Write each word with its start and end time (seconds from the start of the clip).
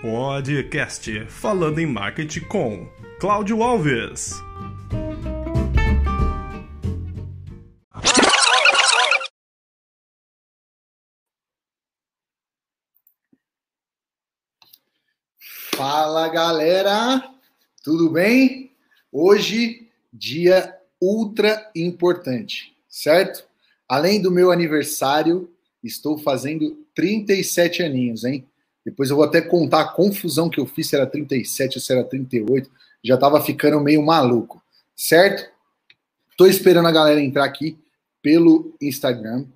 Podcast 0.00 1.26
falando 1.26 1.78
em 1.78 1.84
marketing 1.84 2.40
com 2.48 2.88
Cláudio 3.20 3.62
Alves. 3.62 4.32
Fala 15.76 16.28
galera, 16.30 17.30
tudo 17.82 18.08
bem? 18.08 18.72
Hoje, 19.12 19.86
dia 20.10 20.74
ultra 20.98 21.70
importante, 21.76 22.74
certo? 22.88 23.46
Além 23.86 24.22
do 24.22 24.30
meu 24.30 24.50
aniversário, 24.50 25.52
estou 25.82 26.16
fazendo 26.16 26.82
37 26.94 27.82
aninhos, 27.82 28.24
hein? 28.24 28.48
Depois 28.84 29.10
eu 29.10 29.16
vou 29.16 29.24
até 29.24 29.40
contar 29.40 29.80
a 29.80 29.92
confusão 29.92 30.50
que 30.50 30.60
eu 30.60 30.66
fiz, 30.66 30.88
se 30.88 30.96
era 30.96 31.06
37 31.06 31.78
ou 31.78 31.80
se 31.80 31.92
era 31.92 32.04
38. 32.04 32.70
Já 33.02 33.16
tava 33.16 33.40
ficando 33.40 33.80
meio 33.80 34.02
maluco, 34.02 34.62
certo? 34.94 35.50
Tô 36.36 36.46
esperando 36.46 36.88
a 36.88 36.92
galera 36.92 37.20
entrar 37.20 37.44
aqui 37.44 37.78
pelo 38.20 38.74
Instagram, 38.80 39.46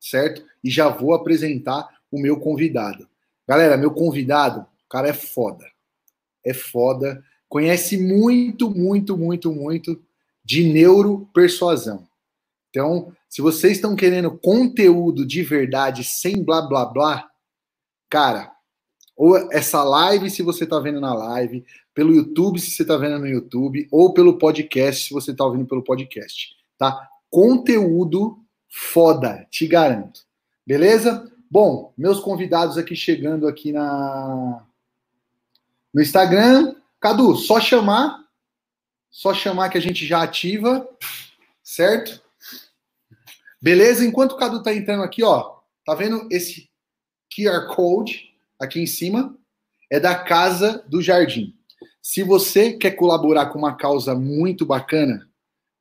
certo? 0.00 0.44
E 0.62 0.70
já 0.70 0.88
vou 0.88 1.14
apresentar 1.14 1.88
o 2.10 2.18
meu 2.20 2.38
convidado. 2.38 3.08
Galera, 3.46 3.76
meu 3.76 3.90
convidado, 3.90 4.60
o 4.60 4.88
cara 4.88 5.08
é 5.08 5.12
foda. 5.12 5.64
É 6.44 6.52
foda. 6.54 7.22
Conhece 7.48 7.96
muito, 7.96 8.70
muito, 8.70 9.16
muito, 9.16 9.52
muito 9.52 10.02
de 10.44 10.64
neuropersuasão. 10.72 12.06
Então, 12.70 13.12
se 13.28 13.40
vocês 13.40 13.74
estão 13.74 13.94
querendo 13.94 14.36
conteúdo 14.36 15.26
de 15.26 15.42
verdade 15.42 16.02
sem 16.02 16.42
blá 16.42 16.62
blá 16.62 16.84
blá, 16.86 17.30
cara, 18.10 18.53
ou 19.16 19.36
essa 19.52 19.82
live 19.82 20.30
se 20.30 20.42
você 20.42 20.64
está 20.64 20.78
vendo 20.80 21.00
na 21.00 21.14
live, 21.14 21.64
pelo 21.94 22.14
YouTube 22.14 22.60
se 22.60 22.70
você 22.70 22.82
está 22.82 22.96
vendo 22.96 23.18
no 23.18 23.26
YouTube, 23.26 23.86
ou 23.90 24.12
pelo 24.12 24.38
podcast 24.38 25.08
se 25.08 25.14
você 25.14 25.30
está 25.30 25.44
ouvindo 25.44 25.66
pelo 25.66 25.82
podcast, 25.82 26.56
tá? 26.76 27.08
Conteúdo 27.30 28.38
foda, 28.68 29.46
te 29.50 29.66
garanto. 29.66 30.22
Beleza? 30.66 31.30
Bom, 31.50 31.92
meus 31.96 32.18
convidados 32.18 32.76
aqui 32.76 32.96
chegando 32.96 33.46
aqui 33.46 33.72
na 33.72 34.64
no 35.92 36.02
Instagram, 36.02 36.74
Cadu, 36.98 37.36
só 37.36 37.60
chamar, 37.60 38.24
só 39.08 39.32
chamar 39.32 39.68
que 39.68 39.78
a 39.78 39.80
gente 39.80 40.04
já 40.04 40.24
ativa, 40.24 40.88
certo? 41.62 42.20
Beleza? 43.62 44.04
Enquanto 44.04 44.32
o 44.32 44.36
Cadu 44.36 44.60
tá 44.60 44.74
entrando 44.74 45.04
aqui, 45.04 45.22
ó, 45.22 45.58
tá 45.84 45.94
vendo 45.94 46.26
esse 46.32 46.68
QR 47.32 47.68
Code? 47.72 48.33
Aqui 48.60 48.80
em 48.80 48.86
cima, 48.86 49.36
é 49.90 50.00
da 50.00 50.14
Casa 50.14 50.84
do 50.88 51.00
Jardim. 51.00 51.54
Se 52.02 52.22
você 52.22 52.72
quer 52.72 52.92
colaborar 52.92 53.46
com 53.46 53.58
uma 53.58 53.76
causa 53.76 54.14
muito 54.14 54.66
bacana, 54.66 55.28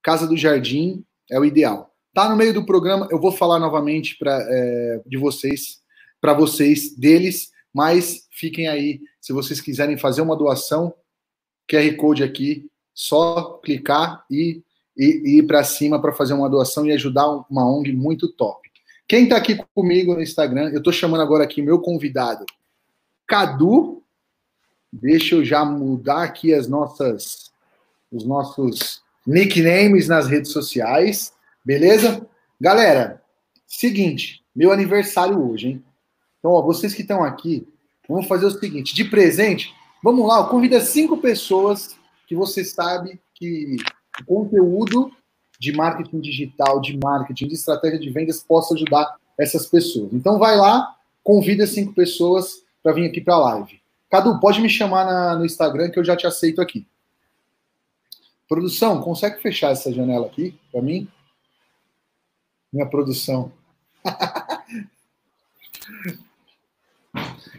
Casa 0.02 0.28
do 0.28 0.38
Jardim 0.38 1.04
é 1.30 1.40
o 1.40 1.46
ideal. 1.46 1.94
Tá 2.14 2.30
no 2.30 2.36
meio 2.36 2.54
do 2.54 2.66
programa, 2.66 3.08
eu 3.10 3.20
vou 3.20 3.32
falar 3.32 3.60
novamente 3.60 4.18
para 4.18 4.40
é, 4.50 5.02
de 5.06 5.18
vocês, 5.18 5.82
para 6.22 6.34
vocês 6.34 6.96
deles, 6.96 7.52
mas 7.74 8.28
fiquem 8.32 8.68
aí. 8.68 9.02
Se 9.20 9.34
vocês 9.34 9.60
quiserem 9.60 9.98
fazer 9.98 10.22
uma 10.22 10.36
doação, 10.36 10.94
QR 11.70 11.96
Code 11.96 12.24
aqui, 12.24 12.70
só 12.94 13.60
clicar 13.64 14.24
e, 14.30 14.62
e, 14.96 15.06
e 15.26 15.40
ir 15.40 15.48
para 15.48 15.64
cima 15.64 16.00
para 16.00 16.14
fazer 16.14 16.34
uma 16.34 16.50
doação 16.50 16.86
e 16.86 16.92
ajudar 16.92 17.28
uma 17.50 17.66
ONG 17.66 17.92
muito 17.92 18.32
top. 18.32 18.70
Quem 19.08 19.24
está 19.24 19.38
aqui 19.38 19.58
comigo 19.74 20.14
no 20.14 20.22
Instagram, 20.22 20.70
eu 20.70 20.78
estou 20.78 20.94
chamando 20.94 21.22
agora 21.22 21.44
aqui 21.44 21.62
meu 21.62 21.80
convidado, 21.80 22.46
Cadu. 23.28 24.04
Deixa 24.92 25.36
eu 25.36 25.44
já 25.44 25.66
mudar 25.66 26.24
aqui 26.24 26.54
as 26.54 26.68
nossas, 26.68 27.52
os 28.12 28.26
nossos 28.26 29.02
nicknames 29.26 30.08
nas 30.08 30.28
redes 30.28 30.52
sociais, 30.52 31.34
beleza? 31.66 32.28
Galera, 32.60 33.22
seguinte, 33.66 34.44
meu 34.56 34.72
aniversário 34.72 35.50
hoje, 35.50 35.68
hein? 35.70 35.84
Então, 36.40 36.52
ó, 36.52 36.62
vocês 36.62 36.94
que 36.94 37.02
estão 37.02 37.24
aqui, 37.24 37.68
vamos 38.08 38.28
fazer 38.28 38.46
o 38.46 38.52
seguinte: 38.52 38.94
de 38.94 39.06
presente, 39.06 39.74
vamos 40.04 40.28
lá, 40.28 40.46
convida 40.48 40.80
cinco 40.82 41.18
pessoas 41.18 41.98
que 42.28 42.36
você 42.36 42.64
sabe 42.64 43.20
que 43.34 43.78
o 44.22 44.26
conteúdo 44.26 45.12
de 45.60 45.72
marketing 45.72 46.20
digital, 46.20 46.82
de 46.82 46.98
marketing, 47.02 47.48
de 47.48 47.54
estratégia 47.54 48.00
de 48.00 48.10
vendas 48.10 48.44
possa 48.44 48.74
ajudar 48.74 49.16
essas 49.40 49.66
pessoas. 49.66 50.12
Então, 50.14 50.38
vai 50.38 50.58
lá, 50.58 50.96
convida 51.24 51.66
cinco 51.66 51.94
pessoas 51.94 52.63
para 52.84 52.94
vir 52.94 53.10
aqui 53.10 53.22
para 53.22 53.34
a 53.36 53.40
live. 53.40 53.82
Cadu, 54.10 54.40
pode 54.40 54.62
me 54.62 54.70
chamar 54.70 55.06
na, 55.06 55.36
no 55.36 55.46
Instagram 55.46 55.90
que 55.90 55.98
eu 55.98 56.04
já 56.04 56.16
te 56.16 56.28
aceito 56.28 56.62
aqui. 56.62 56.86
Produção, 58.48 59.02
consegue 59.02 59.42
fechar 59.42 59.72
essa 59.72 59.92
janela 59.92 60.28
aqui 60.28 60.60
para 60.72 60.82
mim? 60.82 61.08
Minha 62.72 62.88
produção. 62.88 63.52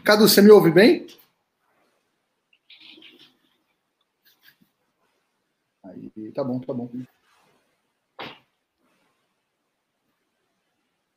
Cadu, 0.05 0.29
você 0.29 0.41
me 0.41 0.51
ouve 0.51 0.71
bem? 0.71 1.07
Aí, 5.83 6.31
tá 6.31 6.43
bom, 6.43 6.59
tá 6.59 6.73
bom. 6.73 6.89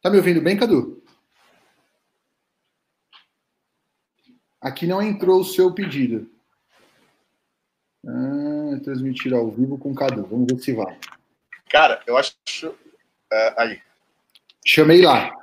Tá 0.00 0.08
me 0.10 0.16
ouvindo 0.16 0.41
bem, 0.41 0.56
Cadu? 0.56 1.02
Aqui 4.60 4.86
não 4.86 5.00
entrou 5.00 5.41
o 5.41 5.44
seu 5.44 5.72
pedido. 5.72 6.28
Ah, 8.06 8.80
transmitir 8.82 9.32
ao 9.32 9.50
vivo 9.50 9.78
com 9.78 9.94
Cadu. 9.94 10.26
Vamos 10.26 10.46
ver 10.50 10.58
se 10.58 10.72
vai. 10.72 10.98
Cara, 11.70 12.02
eu 12.06 12.16
acho. 12.16 12.34
Uh, 12.66 13.54
aí. 13.56 13.82
Chamei 14.66 15.02
lá. 15.02 15.34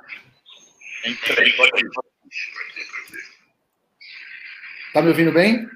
Entrei, 1.04 1.52
pode 1.56 1.84
ir. 1.84 1.88
Tá 4.92 5.02
me 5.02 5.08
ouvindo 5.08 5.32
bem? 5.32 5.68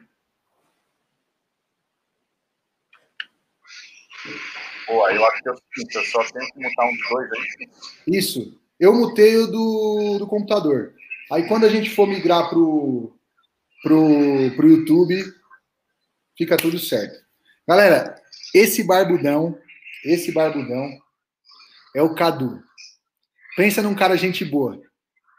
Boa, 4.86 5.12
eu 5.12 5.24
acho 5.24 5.42
que 5.42 5.48
é 5.48 5.52
o 5.52 5.56
seguinte, 5.56 5.94
eu 5.94 6.04
só 6.04 6.24
tenho 6.32 6.52
que 6.52 6.58
mutar 6.58 6.86
uns 6.86 7.08
dois 7.08 7.30
aí. 7.32 7.68
Isso. 8.08 8.60
Eu 8.78 8.92
mutei 8.92 9.36
o 9.36 9.46
do, 9.46 10.18
do 10.18 10.26
computador. 10.26 10.94
Aí 11.30 11.46
quando 11.46 11.64
a 11.64 11.68
gente 11.68 11.90
for 11.90 12.08
migrar 12.08 12.48
pro, 12.48 13.14
pro, 13.82 14.50
pro 14.56 14.68
YouTube, 14.68 15.22
fica 16.36 16.56
tudo 16.56 16.78
certo. 16.78 17.18
Galera, 17.66 18.14
esse 18.54 18.82
barbudão, 18.82 19.58
esse 20.04 20.32
barbudão 20.32 20.90
é 21.94 22.02
o 22.02 22.14
Cadu. 22.14 22.62
Pensa 23.56 23.82
num 23.82 23.94
cara 23.94 24.16
gente 24.16 24.44
boa. 24.44 24.80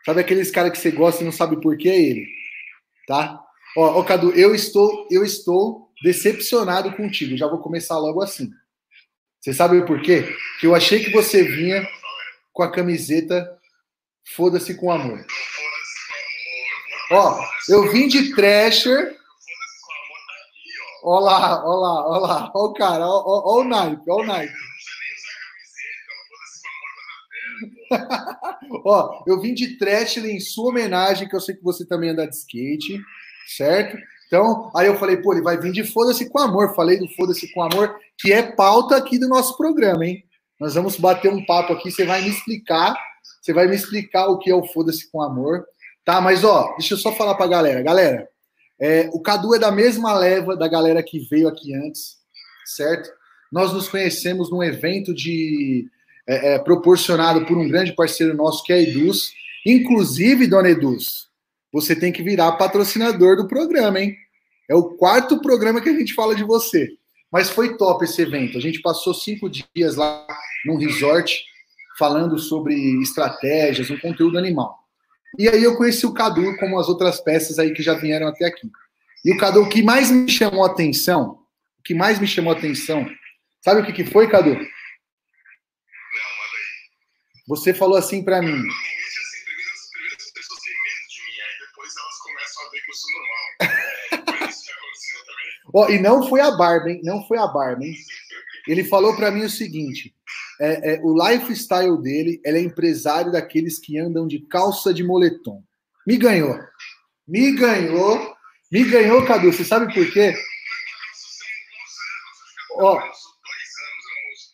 Sabe 0.06 0.22
aqueles 0.22 0.50
caras 0.50 0.72
que 0.72 0.78
você 0.78 0.91
gosta 0.91 1.22
e 1.22 1.25
não 1.25 1.31
sabe 1.31 1.62
por 1.62 1.78
que 1.78 1.90
é 1.90 2.00
ele, 2.00 2.28
tá? 3.07 3.40
Ó, 3.78 4.00
ó, 4.00 4.03
Cadu, 4.03 4.31
eu 4.31 4.53
estou, 4.56 5.08
eu 5.12 5.23
estou 5.23 5.91
decepcionado 6.03 6.96
contigo. 6.96 7.38
Já 7.38 7.47
vou 7.47 7.59
começar 7.59 7.97
logo 7.97 8.22
assim. 8.22 8.50
Você 9.40 9.53
sabe 9.53 9.85
por 9.85 10.02
quê? 10.02 10.35
Que 10.59 10.68
eu 10.68 10.75
achei 10.75 11.03
que 11.03 11.12
você 11.12 11.44
vinha 11.44 11.88
com 12.52 12.63
a 12.63 12.72
camiseta 12.72 13.58
Foda-se 14.35 14.75
com 14.75 14.91
amor. 14.91 15.25
Ó, 17.11 17.44
eu 17.67 17.91
vim 17.91 18.07
de 18.07 18.33
Thrasher. 18.33 19.16
Ó 21.03 21.19
lá, 21.19 21.63
ó 21.66 21.75
lá, 21.75 22.07
ó 22.07 22.19
lá, 22.19 22.51
ó 22.53 22.66
o 22.67 22.73
cara, 22.73 23.05
ó, 23.05 23.23
ó, 23.25 23.61
o 23.61 23.63
naipe, 23.63 24.03
ó 24.07 24.22
o 24.22 24.25
naipe. 24.25 24.53
ó, 28.85 29.23
eu 29.28 29.41
vim 29.41 29.53
de 29.53 29.78
Thrasher 29.78 30.23
em 30.25 30.40
sua 30.40 30.69
homenagem, 30.69 31.28
que 31.28 31.35
eu 31.35 31.41
sei 31.41 31.55
que 31.55 31.63
você 31.63 31.85
também 31.85 32.11
anda 32.11 32.28
de 32.28 32.35
skate, 32.35 33.02
certo? 33.57 33.97
Então, 34.28 34.72
aí 34.73 34.87
eu 34.87 34.97
falei, 34.97 35.17
pô, 35.17 35.34
ele 35.34 35.41
vai 35.41 35.57
vir 35.57 35.73
de 35.73 35.84
Foda-se 35.84 36.29
com 36.29 36.40
Amor. 36.40 36.73
Falei 36.73 36.97
do 36.97 37.09
Foda-se 37.09 37.52
com 37.52 37.61
Amor, 37.61 37.97
que 38.17 38.31
é 38.31 38.41
pauta 38.41 38.96
aqui 38.96 39.19
do 39.19 39.28
nosso 39.28 39.57
programa, 39.57 40.05
hein? 40.05 40.23
Nós 40.57 40.75
vamos 40.75 40.96
bater 40.96 41.29
um 41.29 41.46
papo 41.46 41.73
aqui, 41.73 41.91
você 41.91 42.05
vai 42.05 42.22
me 42.22 42.29
explicar, 42.29 42.96
você 43.41 43.52
vai 43.52 43.67
me 43.67 43.75
explicar 43.75 44.28
o 44.28 44.37
que 44.37 44.49
é 44.49 44.55
o 44.55 44.66
Foda-se 44.67 45.11
com 45.11 45.22
Amor. 45.22 45.66
Tá, 46.03 46.20
mas 46.20 46.44
ó, 46.44 46.74
deixa 46.78 46.94
eu 46.94 46.98
só 46.98 47.12
falar 47.12 47.36
pra 47.36 47.48
galera. 47.48 47.82
Galera, 47.82 48.28
é, 48.80 49.09
o 49.14 49.20
Cadu 49.20 49.53
é 49.53 49.59
da 49.59 49.72
mesma 49.72 50.14
leva 50.18 50.58
da 50.58 50.68
galera 50.68 51.03
que 51.03 51.20
veio 51.20 51.48
aqui 51.48 51.74
antes, 51.76 52.18
certo? 52.66 53.09
Nós 53.52 53.72
nos 53.72 53.88
conhecemos 53.88 54.50
num 54.50 54.64
evento 54.64 55.14
de 55.14 55.88
é, 56.28 56.53
é, 56.53 56.59
proporcionado 56.59 57.46
por 57.46 57.58
um 57.58 57.68
grande 57.68 57.94
parceiro 57.94 58.36
nosso 58.36 58.64
que 58.64 58.74
é 58.74 58.78
a 58.78 58.82
Eduz. 58.82 59.32
Inclusive, 59.66 60.48
dona 60.48 60.70
Eduz, 60.70 61.28
você 61.72 61.96
tem 61.96 62.12
que 62.12 62.24
virar 62.24 62.53
patrocinador 62.53 63.36
do 63.36 63.48
programa, 63.48 64.00
hein? 64.00 64.16
É 64.68 64.76
o 64.76 64.96
quarto 64.96 65.42
programa 65.42 65.82
que 65.82 65.90
a 65.90 65.94
gente 65.94 66.14
fala 66.14 66.34
de 66.34 66.44
você. 66.44 66.90
Mas 67.32 67.50
foi 67.50 67.78
top 67.78 68.03
esse 68.03 68.22
evento. 68.22 68.58
A 68.58 68.62
gente 68.62 68.82
passou 68.82 69.14
cinco 69.14 69.50
dias 69.50 69.96
lá 69.96 70.26
num 70.66 70.78
resort 70.78 71.44
falando 72.00 72.38
sobre 72.40 72.74
estratégias, 73.02 73.90
um 73.90 74.00
conteúdo 74.00 74.38
animal. 74.38 74.80
E 75.37 75.47
aí 75.47 75.63
eu 75.63 75.78
conheci 75.78 76.05
o 76.05 76.13
Cadu, 76.13 76.57
como 76.57 76.79
as 76.79 76.89
outras 76.89 77.22
peças 77.22 77.57
aí 77.57 77.73
que 77.73 77.81
já 77.81 77.93
vieram 77.93 78.28
até 78.28 78.45
aqui. 78.45 78.69
E 79.23 79.33
o 79.33 79.37
Cadu, 79.37 79.61
o 79.61 79.69
que 79.69 79.81
mais 79.81 80.11
me 80.11 80.29
chamou 80.29 80.63
a 80.63 80.67
atenção, 80.67 81.39
o 81.79 81.83
que 81.83 81.93
mais 81.93 82.19
me 82.19 82.28
chamou 82.28 82.53
a 82.53 82.57
atenção, 82.57 83.07
sabe 83.63 83.81
o 83.81 83.85
que, 83.85 83.93
que 83.93 84.05
foi, 84.05 84.29
Cadu? 84.29 84.57
Você 87.47 87.73
falou 87.73 87.97
assim 87.97 88.23
para 88.23 88.41
mim. 88.41 88.61
Ó, 95.73 95.89
e 95.89 95.99
não 95.99 96.28
foi 96.28 96.41
a 96.41 96.51
barba, 96.51 96.89
hein? 96.89 97.01
Não 97.03 97.25
foi 97.28 97.37
a 97.37 97.47
barba, 97.47 97.83
hein? 97.83 97.95
Ele 98.67 98.83
falou 98.83 99.16
para 99.16 99.31
mim 99.31 99.43
o 99.43 99.49
seguinte: 99.49 100.13
é, 100.61 100.93
é, 100.93 101.02
o 101.02 101.11
lifestyle 101.17 101.99
dele, 101.99 102.40
ele 102.46 102.59
é 102.59 102.61
empresário 102.61 103.31
daqueles 103.31 103.79
que 103.79 103.97
andam 103.97 104.28
de 104.28 104.40
calça 104.40 104.93
de 104.93 105.03
moletom. 105.03 105.63
Me 106.05 106.17
ganhou. 106.17 106.55
Me 107.28 107.52
ganhou. 107.52 108.35
Me 108.72 108.84
ganhou, 108.84 109.25
Cadu. 109.25 109.52
Você 109.52 109.63
sabe 109.63 109.91
por 109.91 110.11
quê? 110.11 110.35
Ó, 112.75 113.02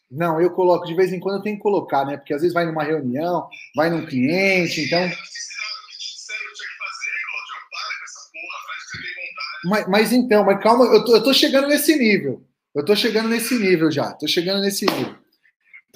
não, 0.09 0.39
eu 0.39 0.50
coloco 0.51 0.88
de 0.88 0.95
vez 0.95 1.12
em 1.12 1.19
quando 1.19 1.38
eu 1.38 1.42
tenho 1.42 1.57
que 1.57 1.62
colocar, 1.62 2.06
né? 2.06 2.15
Porque 2.15 2.33
às 2.33 2.42
vezes 2.42 2.53
vai 2.53 2.65
numa 2.65 2.83
reunião, 2.83 3.48
vai 3.75 3.89
num 3.89 4.06
cliente, 4.06 4.81
então. 4.81 5.12
Mas, 9.65 9.88
mas 9.88 10.13
então, 10.13 10.45
mas 10.45 10.63
calma, 10.63 10.86
eu 10.86 11.03
tô, 11.03 11.15
eu 11.15 11.24
tô 11.24 11.33
chegando 11.33 11.68
nesse 11.68 11.98
nível. 11.98 12.48
Eu 12.74 12.86
tô 12.86 12.95
chegando 12.95 13.27
nesse 13.27 13.56
nível 13.60 13.92
já. 13.92 14.13
Tô 14.13 14.25
chegando 14.25 14.62
nesse 14.62 14.86
nível. 14.86 15.26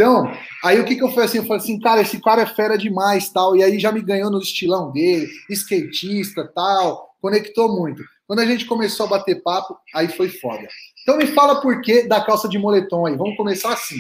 Então, 0.02 0.36
aí 0.64 0.80
o 0.80 0.84
que 0.84 0.96
que 0.96 1.04
eu 1.04 1.10
falei 1.10 1.26
assim? 1.26 1.38
Eu 1.38 1.46
falei 1.46 1.62
assim, 1.62 1.80
cara, 1.80 2.02
esse 2.02 2.20
cara 2.20 2.42
é 2.42 2.46
fera 2.48 2.76
demais, 2.76 3.30
tal. 3.30 3.56
E 3.56 3.64
aí 3.64 3.80
já 3.80 3.92
me 3.92 4.02
ganhou 4.02 4.32
no 4.32 4.40
estilão 4.40 4.92
dele, 4.92 5.30
skatista, 5.48 6.52
tal. 6.56 7.16
Conectou 7.22 7.78
muito. 7.78 8.02
Quando 8.26 8.40
a 8.40 8.46
gente 8.46 8.66
começou 8.66 9.06
a 9.06 9.10
bater 9.10 9.44
papo, 9.44 9.78
aí 9.94 10.08
foi 10.08 10.30
foda. 10.30 10.68
Então 11.04 11.18
me 11.18 11.28
fala 11.28 11.62
por 11.62 11.82
que 11.82 12.08
da 12.08 12.20
calça 12.20 12.50
de 12.50 12.58
moletom 12.58 13.06
aí. 13.06 13.16
Vamos 13.16 13.38
começar 13.38 13.74
assim. 13.74 14.00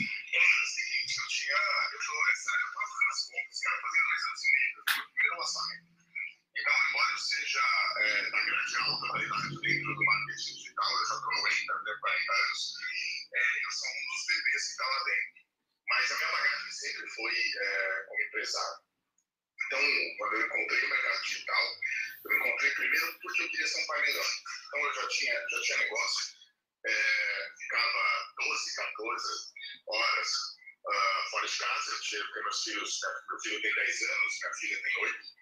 Foi 17.16 17.34
é, 17.34 18.06
como 18.08 18.22
empresário. 18.22 18.84
Então, 19.66 19.80
quando 20.18 20.34
eu 20.34 20.46
encontrei 20.46 20.86
o 20.86 20.90
mercado 20.90 21.22
digital, 21.24 21.80
eu 22.26 22.38
encontrei 22.38 22.72
primeiro 22.72 23.20
porque 23.22 23.44
eu 23.44 23.50
queria 23.50 23.68
ser 23.68 23.84
um 23.84 23.88
pai 23.88 24.02
melhor. 24.02 24.28
Então, 24.68 24.80
eu 24.86 24.94
já 24.94 25.08
tinha, 25.08 25.34
já 25.34 25.62
tinha 25.62 25.78
negócio, 25.78 26.36
é, 26.86 27.50
ficava 27.58 28.34
12, 28.38 28.76
14 28.76 29.26
horas 29.88 30.30
uh, 30.86 31.30
fora 31.30 31.48
de 31.48 31.58
casa. 31.58 31.92
Eu 31.92 32.02
tinha, 32.02 32.24
porque 32.26 32.42
meus 32.42 32.64
filhos, 32.64 33.00
meu 33.30 33.40
filho 33.40 33.62
tem 33.62 33.76
10 33.76 34.02
anos, 34.02 34.40
minha 34.42 34.54
filha 34.56 34.84
tem 34.84 35.04
8. 35.04 35.42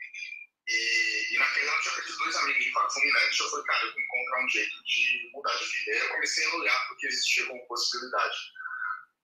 E, 0.68 1.34
e 1.34 1.40
naquele 1.40 1.68
ano 1.68 1.78
eu 1.78 1.82
tinha 1.82 1.96
perdido 1.96 2.18
dois 2.20 2.36
amigos 2.36 2.66
em 2.66 2.72
fato 2.72 2.94
fulminante. 2.94 3.40
Eu 3.40 3.50
falei, 3.50 3.66
cara, 3.66 3.86
eu 3.86 3.94
vou 3.94 4.02
encontrar 4.02 4.46
um 4.46 4.50
jeito 4.50 4.84
de 4.84 5.30
mudar 5.34 5.56
de 5.56 5.66
vida. 5.66 5.92
E 5.92 5.94
aí 5.94 6.00
eu 6.00 6.10
comecei 6.10 6.46
a 6.46 6.56
olhar 6.56 6.88
porque 6.90 7.08
existia 7.08 7.46
como 7.48 7.68
possibilidade. 7.68 8.38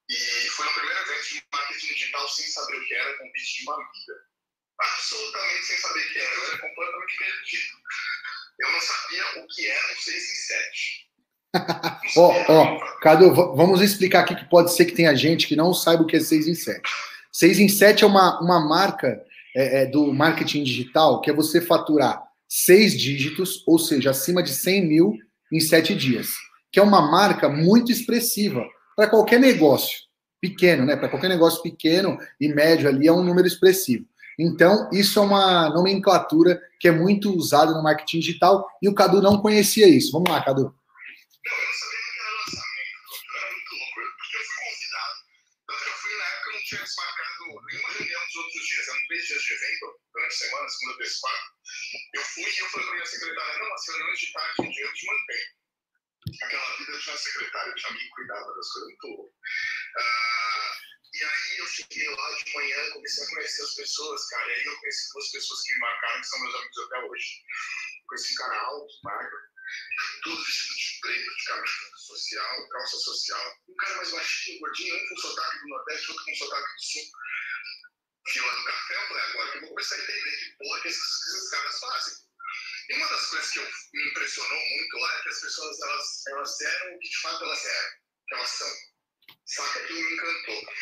E 0.10 0.50
foi 0.50 0.68
o 0.68 0.74
primeiro 0.74 1.00
evento 1.02 1.28
de 1.30 1.44
marketing 1.52 1.88
digital 1.88 2.30
sem 2.30 2.46
saber 2.48 2.78
o 2.78 2.86
que 2.86 2.94
era, 2.94 3.18
com 3.18 3.24
vídeo 3.26 3.56
de 3.58 3.64
uma 3.64 3.76
vida. 3.76 4.14
Absolutamente 4.80 5.66
sem 5.66 5.78
saber 5.78 6.00
o 6.00 6.14
que 6.14 6.20
era. 6.20 6.34
Eu 6.34 6.44
era 6.48 6.58
completamente 6.60 7.18
perdido. 7.18 7.74
Eu 8.60 8.72
não 8.72 8.82
sabia 8.82 9.44
o 9.44 9.48
que 9.48 9.68
era 9.68 9.94
um 9.94 9.96
6 9.98 10.16
em 10.16 10.36
7. 10.36 11.06
Ó, 12.18 12.34
ó, 12.50 13.00
Cadu, 13.00 13.34
vamos 13.34 13.82
explicar 13.82 14.22
aqui 14.22 14.36
que 14.36 14.50
pode 14.50 14.76
ser 14.76 14.86
que 14.86 14.94
tenha 14.94 15.16
gente 15.16 15.48
que 15.48 15.56
não 15.56 15.74
saiba 15.74 16.04
o 16.04 16.06
que 16.06 16.18
é 16.18 16.20
6 16.20 16.48
em 16.48 16.54
7. 16.54 16.82
6 17.32 17.60
em 17.60 17.70
7 17.70 18.04
é 18.04 18.08
uma, 18.08 18.42
uma 18.42 18.60
marca 18.60 19.26
é, 19.56 19.84
é, 19.84 19.86
do 19.86 20.14
marketing 20.14 20.64
digital 20.64 21.22
que 21.22 21.30
é 21.30 21.34
você 21.34 21.62
faturar 21.62 22.22
seis 22.48 22.98
dígitos, 22.98 23.64
ou 23.66 23.80
seja, 23.80 24.12
acima 24.12 24.44
de 24.44 24.54
100 24.54 24.86
mil 24.86 25.18
em 25.52 25.60
sete 25.60 25.96
dias, 25.96 26.30
que 26.72 26.80
é 26.80 26.84
uma 26.84 27.10
marca 27.10 27.48
muito 27.48 27.92
expressiva 27.92 28.66
para 28.96 29.10
qualquer 29.10 29.40
negócio 29.40 30.06
pequeno, 30.40 30.86
né? 30.86 30.96
Para 30.96 31.10
qualquer 31.10 31.30
negócio 31.30 31.62
pequeno 31.62 32.18
e 32.40 32.48
médio 32.48 32.88
ali 32.88 33.08
é 33.08 33.12
um 33.12 33.24
número 33.24 33.48
expressivo. 33.48 34.06
Então, 34.38 34.90
isso 34.92 35.20
é 35.20 35.22
uma 35.22 35.70
nomenclatura 35.70 36.62
que 36.80 36.88
é 36.88 36.92
muito 36.92 37.34
usada 37.34 37.72
no 37.72 37.84
marketing 37.84 38.20
digital 38.20 38.68
e 38.82 38.90
o 38.90 38.94
Cadu 38.94 39.22
não 39.22 39.42
conhecia 39.42 39.88
isso. 39.88 40.12
Vamos 40.12 40.30
lá, 40.30 40.44
Cadu. 40.44 40.74
tinha 46.66 46.82
nenhuma 46.82 47.90
reunião 47.94 48.22
dos 48.26 48.36
outros 48.38 48.66
dias, 48.66 48.86
dias 49.28 49.42
de 49.44 49.54
evento, 49.54 49.86
durante 50.14 50.34
a 50.34 50.38
semana, 50.38 50.70
segunda, 50.70 50.98
terça, 50.98 51.20
quarta. 51.22 51.46
Eu 52.16 52.22
fui 52.22 52.44
e 52.44 52.60
eu 52.60 52.70
falei 52.70 52.88
para 52.88 52.96
minha 52.96 53.06
secretária, 53.06 53.60
não, 53.60 53.74
as 53.74 53.88
reuniões 53.88 54.20
de 54.20 54.34
tarde 54.34 54.62
em 54.66 54.72
diante 54.72 55.06
mantém 55.06 55.65
aquela 56.44 56.78
vida 56.78 56.98
de 56.98 57.10
uma 57.10 57.18
secretária, 57.18 57.74
de 57.74 57.86
amigo, 57.86 58.16
cuidava 58.16 58.56
das 58.56 58.72
coisas 58.72 58.90
muito 58.90 59.08
louco. 59.08 59.34
Ah, 59.98 60.78
e 61.14 61.24
aí 61.24 61.58
eu 61.58 61.68
cheguei 61.68 62.10
lá 62.10 62.32
de 62.36 62.54
manhã, 62.54 62.92
comecei 62.92 63.24
a 63.24 63.30
conhecer 63.30 63.64
as 63.64 63.76
pessoas, 63.76 64.28
cara, 64.28 64.48
e 64.50 64.54
aí 64.54 64.66
eu 64.66 64.80
conheci 64.80 65.14
duas 65.14 65.32
pessoas 65.32 65.62
que 65.64 65.74
me 65.74 65.80
marcaram, 65.80 66.22
que 66.22 66.28
são 66.28 66.40
meus 66.42 66.56
amigos 66.56 66.78
até 66.78 67.00
hoje. 67.00 67.28
Conheci 68.08 68.34
um 68.34 68.38
cara 68.38 68.60
alto, 68.60 68.94
magro, 69.04 69.38
tudo 70.24 70.44
vestido 70.44 70.76
de 70.76 71.00
preto, 71.02 71.36
de 71.36 71.46
camisa 71.46 71.98
social, 71.98 72.70
calça 72.70 72.98
social. 72.98 73.58
Um 73.68 73.76
cara 73.76 73.96
mais 73.98 74.12
baixinho, 74.12 74.60
gordinho, 74.60 74.96
um 74.96 75.08
com 75.08 75.18
sotaque 75.18 75.60
do 75.60 75.68
Nordeste, 75.68 76.12
outro 76.12 76.26
com 76.26 76.36
sotaque 76.36 76.76
do 76.76 76.82
Sul. 76.82 77.12
Fila 78.28 78.56
do 78.56 78.64
café, 78.66 78.96
eu 78.96 79.08
falei, 79.08 79.24
agora 79.24 79.52
que 79.52 79.58
eu 79.58 79.62
vou 79.62 79.70
começar 79.70 79.96
a 79.96 80.00
entender 80.00 80.38
que 80.38 80.58
porra 80.58 80.82
que 80.82 80.88
esses, 80.88 81.28
esses 81.28 81.50
caras 81.50 81.80
fazem. 81.80 82.25
E 82.90 82.94
uma 82.94 83.08
das 83.10 83.28
coisas 83.28 83.52
que 83.52 83.60
eu, 83.60 83.72
me 83.94 84.10
impressionou 84.10 84.60
muito 84.60 84.98
lá 84.98 85.18
é 85.18 85.24
que 85.24 85.30
as 85.30 85.42
pessoas 85.42 85.80
elas, 85.82 86.28
elas 86.28 86.62
eram 86.62 86.96
o 86.96 87.00
que 87.00 87.10
de 87.10 87.18
fato 87.22 87.44
elas 87.44 87.66
eram, 87.66 87.90
que 88.28 88.36
elas 88.36 88.50
são. 88.50 88.78
Saca? 89.46 89.80
Aquilo 89.80 90.02
me 90.02 90.14
encantou. 90.14 90.74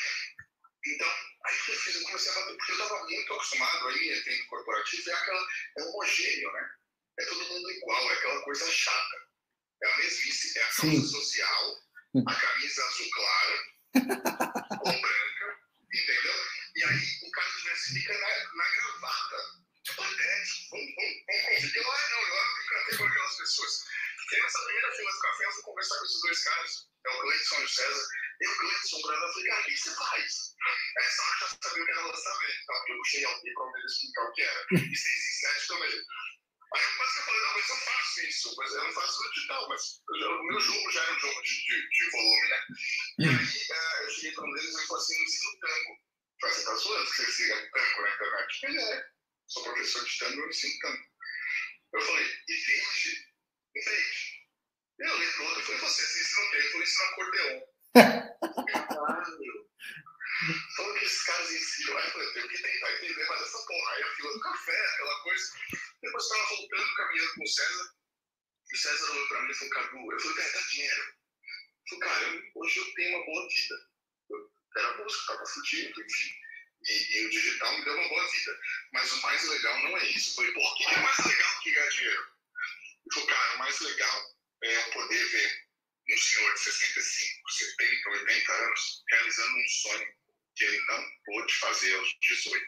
Então, 0.86 1.08
aí 1.46 1.58
que 1.62 1.72
eu 1.72 1.80
fiz, 1.80 1.96
eu 1.96 2.04
comecei 2.04 2.32
a 2.32 2.36
bater, 2.36 2.58
porque 2.58 2.72
eu 2.72 2.76
estava 2.76 3.04
muito 3.04 3.34
acostumado 3.34 3.88
aí, 3.88 4.10
evento 4.10 4.48
corporativo, 4.48 5.10
é 5.10 5.14
aquela, 5.14 5.48
é 5.78 5.84
homogêneo, 5.84 6.52
né? 6.52 6.70
É 7.20 7.26
todo 7.26 7.48
mundo 7.48 7.72
igual, 7.72 8.12
é 8.12 8.14
aquela 8.16 8.42
coisa 8.44 8.70
chata. 8.70 9.18
É 9.82 9.94
a 9.94 9.98
mesmice, 9.98 10.60
é 10.60 10.62
a 10.62 10.66
calça 10.66 10.82
Sim. 10.82 11.08
social, 11.08 11.76
a 12.28 12.36
camisa 12.36 12.86
azul 12.86 13.10
clara, 13.12 13.64
com 14.80 15.02
branca, 15.02 15.60
entendeu? 15.94 16.34
E 16.76 16.84
aí 16.84 17.28
o 17.28 17.32
cara 17.32 17.52
diversifica 17.52 18.14
na, 18.18 18.54
na 18.56 18.72
gravata 18.72 19.63
patético. 19.96 20.70
Vamos, 20.72 20.94
vamos, 20.96 21.74
vamos 21.74 22.10
não, 22.12 22.22
eu 22.22 22.40
abro 22.40 22.62
o 22.62 22.68
café 22.68 22.98
com 22.98 23.06
aquelas 23.06 23.38
pessoas. 23.38 23.84
E 24.32 24.42
nessa 24.42 24.64
primeira 24.66 24.92
fila 24.96 25.12
do 25.12 25.20
café, 25.20 25.46
eu 25.46 25.52
fui 25.52 25.64
conversar 25.64 25.98
com 26.00 26.06
esses 26.06 26.22
dois 26.22 26.44
caras, 26.44 26.90
é 27.06 27.10
o 27.10 27.22
Gleidson 27.22 27.60
e 27.60 27.64
o 27.64 27.70
César. 27.70 28.08
E 28.42 28.48
o 28.48 28.50
eu 28.50 29.34
falei, 29.34 29.48
cara, 29.48 29.62
o 29.62 29.66
que 29.66 29.78
você 29.78 29.96
faz? 29.96 30.56
Essa 30.98 31.24
hora 31.24 31.40
já 31.40 31.48
sabia 31.48 31.84
o 31.84 31.86
que 31.86 31.92
era 31.92 32.06
lançamento, 32.06 32.66
eu 32.88 32.98
puxei 32.98 33.26
alguém 33.26 33.54
para 33.54 33.86
explicar 33.86 34.24
o 34.24 34.34
que 34.34 34.42
era. 34.42 34.66
E 34.72 34.78
6 34.78 34.98
e 34.98 35.34
7 35.40 35.68
também. 35.68 35.90
Aí 36.74 36.82
eu 36.82 37.24
falei, 37.24 37.42
não, 37.42 37.54
mas 37.54 37.70
eu 37.70 37.76
faço 37.78 38.22
isso, 38.22 38.56
mas 38.58 38.72
eu 38.72 38.84
não 38.84 38.92
faço 38.94 39.24
no 39.24 39.32
digital, 39.34 39.70
mas 39.70 40.02
o 40.10 40.44
meu 40.44 40.60
jogo 40.60 40.92
já 40.92 41.04
era 41.04 41.14
um 41.14 41.20
jogo 41.20 41.42
de, 41.44 42.10
volume, 42.12 42.50
né? 42.50 42.62
E 43.20 43.28
aí 43.28 44.04
eu 44.04 44.10
cheguei 44.10 44.32
para 44.32 44.46
um 44.46 44.54
deles 44.54 44.74
e 44.74 44.96
assim, 44.96 45.16
eu 45.16 45.24
ensino 45.24 45.60
tango. 45.60 46.00
Falei, 46.42 46.56
você 46.56 46.66
tá 46.66 46.74
você 46.74 47.24
ensina 47.24 47.70
tango 47.72 48.02
na 48.02 48.16
internet? 48.16 48.66
Ele 48.66 48.82
é 48.82 49.13
sou 49.54 49.64
professor 49.64 50.04
de 50.04 50.18
tango, 50.18 50.42
eu 50.42 50.50
ensino 50.50 50.80
tango. 50.80 51.04
Eu 51.94 52.02
falei, 52.02 52.26
e 52.48 52.54
vende? 52.54 53.28
Vende. 53.76 54.44
Eu 55.00 55.14
olhei 55.14 55.32
pro 55.32 55.46
outro 55.46 55.62
e 55.62 55.66
falei, 55.66 55.82
você, 55.82 56.02
você 56.02 56.22
ensina 56.22 56.42
o 56.42 56.50
quê? 56.50 56.58
Eu 56.58 56.72
falei, 56.72 56.84
ensino 56.84 57.10
acordeon. 57.10 57.62
Caralho. 58.88 59.70
Falando 60.76 61.00
que 61.00 61.06
esses 61.06 61.24
caras 61.24 61.52
ensinam, 61.52 61.98
aí 61.98 62.06
eu 62.06 62.12
falei, 62.12 62.28
eu 62.28 62.34
tenho 62.34 62.50
que 62.50 62.62
tentar 62.62 62.94
entender 62.94 63.28
mais 63.28 63.42
essa 63.42 63.66
porra. 63.66 63.92
Aí 63.92 64.04
a 64.04 64.16
fila 64.16 64.34
do 64.34 64.40
café, 64.40 64.86
aquela 64.86 65.24
coisa. 65.24 65.54
Depois 66.02 66.24
eu 66.24 66.30
tava 66.30 66.50
voltando, 66.50 66.96
caminhando 66.96 67.34
com 67.36 67.44
o 67.44 67.48
César. 67.48 67.94
E 68.72 68.76
o 68.76 68.80
César 68.80 69.12
olhou 69.12 69.28
pra 69.28 69.42
mim 69.44 69.52
e 69.52 69.54
falou, 69.54 69.74
Cadu, 69.74 70.12
eu 70.12 70.20
falei, 70.20 70.52
dá 70.52 70.62
dinheiro. 70.62 71.04
Eu 71.04 72.00
falei, 72.00 72.10
cara, 72.10 72.44
hoje 72.56 72.80
eu 72.80 72.94
tenho 72.96 73.18
uma 73.18 73.26
boa 73.26 73.48
vida. 73.50 73.76
Eu 74.32 74.52
era 74.78 74.98
músico, 74.98 75.28
tava 75.28 75.46
fudido, 75.46 76.02
enfim. 76.02 76.43
E, 76.88 77.18
e, 77.18 77.26
o 77.26 77.30
digital 77.30 77.78
me 77.78 77.86
deu 77.86 77.96
uma 77.96 78.10
boa 78.10 78.32
vida. 78.32 78.60
Mas 78.92 79.12
o 79.12 79.22
mais 79.22 79.44
legal 79.44 79.80
não 79.84 79.98
é 79.98 80.06
isso. 80.08 80.32
Eu 80.32 80.36
falei, 80.36 80.52
por 80.54 80.78
que 80.78 80.86
é 80.86 81.00
mais 81.00 81.26
legal 81.26 81.62
que 81.62 81.72
ganhar 81.72 81.90
dinheiro? 81.90 82.28
Ele 83.06 83.14
falou, 83.14 83.28
cara, 83.28 83.56
o 83.56 83.60
mais 83.60 83.80
legal 83.80 84.36
é 84.64 84.76
eu 84.76 84.92
poder 84.92 85.26
ver 85.30 85.64
um 86.12 86.18
senhor 86.18 86.54
de 86.54 86.60
65, 86.60 87.52
70, 87.52 88.10
80 88.10 88.54
anos 88.54 89.04
realizando 89.10 89.58
um 89.58 89.68
sonho 89.68 90.14
que 90.56 90.64
ele 90.66 90.86
não 90.86 91.12
pôde 91.26 91.54
fazer 91.56 91.96
aos 91.96 92.20
18. 92.20 92.66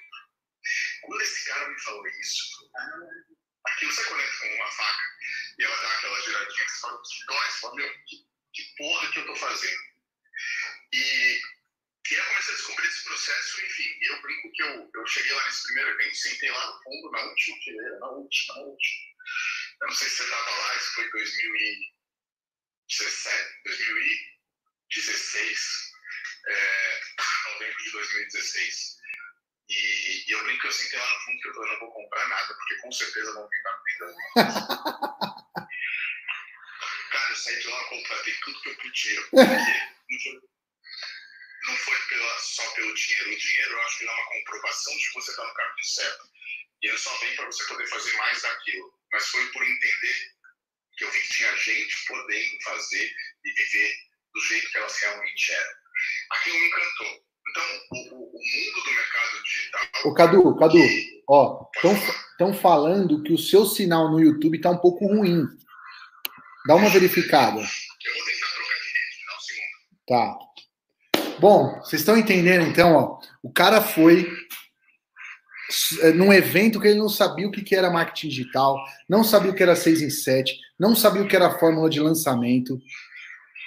quando 1.01 1.21
esse 1.21 1.45
cara 1.45 1.67
me 1.69 1.79
falou 1.81 2.07
isso, 2.07 2.71
aquilo 3.67 3.91
você 3.91 4.03
conecta 4.05 4.39
com 4.39 4.55
uma 4.55 4.71
faca 4.71 5.03
e 5.59 5.63
ela 5.63 5.81
dá 5.81 5.91
aquela 5.91 6.21
giradinha 6.21 6.65
que 6.65 6.71
você 6.71 6.79
fala, 6.79 7.01
que 7.01 7.25
dói, 7.25 7.51
você 7.51 7.59
fala, 7.59 7.75
meu, 7.75 8.03
que, 8.05 8.27
que 8.53 8.75
porra 8.77 9.11
que 9.11 9.19
eu 9.19 9.25
tô 9.25 9.35
fazendo? 9.35 9.81
E, 10.93 11.41
e 12.11 12.13
eu 12.13 12.23
comecei 12.25 12.53
a 12.53 12.57
descobrir 12.57 12.87
esse 12.87 13.03
processo, 13.03 13.65
enfim, 13.65 13.97
e 13.99 14.05
eu 14.11 14.21
brinco 14.21 14.51
que 14.51 14.61
eu, 14.61 14.91
eu 14.93 15.07
cheguei 15.07 15.33
lá 15.33 15.43
nesse 15.45 15.63
primeiro 15.63 15.89
evento, 15.89 16.15
sentei 16.15 16.51
lá 16.51 16.67
no 16.67 16.83
fundo, 16.83 17.09
na 17.11 17.23
última 17.23 17.57
fileira, 17.63 17.97
na 17.99 18.09
última, 18.09 18.53
na 18.55 18.61
última. 18.61 19.05
Eu 19.81 19.87
não 19.87 19.95
sei 19.95 20.07
se 20.09 20.17
você 20.17 20.23
estava 20.23 20.51
lá, 20.51 20.75
isso 20.75 20.93
foi 20.93 21.09
2017, 21.09 23.61
2016, 23.65 25.91
é, 26.47 27.01
novembro 27.53 27.83
de 27.83 27.91
2016. 27.91 28.95
E, 29.67 30.25
e 30.27 30.31
eu 30.31 30.43
brinco 30.43 30.61
que 30.61 30.67
eu 30.67 30.71
sentei 30.71 30.99
lá 30.99 31.09
no 31.09 31.19
fundo 31.21 31.41
que 31.41 31.47
eu, 31.47 31.53
não 31.53 31.79
vou 31.79 31.91
comprar 31.91 32.27
nada, 32.27 32.53
porque 32.53 32.75
com 32.81 32.91
certeza 32.91 33.33
vão 33.33 33.49
me 33.49 33.57
vender 33.57 33.73
Cara, 37.11 37.31
eu 37.31 37.35
saí 37.35 37.59
de 37.59 37.67
lá, 37.67 37.83
contratei 37.85 38.35
tudo 38.43 38.61
que 38.61 38.69
eu 38.69 38.75
podia. 38.75 39.23
Porque 39.23 40.41
não 41.67 41.75
foi 41.77 41.97
pela, 42.09 42.39
só 42.39 42.71
pelo 42.71 42.93
dinheiro. 42.93 43.31
O 43.31 43.37
dinheiro 43.37 43.71
eu 43.71 43.81
acho 43.81 43.97
que 43.99 44.05
é 44.05 44.11
uma 44.11 44.25
comprovação 44.25 44.97
de 44.97 45.07
que 45.07 45.13
você 45.13 45.31
está 45.31 45.45
no 45.45 45.53
caminho 45.53 45.83
certo. 45.83 46.29
E 46.81 46.87
ele 46.87 46.97
só 46.97 47.17
vem 47.17 47.35
para 47.35 47.45
você 47.45 47.63
poder 47.65 47.87
fazer 47.87 48.13
mais 48.17 48.41
daquilo. 48.41 48.93
Mas 49.11 49.27
foi 49.27 49.45
por 49.51 49.63
entender 49.63 50.31
que 50.97 51.03
eu 51.03 51.11
vi 51.11 51.19
que 51.19 51.33
tinha 51.33 51.57
gente 51.57 52.05
podendo 52.07 52.63
fazer 52.63 53.15
e 53.43 53.51
viver 53.51 53.95
do 54.33 54.41
jeito 54.41 54.71
que 54.71 54.77
elas 54.77 55.01
realmente 55.01 55.51
eram. 55.51 55.73
Aquilo 56.31 56.59
me 56.59 56.67
encantou. 56.67 57.25
Então, 57.49 57.63
o, 57.91 57.97
o 57.97 58.39
mundo 58.39 58.83
do 58.83 58.91
mercado 58.91 59.43
digital. 59.43 59.81
Ô, 60.03 60.13
Cadu, 60.13 60.57
Cadu, 60.57 60.79
ó, 61.29 61.69
estão 62.31 62.53
falando 62.53 63.23
que 63.23 63.31
o 63.31 63.37
seu 63.37 63.65
sinal 63.65 64.11
no 64.11 64.19
YouTube 64.19 64.59
tá 64.59 64.71
um 64.71 64.77
pouco 64.77 65.07
ruim. 65.07 65.45
Dá 66.67 66.75
uma 66.75 66.89
verificada. 66.89 67.59
Eu 67.59 68.13
vou 68.13 68.25
tentar 68.25 68.47
trocar 68.47 68.75
de 68.75 68.87
rede, 68.87 69.25
dá 69.25 69.35
um 69.35 69.39
segundo. 69.39 70.05
Tá. 70.07 70.44
Bom, 71.47 71.79
vocês 71.79 72.01
estão 72.01 72.17
entendendo 72.17 72.65
então, 72.65 72.95
ó. 72.95 73.19
O 73.43 73.51
cara 73.51 73.79
foi 73.79 74.27
eh, 76.01 76.11
num 76.11 76.33
evento 76.33 76.81
que 76.81 76.87
ele 76.87 76.97
não 76.97 77.07
sabia 77.07 77.47
o 77.47 77.51
que 77.51 77.75
era 77.75 77.91
marketing 77.91 78.29
digital, 78.29 78.83
não 79.07 79.23
sabia 79.23 79.51
o 79.51 79.53
que 79.53 79.61
era 79.61 79.75
6 79.75 80.01
em 80.01 80.09
7, 80.09 80.57
não 80.79 80.95
sabia 80.95 81.21
o 81.21 81.27
que 81.27 81.35
era 81.35 81.59
fórmula 81.59 81.87
de 81.87 81.99
lançamento. 81.99 82.81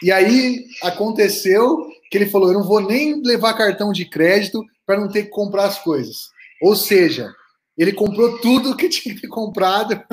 E 0.02 0.10
aí 0.10 0.66
aconteceu 0.82 1.88
que 2.10 2.18
ele 2.18 2.26
falou: 2.26 2.48
eu 2.48 2.54
não 2.54 2.64
vou 2.66 2.80
nem 2.80 3.22
levar 3.22 3.54
cartão 3.54 3.92
de 3.92 4.04
crédito 4.06 4.64
para 4.84 4.98
não 4.98 5.08
ter 5.08 5.26
que 5.26 5.30
comprar 5.30 5.66
as 5.66 5.78
coisas. 5.78 6.30
Ou 6.60 6.74
seja, 6.74 7.32
ele 7.76 7.92
comprou 7.92 8.40
tudo 8.40 8.76
que 8.76 8.88
tinha 8.90 9.14
que 9.14 9.20
ter 9.20 9.28
comprado 9.28 10.04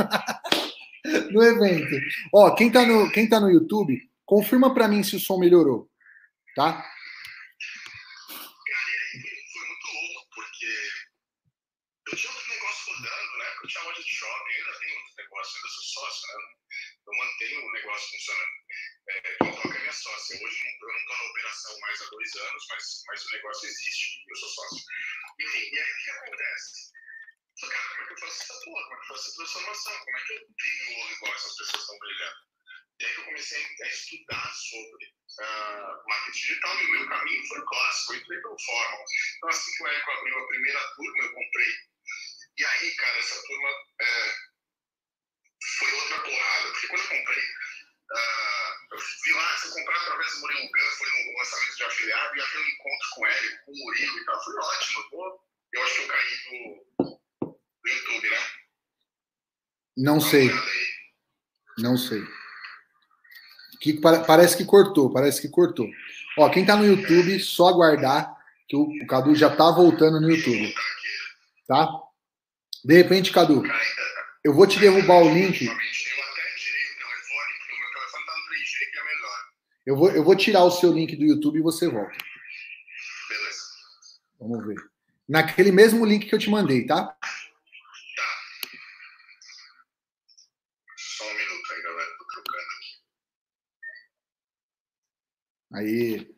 no 1.33 1.41
evento. 1.41 1.99
Ó, 2.31 2.51
quem 2.51 2.71
tá 2.71 2.85
no, 2.85 3.09
quem 3.09 3.27
tá 3.27 3.39
no 3.39 3.49
YouTube, 3.49 3.99
confirma 4.23 4.71
para 4.71 4.87
mim 4.87 5.01
se 5.01 5.15
o 5.15 5.19
som 5.19 5.39
melhorou, 5.39 5.89
tá? 6.55 6.85
Cara, 8.65 8.91
e 9.15 9.27
aí 9.29 9.45
foi 9.53 9.65
muito 9.67 9.87
louco, 9.93 10.29
porque 10.35 10.65
eu 12.11 12.17
tinha 12.17 12.33
outro 12.33 12.49
negócio 12.49 12.93
rodando, 12.93 13.37
né? 13.37 13.45
Eu 13.63 13.67
tinha 13.67 13.83
loja 13.83 14.03
de 14.03 14.09
shopping, 14.09 14.53
ainda 14.53 14.79
tenho 14.79 14.95
outro 14.97 15.15
negócio, 15.17 15.55
ainda 15.55 15.69
sou 15.69 15.83
sócio, 15.95 16.27
né? 16.27 16.43
Eu 17.07 17.13
mantenho 17.17 17.65
o 17.65 17.71
negócio 17.71 18.11
funcionando. 18.11 18.51
É, 19.07 19.31
eu 19.31 19.37
toco 19.37 19.67
a 19.67 19.79
minha 19.79 19.93
sócia. 19.93 20.35
Hoje 20.35 20.59
eu 20.59 20.87
não 20.87 20.97
estou 20.97 21.17
na 21.17 21.23
operação 21.23 21.79
mais 21.79 22.01
há 22.01 22.05
dois 22.09 22.35
anos, 22.35 22.65
mas, 22.69 23.03
mas 23.07 23.25
o 23.25 23.31
negócio 23.31 23.69
existe 23.69 24.19
e 24.19 24.31
eu 24.31 24.35
sou 24.35 24.49
sócio. 24.49 24.83
Enfim, 25.39 25.69
e 25.71 25.79
aí 25.79 25.91
o 25.91 26.03
que 26.03 26.09
acontece? 26.11 26.91
Cara, 27.61 27.89
como 27.89 28.01
é 28.01 28.07
que 28.07 28.13
eu 28.13 28.17
faço 28.19 28.43
essa 28.43 28.65
porra? 28.65 28.83
Como 28.83 28.93
é 28.93 28.97
que 28.97 29.03
eu 29.03 29.07
faço 29.07 29.27
essa 29.27 29.35
transformação? 29.37 29.99
Como 29.99 30.17
é 30.17 30.21
que 30.25 30.33
eu 30.33 30.47
brilho 30.49 30.91
o 30.91 31.01
olho 31.01 31.15
igual 31.15 31.35
essas 31.35 31.57
pessoas 31.57 31.81
estão 31.81 31.99
brilhando? 31.99 32.55
E 32.99 33.05
aí 33.05 33.13
que 33.13 33.19
eu 33.19 33.25
comecei 33.25 33.65
a 33.83 33.87
estudar 33.87 34.53
sobre 34.53 35.05
uh, 35.05 36.09
marketing 36.09 36.39
digital 36.39 36.81
e 36.81 36.85
o 36.85 36.91
meu 36.91 37.09
caminho 37.09 37.47
foi 37.47 37.65
clássico, 37.65 38.13
eu 38.13 38.19
entrei 38.19 38.41
pelo 38.41 38.59
Fórmula. 38.65 39.05
Então, 39.35 39.49
assim 39.49 39.71
que 39.71 39.83
o 39.83 39.87
Érico 39.87 40.11
abriu 40.11 40.39
a 40.39 40.47
primeira 40.47 40.93
turma, 40.95 41.23
eu 41.23 41.33
comprei. 41.33 41.73
E 42.57 42.65
aí, 42.65 42.95
cara, 42.95 43.17
essa 43.19 43.41
turma 43.43 43.69
é, 44.01 44.35
foi 45.79 45.91
outra 45.93 46.19
porrada, 46.19 46.71
porque 46.71 46.87
quando 46.87 47.01
eu 47.01 47.07
comprei, 47.07 47.43
uh, 47.43 48.93
eu 48.93 48.97
vi 48.97 49.33
lá, 49.33 49.57
se 49.57 49.67
eu 49.67 49.73
comprar 49.73 49.95
através 49.97 50.33
do 50.33 50.39
Murilo 50.41 50.61
Gun, 50.61 50.95
foi 50.97 51.07
no 51.09 51.37
lançamento 51.37 51.75
de 51.75 51.83
afiliado, 51.83 52.37
e 52.37 52.41
aquele 52.41 52.63
um 52.63 52.67
encontro 52.67 53.09
com 53.15 53.27
ele, 53.27 53.57
com 53.65 53.71
o 53.71 53.75
Murilo 53.75 54.17
e 54.19 54.25
tal, 54.25 54.43
foi 54.43 54.55
ótimo. 54.55 55.03
Eu, 55.11 55.41
eu 55.73 55.83
acho 55.83 55.95
que 55.95 56.01
eu 56.01 56.07
caí 56.07 56.79
do, 56.99 57.19
do 57.49 57.89
YouTube, 57.89 58.29
né? 58.29 58.37
Não 59.97 60.19
sei. 60.19 60.51
Não 61.77 61.97
sei. 61.97 62.21
Que 63.79 63.93
parece 64.25 64.57
que 64.57 64.65
cortou, 64.65 65.11
parece 65.11 65.41
que 65.41 65.49
cortou. 65.49 65.87
Ó, 66.37 66.49
quem 66.49 66.65
tá 66.65 66.75
no 66.75 66.85
YouTube, 66.85 67.39
só 67.39 67.67
aguardar 67.67 68.35
que 68.67 68.75
o, 68.75 68.83
o 68.83 69.07
Cadu 69.07 69.35
já 69.35 69.55
tá 69.55 69.69
voltando 69.71 70.19
no 70.19 70.29
YouTube. 70.29 70.73
Tá? 71.67 71.87
De 72.83 72.93
repente, 72.95 73.31
Cadu, 73.31 73.63
eu 74.45 74.53
vou 74.53 74.67
te 74.67 74.79
derrubar 74.79 75.23
o 75.23 75.33
link. 75.33 75.67
Eu 79.83 79.97
vou, 79.97 80.11
eu 80.11 80.23
vou 80.23 80.35
tirar 80.35 80.63
o 80.63 80.69
seu 80.69 80.93
link 80.93 81.15
do 81.15 81.25
YouTube 81.25 81.57
e 81.57 81.63
você 81.63 81.89
volta. 81.89 82.15
Beleza. 83.27 83.63
Vamos 84.39 84.67
ver. 84.67 84.75
Naquele 85.27 85.71
mesmo 85.71 86.05
link 86.05 86.27
que 86.27 86.35
eu 86.35 86.37
te 86.37 86.51
mandei, 86.51 86.85
tá? 86.85 87.07
Tá. 87.07 87.17
Só 90.95 91.23
um 91.23 91.33
minuto 91.33 91.73
aí, 91.73 91.81
galera. 91.81 92.09
Tô 92.19 92.25
trocando 92.27 92.67
aqui. 92.77 92.99
Aí. 95.73 96.35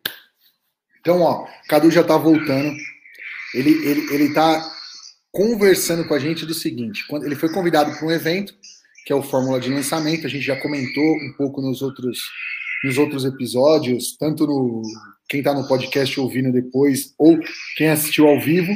Então, 1.02 1.22
ó, 1.24 1.46
Cadu 1.68 1.92
já 1.92 2.06
tá 2.06 2.16
voltando. 2.16 2.74
Ele, 3.54 3.86
ele, 3.86 4.14
ele 4.14 4.34
tá 4.34 4.77
conversando 5.32 6.08
com 6.08 6.14
a 6.14 6.20
gente 6.20 6.46
do 6.46 6.54
seguinte: 6.54 7.06
quando 7.08 7.26
ele 7.26 7.36
foi 7.36 7.52
convidado 7.52 7.92
para 7.98 8.08
um 8.08 8.12
evento, 8.12 8.54
que 9.06 9.14
é 9.14 9.16
o 9.16 9.24
Fórmula 9.24 9.60
de 9.60 9.70
Lançamento, 9.70 10.26
a 10.26 10.30
gente 10.30 10.44
já 10.44 10.56
comentou 10.60 11.16
um 11.16 11.34
pouco 11.38 11.62
nos 11.62 11.82
outros 11.82 12.20
nos 12.84 12.98
outros 12.98 13.26
episódios, 13.26 14.16
tanto 14.18 14.46
no 14.46 14.84
quem 15.28 15.40
está 15.40 15.54
no 15.54 15.68
podcast 15.68 16.20
ouvindo 16.20 16.52
depois 16.52 17.14
ou 17.18 17.40
quem 17.76 17.90
assistiu 17.90 18.28
ao 18.28 18.40
vivo. 18.40 18.72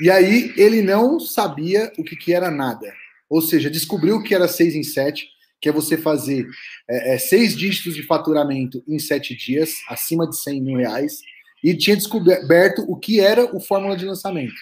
E 0.00 0.10
aí 0.10 0.52
ele 0.56 0.82
não 0.82 1.18
sabia 1.18 1.92
o 1.96 2.04
que, 2.04 2.16
que 2.16 2.32
era 2.32 2.50
nada. 2.50 2.92
Ou 3.28 3.40
seja, 3.40 3.70
descobriu 3.70 4.22
que 4.22 4.34
era 4.34 4.48
6 4.48 4.74
em 4.74 4.82
7, 4.82 5.28
que 5.60 5.68
é 5.68 5.72
você 5.72 5.96
fazer 5.96 6.46
é, 6.88 7.14
é, 7.14 7.18
seis 7.18 7.56
dígitos 7.56 7.94
de 7.94 8.02
faturamento 8.02 8.82
em 8.86 8.98
sete 8.98 9.36
dias, 9.36 9.74
acima 9.88 10.28
de 10.28 10.38
100 10.38 10.62
mil 10.62 10.78
reais, 10.78 11.20
e 11.62 11.74
tinha 11.76 11.96
descoberto 11.96 12.84
o 12.88 12.96
que 12.96 13.20
era 13.20 13.44
o 13.54 13.60
Fórmula 13.60 13.96
de 13.96 14.04
Lançamento. 14.04 14.54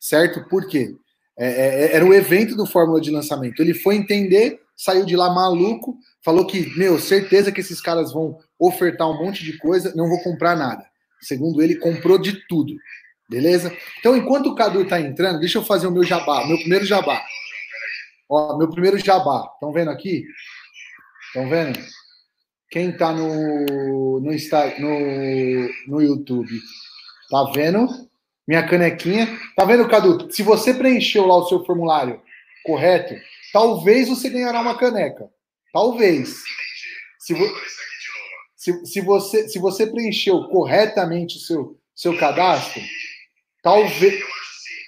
Certo? 0.00 0.42
Por 0.48 0.66
quê? 0.66 0.96
É, 1.38 1.46
é, 1.46 1.96
era 1.96 2.04
o 2.04 2.14
evento 2.14 2.56
do 2.56 2.66
Fórmula 2.66 3.00
de 3.00 3.10
Lançamento. 3.10 3.60
Ele 3.60 3.74
foi 3.74 3.96
entender, 3.96 4.60
saiu 4.76 5.04
de 5.04 5.14
lá 5.14 5.32
maluco, 5.32 5.96
falou 6.24 6.46
que, 6.46 6.76
meu, 6.78 6.98
certeza 6.98 7.52
que 7.52 7.60
esses 7.60 7.80
caras 7.80 8.12
vão 8.12 8.38
ofertar 8.58 9.08
um 9.08 9.22
monte 9.22 9.44
de 9.44 9.56
coisa, 9.58 9.94
não 9.94 10.08
vou 10.08 10.22
comprar 10.22 10.56
nada. 10.56 10.84
Segundo 11.20 11.62
ele, 11.62 11.76
comprou 11.76 12.18
de 12.18 12.46
tudo. 12.46 12.74
Beleza? 13.28 13.72
Então, 14.00 14.16
enquanto 14.16 14.46
o 14.46 14.54
Cadu 14.54 14.84
tá 14.84 15.00
entrando, 15.00 15.38
deixa 15.38 15.58
eu 15.58 15.64
fazer 15.64 15.86
o 15.86 15.92
meu 15.92 16.02
jabá, 16.02 16.46
meu 16.46 16.58
primeiro 16.58 16.84
jabá. 16.84 17.22
Ó, 18.28 18.56
meu 18.58 18.68
primeiro 18.68 18.98
jabá. 18.98 19.48
Estão 19.54 19.72
vendo 19.72 19.90
aqui? 19.90 20.24
Estão 21.26 21.48
vendo? 21.48 21.78
Quem 22.70 22.96
tá 22.96 23.12
no, 23.12 24.20
no, 24.20 24.30
no, 24.30 25.68
no 25.88 26.02
YouTube, 26.02 26.50
tá 27.30 27.50
vendo? 27.54 28.09
Minha 28.46 28.66
canequinha. 28.66 29.26
Tá 29.56 29.64
vendo, 29.64 29.88
Cadu? 29.88 30.30
Se 30.32 30.42
você 30.42 30.74
preencheu 30.74 31.26
lá 31.26 31.36
o 31.36 31.46
seu 31.46 31.64
formulário 31.64 32.20
correto, 32.64 33.14
talvez 33.52 34.08
você 34.08 34.28
ganhará 34.28 34.60
uma 34.60 34.78
caneca. 34.78 35.30
Talvez. 35.72 36.42
Se, 37.18 37.34
vo... 37.34 37.46
se, 38.56 38.86
se, 38.86 39.00
você, 39.00 39.48
se 39.48 39.58
você 39.58 39.86
preencheu 39.86 40.48
corretamente 40.48 41.36
o 41.36 41.40
seu, 41.40 41.80
seu 41.94 42.16
cadastro, 42.18 42.82
talvez, 43.62 44.24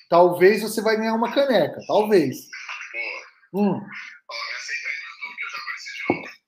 talvez 0.09 0.63
você 0.63 0.81
vai 0.83 0.97
ganhar 0.97 1.15
uma 1.15 1.33
caneca. 1.33 1.81
Talvez. 1.87 2.49
Hum. 3.53 3.81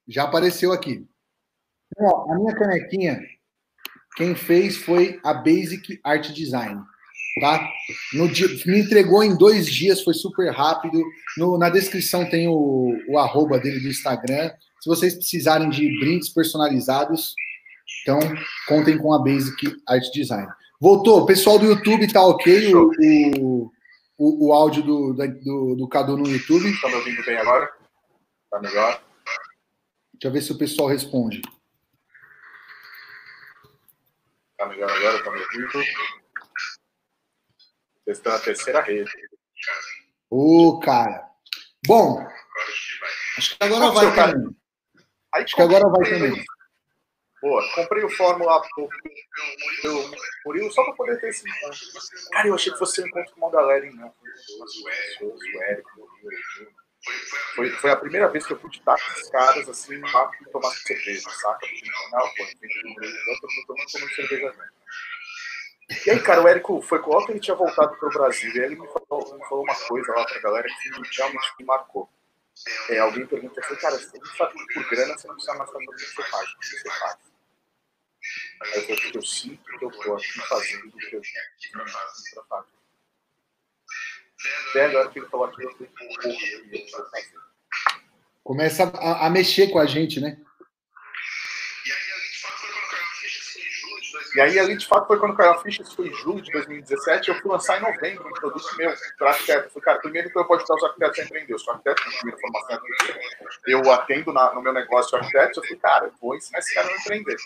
Já 0.08 0.25
apareceu 0.25 0.73
aqui. 0.73 1.06
Ó, 1.99 2.32
a 2.32 2.38
minha 2.38 2.54
canequinha, 2.54 3.20
quem 4.16 4.34
fez 4.34 4.76
foi 4.76 5.20
a 5.23 5.32
Basic 5.32 6.00
Art 6.02 6.30
Design. 6.30 6.82
Tá? 7.41 7.69
No 8.12 8.29
dia, 8.29 8.47
me 8.64 8.81
entregou 8.81 9.23
em 9.25 9.37
dois 9.37 9.67
dias, 9.67 10.03
foi 10.03 10.14
super 10.14 10.53
rápido. 10.53 11.03
No, 11.37 11.59
na 11.59 11.69
descrição 11.69 12.29
tem 12.29 12.47
o, 12.47 12.97
o 13.09 13.19
arroba 13.19 13.59
dele 13.59 13.81
do 13.81 13.88
Instagram. 13.88 14.53
Se 14.81 14.88
vocês 14.88 15.14
precisarem 15.14 15.69
de 15.69 15.99
brindes 15.99 16.29
personalizados, 16.29 17.35
então 18.03 18.21
contem 18.69 18.97
com 18.97 19.12
a 19.12 19.19
Basic 19.19 19.76
Art 19.88 20.05
Design. 20.12 20.47
Voltou, 20.81 21.26
pessoal 21.26 21.59
do 21.59 21.67
YouTube 21.67 22.12
tá 22.12 22.25
ok. 22.25 22.73
O, 22.75 22.91
o, 23.00 23.73
o, 24.17 24.47
o 24.47 24.53
áudio 24.53 24.83
do, 24.83 25.12
do, 25.14 25.75
do 25.76 25.88
Cadu 25.88 26.17
no 26.17 26.29
YouTube. 26.29 26.73
Tá 26.81 26.88
me 26.88 26.95
ouvindo 26.95 27.25
bem 27.25 27.37
agora? 27.37 27.69
Tá 28.50 28.61
melhor? 28.61 29.03
Deixa 30.12 30.29
eu 30.29 30.33
ver 30.33 30.43
se 30.43 30.53
o 30.53 30.59
pessoal 30.59 30.88
responde. 30.88 31.43
Tá 34.57 34.69
melhor 34.69 34.91
agora? 34.91 35.25
Tá 35.25 35.33
me 35.33 35.41
ouvindo? 35.41 35.85
Testando 38.04 38.37
a 38.37 38.40
terceira 38.40 38.80
rede. 38.80 39.11
Ô, 40.30 40.78
cara. 40.80 41.28
Bom, 41.87 42.26
acho 43.37 43.56
que 43.56 43.64
agora 43.64 43.90
vai 43.92 44.14
também. 44.14 44.56
Aí 45.34 45.42
Acho 45.42 45.56
que 45.56 45.62
agora 45.62 45.84
vai 45.88 46.11
também. 46.11 46.44
Boa, 47.42 47.75
comprei 47.75 48.02
o 48.02 48.08
Fórmula 48.08 48.62
do 48.75 48.88
do 49.82 50.16
Murilo 50.46 50.73
só 50.73 50.82
pra 50.82 50.94
poder 50.94 51.20
ter 51.20 51.28
esse 51.28 51.46
encontro. 51.46 51.78
Cara, 52.32 52.49
eu 52.49 52.54
achei 52.54 52.73
que 52.73 52.78
fosse 52.78 53.02
um 53.02 53.06
encontro 53.06 53.34
com 53.34 53.40
uma 53.40 53.50
galera, 53.50 53.84
hein? 53.84 53.92
Não. 53.94 54.14
Murilo. 56.23 56.75
Foi, 57.54 57.70
foi 57.70 57.90
a 57.90 57.96
primeira 57.96 58.28
vez 58.28 58.46
que 58.46 58.52
eu 58.54 58.58
pude 58.58 58.78
estar 58.78 58.96
com 58.96 59.12
esses 59.12 59.28
caras 59.30 59.68
assim, 59.68 59.94
e 59.94 60.50
tomar 60.50 60.70
cerveja, 60.70 61.28
saca? 61.28 61.66
Não, 62.12 62.20
pô, 62.20 62.34
tem 62.37 62.56
que 62.56 62.78
eu 62.88 63.40
tô 63.40 63.49
tomando 63.66 63.90
cerveja 63.90 64.46
mesmo. 64.46 64.62
E 66.07 66.11
aí, 66.11 66.21
cara, 66.21 66.43
o 66.43 66.49
Érico 66.49 66.81
foi 66.81 66.99
logo 66.99 67.26
que 67.26 67.33
ele 67.33 67.41
tinha 67.41 67.55
voltado 67.55 67.97
pro 67.97 68.09
Brasil, 68.09 68.50
e 68.55 68.59
ele 68.59 68.76
me 68.76 68.87
falou, 68.87 69.38
me 69.38 69.45
falou 69.47 69.64
uma 69.64 69.75
coisa 69.75 70.12
lá 70.12 70.25
pra 70.25 70.41
galera 70.41 70.67
que 70.67 71.17
realmente 71.17 71.55
me 71.59 71.64
marcou. 71.67 72.09
É, 72.88 72.99
alguém 73.00 73.26
perguntou, 73.26 73.59
eu 73.59 73.64
falei, 73.64 73.81
cara, 73.81 73.99
se 73.99 74.07
a 74.07 74.11
gente 74.12 74.37
faz 74.37 74.53
por 74.53 74.88
grana, 74.88 75.19
você 75.19 75.29
não 75.29 75.35
precisa 75.35 75.59
mais 75.59 75.71
fazer 75.71 75.85
o 75.85 75.91
que 75.91 76.05
você 76.05 76.23
faz, 76.23 76.50
o 76.50 76.59
que 76.59 76.67
você 76.67 76.91
faz. 76.91 77.17
Aí 78.62 78.76
eu 78.76 78.97
falei, 78.97 79.12
eu 79.14 79.23
sinto 79.23 79.79
que 79.79 79.85
eu 79.85 79.91
tô 79.91 80.14
aqui 80.14 80.41
fazendo 80.49 80.87
o 80.87 80.93
que 80.93 81.17
eu 81.17 81.21
tinha 81.21 81.85
pra 82.33 82.45
fazer. 82.45 82.75
Até 84.71 84.85
agora 84.87 85.11
que 85.11 85.19
ele 85.19 85.29
falou 85.29 85.47
aqui, 85.47 85.64
eu 85.64 85.73
falei, 85.73 85.91
porra, 85.99 86.29
eu 86.29 86.75
ia. 86.75 86.87
Começa 88.43 88.85
a, 88.85 89.26
a 89.26 89.31
mexer 89.31 89.69
com 89.69 89.79
a 89.79 89.87
gente, 89.87 90.21
né? 90.21 90.38
E 94.35 94.41
aí, 94.41 94.59
ali, 94.59 94.76
de 94.76 94.87
fato, 94.87 95.07
foi 95.07 95.19
quando 95.19 95.37
caiu 95.37 95.53
a 95.53 95.62
ficha, 95.62 95.83
isso 95.83 95.95
foi 95.95 96.09
em 96.09 96.12
julho 96.14 96.43
de 96.43 96.50
2017. 96.50 96.55
E 96.55 96.55
aí, 96.55 96.59
ali, 96.59 96.76
de 96.76 96.87
fato, 96.87 96.87
foi 96.87 96.88
quando 96.88 96.97
caiu 96.97 97.12
a 97.12 97.12
ficha, 97.12 97.12
isso 97.12 97.17
foi 97.17 97.19
em 97.19 97.23
julho 97.23 97.23
de 97.23 97.23
2017. 97.23 97.29
Eu 97.29 97.35
fui 97.41 97.50
lançar 97.50 97.79
em 97.79 97.83
novembro 97.83 98.29
um 98.29 98.33
produto 98.33 98.76
meu 98.76 98.95
para 99.19 99.31
arquiteto. 99.31 99.69
Falei, 99.71 99.85
cara, 99.85 99.99
primeiro 100.00 100.31
que 100.31 100.38
eu 100.38 100.45
posso 100.45 100.67
dar 100.67 100.75
os 100.75 100.85
arquitetos 100.85 101.19
a 101.19 101.23
empreender. 101.25 101.53
Eu 101.53 101.59
sou 101.59 101.73
arquiteto, 101.73 102.03
minha 102.03 102.19
primeira 102.19 102.41
formação 102.41 102.76
arquiteto. 102.76 103.19
Eu 103.67 103.91
atendo 103.93 104.33
na- 104.33 104.55
no 104.55 104.62
meu 104.62 104.73
negócio 104.73 105.17
arquitetos. 105.17 105.57
Eu 105.59 105.62
falei, 105.62 105.79
cara, 105.79 106.11
vou 106.21 106.35
ensinar 106.37 106.59
esse 106.59 106.75
cara 106.75 106.88
a 106.88 106.93
empreender. 106.97 107.37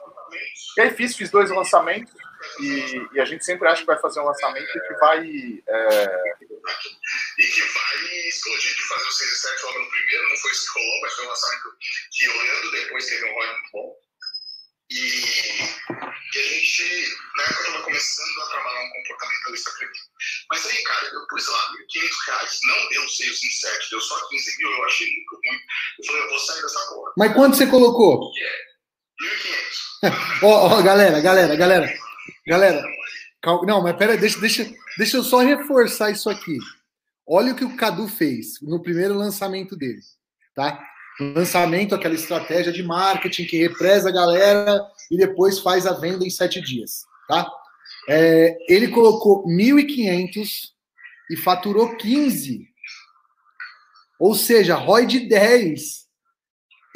E 0.77 0.81
aí, 0.81 0.91
fiz, 0.91 1.17
fiz 1.17 1.31
dois 1.31 1.51
lançamentos. 1.51 2.13
E, 2.61 3.09
e 3.15 3.21
a 3.21 3.25
gente 3.25 3.45
sempre 3.45 3.69
acha 3.69 3.81
que 3.81 3.87
vai 3.87 3.99
fazer 3.99 4.21
um 4.21 4.25
lançamento 4.25 4.69
e 4.69 4.81
que 4.89 4.95
vai. 4.95 5.19
é, 5.67 6.35
E 7.39 7.43
que 7.43 7.61
vai 7.61 8.29
explodir 8.29 8.75
de 8.75 8.83
fazer 8.89 9.09
o 9.09 9.13
6 9.13 9.31
e 9.33 9.37
7 9.37 9.63
logo 9.67 9.79
no 9.81 9.91
primeiro, 9.91 10.29
não 10.29 10.37
foi 10.37 10.51
isso 10.53 10.73
que 10.73 10.81
rolou, 10.81 11.01
mas 11.03 11.13
foi 11.15 11.25
um 11.25 11.29
lançamento 11.29 11.77
que 12.13 12.29
olhando 12.29 12.71
depois 12.73 13.07
teve 13.07 13.25
um 13.27 13.35
ROI 13.35 13.47
muito 13.53 13.71
bom. 13.73 13.97
E, 14.91 14.97
e 14.97 16.39
a 16.39 16.43
gente, 16.43 17.17
na 17.37 17.43
época, 17.45 17.61
estava 17.61 17.83
começando 17.85 18.41
a 18.43 18.47
trabalhar 18.51 18.85
um 18.85 18.91
comportamentalista 19.03 19.71
cripto. 19.73 19.99
Mas 20.51 20.67
aí, 20.67 20.83
cara, 20.83 21.07
eu 21.09 21.27
pus 21.29 21.47
lá, 21.49 21.73
1.500 21.73 22.27
reais, 22.27 22.59
não 22.67 22.89
deu 22.89 23.09
6 23.09 23.45
em 23.45 23.51
7, 23.51 23.91
deu 23.91 24.01
só 24.01 24.29
15 24.29 24.59
mil, 24.59 24.71
eu 24.71 24.85
achei 24.85 25.07
muito 25.15 25.35
ruim. 25.37 25.61
Eu 25.99 26.07
falei, 26.07 26.23
eu 26.23 26.29
vou 26.31 26.39
sair 26.39 26.63
dessa 26.63 26.81
porra. 26.89 27.13
Mas 27.19 27.35
quanto 27.35 27.57
você 27.57 27.67
colocou? 27.67 28.33
1.500. 29.21 29.89
Ó, 30.43 30.79
ó, 30.79 30.83
galera, 30.83 31.21
galera, 31.21 31.57
galera. 31.57 31.93
Galera, 32.47 32.83
cal- 33.43 33.67
não, 33.67 33.83
mas 33.83 33.97
pera, 33.97 34.17
deixa, 34.17 34.39
deixa, 34.39 34.71
deixa 34.97 35.17
eu 35.17 35.25
só 35.25 35.39
reforçar 35.41 36.11
isso 36.11 36.31
aqui. 36.31 36.57
Olha 37.27 37.53
o 37.53 37.57
que 37.57 37.65
o 37.65 37.77
Cadu 37.77 38.09
fez 38.09 38.61
no 38.63 38.83
primeiro 38.83 39.15
lançamento 39.15 39.77
dele, 39.77 40.01
tá? 40.55 40.83
Lançamento, 41.21 41.95
aquela 41.95 42.15
estratégia 42.15 42.73
de 42.73 42.83
marketing 42.83 43.45
que 43.45 43.59
represa 43.59 44.09
a 44.09 44.13
galera 44.13 44.81
e 45.11 45.17
depois 45.17 45.59
faz 45.59 45.87
a 45.87 45.93
venda 45.93 46.25
em 46.25 46.31
sete 46.31 46.61
dias, 46.61 47.05
tá? 47.27 47.51
É, 48.09 48.57
ele 48.69 48.89
colocou 48.89 49.47
1.500 49.47 50.71
e 51.31 51.37
faturou 51.37 51.97
15. 51.97 52.67
Ou 54.19 54.35
seja, 54.35 54.75
ROI 54.75 55.07
de 55.07 55.21
10. 55.21 56.09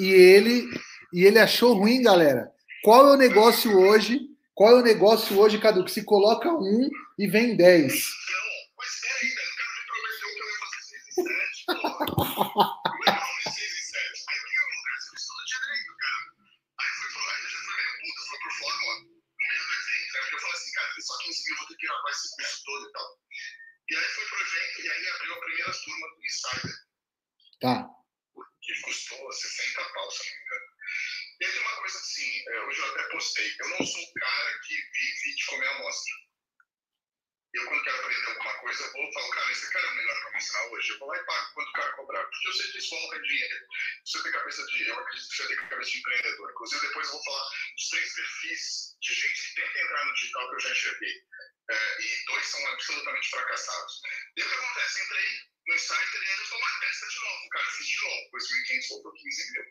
E 0.00 0.08
ele, 0.08 0.66
e 1.12 1.24
ele 1.24 1.38
achou 1.38 1.74
ruim, 1.74 2.02
galera. 2.02 2.50
Qual 2.82 3.08
é 3.08 3.12
o 3.12 3.16
negócio 3.16 3.78
hoje? 3.78 4.20
Qual 4.54 4.70
é 4.70 4.80
o 4.80 4.82
negócio 4.82 5.38
hoje, 5.38 5.58
Cadu? 5.58 5.84
Que 5.84 5.90
se 5.92 6.04
coloca 6.04 6.52
um 6.52 6.88
e 7.18 7.26
vem 7.28 7.56
10. 7.56 7.92
Então, 7.92 8.02
mas 8.76 9.00
peraí, 9.00 9.28
velho, 9.30 9.52
o 9.52 9.56
cara 9.56 9.70
me 9.72 9.82
prometeu 9.86 10.28
que 10.34 10.40
eu 10.40 10.48
ia 10.50 10.58
fazer 10.58 10.82
6 10.82 11.06
e 11.06 11.14
7, 11.14 11.66
porra. 11.66 12.66
Eu 12.82 13.12
ia 13.12 13.20
fazer 13.22 13.54
6 13.54 13.70
e 13.70 13.82
7. 13.86 14.24
Aí 14.28 14.38
o 14.38 14.42
que 14.42 14.56
eu 14.58 14.66
acontece? 14.66 15.06
Eu 15.06 15.14
estudo 15.14 15.42
direito, 15.46 15.92
cara. 16.02 16.20
Aí 16.82 16.90
foi 16.98 17.08
pro, 17.12 17.22
aí 17.22 17.42
já 17.42 17.60
foi 17.62 17.74
meio 17.78 17.92
puta, 18.02 18.20
foi 18.26 18.38
pro 18.42 18.52
Fórmula, 18.58 18.94
no 18.98 19.14
meio 19.46 19.62
do 19.62 19.74
evento, 19.78 20.10
né? 20.12 20.20
Porque 20.22 20.34
eu 20.34 20.42
falei 20.42 20.56
assim, 20.58 20.72
cara, 20.72 20.88
só 20.98 21.14
15 21.22 21.44
mil 21.44 21.54
eu 21.54 21.58
vou 21.62 21.66
ter 21.70 21.76
que 21.76 21.86
gravar 21.86 22.10
esse 22.10 22.26
curso 22.34 22.58
todo 22.66 22.82
e 22.82 22.92
tal. 22.92 23.08
E 23.92 23.94
aí 23.94 24.08
foi 24.08 24.24
pro 24.24 24.40
evento, 24.40 24.80
e 24.80 24.90
aí 24.90 25.08
abriu 25.10 25.34
a 25.34 25.40
primeira 25.40 25.72
turma 25.84 26.08
do 26.08 26.24
Insider, 26.24 26.74
Tá. 27.60 27.88
que 28.62 28.80
custou 28.80 29.30
60 29.30 29.84
pau, 29.84 30.10
se 30.10 30.18
não 30.24 30.32
me 30.34 30.42
engano. 30.44 30.66
E 31.38 31.44
aí 31.44 31.52
tem 31.52 31.60
uma 31.60 31.76
coisa 31.76 31.98
assim, 31.98 32.48
é, 32.48 32.60
hoje 32.62 32.78
eu 32.80 32.86
até 32.86 33.02
postei, 33.10 33.54
eu 33.60 33.68
não 33.68 33.86
sou 33.86 34.02
o 34.02 34.14
cara 34.14 34.58
que 34.60 34.74
vive 34.74 35.36
de 35.36 35.44
comer 35.44 35.68
amostra. 35.68 36.14
Eu, 37.52 37.66
quando 37.66 37.84
quero 37.84 37.98
aprender 37.98 38.26
alguma 38.28 38.54
coisa, 38.60 38.82
eu 38.82 38.92
vou 38.92 39.12
falar, 39.12 39.30
cara, 39.34 39.52
esse 39.52 39.70
cara 39.70 39.86
é 39.86 39.90
o 39.90 39.94
melhor 39.94 40.20
para 40.22 40.30
me 40.30 40.38
ensinar 40.38 40.66
hoje. 40.68 40.88
Eu 40.88 40.98
vou 40.98 41.08
lá 41.08 41.18
e 41.18 41.24
pago 41.26 41.52
quando 41.52 41.68
o 41.68 41.72
cara 41.72 41.92
cobrar. 41.92 42.24
Porque 42.24 42.48
eu 42.48 42.52
sei 42.54 42.72
que 42.72 42.78
isso 42.78 42.90
volta 42.96 43.16
em 43.16 43.22
dinheiro. 43.22 43.66
Você 44.06 44.22
tem 44.22 44.32
cabeça 44.32 44.66
de. 44.68 44.88
Eu 44.88 44.98
acredito 44.98 45.28
que 45.28 45.36
você 45.36 45.48
tem 45.48 45.68
cabeça 45.68 45.90
de 45.90 45.98
empreendedor. 45.98 46.50
Inclusive, 46.50 46.86
depois 46.86 47.06
eu 47.08 47.12
vou 47.12 47.24
falar 47.24 47.50
dos 47.76 47.88
três 47.90 48.14
perfis 48.14 48.96
de 49.02 49.12
gente 49.14 49.48
que 49.48 49.54
tenta 49.60 49.80
entrar 49.80 50.04
no 50.06 50.14
digital 50.14 50.48
que 50.48 50.54
eu 50.54 50.60
já 50.60 50.70
enxerguei. 50.70 51.22
É, 51.72 52.02
e 52.02 52.24
dois 52.26 52.46
são 52.46 52.66
absolutamente 52.66 53.30
fracassados. 53.30 54.02
E 54.36 54.42
o 54.42 54.48
que 54.48 54.54
acontece? 54.54 55.04
Entrei 55.04 55.40
no 55.66 55.74
Insider 55.74 56.22
e 56.22 56.32
eles 56.32 56.48
vão 56.50 56.58
uma 56.58 56.80
testa 56.80 57.08
de 57.08 57.20
novo. 57.20 57.48
Cara, 57.48 57.70
fiz 57.70 57.86
de 57.86 58.00
novo. 58.02 58.22
Depois 58.24 58.44
1.500 58.44 58.88
voltou 58.90 59.12
15 59.14 59.52
mil. 59.52 59.64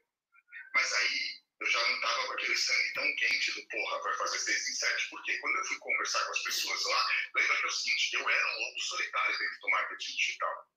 Mas 0.74 0.94
aí 0.94 1.42
eu 1.62 1.68
já 1.68 1.88
não 1.88 2.02
tava 2.02 2.26
com 2.26 2.34
aquele 2.34 2.58
sangue 2.58 2.94
tão 2.94 3.16
quente 3.18 3.52
do 3.52 3.68
porra, 3.68 4.02
vai 4.02 4.18
fazer 4.18 4.40
6 4.40 4.70
em 4.70 4.74
7. 4.74 5.10
Porque 5.12 5.38
quando 5.38 5.58
eu 5.58 5.66
fui 5.66 5.78
conversar 5.78 6.26
com 6.26 6.32
as 6.32 6.44
pessoas 6.44 6.84
lá, 6.86 7.10
lembra 7.36 7.58
que 7.58 7.64
é 7.64 7.68
o 7.68 7.72
seguinte, 7.72 8.14
eu 8.14 8.30
era 8.30 8.48
um 8.48 8.60
lobo 8.62 8.80
solitário 8.80 9.38
dentro 9.38 9.60
do 9.60 9.70
marketing 9.70 10.16
digital. 10.16 10.72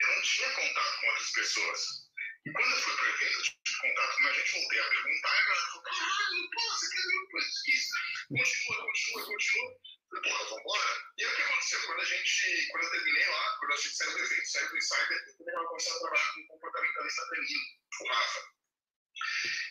Eu 0.00 0.08
não 0.08 0.22
tinha 0.22 0.50
contato 0.54 1.00
com 1.00 1.06
outras 1.08 1.32
pessoas. 1.32 2.10
E 2.46 2.52
quando 2.52 2.70
eu 2.72 2.80
fui 2.80 2.96
para 2.96 3.04
o 3.04 3.08
evento, 3.10 3.36
eu 3.36 3.42
tive 3.42 3.78
contato 3.82 4.16
com 4.16 4.26
a 4.28 4.32
gente, 4.32 4.52
voltei 4.52 4.80
a 4.80 4.88
perguntar, 4.88 5.28
e 5.28 5.38
a 5.38 5.44
galera 5.44 5.66
falou, 5.66 5.82
caralho, 5.82 6.50
pô, 6.50 6.70
você 6.70 6.88
quer 6.88 7.02
ver 7.02 7.16
uma 7.18 7.30
coisa 7.30 7.48
isso? 7.68 7.90
Continua, 8.28 8.86
continua, 8.86 9.26
continua. 9.26 9.89
Porra, 10.10 10.44
vambora. 10.44 11.04
E 11.16 11.24
aí 11.24 11.32
o 11.32 11.36
que 11.36 11.42
aconteceu? 11.42 11.86
Quando 11.86 12.00
a 12.00 12.04
gente, 12.04 12.68
quando 12.72 12.84
eu 12.84 12.90
terminei 12.90 13.26
lá, 13.28 13.56
quando 13.60 13.72
a 13.72 13.76
gente 13.76 13.96
saiu 13.96 14.12
do 14.12 14.18
evento, 14.18 14.46
saiu 14.46 14.68
do 14.68 14.76
Insider, 14.76 15.24
eu 15.28 15.36
também 15.36 15.66
começar 15.66 15.94
a 15.94 15.98
trabalhar 16.00 16.34
com 16.34 16.46
comportamentalista 16.48 17.28
canino, 17.30 17.60
o 18.00 18.08
Rafa. 18.08 18.40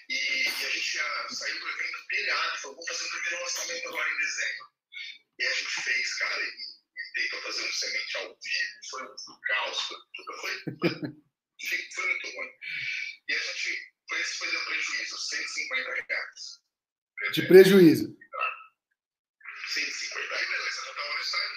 E, 0.09 0.43
e 0.43 0.65
a 0.65 0.69
gente 0.69 0.95
ia 0.95 1.29
sair 1.29 1.59
do 1.59 1.69
evento 1.69 2.07
pilhado, 2.07 2.57
falou, 2.57 2.75
vamos 2.77 2.87
fazer 2.87 3.05
o 3.05 3.09
primeiro 3.09 3.43
lançamento 3.43 3.87
agora 3.89 4.09
em 4.09 4.17
dezembro. 4.17 4.67
E 5.39 5.45
a 5.45 5.53
gente 5.53 5.81
fez, 5.83 6.13
cara, 6.15 6.41
e, 6.41 6.47
e 6.47 7.13
tentou 7.21 7.41
fazer 7.41 7.63
um 7.63 7.71
semente 7.71 8.17
ao 8.17 8.23
vivo, 8.23 8.71
foi 8.89 9.03
um 9.03 9.41
caos, 9.41 9.81
foi, 9.81 9.97
foi, 10.39 10.63
foi, 11.95 12.05
muito 12.07 12.27
ruim. 12.27 12.49
E 13.27 13.33
a 13.33 13.39
gente, 13.39 13.93
foi 14.07 14.21
esse 14.21 14.37
foi 14.37 14.51
deu 14.51 14.65
prejuízo, 14.65 15.17
150 15.17 15.93
reais. 15.93 16.59
De 17.33 17.47
prejuízo. 17.47 18.17
150, 19.69 20.35
aí 20.35 20.45
beleza, 20.47 20.85
já 20.85 20.93
tava 20.93 21.17
no 21.17 21.23
site. 21.23 21.53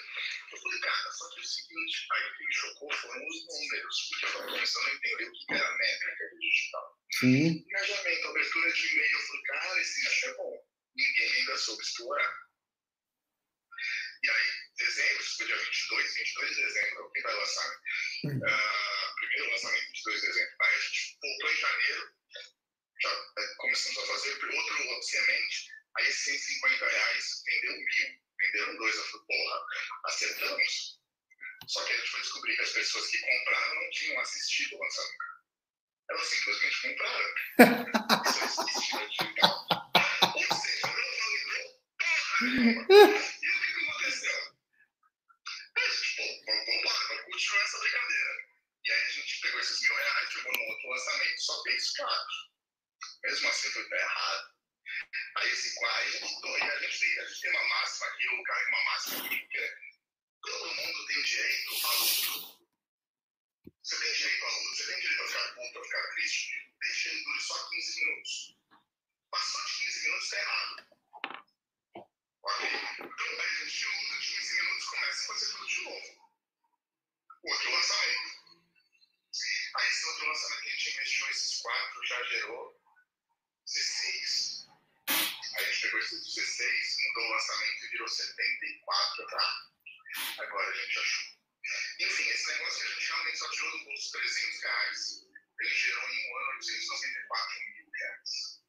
Eu 0.51 0.57
falei, 0.61 0.79
cara, 0.79 1.11
só 1.11 1.29
que 1.29 1.39
é 1.39 1.41
o 1.41 1.45
seguinte, 1.45 2.07
aí 2.11 2.29
o 2.29 2.37
que 2.37 2.45
me 2.45 2.53
chocou 2.53 2.93
foram 2.93 3.27
os 3.27 3.47
números, 3.47 4.09
porque 4.09 4.25
eu 4.25 4.31
tava 4.33 4.47
começando 4.47 4.87
a 4.87 4.93
entender 4.93 5.23
o 5.25 5.31
que 5.31 5.53
era 5.53 5.77
métrica 5.77 6.29
digital. 6.39 6.99
Sim. 7.11 7.47
Engajamento, 7.65 8.27
abertura 8.27 8.71
de 8.73 8.93
e-mail, 8.93 9.11
eu 9.11 9.27
falei, 9.27 9.41
cara, 9.43 9.81
esse 9.81 10.03
nicho 10.03 10.25
é 10.27 10.33
bom. 10.35 10.67
Ninguém 10.95 11.33
ainda 11.33 11.57
soube 11.57 11.83
explorar. 11.83 12.43
E 14.23 14.29
aí, 14.29 14.45
dezembro, 14.77 15.23
foi 15.23 15.45
dia 15.47 15.57
22, 15.57 16.13
22 16.13 16.55
de 16.55 16.63
dezembro, 16.63 16.97
é 16.97 17.01
o 17.01 17.11
que 17.11 17.21
vai 17.21 17.33
lançar. 17.33 17.81
né? 18.23 18.39
Ah, 18.47 19.13
primeiro 19.17 19.51
lançamento, 19.51 19.87
22 19.87 20.21
de 20.21 20.27
dezembro. 20.27 20.55
Aí 20.61 20.75
a 20.75 20.79
gente 20.79 21.17
voltou 21.21 21.51
em 21.51 21.57
janeiro, 21.57 22.13
já 23.01 23.09
eh, 23.09 23.53
começamos 23.57 23.97
a 23.97 24.05
fazer 24.07 24.33
outro 24.55 25.01
semente, 25.03 25.72
Aí 25.97 26.11
150 26.11 26.89
reais 26.89 27.43
venderam 27.45 27.77
mil, 27.77 28.21
venderam 28.39 28.77
dois. 28.77 28.95
Eu 28.95 29.03
falei, 29.03 29.25
porra, 29.27 29.65
acertamos. 30.05 30.99
Só 31.67 31.83
que 31.85 31.93
a 31.93 31.97
gente 31.97 32.09
foi 32.09 32.21
descobrir 32.21 32.55
que 32.55 32.61
as 32.61 32.71
pessoas 32.71 33.07
que 33.07 33.17
compraram 33.19 33.75
não 33.75 33.89
tinham 33.91 34.19
assistido 34.19 34.75
o 34.75 34.79
lançamento. 34.83 35.33
Elas 36.09 36.27
simplesmente 36.27 36.81
compraram. 36.81 37.33
Só 38.33 38.61
assistiram 38.61 39.07
digital. 39.07 39.67
Ou 40.35 40.57
seja, 40.57 40.87
não 40.87 40.93
validou 40.93 41.81
porra 41.99 42.41
nenhuma. 42.41 42.87
E 43.41 43.49
o 43.49 43.61
que 43.61 43.89
aconteceu? 43.89 44.53
Aí 45.75 45.83
a 45.83 45.89
gente, 45.89 46.15
pô, 46.17 46.23
vamos 46.45 46.85
lá, 46.85 47.07
vamos 47.07 47.23
continuar 47.23 47.63
essa 47.63 47.79
brincadeira. 47.79 48.47
E 48.85 48.91
aí 48.91 49.03
a 49.03 49.09
gente 49.11 49.41
pegou 49.41 49.59
esses 49.61 49.81
mil 49.81 49.95
reais, 49.95 50.31
jogou 50.33 50.51
no 50.51 50.63
outro 50.63 50.89
lançamento, 50.89 51.41
só 51.41 51.63
fez 51.63 51.91
caro. 51.93 52.27
Mesmo 53.23 53.47
assim, 53.47 53.71
foi 53.71 53.87
pra 53.87 54.01
errado. 54.01 54.52
Aí 55.35 55.51
esse 55.51 55.69
gente 55.69 56.33
mudou, 56.33 56.57
e 56.57 56.61
a 56.61 56.79
gente, 56.79 56.99
tem, 57.41 57.51
uma 57.51 57.67
máxima 57.67 58.07
aqui, 58.07 58.25
eu 58.25 58.43
carrego 58.43 58.69
uma 58.69 58.83
máxima 58.83 59.25
aqui, 59.25 59.47
que 59.47 59.57
é 59.57 59.75
todo 60.41 60.75
mundo 60.75 61.07
tem 61.07 61.23
direito 61.23 61.85
a 61.85 61.91
luto. 61.93 62.67
Você 63.81 63.99
tem 63.99 64.13
direito 64.13 64.45
a 64.45 64.49
luto, 64.49 64.75
você 64.75 64.85
tem 64.85 65.01
direito 65.01 65.23
a 65.23 65.27
ficar 65.27 65.55
puto, 65.55 65.79
a 65.79 65.83
ficar 65.83 66.11
triste. 66.13 66.73
Deixa 66.79 67.09
ele 67.09 67.23
dure 67.23 67.41
só 67.41 67.69
15 67.69 68.05
minutos. 68.05 68.57
Passou 69.31 69.65
de 69.65 69.85
15 69.85 70.03
minutos, 70.03 70.29
tá 70.29 70.37
errado. 70.37 70.87
Ok? 72.43 72.69
Então, 72.99 73.27
aí 73.27 73.49
a 73.49 73.65
gente 73.65 73.85
luta 73.85 74.19
de 74.19 74.35
15 74.35 74.55
minutos 74.55 74.85
começa 74.85 75.23
a 75.23 75.27
fazer 75.27 75.51
tudo 75.53 75.67
de 75.67 75.81
novo. 75.83 76.33
Outro 77.43 77.71
lançamento. 77.71 78.43
Aí 79.75 79.87
esse 79.87 80.05
outro 80.05 80.27
lançamento 80.27 80.61
que 80.61 80.67
a 80.67 80.71
gente 80.71 80.89
investiu, 80.91 81.29
esses 81.29 81.61
quatro, 81.61 82.05
já 82.05 82.23
gerou 82.23 82.81
16. 83.65 84.52
Gente 85.63 85.81
pegou 85.81 85.99
esses 85.99 86.35
16, 86.35 86.97
mudou 87.07 87.23
o 87.23 87.31
lançamento 87.33 87.85
e 87.85 87.87
virou 87.89 88.07
74, 88.07 89.27
tá? 89.27 89.71
Agora 90.39 90.69
a 90.69 90.73
gente 90.73 90.99
achou. 90.99 91.33
Enfim, 91.99 92.29
esse 92.29 92.47
negócio 92.47 92.79
que 92.79 92.87
a 92.87 92.93
gente 92.93 93.07
realmente 93.07 93.37
só 93.37 93.49
tirou 93.49 93.71
do 93.71 93.85
bolso 93.85 94.11
300 94.11 94.61
reais, 94.61 95.23
ele 95.59 95.75
gerou 95.75 96.09
em 96.09 96.31
um 96.31 96.37
ano 96.37 96.51
894 96.57 97.59
mil 97.59 97.91
reais. 97.93 98.61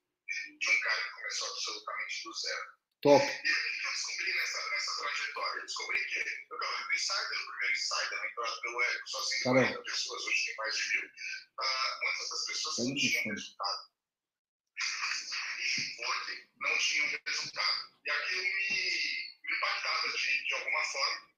De 0.60 0.70
um 0.70 0.80
cara 0.80 1.02
que 1.02 1.10
começou 1.10 1.48
absolutamente 1.50 2.22
do 2.24 2.32
zero. 2.32 2.84
Top. 3.02 3.24
E 3.24 3.28
o 3.28 3.40
que 3.42 3.86
eu 3.86 3.90
descobri 3.90 4.34
nessa, 4.34 4.70
nessa 4.70 4.96
trajetória? 4.96 5.58
Eu 5.58 5.66
descobri 5.66 6.04
que 6.06 6.18
eu 6.18 6.24
estava 6.24 6.80
no 6.80 6.92
Insider, 6.94 7.38
o 7.38 7.50
primeiro 7.50 7.74
Insider, 7.74 8.18
na 8.18 8.26
entrada 8.28 8.60
pelo 8.62 8.82
Ego, 8.82 9.08
só 9.08 9.22
140 9.22 9.82
pessoas, 9.82 10.24
hoje 10.24 10.44
tem 10.46 10.56
mais 10.56 10.76
de 10.76 10.88
mil. 10.88 11.04
Uh, 11.04 12.04
muitas 12.04 12.28
das 12.30 12.46
pessoas 12.46 12.78
não 12.78 12.94
tinham 12.94 13.24
resultado. 13.24 13.94
Foi, 15.96 16.48
não 16.60 16.78
tinham 16.78 17.06
resultado. 17.26 17.94
E 18.04 18.10
aquilo 18.10 18.42
me, 18.42 19.34
me 19.42 19.56
impactava 19.56 20.08
de, 20.08 20.44
de 20.44 20.54
alguma 20.54 20.84
forma. 20.84 21.28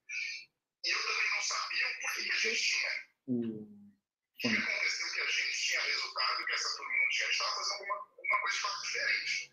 E 0.83 0.89
eu 0.89 1.03
também 1.03 1.29
não 1.31 1.41
sabia 1.41 1.87
o 1.87 2.01
porquê 2.01 2.23
que 2.23 2.31
a 2.31 2.39
gente 2.39 2.61
tinha. 2.61 2.91
Hum. 3.27 3.93
O 4.33 4.37
que 4.37 4.47
aconteceu 4.47 5.13
que 5.13 5.21
a 5.21 5.25
gente 5.25 5.57
tinha 5.65 5.81
resultado 5.81 6.41
e 6.41 6.45
que 6.45 6.53
essa 6.53 6.77
turma 6.77 6.97
não 6.97 7.09
tinha? 7.09 7.25
A 7.25 7.31
gente 7.31 7.41
estava 7.41 7.55
fazendo 7.55 7.73
alguma, 7.73 7.95
alguma 7.95 8.39
coisa 8.41 8.55
de 8.55 8.61
fato 8.61 8.81
diferente. 8.83 9.51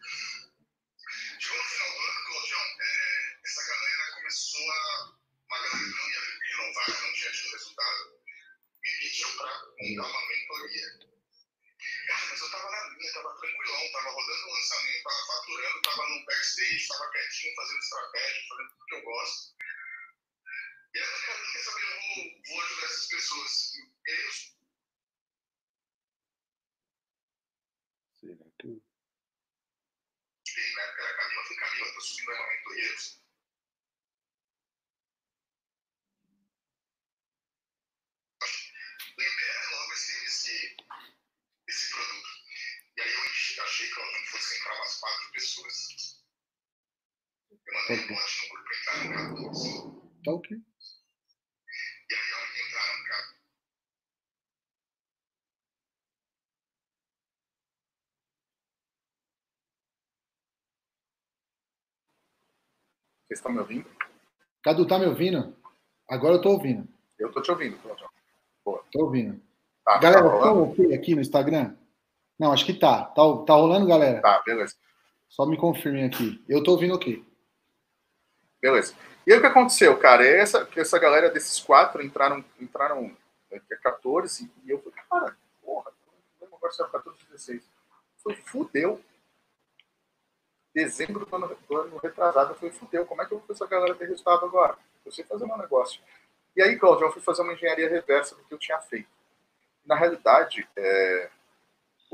Chegou 1.40 1.59
no 1.59 1.64
final 1.64 1.90
do 1.90 1.99
ano, 1.99 2.25
Claudião, 2.27 2.61
é, 2.81 3.40
essa 3.45 3.67
galera 3.67 4.12
começou 4.14 4.73
a. 4.73 5.25
Uma 5.47 5.59
galera 5.59 5.79
que 5.79 5.90
não 5.90 6.11
ia 6.11 6.21
renovar, 6.21 6.85
que 6.87 7.03
não 7.03 7.12
tinha 7.12 7.33
tido 7.33 7.53
resultado, 7.53 8.21
me 8.83 8.90
pediu 8.99 9.37
para 9.37 9.62
montar 9.81 10.09
uma 10.09 10.29
mentoria. 10.29 11.13
Mas 12.07 12.40
eu 12.40 12.51
tava 12.51 12.71
na 12.71 12.90
minha, 12.90 13.12
tava 13.12 13.35
tranquilão, 13.38 13.93
tava 13.93 14.11
rodando 14.11 14.47
o 14.47 14.53
lançamento, 14.53 15.03
tava 15.03 15.27
faturando, 15.27 15.83
tava 15.83 16.09
no 16.09 16.25
backstage, 16.27 16.88
tava 16.88 17.11
quietinho, 17.11 17.55
fazendo 17.55 17.79
estratégia, 17.79 18.49
fazendo 18.49 18.69
tudo 18.71 18.87
que 18.87 18.95
eu 18.95 19.03
gosto. 19.03 19.55
E 20.95 20.99
aí 20.99 21.05
eu 21.05 21.19
falei, 21.19 21.53
quer 21.53 21.62
saber, 21.64 21.83
eu 21.83 22.01
vou, 22.01 22.43
vou 22.47 22.62
ajudar 22.62 22.87
essas 22.87 23.07
pessoas. 23.07 23.75
E 23.75 24.11
aí 24.11 24.21
eu 24.21 24.33
Será 28.21 28.45
que. 28.59 28.69
Bem, 30.55 30.75
na 30.75 30.83
época 30.83 31.03
era 31.03 31.17
Camila, 31.17 31.40
eu 31.40 31.45
falei, 31.45 31.59
Camila, 31.59 31.93
tô 31.95 32.01
subindo 32.01 32.31
aí 32.31 32.38
uma 32.38 32.49
mentoria. 32.49 33.24
Achei 43.62 43.88
que 43.88 44.01
ela 44.01 44.27
fosse 44.31 44.59
entrar 44.59 44.75
umas 44.77 45.01
quatro 45.01 45.33
pessoas. 45.33 45.75
Eu 47.51 47.75
mandei 47.75 48.05
um 48.05 48.09
bot 48.09 48.43
no 48.43 48.49
grupo 48.55 48.71
entrar 48.75 49.05
no 49.05 49.11
mercado. 49.11 50.12
Tá 50.25 50.33
ok. 50.33 50.57
E 50.57 52.14
aí 52.14 52.31
elas 52.33 52.57
entraram 52.67 52.93
no 52.97 53.03
mercado. 53.05 53.35
Vocês 63.27 63.38
estão 63.40 63.53
me 63.53 63.59
ouvindo? 63.59 63.87
Cadu, 64.62 64.87
tá 64.87 64.99
me 64.99 65.07
ouvindo? 65.07 65.57
Agora 66.09 66.35
eu 66.35 66.40
tô 66.43 66.51
ouvindo. 66.51 66.87
Eu 67.19 67.33
tô 67.33 67.40
te 67.43 67.51
ouvindo, 67.51 67.79
Claudião. 67.79 68.09
Tô 68.64 69.05
ouvindo. 69.05 69.40
Tá, 69.85 69.99
Galera, 69.99 70.23
tá 70.23 70.29
tá 70.29 70.35
rolando? 70.51 70.73
ok 70.73 70.95
aqui 70.95 71.14
no 71.14 71.21
Instagram? 71.21 71.77
Não, 72.38 72.53
acho 72.53 72.64
que 72.66 72.75
tá. 72.75 73.05
Tá, 73.05 73.23
tá 73.47 73.55
rolando, 73.55 73.87
galera? 73.87 74.20
Tá, 74.20 74.42
beleza. 74.44 74.75
Só 75.29 75.47
me 75.47 75.57
confirmem 75.57 76.05
aqui. 76.05 76.42
Eu 76.49 76.62
tô 76.62 76.73
ouvindo 76.73 76.94
ok. 76.94 77.25
Beleza. 78.61 78.94
E 79.27 79.33
aí 79.33 79.38
o 79.38 79.40
que 79.40 79.47
aconteceu, 79.47 79.99
cara? 79.99 80.25
É 80.25 80.38
essa, 80.38 80.64
que 80.64 80.79
essa 80.79 80.99
galera 80.99 81.31
desses 81.31 81.59
quatro 81.61 82.03
entraram, 82.03 82.44
entraram 82.61 83.16
é, 83.51 83.59
que 83.59 83.75
é 83.75 83.77
14, 83.77 84.51
e 84.64 84.70
eu 84.70 84.79
falei, 84.79 84.99
cara, 85.09 85.37
porra, 85.62 85.92
agora 86.40 86.73
saiu 86.73 86.88
14, 86.88 87.18
16. 87.31 87.62
Foi 88.23 88.37
fudeu. 88.37 89.01
Dezembro 90.75 91.25
do 91.25 91.37
ano, 91.37 91.57
do 91.68 91.77
ano 91.77 91.97
retrasado 91.99 92.55
foi 92.55 92.70
fudeu. 92.70 93.07
Como 93.07 93.23
é 93.23 93.27
que 93.27 93.33
eu 93.33 93.38
vou 93.38 93.47
fazer 93.47 93.64
essa 93.64 93.70
galera 93.70 93.94
ter 93.94 94.09
resultado 94.09 94.44
agora? 94.44 94.77
Eu 95.05 95.12
sei 95.12 95.25
fazer 95.25 95.47
meu 95.47 95.57
negócio. 95.57 96.01
E 96.57 96.62
aí, 96.62 96.77
Claudio, 96.79 97.07
eu 97.07 97.12
fui 97.12 97.23
fazer 97.23 97.42
uma 97.42 97.53
engenharia 97.53 97.88
reversa 97.88 98.35
do 98.35 98.44
que 98.44 98.55
eu 98.55 98.59
tinha 98.59 98.81
feito. 98.81 99.09
Na 99.85 99.94
realidade, 99.94 100.68
é, 100.77 101.31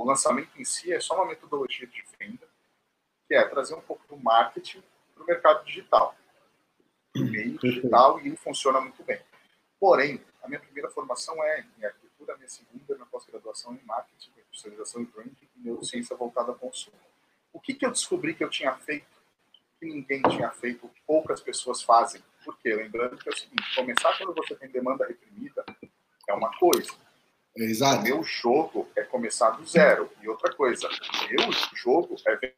o 0.00 0.04
lançamento 0.04 0.50
em 0.58 0.64
si 0.64 0.92
é 0.92 0.98
só 0.98 1.14
uma 1.14 1.26
metodologia 1.26 1.86
de 1.86 2.02
venda, 2.18 2.48
que 3.28 3.34
é 3.34 3.44
trazer 3.46 3.74
um 3.74 3.80
pouco 3.80 4.02
do 4.08 4.16
marketing 4.16 4.82
para 5.14 5.22
o 5.22 5.26
mercado 5.26 5.64
digital. 5.64 6.16
Meio 7.14 7.58
digital 7.58 8.18
e 8.20 8.28
ele 8.28 8.36
funciona 8.36 8.80
muito 8.80 9.02
bem. 9.04 9.20
Porém, 9.78 10.24
a 10.42 10.48
minha 10.48 10.60
primeira 10.60 10.90
formação 10.90 11.42
é 11.44 11.66
em 11.78 11.84
arquitetura, 11.84 12.34
a 12.34 12.36
minha 12.36 12.48
segunda 12.48 12.94
é 12.94 12.96
na 12.96 13.06
pós-graduação 13.06 13.74
em 13.74 13.84
marketing, 13.84 14.30
especialização 14.38 15.02
em 15.02 15.04
branding 15.04 15.48
e 15.56 15.60
neurociência 15.60 16.16
voltada 16.16 16.50
ao 16.50 16.58
consumo. 16.58 16.96
O 17.52 17.60
que, 17.60 17.74
que 17.74 17.84
eu 17.84 17.90
descobri 17.90 18.34
que 18.34 18.44
eu 18.44 18.50
tinha 18.50 18.72
feito 18.76 19.20
que 19.78 19.86
ninguém 19.86 20.20
tinha 20.22 20.50
feito, 20.50 20.88
que 20.88 21.00
poucas 21.06 21.40
pessoas 21.40 21.82
fazem? 21.82 22.22
Por 22.44 22.56
quê? 22.58 22.74
Lembrando 22.74 23.16
que 23.16 23.28
é 23.28 23.32
o 23.32 23.36
seguinte, 23.36 23.74
começar 23.74 24.16
quando 24.18 24.34
você 24.34 24.54
tem 24.54 24.70
demanda 24.70 25.06
reprimida 25.06 25.64
é 26.28 26.32
uma 26.32 26.50
coisa. 26.58 26.92
O 27.56 27.62
Exato. 27.62 28.02
meu 28.02 28.22
jogo 28.22 28.88
é 28.96 29.02
começar 29.02 29.50
do 29.50 29.66
zero. 29.66 30.10
E 30.22 30.28
outra 30.28 30.54
coisa, 30.54 30.88
o 30.88 31.30
meu 31.30 31.52
jogo 31.74 32.16
é 32.26 32.52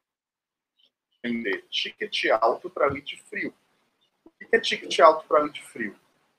vender 1.24 1.64
ticket 1.70 2.26
alto 2.40 2.68
para 2.68 2.86
lead 2.86 3.22
frio. 3.28 3.54
O 4.24 4.30
que 4.30 4.56
é 4.56 4.60
ticket 4.60 4.98
alto 5.00 5.26
para 5.26 5.42
lead 5.42 5.62
frio? 5.62 5.96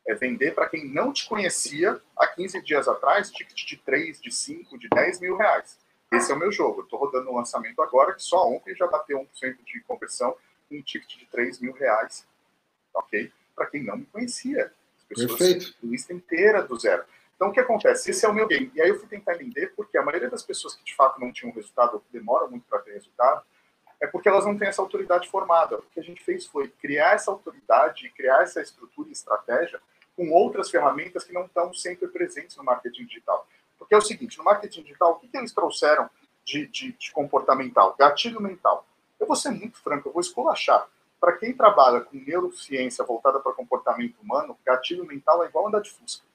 É 0.07 0.13
vender 0.13 0.53
para 0.53 0.69
quem 0.69 0.85
não 0.85 1.13
te 1.13 1.25
conhecia 1.27 1.99
há 2.17 2.27
15 2.27 2.61
dias 2.61 2.87
atrás, 2.87 3.31
ticket 3.31 3.65
de 3.65 3.77
3, 3.77 4.21
de 4.21 4.31
5, 4.31 4.77
de 4.77 4.89
10 4.89 5.21
mil 5.21 5.37
reais. 5.37 5.79
Esse 6.11 6.31
é 6.31 6.35
o 6.35 6.39
meu 6.39 6.51
jogo. 6.51 6.81
Eu 6.81 6.83
estou 6.83 6.99
rodando 6.99 7.31
um 7.31 7.35
lançamento 7.35 7.81
agora 7.81 8.13
que 8.13 8.21
só 8.21 8.47
ontem 8.47 8.75
já 8.75 8.85
bateu 8.85 9.17
1% 9.19 9.57
de 9.65 9.81
conversão 9.81 10.35
um 10.69 10.81
ticket 10.81 11.17
de 11.17 11.25
3 11.25 11.59
mil 11.59 11.73
reais. 11.73 12.27
Ok? 12.93 13.31
Para 13.55 13.65
quem 13.67 13.83
não 13.83 13.97
me 13.97 14.05
conhecia. 14.05 14.71
As 14.99 15.03
pessoas 15.05 15.37
Perfeito. 15.37 15.75
lista 15.81 16.13
inteira 16.13 16.61
do 16.63 16.77
zero. 16.77 17.03
Então, 17.35 17.49
o 17.49 17.51
que 17.51 17.59
acontece? 17.59 18.11
Esse 18.11 18.25
é 18.25 18.29
o 18.29 18.33
meu 18.33 18.47
game. 18.47 18.71
E 18.73 18.81
aí 18.81 18.89
eu 18.89 18.99
fui 18.99 19.07
tentar 19.07 19.35
entender 19.35 19.73
porque 19.75 19.97
a 19.97 20.03
maioria 20.03 20.29
das 20.29 20.43
pessoas 20.43 20.75
que 20.75 20.83
de 20.83 20.95
fato 20.95 21.19
não 21.19 21.31
tinham 21.31 21.53
resultado, 21.53 21.95
ou 21.95 21.99
que 21.99 22.11
demoram 22.11 22.49
muito 22.49 22.65
para 22.69 22.79
ter 22.79 22.93
resultado, 22.93 23.43
é 23.99 24.07
porque 24.07 24.27
elas 24.27 24.45
não 24.45 24.57
têm 24.57 24.67
essa 24.67 24.81
autoridade 24.81 25.29
formada. 25.29 25.77
O 25.77 25.83
que 25.83 25.99
a 25.99 26.03
gente 26.03 26.23
fez 26.23 26.45
foi 26.45 26.67
criar 26.67 27.13
essa 27.13 27.31
autoridade, 27.31 28.11
criar 28.15 28.43
essa 28.43 28.61
estrutura 28.61 29.09
e 29.09 29.13
estratégia 29.13 29.79
com 30.15 30.29
outras 30.31 30.69
ferramentas 30.69 31.23
que 31.23 31.33
não 31.33 31.45
estão 31.45 31.73
sempre 31.73 32.07
presentes 32.07 32.55
no 32.57 32.63
marketing 32.63 33.05
digital. 33.05 33.47
Porque 33.79 33.95
é 33.95 33.97
o 33.97 34.01
seguinte, 34.01 34.37
no 34.37 34.43
marketing 34.43 34.83
digital, 34.83 35.13
o 35.13 35.15
que, 35.15 35.27
que 35.27 35.37
eles 35.37 35.53
trouxeram 35.53 36.09
de, 36.43 36.67
de, 36.67 36.91
de 36.93 37.11
comportamental? 37.11 37.95
Gatilho 37.97 38.41
mental. 38.41 38.85
Eu 39.19 39.25
vou 39.25 39.35
ser 39.35 39.51
muito 39.51 39.77
franco, 39.81 40.09
eu 40.09 40.13
vou 40.13 40.21
esculachar. 40.21 40.87
Para 41.19 41.37
quem 41.37 41.53
trabalha 41.53 42.01
com 42.01 42.17
neurociência 42.17 43.05
voltada 43.05 43.39
para 43.39 43.53
comportamento 43.53 44.19
humano, 44.21 44.57
gatilho 44.65 45.05
mental 45.05 45.43
é 45.43 45.47
igual 45.47 45.67
andar 45.67 45.79
de 45.79 45.89
fusca. 45.89 46.25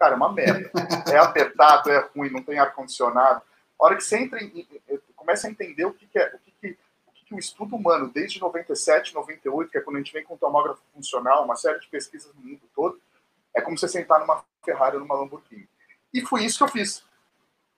Cara, 0.00 0.14
é 0.14 0.16
uma 0.16 0.32
merda. 0.32 0.70
É 1.12 1.18
apertado, 1.18 1.90
é 1.90 2.08
ruim, 2.16 2.30
não 2.30 2.42
tem 2.42 2.58
ar-condicionado. 2.58 3.42
A 3.78 3.84
hora 3.84 3.96
que 3.96 4.02
você 4.02 4.16
entra 4.16 4.42
e 4.42 4.66
começa 5.14 5.46
a 5.46 5.50
entender 5.50 5.84
o 5.84 5.92
que, 5.92 6.06
que 6.06 6.18
é, 6.18 6.34
o 6.34 6.38
que, 6.38 6.50
que, 6.52 6.78
o 7.06 7.12
que, 7.12 7.24
que 7.26 7.34
o 7.34 7.38
estudo 7.38 7.76
humano, 7.76 8.10
desde 8.10 8.40
97, 8.40 9.14
98, 9.14 9.70
que 9.70 9.76
é 9.76 9.80
quando 9.82 9.96
a 9.96 9.98
gente 9.98 10.12
vem 10.12 10.24
com 10.24 10.38
tomógrafo 10.38 10.80
funcional, 10.94 11.44
uma 11.44 11.54
série 11.54 11.78
de 11.78 11.86
pesquisas 11.88 12.32
no 12.34 12.40
mundo 12.40 12.62
todo, 12.74 12.98
é 13.54 13.60
como 13.60 13.76
você 13.76 13.88
sentar 13.88 14.20
numa 14.20 14.42
Ferrari 14.64 14.96
ou 14.96 15.02
numa 15.02 15.14
Lamborghini. 15.14 15.68
E 16.14 16.22
foi 16.22 16.44
isso 16.44 16.56
que 16.56 16.64
eu 16.64 16.68
fiz. 16.68 17.04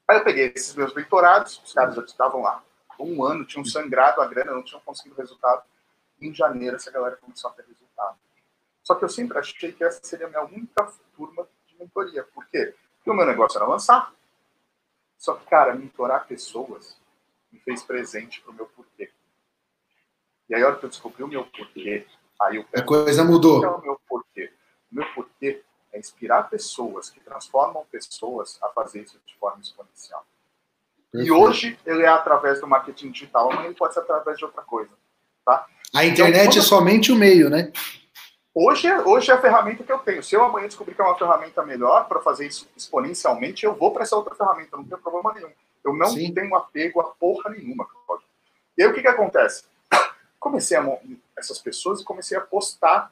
Aí 0.06 0.18
eu 0.18 0.24
peguei 0.24 0.52
esses 0.54 0.74
meus 0.76 0.94
mentorados, 0.94 1.60
os 1.64 1.72
caras 1.72 1.96
já 1.96 2.02
estavam 2.02 2.42
lá. 2.42 2.62
Um 3.00 3.24
ano, 3.24 3.44
tinham 3.44 3.64
sangrado 3.64 4.20
a 4.20 4.26
grana, 4.26 4.52
não 4.52 4.62
tinham 4.62 4.80
conseguido 4.82 5.16
resultado. 5.16 5.64
Em 6.20 6.32
janeiro, 6.32 6.76
essa 6.76 6.90
galera 6.90 7.16
começou 7.16 7.50
a 7.50 7.54
ter 7.54 7.64
resultado. 7.66 8.16
Só 8.84 8.94
que 8.94 9.04
eu 9.04 9.08
sempre 9.08 9.38
achei 9.38 9.72
que 9.72 9.82
essa 9.82 10.00
seria 10.04 10.26
a 10.26 10.30
minha 10.30 10.44
única 10.44 10.88
turma 11.16 11.48
mentoria. 11.82 12.24
Por 12.34 12.46
quê? 12.46 12.74
Porque 12.96 13.10
o 13.10 13.14
meu 13.14 13.26
negócio 13.26 13.58
era 13.58 13.66
lançar. 13.66 14.12
Só 15.18 15.34
que, 15.34 15.46
cara, 15.46 15.74
mentorar 15.74 16.26
pessoas 16.26 16.96
me 17.52 17.58
fez 17.60 17.82
presente 17.82 18.40
pro 18.40 18.52
meu 18.52 18.66
porquê. 18.66 19.10
E 20.48 20.54
aí, 20.54 20.62
a 20.62 20.66
hora 20.66 20.76
que 20.76 20.84
eu 20.84 20.88
descobri 20.88 21.22
o 21.22 21.28
meu 21.28 21.44
porquê, 21.44 22.06
aí 22.40 22.56
eu 22.56 22.64
A 22.74 22.82
coisa 22.82 23.24
mudou. 23.24 23.60
Qual 23.60 23.74
é 23.74 23.76
o 23.76 23.82
meu 23.82 24.00
porquê? 24.08 24.52
O 24.90 24.94
meu 24.96 25.06
porquê 25.14 25.62
é 25.92 25.98
inspirar 25.98 26.44
pessoas 26.44 27.10
que 27.10 27.20
transformam 27.20 27.84
pessoas 27.90 28.58
a 28.62 28.68
fazer 28.70 29.02
isso 29.02 29.20
de 29.26 29.34
forma 29.36 29.60
exponencial. 29.60 30.26
E 31.14 31.18
Perfeito. 31.18 31.34
hoje 31.34 31.78
ele 31.84 32.02
é 32.02 32.08
através 32.08 32.60
do 32.60 32.66
marketing 32.66 33.10
digital, 33.10 33.52
amanhã 33.52 33.66
ele 33.66 33.74
pode 33.74 33.92
ser 33.92 34.00
através 34.00 34.38
de 34.38 34.44
outra 34.44 34.62
coisa. 34.62 34.90
Tá? 35.44 35.66
A 35.94 36.04
internet 36.06 36.48
Então, 36.48 36.62
é 36.62 36.64
somente 36.64 37.12
o 37.12 37.16
meio, 37.16 37.50
né? 37.50 37.70
Hoje, 38.54 38.86
é- 38.86 39.00
hoje 39.00 39.30
é 39.30 39.34
a 39.34 39.40
ferramenta 39.40 39.82
que 39.82 39.90
eu 39.90 39.98
tenho. 39.98 40.22
Se 40.22 40.34
eu 40.34 40.44
amanhã 40.44 40.66
descobrir 40.66 40.94
que 40.94 41.00
é 41.00 41.04
uma 41.04 41.16
ferramenta 41.16 41.64
melhor 41.64 42.06
para 42.06 42.20
fazer 42.20 42.46
isso 42.46 42.68
exponencialmente, 42.76 43.64
eu 43.64 43.74
vou 43.74 43.92
para 43.92 44.02
essa 44.02 44.14
outra 44.16 44.34
ferramenta, 44.34 44.76
não 44.76 44.84
tem 44.84 44.98
problema 44.98 45.32
nenhum. 45.32 45.50
Eu 45.82 45.94
não 45.94 46.08
Sim. 46.08 46.32
tenho 46.34 46.54
apego 46.54 47.00
a 47.00 47.04
porra 47.04 47.50
nenhuma. 47.50 47.86
E 48.76 48.82
aí 48.82 48.88
o 48.88 48.94
que, 48.94 49.00
que 49.00 49.08
acontece? 49.08 49.64
Comecei 50.38 50.76
a 50.76 50.98
essas 51.36 51.58
pessoas 51.58 52.00
e 52.00 52.04
comecei 52.04 52.36
a 52.36 52.40
postar, 52.40 53.10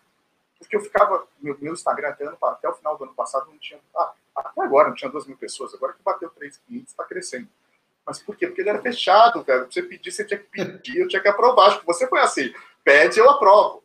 porque 0.59 0.77
eu 0.77 0.81
ficava. 0.81 1.27
Meu, 1.41 1.57
meu 1.61 1.73
Instagram 1.73 2.11
até, 2.11 2.25
ano, 2.25 2.37
até 2.43 2.69
o 2.69 2.75
final 2.75 2.97
do 2.99 3.05
ano 3.05 3.15
passado 3.15 3.51
não 3.51 3.59
tinha. 3.59 3.81
Ah, 3.97 4.13
até 4.37 4.63
agora 4.63 4.89
não 4.89 4.95
tinha 4.95 5.11
duas 5.11 5.27
mil 5.27 5.37
pessoas, 5.37 5.75
agora 5.75 5.95
que 5.95 6.03
bateu 6.03 6.31
3.500 6.31 6.89
está 6.89 7.05
crescendo. 7.05 7.49
Mas 8.05 8.19
por 8.19 8.37
quê? 8.37 8.47
Porque 8.47 8.61
ele 8.61 8.71
era 8.71 8.81
fechado, 8.83 9.43
velho. 9.43 9.63
Pra 9.63 9.73
você 9.73 9.83
pedir, 9.83 10.11
você 10.11 10.25
tinha 10.25 10.39
que 10.39 10.47
pedir, 10.47 10.99
eu 10.99 11.09
tinha 11.09 11.23
que 11.23 11.29
aprovar. 11.29 11.69
Acho 11.69 11.81
que 11.81 11.87
você 11.87 12.07
foi 12.09 12.21
assim. 12.21 12.53
Pede, 12.85 13.19
eu 13.19 13.29
aprovo. 13.31 13.80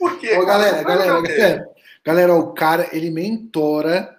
Por 0.00 0.18
quê? 0.18 0.34
Ô, 0.38 0.46
galera, 0.46 0.78
é 0.78 0.82
galera, 0.82 1.20
galera. 1.20 1.70
Galera, 2.02 2.34
o 2.34 2.54
cara, 2.54 2.88
ele 2.90 3.10
mentora 3.10 4.16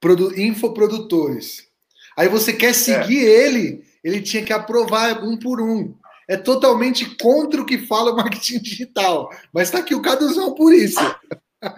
produ 0.00 0.34
infoprodutores. 0.40 1.68
Aí 2.16 2.26
você 2.26 2.54
quer 2.54 2.74
seguir 2.74 3.22
ele, 3.22 3.84
ele 4.02 4.22
tinha 4.22 4.42
que 4.42 4.52
aprovar 4.52 5.22
um 5.22 5.38
por 5.38 5.60
um. 5.60 5.94
É 6.26 6.38
totalmente 6.38 7.16
contra 7.16 7.60
o 7.60 7.66
que 7.66 7.86
fala 7.86 8.12
o 8.12 8.16
marketing 8.16 8.60
digital. 8.64 9.30
Mas 9.52 9.70
tá 9.70 9.80
aqui 9.80 9.94
o 9.94 10.00
Caduzão 10.00 10.54
por 10.54 10.72
isso. 10.72 10.98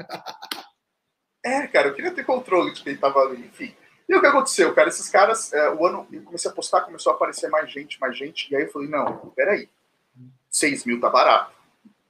É, 1.44 1.66
cara, 1.66 1.88
eu 1.88 1.94
queria 1.94 2.12
ter 2.12 2.24
controle 2.24 2.72
de 2.72 2.84
quem 2.84 2.96
tava 2.96 3.18
ali, 3.18 3.44
enfim. 3.44 3.74
E 4.08 4.14
o 4.14 4.20
que 4.20 4.26
aconteceu, 4.28 4.72
cara? 4.72 4.88
Esses 4.88 5.08
caras, 5.08 5.52
é, 5.52 5.70
o 5.70 5.84
ano, 5.84 6.06
eu 6.12 6.22
comecei 6.22 6.48
a 6.48 6.54
postar, 6.54 6.82
começou 6.82 7.12
a 7.12 7.16
aparecer 7.16 7.50
mais 7.50 7.68
gente, 7.68 8.00
mais 8.00 8.16
gente, 8.16 8.48
e 8.48 8.54
aí 8.54 8.62
eu 8.62 8.70
falei, 8.70 8.88
não, 8.88 9.32
peraí, 9.34 9.68
6 10.48 10.84
mil 10.84 11.00
tá 11.00 11.10
barato. 11.10 11.52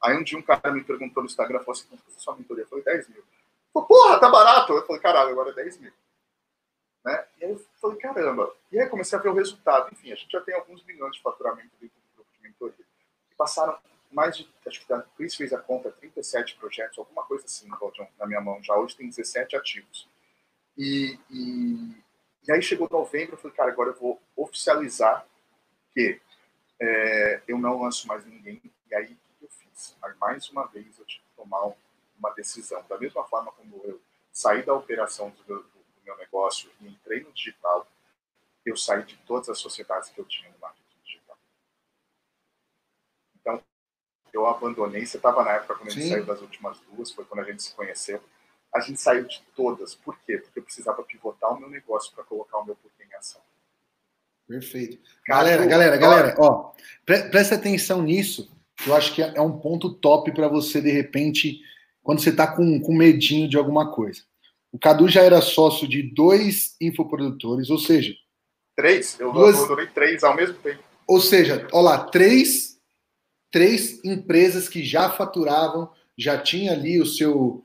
Aí 0.03 0.17
um 0.17 0.23
dia 0.23 0.39
um 0.39 0.43
cara 0.43 0.73
me 0.73 0.83
perguntou 0.83 1.23
no 1.23 1.29
Instagram, 1.29 1.61
falou 1.61 1.73
assim, 1.73 1.87
quanto 1.89 2.03
custa 2.05 2.21
sua 2.21 2.37
mentoria? 2.37 2.65
Eu 2.65 2.69
falei, 2.69 2.85
10 2.85 3.09
mil. 3.09 3.25
Falou, 3.73 3.89
porra, 3.89 4.19
tá 4.19 4.29
barato. 4.29 4.73
Eu 4.73 4.87
falei, 4.87 5.01
caralho, 5.01 5.31
agora 5.31 5.51
é 5.51 5.55
10 5.55 5.79
mil. 5.79 5.93
Né? 7.05 7.25
E 7.41 7.45
aí 7.45 7.51
eu 7.53 7.67
falei, 7.81 7.99
caramba. 7.99 8.55
E 8.71 8.81
aí 8.81 8.89
comecei 8.89 9.19
a 9.19 9.23
ver 9.23 9.29
o 9.29 9.35
resultado. 9.35 9.89
Enfim, 9.93 10.13
a 10.13 10.17
gente 10.17 10.31
já 10.31 10.41
tem 10.41 10.55
alguns 10.55 10.85
milhões 10.85 11.15
de 11.17 11.23
faturamento 11.23 11.71
dentro 11.81 11.97
do 11.97 12.17
grupo 12.17 12.31
de 12.33 12.43
mentoria. 12.43 12.85
E 13.31 13.35
passaram 13.35 13.79
mais 14.11 14.37
de, 14.37 14.49
acho 14.67 14.85
que 14.87 14.93
a 14.93 15.03
Cris 15.17 15.35
fez 15.35 15.53
a 15.53 15.59
conta, 15.59 15.91
37 15.91 16.57
projetos, 16.57 16.99
alguma 16.99 17.25
coisa 17.25 17.45
assim, 17.45 17.69
na 18.19 18.27
minha 18.27 18.41
mão 18.41 18.63
já. 18.63 18.77
Hoje 18.77 18.97
tem 18.97 19.09
17 19.09 19.57
ativos. 19.57 20.09
E, 20.77 21.19
e, 21.31 21.97
e 22.47 22.53
aí 22.53 22.63
chegou 22.63 22.89
novembro, 22.91 23.35
eu 23.35 23.39
falei, 23.39 23.57
cara, 23.57 23.71
agora 23.71 23.91
eu 23.91 23.99
vou 23.99 24.21
oficializar 24.37 25.27
que 25.93 26.21
é, 26.81 27.43
eu 27.47 27.59
não 27.59 27.81
lanço 27.81 28.07
mais 28.07 28.25
ninguém. 28.25 28.61
E 28.91 28.95
aí, 28.95 29.17
fiz? 29.91 29.97
Aí, 30.03 30.15
mais 30.17 30.49
uma 30.51 30.67
vez, 30.67 30.99
eu 30.99 31.05
tive 31.05 31.23
que 31.23 31.37
tomar 31.37 31.73
uma 32.19 32.31
decisão. 32.35 32.85
Da 32.89 32.99
mesma 32.99 33.25
forma 33.25 33.53
como 33.53 33.81
eu 33.85 34.01
saí 34.33 34.63
da 34.63 34.75
operação 34.75 35.31
do 35.31 35.45
meu, 35.47 35.63
do 35.63 36.03
meu 36.05 36.17
negócio 36.17 36.71
e 36.81 36.89
entrei 36.89 37.21
no 37.23 37.33
digital, 37.33 37.87
eu 38.65 38.77
saí 38.77 39.03
de 39.05 39.17
todas 39.19 39.49
as 39.49 39.59
sociedades 39.59 40.11
que 40.11 40.21
eu 40.21 40.25
tinha 40.25 40.51
no 40.51 40.59
marketing 40.59 40.99
digital. 41.05 41.39
Então, 43.41 43.63
eu 44.33 44.47
abandonei. 44.47 45.05
Você 45.05 45.17
estava 45.17 45.45
na 45.45 45.53
época 45.53 45.75
quando 45.75 45.89
a 45.89 45.91
gente 45.91 46.09
saiu 46.09 46.25
das 46.25 46.41
últimas 46.41 46.79
duas, 46.81 47.11
foi 47.11 47.25
quando 47.25 47.41
a 47.41 47.45
gente 47.45 47.63
se 47.63 47.75
conheceu. 47.75 48.23
A 48.75 48.81
gente 48.81 49.01
saiu 49.01 49.25
de 49.25 49.43
todas. 49.55 49.95
Por 49.95 50.19
quê? 50.21 50.39
Porque 50.39 50.59
eu 50.59 50.63
precisava 50.63 51.03
pivotar 51.03 51.53
o 51.53 51.59
meu 51.61 51.69
negócio 51.69 52.13
para 52.15 52.25
colocar 52.25 52.59
o 52.59 52.65
meu 52.65 52.77
porquê 52.77 53.05
em 53.05 53.15
ação. 53.15 53.43
Perfeito. 54.47 55.03
Galera, 55.27 55.67
galera, 55.67 55.97
galera, 55.97 56.35
ó, 56.39 56.73
pre- 57.05 57.29
presta 57.31 57.55
atenção 57.55 58.03
nisso. 58.03 58.51
Eu 58.87 58.95
acho 58.95 59.15
que 59.15 59.23
é 59.23 59.41
um 59.41 59.59
ponto 59.59 59.91
top 59.95 60.33
para 60.33 60.49
você, 60.49 60.81
de 60.81 60.91
repente, 60.91 61.61
quando 62.03 62.21
você 62.21 62.31
está 62.31 62.47
com, 62.47 62.81
com 62.81 62.95
medinho 62.95 63.49
de 63.49 63.57
alguma 63.57 63.91
coisa. 63.93 64.23
O 64.73 64.79
Cadu 64.79 65.09
já 65.09 65.23
era 65.23 65.41
sócio 65.41 65.87
de 65.87 66.03
dois 66.03 66.75
infoprodutores, 66.81 67.71
ou 67.71 67.79
seja, 67.79 68.15
Três? 68.75 69.21
Eu 69.21 69.33
Duas- 69.33 69.57
abandonei 69.59 69.87
três 69.89 70.25
ao 70.25 70.35
mesmo 70.35 70.55
tempo. 70.55 70.83
ou 71.07 71.21
seja, 71.21 71.69
ó 71.73 71.81
lá, 71.83 72.05
três, 72.05 72.79
três 73.51 74.03
empresas 74.03 74.67
que 74.67 74.83
já 74.83 75.11
faturavam, 75.11 75.91
já 76.17 76.39
tinha 76.39 76.73
ali 76.73 76.99
o 76.99 77.05
seu, 77.05 77.65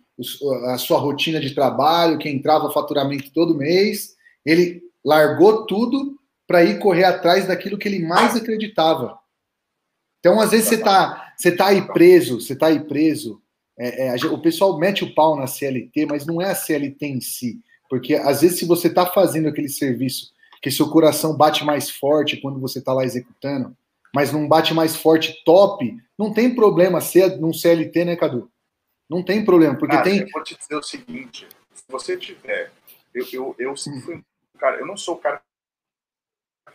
a 0.66 0.78
sua 0.78 1.00
rotina 1.00 1.40
de 1.40 1.56
trabalho, 1.56 2.18
que 2.18 2.28
entrava 2.30 2.72
faturamento 2.74 3.32
todo 3.32 3.56
mês. 3.56 4.16
Ele 4.46 4.84
largou 5.04 5.66
tudo 5.66 6.20
para 6.46 6.62
ir 6.64 6.78
correr 6.80 7.06
atrás 7.06 7.48
daquilo 7.48 7.78
que 7.78 7.88
ele 7.88 8.06
mais 8.06 8.36
acreditava. 8.36 9.18
Então, 10.20 10.40
às 10.40 10.52
vezes, 10.52 10.68
você 10.68 10.78
tá, 10.78 11.34
você 11.38 11.52
tá 11.56 11.68
aí 11.68 11.88
preso, 11.88 12.42
você 12.42 12.56
tá 12.56 12.68
aí 12.68 12.80
preso. 12.80 13.42
é, 13.78 14.08
é, 14.08 14.26
o 14.26 14.42
pessoal 14.42 14.78
mete 14.80 15.04
o 15.04 15.14
pau 15.14 15.36
na 15.36 15.48
CLT, 15.48 16.06
mas 16.08 16.26
não 16.26 16.42
é 16.42 16.52
a 16.52 16.56
CLT 16.56 17.06
em 17.06 17.22
si. 17.22 17.60
Porque, 17.90 18.16
às 18.16 18.42
vezes, 18.42 18.60
se 18.60 18.66
você 18.66 18.90
tá 18.90 19.06
fazendo 19.06 19.48
aquele 19.48 19.70
serviço 19.70 20.32
que 20.62 20.72
seu 20.72 20.90
coração 20.90 21.38
bate 21.38 21.64
mais 21.64 21.90
forte 21.90 22.38
quando 22.38 22.60
você 22.60 22.82
tá 22.82 22.94
lá 22.94 23.06
executando, 23.06 23.76
mas 24.14 24.32
não 24.32 24.48
bate 24.48 24.74
mais 24.74 24.96
forte 24.96 25.44
top, 25.46 25.96
não 26.18 26.34
tem 26.34 26.54
problema 26.56 27.00
ser 27.00 27.38
num 27.40 27.54
CLT, 27.54 28.06
né, 28.06 28.16
Cadu? 28.16 28.52
Não 29.10 29.24
tem 29.24 29.46
problema, 29.46 29.78
porque 29.78 29.96
Cara, 29.96 30.04
tem. 30.10 30.22
eu 30.22 30.28
vou 30.34 30.44
te 30.44 30.58
dizer 30.58 30.76
o 30.76 30.84
seguinte: 30.84 31.48
se 31.74 31.84
você 31.88 32.18
tiver. 32.18 32.72
Eu, 33.14 33.26
eu, 33.32 33.56
eu 33.58 33.78
sempre 33.78 34.02
fui 34.02 34.16
um 34.16 34.24
cara. 34.60 34.78
Eu 34.80 34.86
não 34.86 34.98
sou 34.98 35.16
o 35.16 35.18
cara 35.18 35.42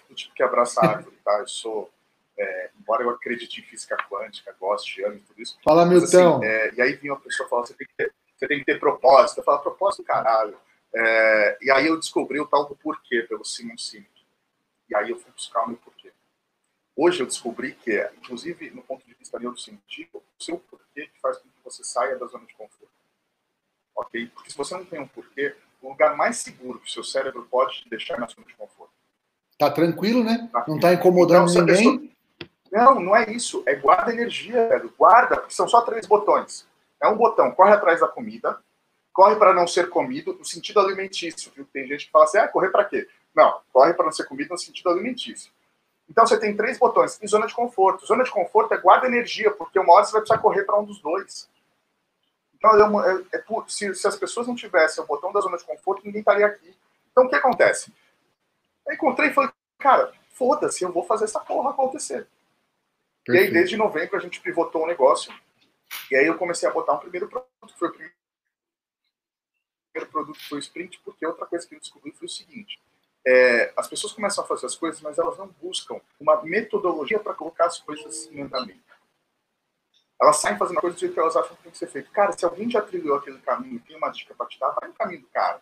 do 0.08 0.14
tipo 0.14 0.34
que 0.34 0.42
abraça 0.42 0.80
a 0.80 0.88
árvore, 0.88 1.16
tá? 1.24 1.38
Eu 1.40 1.48
sou. 1.48 1.90
É, 2.38 2.70
embora 2.78 3.02
eu 3.02 3.10
acredite 3.10 3.60
em 3.60 3.64
física 3.64 3.96
quântica, 4.08 4.54
goste, 4.58 5.04
ame 5.04 5.20
tudo 5.20 5.40
isso. 5.42 5.58
Fala, 5.64 5.82
assim, 5.82 5.94
Milton. 5.94 6.44
é, 6.44 6.74
e 6.74 6.80
aí 6.80 6.94
vinha 6.94 7.12
uma 7.12 7.20
pessoa 7.20 7.48
falando: 7.48 7.66
você 7.66 7.74
tem 7.74 7.86
que 7.86 7.94
ter, 7.94 8.12
você 8.36 8.48
tem 8.48 8.58
que 8.58 8.64
ter 8.64 8.80
propósito. 8.80 9.38
Eu 9.38 9.44
falo, 9.44 9.58
propósito, 9.60 10.02
caralho. 10.04 10.56
É, 10.94 11.58
e 11.62 11.70
aí 11.70 11.86
eu 11.86 11.98
descobri 11.98 12.40
o 12.40 12.46
tal 12.46 12.66
do 12.68 12.76
porquê 12.76 13.22
pelo 13.28 13.44
Simon 13.44 13.76
Sinek. 13.78 14.10
E 14.88 14.94
aí 14.96 15.10
eu 15.10 15.18
fui 15.18 15.30
buscar 15.32 15.64
o 15.64 15.68
meu 15.68 15.76
porquê. 15.78 16.12
Hoje 16.94 17.22
eu 17.22 17.26
descobri 17.26 17.72
que, 17.72 17.98
inclusive 18.18 18.70
no 18.70 18.82
ponto 18.82 19.06
de 19.06 19.14
vista 19.14 19.38
neurocientífico, 19.38 20.18
o 20.18 20.42
seu 20.42 20.58
porquê 20.58 21.06
que 21.06 21.20
faz 21.20 21.38
com 21.38 21.48
que 21.48 21.64
você 21.64 21.82
saia 21.82 22.16
da 22.18 22.26
zona 22.26 22.44
de 22.46 22.52
conforto. 22.54 22.92
Ok? 23.96 24.26
Porque 24.34 24.50
se 24.50 24.56
você 24.56 24.74
não 24.74 24.84
tem 24.84 25.00
um 25.00 25.08
porquê, 25.08 25.54
o 25.80 25.88
lugar 25.88 26.16
mais 26.16 26.36
seguro 26.38 26.78
que 26.78 26.88
o 26.88 26.92
seu 26.92 27.02
cérebro 27.04 27.46
pode 27.50 27.82
te 27.82 27.88
deixar 27.88 28.14
é 28.16 28.20
na 28.20 28.26
zona 28.26 28.46
de 28.46 28.54
conforto. 28.54 28.92
Tá 29.58 29.70
tranquilo, 29.70 30.22
né? 30.22 30.48
Tá? 30.52 30.64
Não 30.68 30.78
tá 30.78 30.92
incomodando 30.92 31.50
Então, 31.50 31.64
ninguém. 31.64 32.11
Não, 32.72 32.98
não 32.98 33.14
é 33.14 33.30
isso. 33.30 33.62
É 33.66 33.74
guarda 33.74 34.10
energia, 34.12 34.66
velho. 34.66 34.92
Guarda, 34.98 35.36
porque 35.36 35.52
são 35.52 35.68
só 35.68 35.82
três 35.82 36.06
botões. 36.06 36.66
É 37.02 37.06
um 37.06 37.16
botão, 37.16 37.52
corre 37.52 37.72
atrás 37.72 38.00
da 38.00 38.08
comida, 38.08 38.58
corre 39.12 39.36
para 39.36 39.52
não 39.52 39.66
ser 39.66 39.90
comido 39.90 40.32
no 40.32 40.44
sentido 40.44 40.80
alimentício, 40.80 41.52
viu? 41.54 41.66
Tem 41.70 41.86
gente 41.86 42.06
que 42.06 42.10
fala 42.10 42.24
assim, 42.24 42.38
ah, 42.38 42.48
correr 42.48 42.70
para 42.70 42.86
quê? 42.86 43.06
Não, 43.34 43.60
corre 43.72 43.92
para 43.92 44.06
não 44.06 44.12
ser 44.12 44.24
comido 44.24 44.48
no 44.50 44.58
sentido 44.58 44.88
alimentício. 44.88 45.52
Então 46.08 46.26
você 46.26 46.38
tem 46.40 46.56
três 46.56 46.78
botões. 46.78 47.18
E 47.22 47.26
zona 47.26 47.46
de 47.46 47.54
conforto. 47.54 48.06
Zona 48.06 48.24
de 48.24 48.30
conforto 48.30 48.72
é 48.72 48.78
guarda 48.78 49.06
energia, 49.06 49.50
porque 49.50 49.78
uma 49.78 49.92
hora 49.92 50.04
você 50.04 50.12
vai 50.12 50.22
precisar 50.22 50.40
correr 50.40 50.64
para 50.64 50.78
um 50.78 50.84
dos 50.84 51.00
dois. 51.02 51.50
Então, 52.54 53.02
é 53.04 53.12
é- 53.32 53.38
é 53.38 53.44
se, 53.66 53.94
se 53.94 54.06
as 54.06 54.16
pessoas 54.16 54.46
não 54.46 54.54
tivessem 54.54 55.02
o 55.02 55.06
botão 55.06 55.32
da 55.32 55.40
zona 55.40 55.58
de 55.58 55.64
conforto, 55.64 56.02
ninguém 56.04 56.20
estaria 56.20 56.46
aqui. 56.46 56.74
Então, 57.10 57.24
o 57.24 57.28
que 57.28 57.34
acontece? 57.34 57.92
Eu 58.86 58.94
encontrei 58.94 59.30
e 59.30 59.34
falei, 59.34 59.50
cara, 59.78 60.12
foda-se, 60.30 60.84
eu 60.84 60.92
vou 60.92 61.04
fazer 61.04 61.24
essa 61.24 61.40
porra 61.40 61.70
acontecer. 61.70 62.26
E 63.28 63.32
aí, 63.32 63.36
Perfeito. 63.38 63.52
desde 63.54 63.76
novembro, 63.76 64.16
a 64.16 64.20
gente 64.20 64.40
pivotou 64.40 64.82
o 64.84 64.86
negócio. 64.86 65.32
E 66.10 66.16
aí, 66.16 66.26
eu 66.26 66.36
comecei 66.38 66.68
a 66.68 66.72
botar 66.72 66.94
um 66.94 66.98
primeiro 66.98 67.28
produto. 67.28 67.50
Foi 67.78 67.88
o 67.88 67.92
primeiro 67.92 68.12
produto 70.10 70.38
foi 70.48 70.58
o 70.58 70.60
Sprint, 70.60 71.00
porque 71.04 71.26
outra 71.26 71.44
coisa 71.46 71.66
que 71.66 71.74
eu 71.74 71.78
descobri 71.80 72.12
foi 72.12 72.26
o 72.26 72.30
seguinte. 72.30 72.80
é, 73.26 73.72
as 73.76 73.86
pessoas 73.88 74.12
começam 74.12 74.42
a 74.42 74.46
fazer 74.46 74.66
as 74.66 74.74
coisas, 74.74 75.00
mas 75.00 75.16
elas 75.18 75.36
não 75.38 75.46
buscam 75.62 76.00
uma 76.18 76.42
metodologia 76.42 77.20
para 77.20 77.34
colocar 77.34 77.66
as 77.66 77.78
coisas 77.78 78.26
em 78.32 78.40
andamento. 78.42 78.80
Elas 80.20 80.36
saem 80.38 80.56
fazendo 80.58 80.78
a 80.78 80.80
coisa 80.80 80.96
do 80.96 81.00
jeito 81.00 81.12
que 81.12 81.20
elas 81.20 81.36
acham 81.36 81.54
que 81.56 81.62
tem 81.62 81.72
que 81.72 81.78
ser 81.78 81.88
feito. 81.88 82.10
Cara, 82.10 82.32
se 82.32 82.44
alguém 82.44 82.68
já 82.70 82.80
trilhou 82.82 83.16
aquele 83.16 83.38
caminho 83.38 83.76
e 83.76 83.80
tem 83.80 83.96
uma 83.96 84.08
dica 84.10 84.34
para 84.34 84.46
te 84.46 84.58
dar, 84.58 84.70
vai 84.70 84.88
no 84.88 84.94
caminho 84.94 85.20
do 85.20 85.26
cara. 85.28 85.60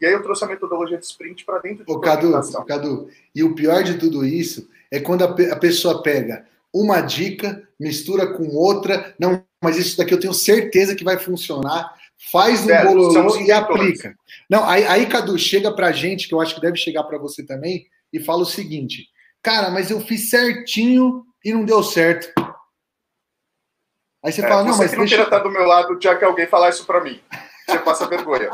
E 0.00 0.06
aí 0.06 0.12
eu 0.12 0.22
trouxe 0.22 0.44
a 0.44 0.48
metodologia 0.48 0.98
de 0.98 1.04
sprint 1.04 1.44
para 1.44 1.58
dentro 1.60 1.84
de 1.84 1.92
Ô, 1.92 2.00
Cadu, 2.00 2.32
Cadu, 2.66 3.10
e 3.34 3.42
o 3.44 3.54
pior 3.54 3.82
de 3.82 3.98
tudo 3.98 4.24
isso 4.24 4.68
é 4.90 4.98
quando 5.00 5.22
a, 5.24 5.32
pe- 5.34 5.50
a 5.50 5.56
pessoa 5.56 6.02
pega 6.02 6.48
uma 6.72 7.00
dica, 7.00 7.66
mistura 7.78 8.34
com 8.34 8.48
outra, 8.48 9.14
não, 9.18 9.44
mas 9.62 9.76
isso 9.76 9.96
daqui 9.96 10.12
eu 10.12 10.20
tenho 10.20 10.34
certeza 10.34 10.94
que 10.94 11.04
vai 11.04 11.18
funcionar, 11.18 11.94
faz 12.30 12.62
um 12.62 12.66
são 12.66 12.84
bololô 12.84 13.40
e 13.40 13.50
aplica. 13.50 14.14
Não, 14.50 14.64
aí, 14.68 14.84
aí, 14.84 15.06
Cadu, 15.06 15.38
chega 15.38 15.72
pra 15.72 15.92
gente, 15.92 16.28
que 16.28 16.34
eu 16.34 16.40
acho 16.40 16.54
que 16.54 16.60
deve 16.60 16.76
chegar 16.76 17.04
pra 17.04 17.18
você 17.18 17.44
também, 17.44 17.86
e 18.12 18.20
fala 18.20 18.42
o 18.42 18.46
seguinte: 18.46 19.08
Cara, 19.42 19.70
mas 19.70 19.90
eu 19.90 20.00
fiz 20.00 20.30
certinho 20.30 21.24
e 21.44 21.52
não 21.52 21.64
deu 21.64 21.82
certo. 21.82 22.32
Aí 24.24 24.32
você 24.32 24.44
é, 24.44 24.48
fala, 24.48 24.64
não, 24.64 24.72
você 24.72 24.82
mas. 24.82 24.90
Você 24.90 24.96
não 24.96 25.04
deixa... 25.04 25.16
queira 25.16 25.28
estar 25.28 25.38
do 25.40 25.50
meu 25.50 25.64
lado, 25.64 25.98
já 26.02 26.16
que 26.16 26.24
alguém 26.24 26.46
falar 26.46 26.70
isso 26.70 26.84
para 26.84 27.02
mim. 27.02 27.20
Você 27.68 27.78
passa 27.80 28.08
vergonha. 28.08 28.50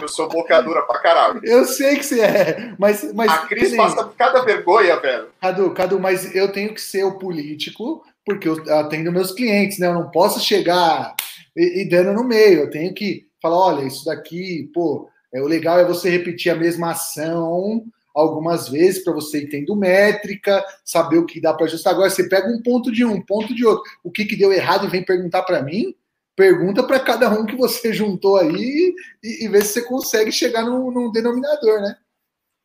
Eu 0.00 0.08
sou 0.08 0.28
boca 0.28 0.60
dura 0.60 0.82
pra 0.82 0.98
caralho. 0.98 1.40
Eu 1.44 1.64
sei 1.64 1.96
que 1.96 2.02
você 2.02 2.20
é, 2.20 2.74
mas. 2.76 3.12
mas 3.14 3.30
a 3.30 3.38
Cris 3.46 3.70
nem... 3.70 3.76
passa 3.76 4.12
cada 4.18 4.42
vergonha, 4.42 4.98
velho. 4.98 5.28
Cadu, 5.40 5.70
Cadu, 5.70 6.00
mas 6.00 6.34
eu 6.34 6.50
tenho 6.50 6.74
que 6.74 6.80
ser 6.80 7.04
o 7.04 7.16
político, 7.16 8.02
porque 8.24 8.48
eu 8.48 8.60
atendo 8.74 9.12
meus 9.12 9.30
clientes, 9.30 9.78
né? 9.78 9.86
Eu 9.86 9.94
não 9.94 10.10
posso 10.10 10.40
chegar 10.40 11.14
e, 11.56 11.82
e 11.82 11.88
dando 11.88 12.12
no 12.12 12.24
meio. 12.24 12.62
Eu 12.62 12.70
tenho 12.70 12.92
que 12.92 13.28
falar: 13.40 13.56
olha, 13.56 13.84
isso 13.84 14.04
daqui, 14.04 14.68
pô, 14.74 15.08
é, 15.32 15.40
o 15.40 15.46
legal 15.46 15.78
é 15.78 15.84
você 15.84 16.10
repetir 16.10 16.50
a 16.50 16.56
mesma 16.56 16.90
ação 16.90 17.84
algumas 18.12 18.68
vezes 18.68 19.04
para 19.04 19.12
você 19.12 19.42
ir 19.42 19.48
tendo 19.48 19.76
métrica, 19.76 20.64
saber 20.82 21.18
o 21.18 21.26
que 21.26 21.40
dá 21.40 21.52
para 21.52 21.66
ajustar. 21.66 21.92
Agora, 21.92 22.10
você 22.10 22.26
pega 22.28 22.48
um 22.48 22.62
ponto 22.62 22.90
de 22.90 23.04
um, 23.04 23.20
ponto 23.20 23.54
de 23.54 23.64
outro. 23.64 23.84
O 24.02 24.10
que, 24.10 24.24
que 24.24 24.34
deu 24.34 24.52
errado 24.52 24.86
e 24.86 24.90
vem 24.90 25.04
perguntar 25.04 25.42
para 25.42 25.62
mim? 25.62 25.94
Pergunta 26.36 26.82
para 26.82 27.00
cada 27.00 27.30
um 27.30 27.46
que 27.46 27.56
você 27.56 27.92
juntou 27.92 28.36
aí 28.36 28.94
e, 29.22 29.44
e 29.44 29.48
vê 29.48 29.62
se 29.62 29.72
você 29.72 29.82
consegue 29.82 30.30
chegar 30.30 30.62
num, 30.62 30.90
num 30.90 31.10
denominador, 31.10 31.80
né? 31.80 31.98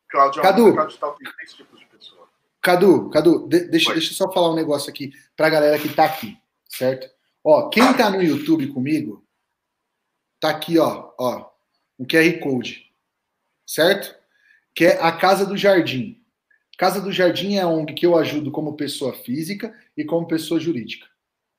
Cláudio, 0.08 0.42
Cadu, 0.42 0.76
tipo 1.46 1.76
de 1.76 1.86
Cadu, 2.60 3.10
Cadu, 3.10 3.48
de, 3.48 3.64
deixa, 3.64 3.92
deixa 3.92 4.12
eu 4.12 4.16
só 4.16 4.30
falar 4.30 4.52
um 4.52 4.54
negócio 4.54 4.90
aqui 4.90 5.10
para 5.34 5.46
a 5.46 5.50
galera 5.50 5.78
que 5.78 5.88
está 5.88 6.04
aqui, 6.04 6.36
certo? 6.68 7.08
Ó, 7.42 7.70
quem 7.70 7.90
está 7.90 8.10
no 8.10 8.22
YouTube 8.22 8.68
comigo, 8.68 9.26
tá 10.38 10.50
aqui, 10.50 10.78
ó, 10.78 11.12
ó, 11.18 11.50
um 11.98 12.04
QR 12.04 12.38
Code, 12.40 12.92
certo? 13.66 14.22
que 14.74 14.86
é 14.86 15.00
a 15.02 15.12
Casa 15.12 15.44
do 15.46 15.56
Jardim. 15.56 16.20
Casa 16.78 17.00
do 17.00 17.12
Jardim 17.12 17.56
é 17.56 17.60
a 17.60 17.68
ONG 17.68 17.94
que 17.94 18.06
eu 18.06 18.16
ajudo 18.16 18.50
como 18.50 18.76
pessoa 18.76 19.12
física 19.12 19.74
e 19.96 20.04
como 20.04 20.26
pessoa 20.26 20.58
jurídica, 20.58 21.06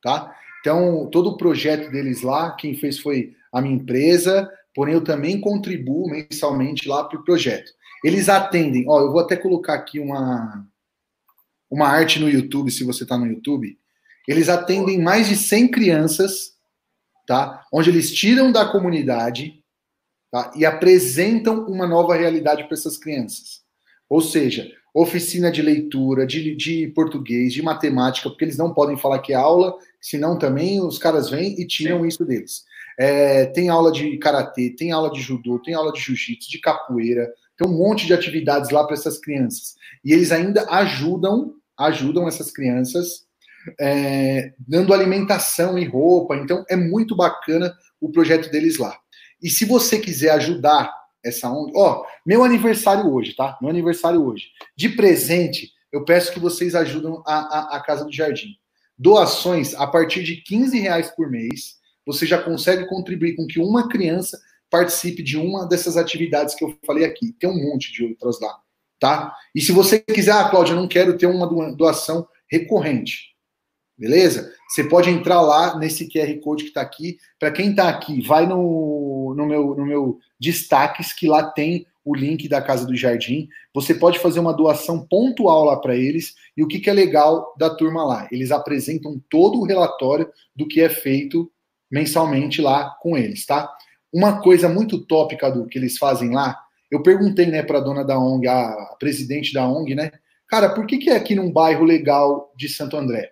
tá? 0.02 0.36
Então, 0.64 1.10
todo 1.12 1.32
o 1.32 1.36
projeto 1.36 1.92
deles 1.92 2.22
lá, 2.22 2.56
quem 2.56 2.74
fez 2.74 2.98
foi 2.98 3.36
a 3.52 3.62
minha 3.62 3.76
empresa, 3.76 4.50
porém 4.74 4.94
eu 4.94 5.04
também 5.04 5.42
contribuo 5.42 6.10
mensalmente 6.10 6.88
lá 6.88 7.04
para 7.04 7.20
o 7.20 7.24
projeto. 7.26 7.70
Eles 8.02 8.30
atendem, 8.30 8.86
ó, 8.88 9.02
eu 9.02 9.12
vou 9.12 9.20
até 9.20 9.36
colocar 9.36 9.74
aqui 9.74 10.00
uma, 10.00 10.66
uma 11.70 11.90
arte 11.90 12.18
no 12.18 12.30
YouTube, 12.30 12.72
se 12.72 12.86
você 12.86 13.04
está 13.04 13.18
no 13.18 13.28
YouTube. 13.28 13.78
Eles 14.26 14.48
atendem 14.48 15.02
mais 15.02 15.28
de 15.28 15.36
100 15.36 15.68
crianças, 15.68 16.54
tá? 17.28 17.66
Onde 17.70 17.90
eles 17.90 18.10
tiram 18.14 18.50
da 18.50 18.66
comunidade 18.66 19.62
tá? 20.32 20.50
e 20.56 20.66
apresentam 20.66 21.66
uma 21.66 21.86
nova 21.86 22.16
realidade 22.16 22.64
para 22.64 22.74
essas 22.74 22.98
crianças. 22.98 23.64
Ou 24.10 24.22
seja, 24.22 24.72
oficina 24.96 25.52
de 25.52 25.62
leitura, 25.62 26.26
de, 26.26 26.56
de 26.56 26.88
português, 26.96 27.52
de 27.52 27.62
matemática, 27.62 28.30
porque 28.30 28.46
eles 28.46 28.58
não 28.58 28.74
podem 28.74 28.96
falar 28.96 29.20
que 29.20 29.34
é 29.34 29.36
aula, 29.36 29.76
senão 30.04 30.38
também 30.38 30.82
os 30.82 30.98
caras 30.98 31.30
vêm 31.30 31.60
e 31.60 31.66
tiram 31.66 32.02
Sim. 32.02 32.08
isso 32.08 32.26
deles. 32.26 32.64
É, 33.00 33.46
tem 33.48 33.70
aula 33.70 33.90
de 33.92 34.18
karatê, 34.18 34.70
tem 34.78 34.92
aula 34.92 35.10
de 35.10 35.22
judô, 35.22 35.60
tem 35.60 35.74
aula 35.74 35.94
de 35.94 36.02
jiu-jitsu, 36.02 36.52
de 36.52 36.60
capoeira, 36.60 37.34
tem 37.58 37.68
um 37.68 37.78
monte 37.78 38.06
de 38.06 38.14
atividades 38.14 38.70
lá 38.70 38.84
para 38.84 38.96
essas 38.96 39.18
crianças. 39.18 39.76
E 40.04 40.12
eles 40.12 40.32
ainda 40.32 40.70
ajudam, 40.70 41.54
ajudam 41.80 42.28
essas 42.28 42.52
crianças, 42.52 43.26
é, 43.80 44.52
dando 44.60 44.94
alimentação 44.94 45.80
e 45.80 45.86
roupa. 45.86 46.36
Então 46.36 46.66
é 46.70 46.76
muito 46.76 47.16
bacana 47.16 47.74
o 48.00 48.12
projeto 48.12 48.52
deles 48.52 48.78
lá. 48.78 48.96
E 49.42 49.50
se 49.50 49.64
você 49.64 49.98
quiser 49.98 50.32
ajudar 50.32 50.94
essa 51.24 51.50
ONG, 51.50 51.72
ó, 51.76 52.04
meu 52.26 52.44
aniversário 52.44 53.10
hoje, 53.10 53.34
tá? 53.36 53.58
Meu 53.62 53.70
aniversário 53.70 54.22
hoje. 54.22 54.48
De 54.76 54.90
presente, 54.90 55.72
eu 55.92 56.04
peço 56.04 56.34
que 56.34 56.40
vocês 56.40 56.76
ajudem 56.76 57.14
a, 57.26 57.36
a, 57.36 57.78
a 57.78 57.80
Casa 57.82 58.04
do 58.04 58.12
Jardim. 58.12 58.58
Doações 58.98 59.74
a 59.76 59.88
partir 59.88 60.24
de 60.24 60.38
15 60.38 60.80
reais 60.80 61.12
por 61.12 61.30
mês, 61.30 61.76
você 62.06 62.26
já 62.26 62.42
consegue 62.42 62.88
contribuir 62.88 63.36
com 63.36 63.48
que 63.48 63.60
uma 63.60 63.88
criança 63.90 64.40
participe 64.70 65.22
de 65.22 65.38
uma 65.38 65.68
dessas 65.68 65.98
atividades 65.98 66.56
que 66.56 66.64
eu 66.64 66.78
falei 66.86 67.06
aqui. 67.06 67.34
Tem 67.34 67.50
um 67.50 67.72
monte 67.72 67.92
de 67.92 68.04
outras 68.04 68.40
lá, 68.40 68.58
tá? 69.00 69.36
E 69.54 69.62
se 69.62 69.72
você 69.72 70.00
quiser, 70.00 70.32
ah, 70.32 70.50
Cláudia, 70.50 70.74
eu 70.74 70.78
não 70.78 70.88
quero 70.88 71.18
ter 71.18 71.28
uma 71.28 71.48
doação 71.76 72.28
recorrente. 72.50 73.34
Beleza? 73.98 74.52
Você 74.68 74.84
pode 74.84 75.10
entrar 75.10 75.42
lá 75.42 75.78
nesse 75.78 76.10
QR 76.10 76.40
Code 76.42 76.64
que 76.64 76.70
está 76.70 76.82
aqui. 76.82 77.18
Para 77.40 77.52
quem 77.52 77.70
está 77.70 77.88
aqui, 77.88 78.22
vai 78.22 78.48
no, 78.48 79.34
no, 79.38 79.46
meu, 79.46 79.76
no 79.76 79.86
meu 79.86 80.18
destaques, 80.40 81.14
que 81.14 81.28
lá 81.28 81.44
tem 81.44 81.86
o 82.06 82.16
link 82.16 82.48
da 82.50 82.62
Casa 82.62 82.86
do 82.86 82.96
Jardim. 82.96 83.48
Você 83.74 83.94
pode 83.94 84.20
fazer 84.20 84.40
uma 84.40 84.54
doação 84.54 85.06
pontual 85.06 85.66
lá 85.66 85.78
para 85.78 85.96
eles. 85.96 86.36
E 86.56 86.64
o 86.64 86.68
que, 86.68 86.80
que 86.80 86.90
é 86.90 86.94
legal 86.94 87.54
da 87.58 87.70
turma 87.70 88.04
lá? 88.04 88.28
Eles 88.32 88.52
apresentam 88.52 89.22
todo 89.30 89.60
o 89.60 89.66
relatório 89.66 90.30
do 90.56 90.68
que 90.68 90.82
é 90.82 90.90
feito 90.90 91.52
mensalmente 91.90 92.62
lá 92.62 92.90
com 93.02 93.18
eles, 93.18 93.46
tá? 93.46 93.72
Uma 94.12 94.42
coisa 94.42 94.68
muito 94.68 95.06
top, 95.06 95.38
Cadu, 95.38 95.68
que 95.68 95.78
eles 95.78 95.98
fazem 95.98 96.32
lá, 96.32 96.60
eu 96.90 97.02
perguntei, 97.02 97.48
né, 97.48 97.64
para 97.64 97.80
a 97.80 97.82
dona 97.82 98.04
da 98.04 98.20
ONG, 98.20 98.48
a 98.48 98.96
presidente 99.00 99.54
da 99.54 99.68
ONG, 99.68 99.96
né? 99.96 100.12
Cara, 100.48 100.70
por 100.70 100.86
que, 100.86 100.98
que 100.98 101.10
é 101.10 101.16
aqui 101.16 101.34
num 101.34 101.52
bairro 101.52 101.84
legal 101.84 102.54
de 102.56 102.70
Santo 102.70 102.96
André? 102.96 103.32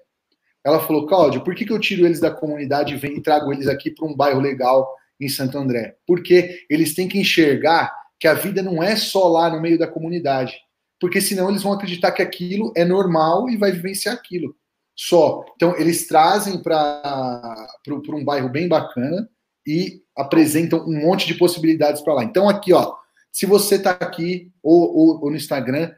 Ela 0.64 0.80
falou, 0.80 1.06
Cláudio, 1.06 1.44
por 1.44 1.54
que, 1.54 1.66
que 1.66 1.74
eu 1.74 1.80
tiro 1.80 2.06
eles 2.06 2.20
da 2.20 2.32
comunidade 2.32 2.94
e, 2.94 2.98
venho, 2.98 3.18
e 3.18 3.22
trago 3.22 3.52
eles 3.52 3.68
aqui 3.68 3.92
para 3.92 4.08
um 4.08 4.16
bairro 4.16 4.40
legal 4.40 4.92
em 5.20 5.28
Santo 5.28 5.58
André? 5.58 5.96
Porque 6.06 6.66
eles 6.70 6.96
têm 6.96 7.08
que 7.08 7.20
enxergar 7.20 7.92
que 8.22 8.28
a 8.28 8.36
vida 8.36 8.62
não 8.62 8.84
é 8.84 8.96
só 8.96 9.28
lá 9.28 9.50
no 9.50 9.60
meio 9.60 9.80
da 9.80 9.88
comunidade. 9.88 10.56
Porque 11.00 11.20
senão 11.20 11.50
eles 11.50 11.64
vão 11.64 11.74
acreditar 11.74 12.12
que 12.12 12.22
aquilo 12.22 12.72
é 12.78 12.86
normal 12.86 13.50
e 13.50 13.58
vai 13.58 13.72
vivenciar 13.72 14.14
aquilo. 14.14 14.56
Só. 14.96 15.44
Então, 15.56 15.76
eles 15.76 16.06
trazem 16.06 16.62
para 16.62 17.56
um 17.90 18.24
bairro 18.24 18.48
bem 18.48 18.68
bacana 18.68 19.28
e 19.66 20.04
apresentam 20.16 20.86
um 20.86 21.02
monte 21.02 21.26
de 21.26 21.34
possibilidades 21.34 22.04
para 22.04 22.14
lá. 22.14 22.24
Então, 22.24 22.48
aqui, 22.48 22.72
ó, 22.72 22.94
se 23.32 23.48
você 23.48 23.74
está 23.76 23.90
aqui 23.90 24.52
ou, 24.62 24.96
ou, 24.96 25.24
ou 25.24 25.32
no 25.32 25.36
Instagram, 25.36 25.92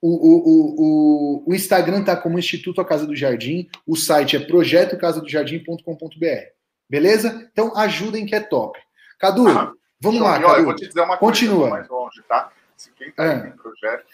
o, 0.00 0.08
o, 0.08 0.76
o, 0.78 1.44
o 1.50 1.54
Instagram 1.54 2.00
está 2.00 2.16
como 2.16 2.38
Instituto 2.38 2.80
A 2.80 2.86
Casa 2.86 3.06
do 3.06 3.14
Jardim, 3.14 3.68
o 3.86 3.94
site 3.96 4.36
é 4.36 4.40
projetocasadojardim.com.br. 4.40 6.46
Beleza? 6.88 7.46
Então 7.52 7.76
ajudem 7.76 8.24
que 8.24 8.34
é 8.34 8.40
top. 8.40 8.78
Cadu, 9.18 9.46
ah, 9.48 9.74
vamos 10.00 10.20
lá, 10.20 10.40
Cadu. 10.40 10.54
Eu 10.56 10.64
vou 10.64 10.74
te 10.74 10.86
dizer 10.86 11.00
uma 11.00 11.16
Continua. 11.16 11.58
coisa 11.58 11.74
mais 11.74 11.88
longe, 11.88 12.22
tá? 12.22 12.52
Se 12.76 12.90
quem 12.92 13.08
está 13.08 13.24
é. 13.24 13.48
em 13.48 13.52
projeto 13.52 14.06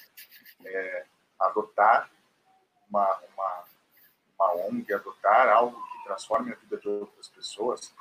é, 0.65 1.05
adotar 1.39 2.11
uma, 2.89 3.19
uma, 3.35 3.65
uma 4.39 4.67
ONG, 4.67 4.93
adotar 4.93 5.49
algo 5.49 5.77
que 5.77 6.05
transforme 6.05 6.53
a 6.53 6.55
vida 6.55 6.77
de 6.79 6.89
outras 6.89 7.29
pessoas, 7.29 7.93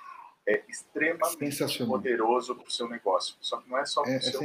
é 0.45 0.61
extremamente 0.67 1.85
poderoso 1.85 2.55
para 2.55 2.67
o 2.67 2.71
seu 2.71 2.87
negócio. 2.87 3.35
Só 3.41 3.57
que 3.57 3.69
não 3.69 3.77
é 3.77 3.85
só 3.85 4.01
para 4.01 4.11
o 4.11 4.13
é, 4.13 4.17
é 4.17 4.21
seu 4.21 4.41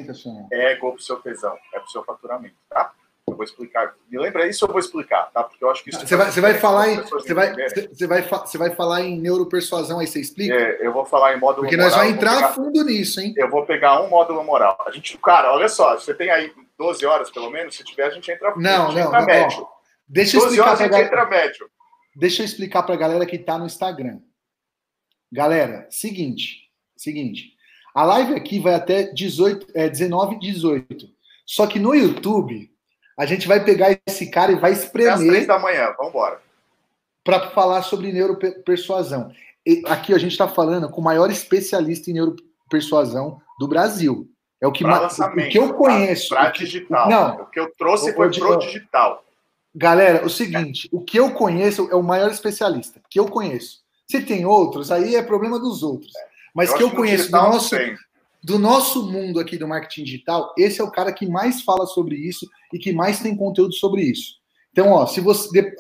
é 0.51 0.73
ego 0.73 0.87
ou 0.87 0.93
para 0.93 1.01
o 1.01 1.03
seu 1.03 1.21
tesão, 1.21 1.59
é 1.73 1.79
para 1.79 1.85
o 1.85 1.91
seu 1.91 2.05
faturamento, 2.05 2.57
tá? 2.69 2.93
Eu 3.31 3.37
vou 3.37 3.45
explicar. 3.45 3.95
Me 4.11 4.19
lembra 4.19 4.47
isso, 4.47 4.65
eu 4.65 4.69
vou 4.69 4.79
explicar, 4.79 5.31
tá? 5.33 5.43
Porque 5.43 5.63
eu 5.63 5.71
acho 5.71 5.85
que 5.85 5.91
isso. 5.91 6.07
Você 6.07 6.17
vai, 6.17 6.31
você 6.31 6.41
vai 6.41 6.55
falar 6.55 6.89
em. 6.89 6.97
Você 6.97 7.35
vai, 7.35 7.53
você, 7.53 8.07
vai, 8.07 8.23
você 8.23 8.59
vai 8.59 8.71
falar 8.71 9.03
em 9.03 9.21
neuropersuasão 9.21 9.99
aí, 9.99 10.07
você 10.07 10.21
explica? 10.21 10.55
É, 10.55 10.87
eu 10.87 10.93
vou 10.93 11.05
falar 11.05 11.35
em 11.35 11.41
módulo 11.41 11.63
Porque 11.63 11.77
moral. 11.77 11.91
Porque 11.91 12.05
nós 12.05 12.09
vamos 12.09 12.13
entrar 12.13 12.35
pegar, 12.37 12.47
a 12.49 12.53
fundo 12.53 12.85
nisso, 12.85 13.21
hein? 13.21 13.35
Eu 13.37 13.51
vou 13.51 13.65
pegar 13.65 14.01
um 14.03 14.09
módulo 14.09 14.43
moral. 14.45 14.83
A 14.87 14.91
gente, 14.91 15.17
cara, 15.19 15.53
olha 15.53 15.69
só, 15.69 15.95
você 15.95 16.15
tem 16.15 16.31
aí 16.31 16.53
12 16.79 17.05
horas, 17.05 17.31
pelo 17.31 17.51
menos, 17.51 17.77
se 17.77 17.85
tiver, 17.85 18.05
a 18.05 18.11
gente 18.11 18.31
entra. 18.31 18.55
Não, 18.57 18.87
gente 18.87 18.95
não, 18.97 19.07
entra 19.07 19.21
não, 19.21 19.27
médio. 19.27 19.63
Ó, 19.63 19.69
deixa 20.07 20.37
eu 20.37 20.43
explicar 20.43 20.67
horas 20.67 20.81
a 20.81 20.85
gente 20.85 20.97
entra 20.97 21.27
médio. 21.27 21.71
Deixa 22.17 22.43
eu 22.43 22.47
explicar 22.47 22.83
para 22.83 22.95
a 22.95 22.99
galera 22.99 23.27
que 23.27 23.37
está 23.37 23.59
no 23.59 23.67
Instagram. 23.67 24.21
Galera, 25.31 25.87
seguinte, 25.91 26.71
seguinte. 26.97 27.53
A 27.95 28.05
live 28.05 28.35
aqui 28.35 28.59
vai 28.59 28.75
até 28.75 29.05
18, 29.05 29.67
é, 29.75 29.89
19 29.89 30.37
e 30.37 30.39
18. 30.39 31.09
Só 31.45 31.67
que 31.67 31.79
no 31.79 31.95
YouTube, 31.95 32.71
a 33.19 33.27
gente 33.27 33.49
vai 33.49 33.65
pegar 33.65 33.99
esse 34.07 34.31
cara 34.31 34.53
e 34.53 34.55
vai 34.55 34.73
espremer. 34.73 35.15
Às 35.15 35.21
três 35.21 35.47
da 35.47 35.59
manhã, 35.59 35.93
vamos 35.99 36.13
embora. 36.13 36.41
Para 37.25 37.51
falar 37.51 37.83
sobre 37.83 38.13
neuropersuasão. 38.13 39.33
E 39.67 39.83
aqui 39.87 40.15
a 40.15 40.19
gente 40.19 40.33
está 40.33 40.47
falando 40.47 40.89
com 40.89 41.01
o 41.01 41.05
maior 41.05 41.29
especialista 41.29 42.11
em 42.11 42.15
neuropersuasão 42.15 43.43
do 43.59 43.67
Brasil. 43.67 44.31
É 44.61 44.67
o 44.67 44.73
que, 44.73 44.85
o 44.85 45.49
que 45.51 45.59
eu 45.59 45.75
conheço. 45.75 46.29
Para 46.29 46.51
digital. 46.51 47.09
Não, 47.09 47.43
o 47.43 47.47
que 47.47 47.59
eu 47.59 47.73
trouxe 47.77 48.15
foi 48.15 48.31
pro 48.31 48.59
digital. 48.59 49.25
Galera, 49.75 50.25
o 50.25 50.31
seguinte, 50.31 50.89
o 50.93 51.03
que 51.03 51.19
eu 51.19 51.33
conheço 51.33 51.89
é 51.91 51.95
o 51.95 52.03
maior 52.03 52.31
especialista, 52.31 53.01
que 53.11 53.19
eu 53.19 53.27
conheço. 53.27 53.81
Se 54.11 54.21
tem 54.23 54.47
outros, 54.47 54.91
aí 54.91 55.15
é 55.15 55.23
problema 55.23 55.59
dos 55.59 55.83
outros. 55.83 56.13
Mas 56.55 56.71
eu 56.71 56.77
que 56.77 56.83
eu 56.83 56.91
conheço 56.93 57.31
do 57.31 57.37
nosso, 57.37 57.77
do 58.43 58.59
nosso 58.59 59.11
mundo 59.11 59.41
aqui 59.41 59.57
do 59.59 59.67
marketing 59.69 60.05
digital, 60.05 60.55
esse 60.57 60.81
é 60.81 60.85
o 60.85 60.91
cara 60.91 61.13
que 61.13 61.27
mais 61.27 61.63
fala 61.63 61.87
sobre 61.87 62.17
isso 62.17 62.47
e 62.73 62.79
que 62.79 62.93
mais 62.93 63.21
tem 63.21 63.37
conteúdo 63.37 63.75
sobre 63.75 64.03
isso. 64.03 64.37
Então, 64.73 64.93
ó, 64.93 65.07
se 65.07 65.21
você 65.21 65.73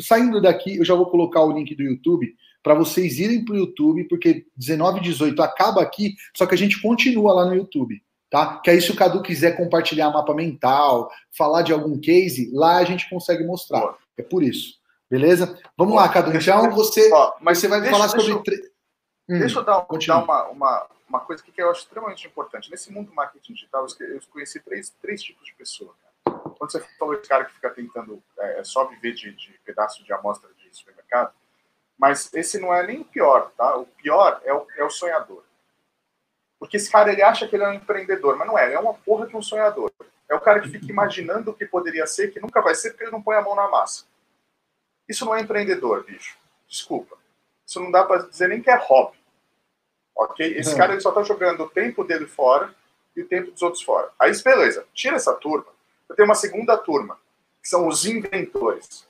saindo 0.00 0.40
daqui, 0.42 0.76
eu 0.76 0.84
já 0.84 0.94
vou 0.94 1.06
colocar 1.06 1.40
o 1.42 1.52
link 1.52 1.74
do 1.74 1.82
YouTube 1.82 2.34
para 2.62 2.74
vocês 2.74 3.18
irem 3.18 3.44
para 3.44 3.54
o 3.54 3.58
YouTube, 3.58 4.04
porque 4.04 4.44
19 4.56 4.98
e 4.98 5.02
18 5.02 5.40
acaba 5.42 5.80
aqui, 5.80 6.14
só 6.36 6.44
que 6.46 6.54
a 6.54 6.58
gente 6.58 6.82
continua 6.82 7.32
lá 7.32 7.44
no 7.46 7.54
YouTube, 7.54 8.02
tá? 8.28 8.58
Que 8.62 8.70
aí 8.70 8.80
se 8.82 8.90
o 8.90 8.96
Cadu 8.96 9.22
quiser 9.22 9.56
compartilhar 9.56 10.10
mapa 10.10 10.34
mental, 10.34 11.10
falar 11.36 11.62
de 11.62 11.72
algum 11.72 11.98
case, 11.98 12.50
lá 12.52 12.76
a 12.78 12.84
gente 12.84 13.08
consegue 13.08 13.44
mostrar. 13.44 13.94
É 14.18 14.22
por 14.22 14.42
isso. 14.42 14.74
Beleza? 15.10 15.58
Vamos 15.76 15.94
lá, 15.94 16.08
Cadu. 16.08 16.30
Então 16.36 16.70
você, 16.72 17.10
Ó, 17.12 17.32
mas 17.40 17.58
você 17.58 17.68
vai 17.68 17.80
deixa- 17.80 17.96
falar 17.96 18.12
deixa 18.12 18.26
sobre. 18.26 18.42
tre- 18.44 18.70
Hum, 19.28 19.38
Deixa 19.38 19.60
eu 19.60 19.64
dar, 19.64 19.86
dar 20.06 20.24
uma, 20.24 20.48
uma, 20.48 20.86
uma 21.10 21.20
coisa 21.20 21.42
que 21.42 21.52
eu 21.60 21.70
acho 21.70 21.80
extremamente 21.80 22.26
importante. 22.26 22.70
Nesse 22.70 22.90
mundo 22.90 23.08
do 23.08 23.14
marketing 23.14 23.52
digital, 23.52 23.84
eu 23.98 24.20
conheci 24.30 24.60
três, 24.60 24.90
três 25.02 25.20
tipos 25.20 25.44
de 25.44 25.52
pessoa. 25.54 25.94
Quando 26.24 26.70
você 26.70 26.80
falou 26.98 27.14
esse 27.14 27.28
cara 27.28 27.44
que 27.44 27.54
fica 27.54 27.68
tentando 27.70 28.22
é, 28.38 28.62
só 28.62 28.84
viver 28.84 29.12
de, 29.12 29.32
de 29.32 29.60
pedaço 29.64 30.04
de 30.04 30.12
amostra 30.12 30.48
de 30.54 30.74
supermercado, 30.74 31.34
mas 31.98 32.32
esse 32.32 32.58
não 32.58 32.72
é 32.72 32.86
nem 32.86 33.00
o 33.00 33.04
pior, 33.04 33.50
tá? 33.56 33.76
O 33.76 33.86
pior 33.86 34.40
é 34.44 34.54
o, 34.54 34.66
é 34.76 34.84
o 34.84 34.90
sonhador. 34.90 35.44
Porque 36.58 36.76
esse 36.76 36.90
cara, 36.90 37.12
ele 37.12 37.22
acha 37.22 37.48
que 37.48 37.56
ele 37.56 37.64
é 37.64 37.68
um 37.68 37.74
empreendedor, 37.74 38.36
mas 38.36 38.46
não 38.46 38.56
é. 38.56 38.66
Ele 38.66 38.74
é 38.74 38.78
uma 38.78 38.94
porra 38.94 39.26
de 39.26 39.36
um 39.36 39.42
sonhador. 39.42 39.90
É 40.28 40.34
o 40.34 40.40
cara 40.40 40.60
que 40.60 40.68
fica 40.68 40.86
imaginando 40.86 41.50
o 41.50 41.54
que 41.54 41.66
poderia 41.66 42.06
ser, 42.06 42.30
que 42.30 42.38
nunca 42.38 42.62
vai 42.62 42.74
ser, 42.74 42.90
porque 42.90 43.04
ele 43.04 43.10
não 43.10 43.22
põe 43.22 43.36
a 43.36 43.42
mão 43.42 43.56
na 43.56 43.68
massa. 43.68 44.04
Isso 45.08 45.24
não 45.24 45.34
é 45.34 45.40
empreendedor, 45.40 46.04
bicho. 46.04 46.38
Desculpa. 46.68 47.18
Isso 47.66 47.80
não 47.80 47.90
dá 47.90 48.04
pra 48.04 48.18
dizer 48.18 48.48
nem 48.48 48.62
que 48.62 48.70
é 48.70 48.76
hobby. 48.76 49.19
Ok? 50.20 50.54
Esse 50.56 50.72
Uhum. 50.72 50.76
cara 50.76 50.92
ele 50.92 51.00
só 51.00 51.10
tá 51.12 51.22
jogando 51.22 51.62
o 51.64 51.70
tempo 51.70 52.04
dele 52.04 52.26
fora 52.26 52.74
e 53.16 53.22
o 53.22 53.26
tempo 53.26 53.50
dos 53.50 53.62
outros 53.62 53.82
fora. 53.82 54.10
Aí, 54.18 54.30
beleza. 54.42 54.86
Tira 54.92 55.16
essa 55.16 55.32
turma. 55.34 55.66
Eu 56.08 56.14
tenho 56.14 56.28
uma 56.28 56.34
segunda 56.34 56.76
turma, 56.76 57.18
que 57.62 57.68
são 57.68 57.88
os 57.88 58.04
inventores. 58.04 59.08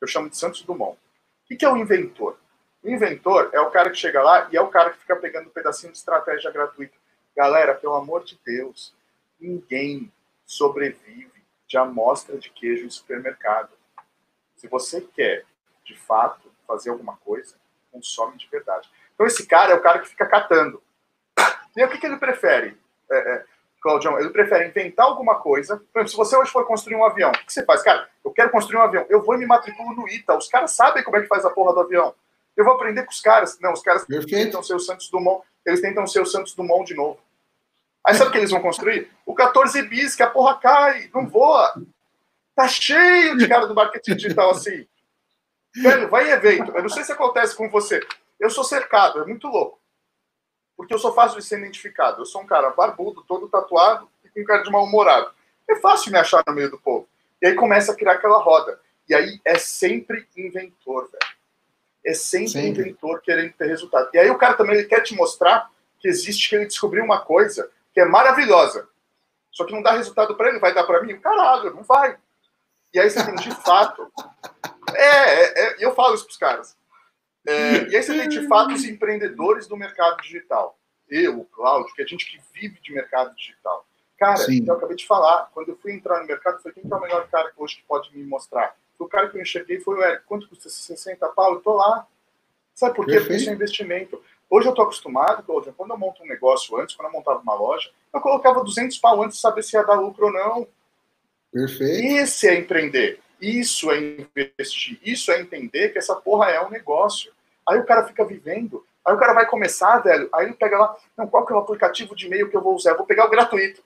Eu 0.00 0.08
chamo 0.08 0.28
de 0.28 0.36
Santos 0.36 0.62
Dumont. 0.62 0.96
O 0.96 1.46
que 1.46 1.56
que 1.56 1.64
é 1.64 1.70
o 1.70 1.76
inventor? 1.76 2.36
O 2.82 2.88
inventor 2.90 3.50
é 3.52 3.60
o 3.60 3.70
cara 3.70 3.90
que 3.90 3.96
chega 3.96 4.22
lá 4.22 4.48
e 4.50 4.56
é 4.56 4.60
o 4.60 4.68
cara 4.68 4.90
que 4.90 4.98
fica 4.98 5.14
pegando 5.16 5.46
um 5.46 5.52
pedacinho 5.52 5.92
de 5.92 5.98
estratégia 5.98 6.50
gratuita. 6.50 6.94
Galera, 7.36 7.74
pelo 7.74 7.94
amor 7.94 8.24
de 8.24 8.38
Deus, 8.44 8.92
ninguém 9.38 10.12
sobrevive 10.44 11.30
de 11.66 11.76
amostra 11.78 12.36
de 12.38 12.50
queijo 12.50 12.84
em 12.86 12.90
supermercado. 12.90 13.70
Se 14.56 14.66
você 14.68 15.00
quer, 15.00 15.44
de 15.84 15.96
fato, 15.96 16.50
fazer 16.66 16.90
alguma 16.90 17.16
coisa, 17.18 17.54
consome 17.92 18.36
de 18.36 18.48
verdade. 18.48 18.88
Então 19.14 19.26
esse 19.26 19.46
cara 19.46 19.72
é 19.72 19.74
o 19.74 19.80
cara 19.80 20.00
que 20.00 20.08
fica 20.08 20.26
catando. 20.26 20.82
E 21.76 21.80
aí, 21.80 21.86
o 21.86 21.90
que, 21.90 21.98
que 21.98 22.06
ele 22.06 22.16
prefere, 22.16 22.76
é, 23.10 23.16
é, 23.16 23.44
Claudião? 23.82 24.18
Ele 24.18 24.30
prefere 24.30 24.68
inventar 24.68 25.06
alguma 25.06 25.36
coisa. 25.36 25.76
Por 25.92 26.00
exemplo, 26.00 26.08
se 26.08 26.16
você 26.16 26.36
hoje 26.36 26.50
for 26.50 26.66
construir 26.66 26.96
um 26.96 27.04
avião, 27.04 27.30
o 27.30 27.46
que 27.46 27.52
você 27.52 27.64
faz? 27.64 27.82
Cara, 27.82 28.08
eu 28.24 28.30
quero 28.30 28.50
construir 28.50 28.78
um 28.78 28.82
avião. 28.82 29.04
Eu 29.08 29.22
vou 29.22 29.34
e 29.34 29.38
me 29.38 29.46
matriculo 29.46 29.94
no 29.94 30.08
ITA. 30.08 30.36
Os 30.36 30.48
caras 30.48 30.72
sabem 30.72 31.02
como 31.02 31.16
é 31.16 31.22
que 31.22 31.26
faz 31.26 31.44
a 31.44 31.50
porra 31.50 31.74
do 31.74 31.80
avião. 31.80 32.14
Eu 32.56 32.64
vou 32.64 32.74
aprender 32.74 33.02
com 33.02 33.10
os 33.10 33.20
caras. 33.20 33.58
Não, 33.60 33.72
os 33.72 33.82
caras 33.82 34.04
Perfeito. 34.04 34.44
tentam 34.44 34.62
ser 34.62 34.74
o 34.74 34.78
Santos 34.80 35.10
Dumont. 35.10 35.44
Eles 35.66 35.80
tentam 35.80 36.06
ser 36.06 36.20
o 36.20 36.26
Santos 36.26 36.54
Dumont 36.54 36.84
de 36.84 36.94
novo. 36.94 37.18
Aí 38.06 38.14
sabe 38.14 38.28
o 38.28 38.32
que 38.32 38.38
eles 38.38 38.50
vão 38.50 38.60
construir? 38.60 39.10
O 39.24 39.34
14 39.34 39.82
bis, 39.88 40.14
que 40.14 40.22
a 40.22 40.30
porra 40.30 40.58
cai, 40.58 41.10
não 41.12 41.26
voa. 41.26 41.74
Tá 42.54 42.68
cheio 42.68 43.36
de 43.36 43.48
cara 43.48 43.66
do 43.66 43.74
marketing 43.74 44.14
digital 44.14 44.50
assim. 44.50 44.86
Velho, 45.74 46.08
vai 46.08 46.28
em 46.28 46.32
evento. 46.32 46.70
Eu 46.76 46.82
não 46.82 46.88
sei 46.88 47.02
se 47.02 47.10
acontece 47.10 47.56
com 47.56 47.68
você. 47.68 48.00
Eu 48.38 48.50
sou 48.50 48.64
cercado, 48.64 49.20
é 49.20 49.24
muito 49.24 49.48
louco. 49.48 49.80
Porque 50.76 50.92
eu 50.92 50.98
sou 50.98 51.14
fácil 51.14 51.38
de 51.38 51.44
ser 51.44 51.58
identificado. 51.58 52.20
Eu 52.20 52.26
sou 52.26 52.42
um 52.42 52.46
cara 52.46 52.70
barbudo, 52.70 53.22
todo 53.22 53.48
tatuado 53.48 54.08
e 54.24 54.28
com 54.28 54.44
cara 54.44 54.62
de 54.62 54.70
mal-humorado. 54.70 55.30
É 55.68 55.76
fácil 55.76 56.12
me 56.12 56.18
achar 56.18 56.42
no 56.46 56.54
meio 56.54 56.70
do 56.70 56.78
povo. 56.78 57.08
E 57.40 57.46
aí 57.46 57.54
começa 57.54 57.92
a 57.92 57.96
criar 57.96 58.12
aquela 58.12 58.38
roda. 58.38 58.80
E 59.08 59.14
aí 59.14 59.40
é 59.44 59.56
sempre 59.58 60.26
inventor, 60.36 61.10
velho. 61.10 61.34
É 62.04 62.12
sempre, 62.12 62.48
Sempre. 62.48 62.82
inventor 62.82 63.22
querendo 63.22 63.52
ter 63.54 63.66
resultado. 63.66 64.10
E 64.12 64.18
aí 64.18 64.28
o 64.28 64.36
cara 64.36 64.54
também 64.54 64.76
ele 64.76 64.86
quer 64.86 65.00
te 65.00 65.14
mostrar 65.14 65.70
que 65.98 66.06
existe, 66.06 66.50
que 66.50 66.56
ele 66.56 66.66
descobriu 66.66 67.02
uma 67.02 67.20
coisa 67.20 67.70
que 67.94 68.00
é 68.00 68.04
maravilhosa. 68.04 68.86
Só 69.50 69.64
que 69.64 69.72
não 69.72 69.82
dá 69.82 69.92
resultado 69.92 70.36
para 70.36 70.50
ele, 70.50 70.58
vai 70.58 70.74
dar 70.74 70.84
para 70.84 71.02
mim? 71.02 71.18
Caralho, 71.18 71.72
não 71.72 71.82
vai. 71.82 72.18
E 72.92 73.00
aí 73.00 73.08
você 73.08 73.24
tem 73.24 73.34
de 73.36 73.50
fato. 73.62 74.10
É, 74.96 75.06
é, 75.06 75.64
é, 75.64 75.80
e 75.80 75.82
eu 75.82 75.92
falo 75.92 76.14
isso 76.14 76.24
pros 76.24 76.36
caras. 76.36 76.76
É, 77.46 77.88
e 77.88 77.96
aí 77.96 78.02
você 78.02 78.18
tem 78.18 78.28
de 78.28 78.46
fato 78.48 78.72
os 78.72 78.84
empreendedores 78.84 79.66
do 79.66 79.76
mercado 79.76 80.20
digital. 80.22 80.78
Eu, 81.08 81.40
o 81.40 81.44
Cláudio, 81.44 81.94
que 81.94 82.02
é 82.02 82.06
gente 82.06 82.24
que 82.24 82.40
vive 82.52 82.80
de 82.80 82.92
mercado 82.92 83.34
digital. 83.34 83.86
Cara, 84.18 84.38
Sim. 84.38 84.64
eu 84.66 84.74
acabei 84.74 84.96
de 84.96 85.06
falar, 85.06 85.50
quando 85.52 85.68
eu 85.68 85.76
fui 85.76 85.92
entrar 85.92 86.20
no 86.20 86.26
mercado, 86.26 86.56
eu 86.56 86.60
falei, 86.60 86.74
quem 86.74 86.84
que 86.84 86.92
é 86.92 86.96
o 86.96 87.00
melhor 87.00 87.28
cara 87.28 87.52
hoje 87.56 87.76
que 87.76 87.82
pode 87.82 88.16
me 88.16 88.24
mostrar? 88.24 88.74
O 88.98 89.06
cara 89.06 89.28
que 89.28 89.36
eu 89.36 89.42
enxerguei 89.42 89.80
foi 89.80 89.96
o 89.96 90.02
Eric. 90.02 90.24
Quanto 90.24 90.48
custa 90.48 90.68
60 90.68 91.28
pau? 91.28 91.54
Eu 91.54 91.60
tô 91.60 91.74
lá. 91.74 92.06
Sabe 92.74 92.94
por 92.94 93.04
quê? 93.04 93.20
Porque 93.20 93.34
isso 93.34 93.50
é 93.50 93.52
investimento. 93.52 94.22
Hoje 94.48 94.68
eu 94.68 94.72
tô 94.72 94.82
acostumado, 94.82 95.42
Cláudio, 95.42 95.74
quando 95.76 95.90
eu 95.90 95.98
monto 95.98 96.22
um 96.22 96.26
negócio 96.26 96.76
antes, 96.78 96.94
quando 96.94 97.08
eu 97.08 97.12
montava 97.12 97.40
uma 97.40 97.54
loja, 97.54 97.90
eu 98.12 98.20
colocava 98.20 98.62
200 98.62 98.96
pau 98.98 99.22
antes 99.22 99.36
de 99.36 99.42
saber 99.42 99.62
se 99.62 99.76
ia 99.76 99.82
dar 99.82 99.94
lucro 99.94 100.26
ou 100.26 100.32
não. 100.32 100.68
Perfeito. 101.52 102.06
Esse 102.18 102.48
é 102.48 102.58
empreender. 102.58 103.20
Isso 103.40 103.90
é 103.90 103.98
investir. 103.98 104.98
Isso 105.02 105.30
é 105.32 105.40
entender 105.40 105.90
que 105.90 105.98
essa 105.98 106.14
porra 106.16 106.50
é 106.50 106.64
um 106.64 106.70
negócio. 106.70 107.32
Aí 107.68 107.78
o 107.78 107.86
cara 107.86 108.06
fica 108.06 108.24
vivendo. 108.24 108.84
Aí 109.04 109.14
o 109.14 109.18
cara 109.18 109.32
vai 109.32 109.46
começar, 109.46 109.98
velho. 109.98 110.28
Aí 110.32 110.46
ele 110.46 110.54
pega 110.54 110.78
lá, 110.78 110.96
não, 111.16 111.26
qual 111.26 111.44
que 111.44 111.52
é 111.52 111.56
o 111.56 111.58
aplicativo 111.58 112.14
de 112.16 112.26
e-mail 112.26 112.48
que 112.48 112.56
eu 112.56 112.62
vou 112.62 112.74
usar? 112.74 112.90
Eu 112.90 112.96
vou 112.96 113.06
pegar 113.06 113.26
o 113.26 113.30
gratuito. 113.30 113.82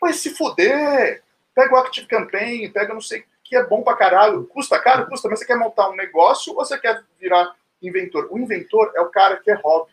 Vai 0.00 0.12
se 0.12 0.34
fuder. 0.34 1.22
Pega 1.54 1.74
o 1.74 1.78
Active 1.78 2.06
Campaign, 2.06 2.68
pega 2.70 2.92
não 2.92 3.00
sei 3.00 3.20
o 3.20 3.24
que 3.44 3.54
é 3.54 3.64
bom 3.64 3.82
pra 3.82 3.94
caralho. 3.94 4.44
Custa 4.46 4.78
caro? 4.78 5.06
Custa, 5.06 5.28
mas 5.28 5.38
você 5.38 5.46
quer 5.46 5.56
montar 5.56 5.88
um 5.90 5.94
negócio 5.94 6.52
ou 6.52 6.64
você 6.64 6.76
quer 6.78 7.04
virar 7.20 7.54
inventor? 7.80 8.28
O 8.30 8.38
inventor 8.38 8.90
é 8.96 9.00
o 9.00 9.10
cara 9.10 9.36
que 9.36 9.50
é 9.50 9.54
hobby. 9.54 9.92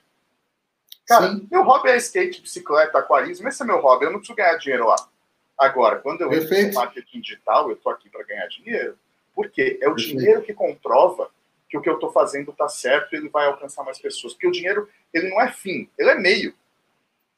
Cara, 1.06 1.28
Sim. 1.28 1.48
meu 1.52 1.62
hobby 1.64 1.90
é 1.90 1.98
skate, 1.98 2.42
bicicleta, 2.42 2.98
aquarismo. 2.98 3.48
Esse 3.48 3.62
é 3.62 3.66
meu 3.66 3.80
hobby. 3.80 4.06
Eu 4.06 4.12
não 4.12 4.20
preciso 4.20 4.38
ganhar 4.38 4.56
dinheiro 4.56 4.88
lá. 4.88 4.96
Agora, 5.58 6.00
quando 6.00 6.22
eu 6.22 6.34
entro 6.34 6.48
Perfeito. 6.48 6.74
no 6.74 6.80
marketing 6.80 7.22
digital, 7.22 7.70
eu 7.70 7.76
tô 7.76 7.90
aqui 7.90 8.10
para 8.10 8.24
ganhar 8.24 8.48
dinheiro. 8.48 8.98
Por 9.36 9.50
quê? 9.50 9.78
É 9.82 9.90
o 9.90 9.96
Perfeito. 9.96 10.18
dinheiro 10.18 10.42
que 10.42 10.54
comprova 10.54 11.30
que 11.72 11.78
o 11.78 11.82
que 11.82 11.90
eu 11.90 11.94
estou 11.96 12.12
fazendo 12.12 12.52
está 12.52 12.68
certo 12.68 13.14
e 13.14 13.18
ele 13.18 13.30
vai 13.30 13.48
alcançar 13.48 13.82
mais 13.86 13.98
pessoas. 13.98 14.34
Porque 14.34 14.48
o 14.48 14.52
dinheiro, 14.52 14.90
ele 15.14 15.30
não 15.30 15.40
é 15.42 15.50
fim, 15.52 15.90
ele 15.98 16.10
é 16.10 16.16
meio. 16.20 16.54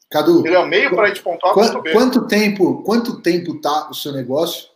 Cadu, 0.09 0.45
Ele 0.45 0.55
é 0.55 0.59
o 0.59 0.65
meio 0.67 0.93
para 0.95 1.09
ir 1.09 1.13
de 1.13 1.21
ponto 1.21 1.43
A 1.45 1.53
quanto, 1.53 1.81
quanto 1.91 2.27
tempo, 2.27 2.83
quanto 2.83 3.21
tempo 3.21 3.59
tá 3.61 3.89
o 3.89 3.93
seu 3.95 4.11
negócio? 4.11 4.69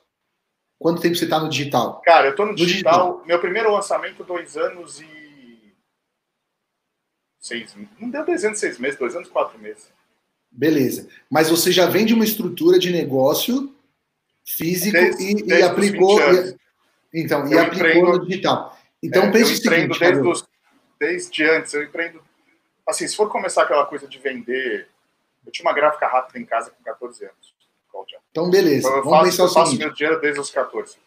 Quanto 0.80 1.02
tempo 1.02 1.16
você 1.16 1.28
tá 1.28 1.40
no 1.40 1.50
digital? 1.50 2.02
Cara, 2.06 2.28
eu 2.28 2.36
tô 2.36 2.44
no 2.46 2.52
No 2.52 2.56
digital, 2.58 3.24
meu 3.26 3.40
primeiro 3.40 3.72
lançamento, 3.72 4.24
dois 4.24 4.56
anos 4.58 5.00
e. 5.02 5.74
Seis. 7.40 7.76
Não 8.00 8.10
deu 8.10 8.26
dois 8.26 8.44
anos 8.46 8.58
e 8.58 8.62
seis 8.62 8.78
meses, 8.80 8.98
dois 9.00 9.16
anos 9.16 9.28
e 9.28 9.32
quatro 9.32 9.58
meses. 9.60 9.92
Beleza. 10.52 11.08
Mas 11.30 11.50
você 11.50 11.72
já 11.72 11.86
vem 11.88 12.06
de 12.06 12.14
uma 12.14 12.26
estrutura 12.26 12.78
de 12.80 12.92
negócio 12.92 13.74
físico 14.46 14.94
Desde- 14.98 15.24
e, 15.24 15.32
e 15.32 15.44
desde 15.44 15.54
os 15.66 15.70
aplicou. 15.72 16.18
20 16.18 16.22
anos. 16.24 16.50
e- 16.52 16.58
então, 17.22 17.48
e 17.48 17.54
Eu 17.54 17.60
aplicou 17.62 17.88
empreendo- 17.90 18.12
no 18.20 18.26
digital. 18.26 18.77
Então 19.04 19.24
É, 19.24 19.32
pense 19.32 19.52
eu 19.54 19.58
empreendo 19.58 19.94
seguinte, 19.94 20.12
desde, 20.12 20.28
os- 20.28 20.48
desde 21.00 21.44
antes, 21.50 21.74
eu 21.74 21.84
empreendo. 21.84 22.22
Assim, 22.88 23.08
se 23.08 23.16
for 23.16 23.30
começar 23.30 23.64
aquela 23.64 23.86
coisa 23.86 24.08
de 24.08 24.18
vender. 24.18 24.88
Eu 25.46 25.52
tinha 25.52 25.66
uma 25.66 25.74
gráfica 25.74 26.08
rápida 26.08 26.40
em 26.40 26.46
casa 26.46 26.72
com 26.72 26.84
14 26.84 27.24
anos. 27.24 27.56
Então, 28.32 28.50
beleza. 28.50 28.88
Então, 28.88 28.98
eu 28.98 29.04
Vamos 29.04 29.18
faço, 29.20 29.30
pensar 29.32 29.44
eu 29.44 29.48
o 29.48 29.54
faço 29.54 29.72
seguinte. 29.72 29.86
meu 29.86 29.94
dinheiro 29.96 30.22
desde 30.22 30.40
os 30.42 30.50
14. 30.52 30.98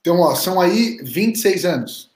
Então, 0.00 0.18
ó, 0.20 0.34
são 0.34 0.60
aí 0.60 0.98
26 1.02 1.64
anos 1.64 2.10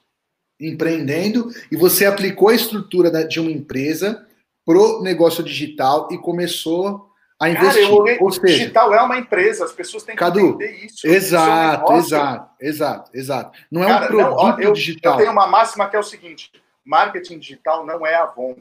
empreendendo 0.61 1.51
e 1.71 1.77
você 1.77 2.05
aplicou 2.07 2.49
a 2.49 2.55
estrutura 2.55 3.11
de 3.27 3.41
uma 3.41 3.51
empresa 3.51 4.27
pro 4.65 5.03
negócio 5.03 5.43
digital 5.43 6.09
e 6.11 6.19
começou 6.19 7.11
a 7.45 7.55
Cara, 7.55 7.67
investir. 7.67 7.83
eu 7.89 7.95
olhei. 7.95 8.19
Ou 8.21 8.31
seja, 8.31 8.47
digital 8.47 8.95
é 8.95 9.01
uma 9.03 9.17
empresa, 9.17 9.65
as 9.65 9.73
pessoas 9.73 10.03
têm 10.03 10.15
que 10.15 10.19
Cadu, 10.21 10.41
entender 10.41 10.85
isso. 10.85 11.07
É 11.07 11.11
exato, 11.11 11.93
exato, 11.95 12.51
exato, 12.61 13.11
exato. 13.15 13.59
Não 13.71 13.83
é 13.83 13.87
Cara, 13.87 14.13
um 14.15 14.19
não, 14.19 14.33
ó, 14.33 14.37
produto 14.53 14.61
eu, 14.63 14.73
digital. 14.73 15.13
eu 15.15 15.19
tenho 15.19 15.33
uma 15.33 15.47
máxima 15.47 15.89
que 15.89 15.97
é 15.97 15.99
o 15.99 16.03
seguinte: 16.03 16.51
marketing 16.85 17.39
digital 17.39 17.85
não 17.85 18.07
é 18.07 18.15
Avon. 18.15 18.57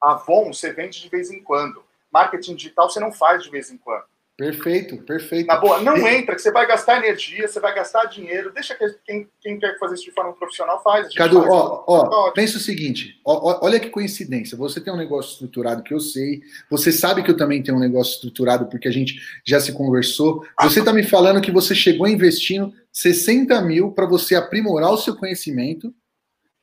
Avon 0.00 0.52
você 0.52 0.72
vende 0.72 1.00
de 1.00 1.08
vez 1.08 1.30
em 1.30 1.42
quando. 1.42 1.84
Marketing 2.12 2.54
digital 2.54 2.90
você 2.90 2.98
não 3.00 3.12
faz 3.12 3.42
de 3.42 3.50
vez 3.50 3.70
em 3.70 3.76
quando. 3.76 4.04
Perfeito, 4.40 4.96
perfeito. 4.96 5.46
Na 5.48 5.56
boa, 5.58 5.82
não 5.82 5.98
entra, 6.08 6.34
que 6.34 6.40
você 6.40 6.50
vai 6.50 6.66
gastar 6.66 6.96
energia, 6.96 7.46
você 7.46 7.60
vai 7.60 7.74
gastar 7.74 8.06
dinheiro. 8.06 8.50
Deixa 8.54 8.74
que 8.74 8.88
quem, 9.06 9.28
quem 9.38 9.58
quer 9.58 9.78
fazer 9.78 9.96
isso 9.96 10.04
de 10.04 10.12
forma 10.12 10.32
profissional 10.32 10.82
faz. 10.82 11.12
Cadu, 11.14 11.40
faz. 11.42 11.52
ó, 11.52 11.84
ó, 11.86 12.08
Tá 12.26 12.32
pensa 12.32 12.56
o 12.56 12.60
seguinte, 12.60 13.20
ó, 13.22 13.58
olha 13.62 13.78
que 13.78 13.90
coincidência. 13.90 14.56
Você 14.56 14.80
tem 14.80 14.90
um 14.90 14.96
negócio 14.96 15.32
estruturado 15.32 15.82
que 15.82 15.92
eu 15.92 16.00
sei, 16.00 16.40
você 16.70 16.90
sabe 16.90 17.22
que 17.22 17.30
eu 17.30 17.36
também 17.36 17.62
tenho 17.62 17.76
um 17.76 17.80
negócio 17.80 18.14
estruturado 18.14 18.64
porque 18.70 18.88
a 18.88 18.90
gente 18.90 19.20
já 19.44 19.60
se 19.60 19.72
conversou. 19.74 20.42
Você 20.62 20.82
tá 20.82 20.90
me 20.90 21.02
falando 21.02 21.42
que 21.42 21.50
você 21.52 21.74
chegou 21.74 22.08
investindo 22.08 22.72
60 22.90 23.60
mil 23.60 23.92
para 23.92 24.06
você 24.06 24.34
aprimorar 24.34 24.90
o 24.90 24.96
seu 24.96 25.14
conhecimento 25.16 25.92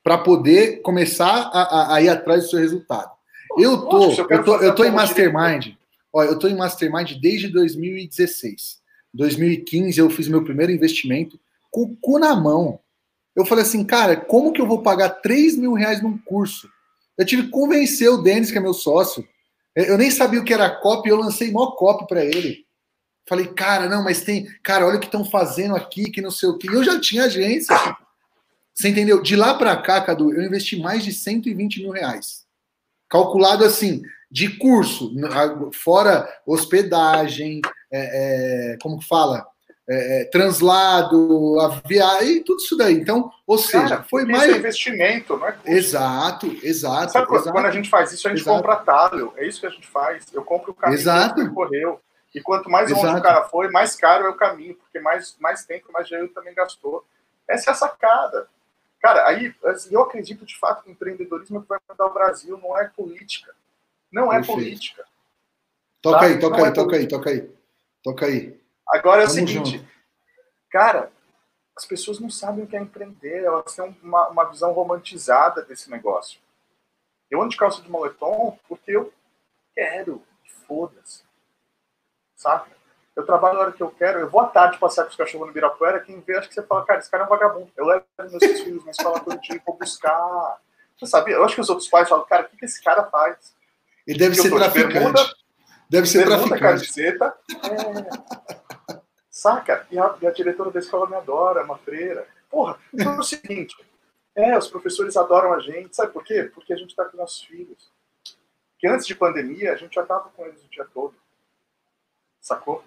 para 0.03 0.17
poder 0.17 0.81
começar 0.81 1.51
a, 1.53 1.61
a- 1.61 1.95
a 1.97 2.01
ir 2.01 2.09
atrás 2.09 2.45
do 2.45 2.49
seu 2.49 2.59
resultado. 2.59 3.11
Eu 3.59 3.77
tô, 3.85 4.11
eu 4.29 4.43
tô, 4.43 4.55
eu 4.61 4.73
tô 4.73 4.83
em 4.83 4.89
mastermind. 4.91 5.76
Ó, 6.17 6.23
eu 6.23 6.39
tô 6.39 6.47
em 6.47 6.55
mastermind 6.55 7.11
desde 7.21 7.47
2016. 7.49 8.79
2015 9.13 9.99
eu 9.99 10.09
fiz 10.09 10.27
meu 10.27 10.43
primeiro 10.43 10.71
investimento 10.71 11.39
com 11.69 11.83
o 11.83 11.95
cu 11.95 12.17
na 12.17 12.35
mão. 12.35 12.79
Eu 13.35 13.45
falei 13.45 13.63
assim, 13.63 13.85
cara, 13.85 14.15
como 14.15 14.51
que 14.51 14.59
eu 14.59 14.65
vou 14.65 14.81
pagar 14.81 15.09
3 15.09 15.55
mil 15.57 15.73
reais 15.73 16.01
num 16.01 16.17
curso? 16.17 16.67
Eu 17.15 17.23
tive 17.23 17.43
que 17.43 17.49
convencer 17.49 18.09
o 18.09 18.17
Denis, 18.17 18.49
que 18.49 18.57
é 18.57 18.61
meu 18.61 18.73
sócio, 18.73 19.27
Eu 19.75 19.95
nem 19.95 20.09
sabia 20.09 20.39
o 20.39 20.43
que 20.43 20.55
era 20.55 20.71
copy, 20.71 21.07
eu 21.07 21.17
lancei 21.17 21.51
mó 21.51 21.69
copy 21.73 22.07
para 22.07 22.25
ele. 22.25 22.65
Falei, 23.29 23.45
cara, 23.45 23.87
não, 23.87 24.03
mas 24.03 24.21
tem. 24.21 24.47
Cara, 24.63 24.87
olha 24.87 24.97
o 24.97 24.99
que 24.99 25.05
estão 25.05 25.23
fazendo 25.23 25.75
aqui, 25.75 26.09
que 26.09 26.19
não 26.19 26.31
sei 26.31 26.49
o 26.49 26.57
que. 26.57 26.65
Eu 26.65 26.83
já 26.83 26.99
tinha 26.99 27.25
agência. 27.25 27.75
Você 28.73 28.89
entendeu? 28.89 29.21
De 29.21 29.35
lá 29.35 29.53
para 29.53 29.77
cá, 29.77 30.01
Cadu, 30.01 30.33
eu 30.33 30.43
investi 30.43 30.79
mais 30.79 31.03
de 31.03 31.13
120 31.13 31.83
mil 31.83 31.91
reais. 31.91 32.43
Calculado 33.07 33.63
assim, 33.63 34.01
de 34.29 34.57
curso, 34.57 35.11
fora 35.73 36.27
hospedagem, 36.45 37.61
é, 37.91 38.73
é, 38.73 38.77
como 38.81 38.99
que 38.99 39.07
fala? 39.07 39.47
É, 39.89 40.21
é 40.21 40.25
translado, 40.25 41.59
a 41.61 41.81
viagem, 41.87 42.43
tudo 42.43 42.57
isso 42.57 42.75
daí. 42.75 42.95
Então, 42.95 43.31
ou 43.45 43.57
seja, 43.57 43.87
Cara, 43.87 44.03
foi 44.03 44.25
mais. 44.25 44.51
É 44.51 44.57
investimento, 44.57 45.37
não 45.37 45.47
é? 45.47 45.53
Custo. 45.53 45.69
Exato, 45.69 46.57
exato. 46.61 47.13
Sabe 47.13 47.33
exato, 47.33 47.51
quando 47.51 47.65
a 47.65 47.71
gente 47.71 47.89
faz 47.89 48.11
isso, 48.11 48.27
a 48.27 48.31
gente 48.31 48.41
exato. 48.41 48.57
compra 48.57 48.75
talho. 48.75 49.33
É 49.37 49.47
isso 49.47 49.61
que 49.61 49.67
a 49.67 49.69
gente 49.69 49.87
faz. 49.87 50.25
Eu 50.33 50.43
compro 50.43 50.71
o 50.71 50.75
caminho 50.75 50.99
exato. 50.99 51.35
que 51.41 51.49
correu. 51.53 52.01
E 52.35 52.41
quanto 52.41 52.69
mais 52.69 52.91
longe 52.91 53.15
o 53.15 53.21
cara 53.21 53.45
foi, 53.45 53.69
mais 53.71 53.95
caro 53.95 54.25
é 54.25 54.29
o 54.29 54.35
caminho, 54.35 54.75
porque 54.75 54.99
mais, 54.99 55.35
mais 55.39 55.65
tempo, 55.65 55.91
mais 55.91 56.07
dinheiro 56.07 56.29
também 56.29 56.53
gastou. 56.53 57.03
Essa 57.47 57.71
é 57.71 57.73
a 57.73 57.75
sacada. 57.75 58.47
Cara, 59.01 59.25
aí 59.25 59.55
assim, 59.63 59.93
eu 59.93 60.01
acredito 60.01 60.45
de 60.45 60.57
fato 60.59 60.83
que 60.83 60.89
o 60.89 60.91
empreendedorismo 60.91 61.59
é 61.59 61.61
que 61.61 61.67
vai 61.67 61.79
mudar 61.89 62.05
o 62.05 62.13
Brasil, 62.13 62.59
não 62.61 62.77
é 62.77 62.89
política. 62.89 63.55
Não 64.11 64.31
é 64.31 64.37
Perfeito. 64.37 64.59
política. 64.59 65.05
Toca 66.01 66.19
tá? 66.19 66.25
aí, 66.25 66.39
toca 66.39 66.57
não 66.57 66.63
aí, 66.63 66.69
é 66.69 66.73
toca 66.73 66.95
aí, 66.95 67.07
toca 67.07 67.29
aí. 67.29 67.57
Toca 68.03 68.25
aí. 68.25 68.61
Agora 68.87 69.23
é 69.23 69.25
o 69.25 69.29
seguinte, 69.29 69.77
junto. 69.77 69.89
cara, 70.71 71.11
as 71.75 71.85
pessoas 71.85 72.19
não 72.19 72.29
sabem 72.29 72.63
o 72.63 72.67
que 72.67 72.75
é 72.75 72.79
empreender, 72.79 73.43
elas 73.43 73.75
têm 73.75 73.95
uma, 74.01 74.29
uma 74.29 74.45
visão 74.45 74.71
romantizada 74.71 75.61
desse 75.63 75.89
negócio. 75.91 76.39
Eu 77.29 77.41
ando 77.41 77.49
de 77.49 77.57
calça 77.57 77.81
de 77.81 77.89
moletom 77.89 78.57
porque 78.67 78.91
eu 78.91 79.13
quero, 79.75 80.23
foda-se. 80.65 81.23
Saca? 82.35 82.71
Eu 83.15 83.25
trabalho 83.25 83.55
na 83.55 83.61
hora 83.61 83.71
que 83.71 83.81
eu 83.81 83.91
quero, 83.91 84.19
eu 84.19 84.29
vou 84.29 84.41
à 84.41 84.45
tarde 84.45 84.77
passear 84.77 85.03
com 85.03 85.09
os 85.09 85.15
cachorros 85.15 85.47
no 85.47 85.53
Birapuera, 85.53 85.99
quem 85.99 86.21
vê, 86.21 86.37
acho 86.37 86.47
que 86.47 86.53
você 86.53 86.61
fala, 86.61 86.85
cara, 86.85 86.99
esse 86.99 87.09
cara 87.09 87.23
é 87.23 87.25
um 87.25 87.29
vagabundo. 87.29 87.71
Eu 87.75 87.85
levo 87.85 88.05
meus 88.17 88.61
filhos 88.61 88.85
na 88.85 88.91
escola 88.91 89.19
todo 89.19 89.41
dia, 89.41 89.61
vou 89.65 89.75
buscar. 89.75 90.61
Você 90.97 91.07
sabia? 91.07 91.35
Eu 91.35 91.43
acho 91.43 91.55
que 91.55 91.61
os 91.61 91.69
outros 91.69 91.89
pais 91.89 92.07
falam, 92.07 92.25
cara, 92.25 92.45
o 92.45 92.49
que, 92.49 92.57
que 92.57 92.65
esse 92.65 92.81
cara 92.81 93.03
faz? 93.05 93.55
Ele 94.07 94.17
deve 94.17 94.35
ser 94.35 94.49
traficante. 94.49 94.93
Bermuda, 94.93 95.35
deve 95.89 96.07
ser 96.07 96.25
bermuda, 96.25 96.57
traficante. 96.57 96.93
camiseta. 96.93 97.37
É... 97.51 98.97
Saca? 99.29 99.85
E 99.91 99.99
a, 99.99 100.15
e 100.21 100.25
a, 100.25 100.31
diretora 100.31 100.71
da 100.71 100.79
escola 100.79 101.07
me 101.07 101.15
adora, 101.15 101.59
é 101.59 101.63
uma 101.63 101.77
freira. 101.77 102.25
Porra, 102.49 102.79
então 102.93 103.15
é 103.15 103.19
o 103.19 103.23
seguinte. 103.23 103.75
É, 104.33 104.57
os 104.57 104.67
professores 104.67 105.17
adoram 105.17 105.53
a 105.53 105.59
gente. 105.59 105.95
Sabe 105.95 106.13
por 106.13 106.23
quê? 106.23 106.49
Porque 106.53 106.73
a 106.73 106.77
gente 106.77 106.89
está 106.89 107.05
com 107.05 107.17
nossos 107.17 107.41
filhos. 107.43 107.91
Porque 108.71 108.87
antes 108.87 109.05
de 109.05 109.15
pandemia, 109.15 109.73
a 109.73 109.75
gente 109.75 109.95
já 109.95 110.03
estava 110.03 110.29
com 110.29 110.45
eles 110.45 110.63
o 110.63 110.69
dia 110.69 110.85
todo. 110.93 111.15
Sacou? 112.39 112.83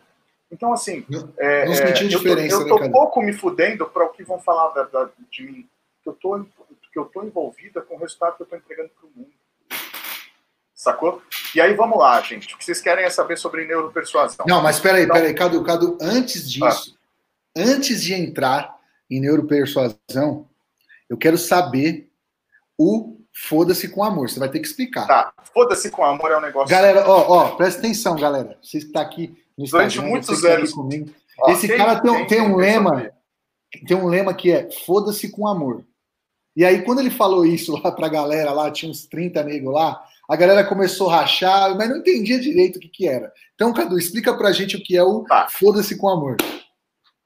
Então, 0.50 0.72
assim, 0.72 1.04
não, 1.08 1.32
é, 1.38 1.66
não 1.66 1.72
é, 1.72 2.02
eu 2.02 2.22
tô, 2.22 2.28
eu 2.28 2.68
tô 2.68 2.78
né, 2.78 2.88
pouco 2.88 3.22
me 3.22 3.32
fudendo 3.32 3.88
para 3.88 4.04
o 4.04 4.08
que 4.08 4.24
vão 4.24 4.40
falar 4.40 4.70
da, 4.70 4.84
da, 4.84 5.10
de 5.30 5.42
mim. 5.42 5.68
Que 6.02 6.08
eu, 6.08 6.14
tô, 6.14 6.44
que 6.92 6.98
eu 6.98 7.04
tô 7.04 7.22
envolvida 7.22 7.82
com 7.82 7.94
o 7.94 7.98
resultado 7.98 8.36
que 8.36 8.42
eu 8.42 8.46
tô 8.46 8.56
entregando 8.56 8.90
para 8.90 9.06
o 9.06 9.12
mundo. 9.14 9.32
Sacou? 10.80 11.20
E 11.54 11.60
aí, 11.60 11.74
vamos 11.74 11.98
lá, 11.98 12.18
gente. 12.22 12.54
O 12.54 12.56
que 12.56 12.64
vocês 12.64 12.80
querem 12.80 13.04
é 13.04 13.10
saber 13.10 13.36
sobre 13.36 13.66
neuropersuasão. 13.66 14.46
Não, 14.48 14.62
mas 14.62 14.80
peraí, 14.80 15.04
então, 15.04 15.14
peraí, 15.14 15.34
Cadu, 15.34 15.62
Cadu, 15.62 15.98
antes 16.00 16.50
disso, 16.50 16.96
ah. 17.54 17.60
antes 17.60 18.02
de 18.02 18.14
entrar 18.14 18.78
em 19.10 19.20
neuropersuasão, 19.20 20.48
eu 21.06 21.18
quero 21.18 21.36
saber 21.36 22.10
o 22.78 23.18
foda-se 23.30 23.90
com 23.90 24.02
amor. 24.02 24.30
Você 24.30 24.40
vai 24.40 24.48
ter 24.48 24.58
que 24.58 24.66
explicar. 24.66 25.06
Tá, 25.06 25.34
foda-se 25.52 25.90
com 25.90 26.02
amor 26.02 26.32
é 26.32 26.38
um 26.38 26.40
negócio. 26.40 26.70
Galera, 26.70 27.06
ó, 27.06 27.26
ó, 27.28 27.56
presta 27.56 27.80
atenção, 27.80 28.16
galera. 28.16 28.56
Você 28.62 28.78
está 28.78 29.02
aqui 29.02 29.36
no 29.58 29.66
Durante 29.66 29.98
Instagram, 29.98 30.10
muitos 30.10 30.40
tá 30.40 30.48
anos. 30.48 30.72
comigo. 30.72 31.10
Ó, 31.40 31.50
Esse 31.50 31.68
cara 31.76 32.00
tem, 32.00 32.10
tem, 32.10 32.26
tem 32.26 32.40
um 32.40 32.56
lema, 32.56 33.12
tem 33.86 33.98
um 33.98 34.08
lema 34.08 34.32
que 34.32 34.50
é 34.50 34.70
foda-se 34.86 35.30
com 35.30 35.46
amor. 35.46 35.84
E 36.56 36.64
aí, 36.64 36.82
quando 36.82 37.00
ele 37.00 37.10
falou 37.10 37.44
isso 37.44 37.76
lá 37.76 37.92
pra 37.92 38.08
galera, 38.08 38.50
lá 38.50 38.70
tinha 38.70 38.90
uns 38.90 39.04
30 39.04 39.42
negros 39.44 39.74
lá, 39.74 40.02
a 40.30 40.36
galera 40.36 40.64
começou 40.64 41.10
a 41.10 41.22
rachar, 41.22 41.76
mas 41.76 41.88
não 41.88 41.96
entendia 41.96 42.38
direito 42.38 42.76
o 42.76 42.80
que, 42.80 42.88
que 42.88 43.08
era. 43.08 43.34
Então, 43.52 43.74
Cadu, 43.74 43.98
explica 43.98 44.32
pra 44.36 44.52
gente 44.52 44.76
o 44.76 44.80
que 44.80 44.96
é 44.96 45.02
o 45.02 45.24
tá. 45.24 45.48
foda-se 45.48 45.98
com 45.98 46.08
amor. 46.08 46.36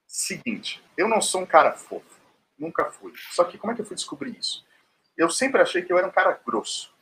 Seguinte, 0.07 0.82
eu 0.96 1.07
não 1.07 1.20
sou 1.20 1.42
um 1.42 1.46
cara 1.46 1.72
fofo. 1.72 2.18
Nunca 2.59 2.86
fui. 2.86 3.12
Só 3.32 3.44
que 3.44 3.59
como 3.59 3.72
é 3.72 3.76
que 3.76 3.82
eu 3.82 3.84
fui 3.84 3.94
descobrir 3.94 4.34
isso? 4.38 4.64
Eu 5.18 5.28
sempre 5.28 5.61
achei 5.61 5.82
que 5.82 5.92
eu 5.92 5.98
era 5.98 6.07
um 6.07 6.11
cara 6.11 6.40
grosso. 6.46 6.94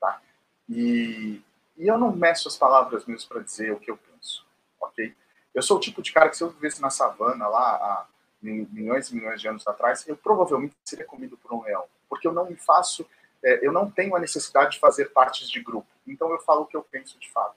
Tá? 0.00 0.20
E, 0.68 1.40
e 1.76 1.86
eu 1.86 1.96
não 1.96 2.10
meço 2.10 2.48
as 2.48 2.56
palavras 2.56 3.06
mesmo 3.06 3.28
para 3.28 3.44
dizer 3.44 3.72
o 3.72 3.78
que 3.78 3.92
eu 3.92 3.96
penso. 3.96 4.44
Ok? 4.80 5.14
Eu 5.54 5.62
sou 5.62 5.76
o 5.76 5.80
tipo 5.80 6.02
de 6.02 6.10
cara 6.10 6.30
que 6.30 6.36
se 6.36 6.42
eu 6.42 6.50
vivesse 6.50 6.82
na 6.82 6.90
savana 6.90 7.46
lá 7.46 7.76
há 7.76 8.06
milhões 8.42 9.08
e 9.08 9.14
milhões 9.14 9.40
de 9.40 9.46
anos 9.46 9.64
atrás, 9.68 10.04
eu 10.08 10.16
provavelmente 10.16 10.74
seria 10.84 11.04
comido 11.04 11.36
por 11.36 11.54
um 11.54 11.62
leão. 11.62 11.84
Porque 12.08 12.26
eu 12.26 12.32
não 12.32 12.46
me 12.50 12.56
faço, 12.56 13.06
é, 13.44 13.66
eu 13.66 13.72
não 13.72 13.90
tenho 13.90 14.14
a 14.14 14.20
necessidade 14.20 14.72
de 14.72 14.78
fazer 14.78 15.06
partes 15.06 15.48
de 15.48 15.60
grupo. 15.60 15.88
Então 16.06 16.30
eu 16.30 16.38
falo 16.40 16.62
o 16.62 16.66
que 16.66 16.76
eu 16.76 16.82
penso 16.82 17.18
de 17.18 17.30
fato. 17.30 17.56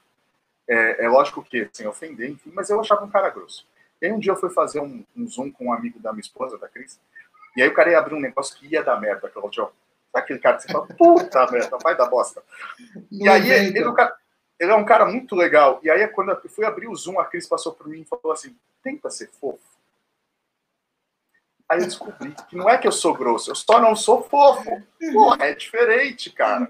É, 0.68 1.06
é 1.06 1.10
lógico 1.10 1.44
que, 1.44 1.70
sem 1.72 1.88
ofender, 1.88 2.30
enfim, 2.30 2.52
mas 2.54 2.70
eu 2.70 2.80
achava 2.80 3.06
um 3.06 3.10
cara 3.10 3.30
grosso. 3.30 3.68
E 4.02 4.08
aí 4.08 4.12
um 4.12 4.20
dia 4.20 4.32
eu 4.32 4.38
fui 4.38 4.50
fazer 4.50 4.80
um, 4.80 5.06
um 5.16 5.28
Zoom 5.28 5.52
com 5.52 5.68
um 5.68 5.74
amigo 5.74 6.00
da 6.00 6.12
minha 6.12 6.22
esposa, 6.22 6.58
da 6.58 6.68
Cris, 6.68 7.00
e 7.56 7.62
aí 7.62 7.70
o 7.70 7.74
cara 7.74 7.92
ia 7.92 8.00
abrir 8.00 8.16
um 8.16 8.20
negócio 8.20 8.58
que 8.58 8.68
ia 8.68 8.84
dar 8.84 9.00
merda, 9.00 9.32
Sabe 9.32 9.72
aquele 10.14 10.40
cara 10.40 10.58
que 10.58 10.64
você 10.64 10.72
fala, 10.72 10.88
puta 10.98 11.52
merda, 11.52 11.78
vai 11.84 11.96
dar 11.96 12.08
bosta. 12.08 12.42
e 13.12 13.28
aí 13.28 13.50
ele, 13.50 13.78
ele, 13.78 13.94
ele, 14.60 14.72
é 14.72 14.76
um 14.76 14.86
cara 14.86 15.06
muito 15.06 15.36
legal. 15.36 15.80
E 15.84 15.90
aí 15.90 16.08
quando 16.08 16.32
eu 16.32 16.50
fui 16.50 16.66
abrir 16.66 16.88
o 16.88 16.96
Zoom, 16.96 17.20
a 17.20 17.26
Cris 17.26 17.48
passou 17.48 17.74
por 17.74 17.88
mim 17.88 18.02
e 18.02 18.06
falou 18.06 18.32
assim, 18.32 18.56
tenta 18.82 19.10
ser 19.10 19.30
fofo. 19.30 19.75
Aí 21.70 21.80
eu 21.80 21.86
descobri 21.86 22.36
que 22.48 22.56
não 22.56 22.70
é 22.70 22.78
que 22.78 22.88
eu 22.88 22.92
sou 22.92 23.14
grosso, 23.14 23.52
eu 23.52 23.56
só 23.56 23.80
não 23.80 23.96
sou 23.96 24.24
fofo. 24.24 24.70
Porra, 25.14 25.46
é 25.46 25.56
diferente, 25.56 26.30
cara. 26.32 26.68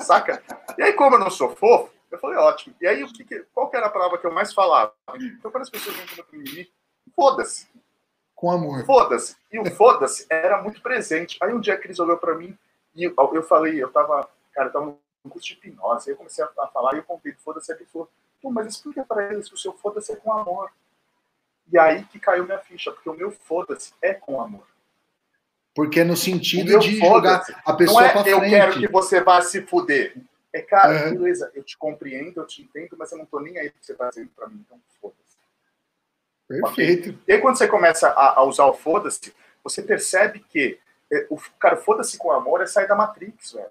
Saca? 0.00 0.42
E 0.76 0.82
aí, 0.82 0.92
como 0.92 1.16
eu 1.16 1.20
não 1.20 1.30
sou 1.30 1.54
fofo, 1.56 1.90
eu 2.10 2.18
falei, 2.18 2.38
ótimo. 2.38 2.74
E 2.80 2.86
aí, 2.86 3.02
o 3.02 3.12
que, 3.12 3.24
qual 3.54 3.70
que 3.70 3.76
era 3.76 3.86
a 3.86 3.90
palavra 3.90 4.18
que 4.18 4.26
eu 4.26 4.32
mais 4.32 4.52
falava? 4.52 4.92
Então, 5.14 5.50
quando 5.50 5.62
as 5.62 5.70
pessoas 5.70 5.96
vêm 5.96 6.24
comigo, 6.24 6.54
mim, 6.54 6.66
foda-se 7.14 7.66
com 8.36 8.50
amor. 8.50 8.84
Foda-se. 8.84 9.34
E 9.50 9.58
o 9.58 9.64
foda-se 9.74 10.26
era 10.28 10.62
muito 10.62 10.80
presente. 10.82 11.38
Aí 11.42 11.52
um 11.54 11.58
dia 11.58 11.74
a 11.74 11.78
Cris 11.78 11.98
olhou 11.98 12.18
para 12.18 12.34
mim 12.34 12.56
e 12.94 13.04
eu, 13.04 13.14
eu, 13.32 13.42
falei, 13.42 13.82
eu 13.82 13.90
tava, 13.90 14.28
cara, 14.52 14.68
eu 14.68 14.72
tava 14.72 14.84
no 15.24 15.30
curso 15.30 15.48
de 15.48 15.54
hipnose. 15.54 16.10
Aí 16.10 16.12
eu 16.12 16.18
comecei 16.18 16.44
a, 16.44 16.66
falar 16.68 16.94
e 16.94 16.98
eu 16.98 17.02
contei 17.02 17.32
foda-se. 17.32 17.72
Ele 17.72 17.86
falou, 17.86 18.08
Pô, 18.40 18.50
mas 18.50 18.66
explica 18.66 19.02
para 19.04 19.32
eles 19.32 19.48
que 19.48 19.54
o 19.54 19.58
seu 19.58 19.72
foda-se 19.72 20.12
é 20.12 20.16
com 20.16 20.32
amor. 20.32 20.70
E 21.72 21.78
aí 21.78 22.04
que 22.04 22.18
caiu 22.18 22.44
minha 22.44 22.58
ficha, 22.58 22.92
porque 22.92 23.08
o 23.08 23.14
meu 23.14 23.30
foda-se 23.30 23.92
é 24.00 24.14
com 24.14 24.40
amor. 24.40 24.66
Porque 25.74 26.00
é 26.00 26.04
no 26.04 26.16
sentido 26.16 26.78
de 26.78 26.98
jogar 26.98 27.44
a 27.64 27.72
pessoa 27.74 28.00
Não 28.00 28.08
é, 28.08 28.12
pra 28.12 28.22
frente. 28.22 28.34
Eu 28.34 28.40
quero 28.48 28.80
que 28.80 28.88
você 28.88 29.20
vá 29.20 29.42
se 29.42 29.60
fuder. 29.62 30.16
É, 30.52 30.62
cara, 30.62 31.08
uhum. 31.08 31.18
beleza, 31.18 31.50
eu 31.54 31.62
te 31.62 31.76
compreendo, 31.76 32.40
eu 32.40 32.46
te 32.46 32.62
entendo, 32.62 32.96
mas 32.98 33.12
eu 33.12 33.18
não 33.18 33.26
tô 33.26 33.40
nem 33.40 33.58
aí 33.58 33.70
que 33.70 33.76
você 33.82 33.92
tá 33.92 34.08
dizendo 34.08 34.30
pra 34.34 34.48
mim, 34.48 34.64
então 34.64 34.80
foda-se. 35.02 35.36
Perfeito. 36.48 37.18
E 37.28 37.32
aí, 37.32 37.38
quando 37.40 37.58
você 37.58 37.68
começa 37.68 38.08
a, 38.08 38.38
a 38.38 38.42
usar 38.44 38.64
o 38.64 38.72
foda-se, 38.72 39.34
você 39.62 39.82
percebe 39.82 40.38
que 40.48 40.78
é, 41.12 41.26
o 41.28 41.36
cara, 41.58 41.76
foda-se 41.76 42.16
com 42.16 42.32
amor 42.32 42.62
é 42.62 42.66
sair 42.66 42.88
da 42.88 42.96
Matrix, 42.96 43.52
velho. 43.52 43.68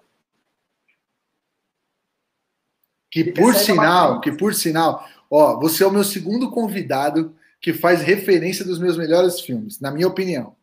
Que 3.10 3.32
por 3.32 3.54
sinal, 3.54 4.20
que 4.20 4.30
por 4.30 4.54
sinal, 4.54 5.08
ó, 5.30 5.58
você 5.58 5.82
é 5.82 5.86
o 5.86 5.90
meu 5.90 6.04
segundo 6.04 6.50
convidado 6.50 7.34
que 7.60 7.72
faz 7.72 8.02
referência 8.02 8.64
dos 8.64 8.78
meus 8.78 8.96
melhores 8.96 9.40
filmes, 9.40 9.80
na 9.80 9.90
minha 9.90 10.06
opinião. 10.06 10.56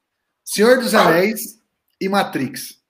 Senhor 0.44 0.80
dos. 0.80 0.94
Anéis 0.94 1.60
e 2.00 2.10
Matrix. 2.10 2.82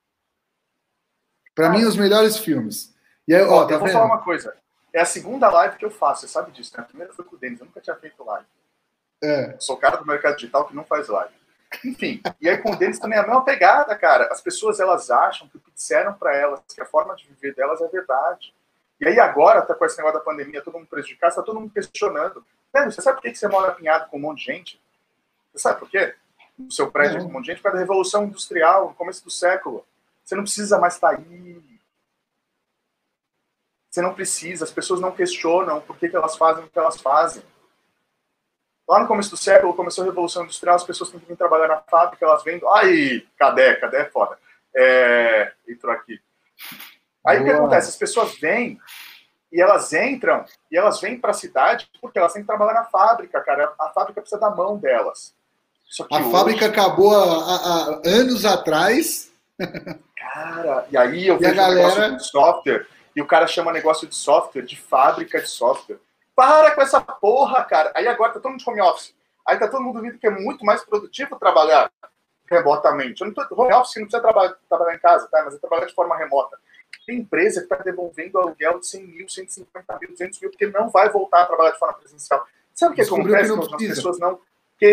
Para 1.56 1.70
mim, 1.70 1.84
os 1.84 1.96
melhores 1.96 2.38
filmes. 2.38 2.94
E 3.28 3.34
aí, 3.34 3.44
ó, 3.44 3.64
ó 3.64 3.66
tá 3.66 3.76
eu 3.76 3.80
vou 3.80 3.88
falar 3.88 4.06
uma 4.06 4.22
coisa. 4.22 4.56
É 4.92 5.02
a 5.02 5.06
segunda 5.06 5.50
live 5.50 5.78
que 5.78 5.86
eu 5.86 5.92
faço, 5.92 6.22
você 6.22 6.28
sabe 6.28 6.52
disso, 6.52 6.72
né? 6.76 6.84
A 6.84 6.86
primeira 6.86 7.14
foi 7.14 7.26
com 7.26 7.36
o 7.36 7.40
Denis, 7.40 7.60
eu 7.60 7.66
nunca 7.66 7.82
tinha 7.82 7.96
feito 7.96 8.24
live. 8.24 8.46
É. 9.24 9.56
Sou 9.60 9.78
cara 9.78 9.98
do 9.98 10.06
mercado 10.06 10.36
digital 10.36 10.68
que 10.68 10.76
não 10.76 10.84
faz 10.84 11.08
live. 11.08 11.34
Enfim, 11.84 12.22
e 12.40 12.48
aí 12.48 12.58
com 12.60 12.72
o 12.72 12.76
deles 12.76 13.00
também 13.00 13.18
é 13.18 13.22
a 13.22 13.26
mesma 13.26 13.44
pegada, 13.44 13.96
cara. 13.96 14.28
As 14.32 14.42
pessoas 14.42 14.80
elas 14.80 15.10
acham 15.10 15.48
que 15.48 15.58
o 15.58 15.60
que 15.60 15.72
disseram 15.72 16.14
para 16.14 16.36
elas, 16.36 16.60
que 16.74 16.82
a 16.82 16.86
forma 16.86 17.16
de 17.16 17.28
viver 17.28 17.56
delas 17.56 17.82
é 17.82 17.88
verdade. 17.88 18.54
E 19.00 19.08
aí 19.08 19.20
agora, 19.20 19.62
tá 19.64 19.74
com 19.74 19.86
esse 19.86 19.98
negócio 19.98 20.20
da 20.20 20.24
pandemia, 20.24 20.62
todo 20.62 20.78
mundo 20.78 20.88
prejudicado, 20.88 21.32
está 21.32 21.42
todo 21.42 21.60
mundo 21.60 21.74
questionando. 21.74 22.46
Você 22.74 23.02
sabe 23.02 23.18
por 23.18 23.24
que 23.24 23.36
você 23.36 23.48
mora 23.48 23.72
apinhado 23.72 24.10
com 24.10 24.18
um 24.18 24.22
monte 24.22 24.40
de 24.40 24.46
gente? 24.46 24.82
Você 25.52 25.60
sabe 25.60 25.80
por 25.80 25.90
quê? 25.90 26.16
No 26.58 26.72
seu 26.72 26.92
prédio 26.92 27.22
com 27.22 27.28
um 27.28 27.32
monte 27.32 27.46
de 27.46 27.52
gente, 27.52 27.58
por 27.58 27.64
causa 27.64 27.78
da 27.78 27.84
Revolução 27.84 28.24
Industrial, 28.24 28.90
no 28.90 28.96
começo 28.96 29.24
do 29.24 29.30
século. 29.30 29.86
Você 30.24 30.36
não 30.36 30.44
precisa 30.44 30.80
mais 30.80 30.96
estar 30.96 31.16
tá 31.16 31.18
aí. 31.18 31.64
Você 33.90 34.02
não 34.02 34.14
precisa, 34.16 34.66
as 34.66 34.72
pessoas 34.72 35.00
não 35.00 35.12
questionam 35.12 35.80
por 35.82 35.96
que, 35.98 36.10
que 36.10 36.16
elas 36.16 36.36
fazem 36.36 36.64
o 36.64 36.70
que 36.70 36.80
elas 36.80 37.00
fazem. 37.00 37.44
Lá 38.88 39.00
no 39.00 39.08
começo 39.08 39.30
do 39.30 39.38
século, 39.38 39.76
começou 39.76 40.04
a 40.04 40.08
Revolução 40.08 40.44
Industrial, 40.44 40.76
as 40.76 40.84
pessoas 40.84 41.12
têm 41.12 41.20
que 41.20 41.28
vir 41.28 41.38
trabalhar 41.38 41.68
na 41.68 41.78
fábrica, 41.78 42.26
elas 42.26 42.44
vendo, 42.44 42.68
ai, 42.70 43.26
cadê, 43.38 43.76
cadê 43.76 43.98
é 43.98 44.06
foda. 44.06 44.38
É, 44.76 45.54
entrou 45.68 45.94
aqui. 45.94 46.20
Aí 47.26 47.38
Boa. 47.38 47.42
o 47.42 47.52
que 47.52 47.58
acontece? 47.58 47.90
As 47.90 47.96
pessoas 47.96 48.38
vêm 48.40 48.80
e 49.54 49.62
elas 49.62 49.94
entram 49.94 50.44
e 50.72 50.76
elas 50.76 51.00
vêm 51.00 51.18
para 51.18 51.30
a 51.30 51.36
cidade 51.36 51.88
porque 52.02 52.18
elas 52.18 52.34
têm 52.34 52.42
que 52.42 52.48
trabalhar 52.48 52.74
na 52.74 52.86
fábrica, 52.86 53.40
cara. 53.42 53.72
A 53.80 53.90
fábrica 53.90 54.20
precisa 54.20 54.42
da 54.42 54.50
mão 54.50 54.78
delas. 54.78 55.36
a 56.12 56.18
hoje... 56.18 56.32
fábrica 56.32 56.66
acabou 56.66 57.14
há, 57.16 58.02
anos 58.04 58.46
atrás. 58.46 59.32
Cara, 60.18 60.88
e 60.90 60.98
aí 60.98 61.28
eu 61.28 61.36
e 61.36 61.38
vejo 61.38 61.52
a 61.52 61.56
galera... 61.56 61.86
negócio 61.86 62.18
de 62.18 62.26
software 62.26 62.88
e 63.16 63.22
o 63.22 63.28
cara 63.28 63.46
chama 63.46 63.72
negócio 63.72 64.08
de 64.08 64.16
software 64.16 64.64
de 64.64 64.76
fábrica 64.76 65.40
de 65.40 65.48
software. 65.48 66.00
Para 66.36 66.72
com 66.72 66.82
essa 66.82 67.00
porra, 67.00 67.64
cara. 67.64 67.92
Aí 67.94 68.08
agora 68.08 68.34
tá 68.34 68.40
todo 68.40 68.52
mundo 68.52 68.64
de 68.64 68.70
home 68.70 68.82
office. 68.82 69.14
Aí 69.48 69.60
tá 69.60 69.68
todo 69.68 69.84
mundo 69.84 70.02
vendo 70.02 70.18
que 70.18 70.26
é 70.26 70.32
muito 70.32 70.66
mais 70.66 70.84
produtivo 70.84 71.38
trabalhar 71.38 71.92
remotamente. 72.50 73.22
Eu 73.22 73.28
não 73.28 73.34
tô 73.34 73.62
home 73.62 73.74
office, 73.74 73.98
não 73.98 74.04
precisa 74.04 74.22
trabalhar, 74.22 74.56
trabalhar 74.68 74.96
em 74.96 75.00
casa, 75.00 75.28
tá? 75.28 75.44
Mas 75.46 75.54
é 75.54 75.60
trabalhar 75.60 75.86
de 75.86 75.94
forma 75.94 76.18
remota. 76.18 76.58
Tem 77.06 77.20
empresa 77.20 77.62
que 77.62 77.66
está 77.66 77.78
devolvendo 77.84 78.40
aluguel 78.40 78.80
de 78.80 78.88
100 78.88 79.08
mil, 79.08 79.30
150 79.30 80.00
mil, 80.00 80.10
200 80.12 80.40
mil, 80.40 80.50
porque 80.50 80.68
não 80.68 80.90
vai 80.90 81.10
voltar 81.10 81.44
a 81.44 81.46
trabalhar 81.46 81.72
de 81.72 81.80
forma 81.80 81.96
presencial. 81.96 82.48
Sabe 82.74 82.94
o 82.94 82.96
que 82.96 83.02
acontece 83.02 83.50
quando 83.50 83.76
as 83.76 83.82
pessoas 83.82 84.20
não, 84.20 84.40
que, 84.78 84.92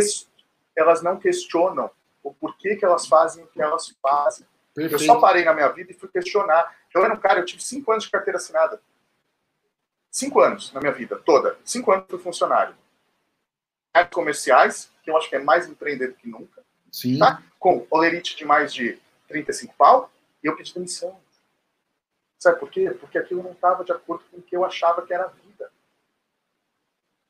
elas 0.76 1.02
não 1.02 1.18
questionam 1.18 1.90
o 2.22 2.32
porquê 2.34 2.76
que 2.76 2.84
elas 2.84 3.06
fazem 3.06 3.44
o 3.44 3.46
que 3.46 3.62
elas 3.62 3.94
fazem? 4.02 4.46
Perfeito. 4.74 5.02
Eu 5.02 5.06
só 5.06 5.20
parei 5.20 5.44
na 5.44 5.54
minha 5.54 5.68
vida 5.68 5.92
e 5.92 5.94
fui 5.94 6.08
questionar. 6.08 6.76
Eu 6.94 7.04
era 7.04 7.14
um 7.14 7.16
cara, 7.16 7.40
eu 7.40 7.44
tive 7.44 7.62
cinco 7.62 7.90
anos 7.92 8.04
de 8.04 8.11
carteira 8.11 8.38
assinada. 8.38 8.80
Cinco 10.11 10.40
anos 10.40 10.72
na 10.72 10.80
minha 10.80 10.92
vida 10.92 11.16
toda. 11.16 11.56
Cinco 11.64 11.92
anos 11.92 12.06
fui 12.08 12.18
funcionário. 12.18 12.74
Comerciais, 14.12 14.90
que 15.02 15.11
eu 15.11 15.16
acho 15.16 15.28
que 15.28 15.36
é 15.36 15.38
mais 15.38 15.68
empreendedor 15.68 16.16
que 16.16 16.28
nunca. 16.28 16.62
Sim. 16.90 17.18
Tá? 17.18 17.42
Com 17.58 17.86
olerite 17.90 18.36
de 18.36 18.44
mais 18.44 18.72
de 18.72 18.98
35 19.28 19.74
pau, 19.76 20.11
e 20.42 20.48
eu 20.48 20.56
pedi 20.56 20.74
demissão. 20.74 21.18
Sabe 22.41 22.59
por 22.59 22.70
quê? 22.70 22.91
Porque 22.99 23.18
aquilo 23.18 23.43
não 23.43 23.53
estava 23.53 23.84
de 23.84 23.93
acordo 23.93 24.24
com 24.30 24.38
o 24.38 24.43
que 24.43 24.57
eu 24.57 24.64
achava 24.64 25.03
que 25.03 25.12
era 25.12 25.24
a 25.24 25.28
vida. 25.28 25.70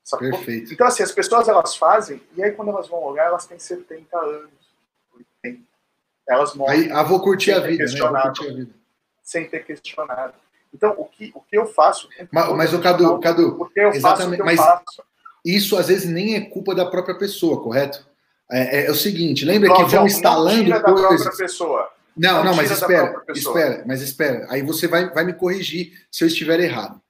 Sacou? 0.05 0.29
Perfeito. 0.29 0.73
Então, 0.73 0.87
assim, 0.87 1.03
as 1.03 1.11
pessoas 1.11 1.49
elas 1.49 1.75
fazem, 1.75 2.23
e 2.35 2.41
aí 2.41 2.51
quando 2.53 2.69
elas 2.69 2.87
vão 2.87 3.03
olhar, 3.03 3.25
elas 3.25 3.45
têm 3.45 3.59
70 3.59 4.17
anos, 4.17 4.49
80. 5.43 5.61
Elas 6.27 6.55
morrem. 6.55 6.83
Aí, 6.83 6.91
ah, 6.91 7.03
vou 7.03 7.21
curtir 7.21 7.51
a 7.51 7.59
vida, 7.59 7.83
né? 7.83 7.99
Vou 7.99 8.21
curtir 8.21 8.49
a 8.49 8.53
vida. 8.53 8.73
Sem 9.21 9.49
ter 9.49 9.65
questionado. 9.65 10.33
Então, 10.73 10.95
o 10.97 11.03
que, 11.03 11.29
o 11.35 11.41
que 11.41 11.57
eu 11.57 11.65
faço. 11.65 12.07
Mas, 12.31 12.49
mas 12.53 12.73
o 12.73 12.81
Cadu, 12.81 13.19
Cadu, 13.19 13.57
porque 13.57 13.81
eu 13.81 13.89
exatamente, 13.89 14.01
faço 14.01 14.29
o 14.29 14.35
que 14.35 14.41
eu 14.41 14.45
mas 14.45 14.57
faço. 14.57 15.03
Isso 15.43 15.77
às 15.77 15.89
vezes 15.89 16.09
nem 16.09 16.35
é 16.35 16.41
culpa 16.41 16.73
da 16.73 16.85
própria 16.85 17.17
pessoa, 17.17 17.61
correto? 17.61 18.07
É, 18.49 18.79
é, 18.79 18.85
é 18.85 18.91
o 18.91 18.95
seguinte, 18.95 19.43
lembra 19.43 19.73
que 19.73 19.83
vão 19.83 20.05
instalando 20.05 20.69
não 20.69 20.81
coisas. 20.81 21.25
Da 21.25 21.31
pessoa. 21.31 21.91
Não, 22.15 22.43
não, 22.43 22.55
mas 22.55 22.71
espera, 22.71 23.23
espera, 23.33 23.83
mas 23.87 24.01
espera. 24.01 24.47
Aí 24.49 24.61
você 24.61 24.87
vai, 24.87 25.09
vai 25.11 25.23
me 25.23 25.33
corrigir 25.33 25.93
se 26.11 26.23
eu 26.23 26.27
estiver 26.27 26.59
errado. 26.59 27.01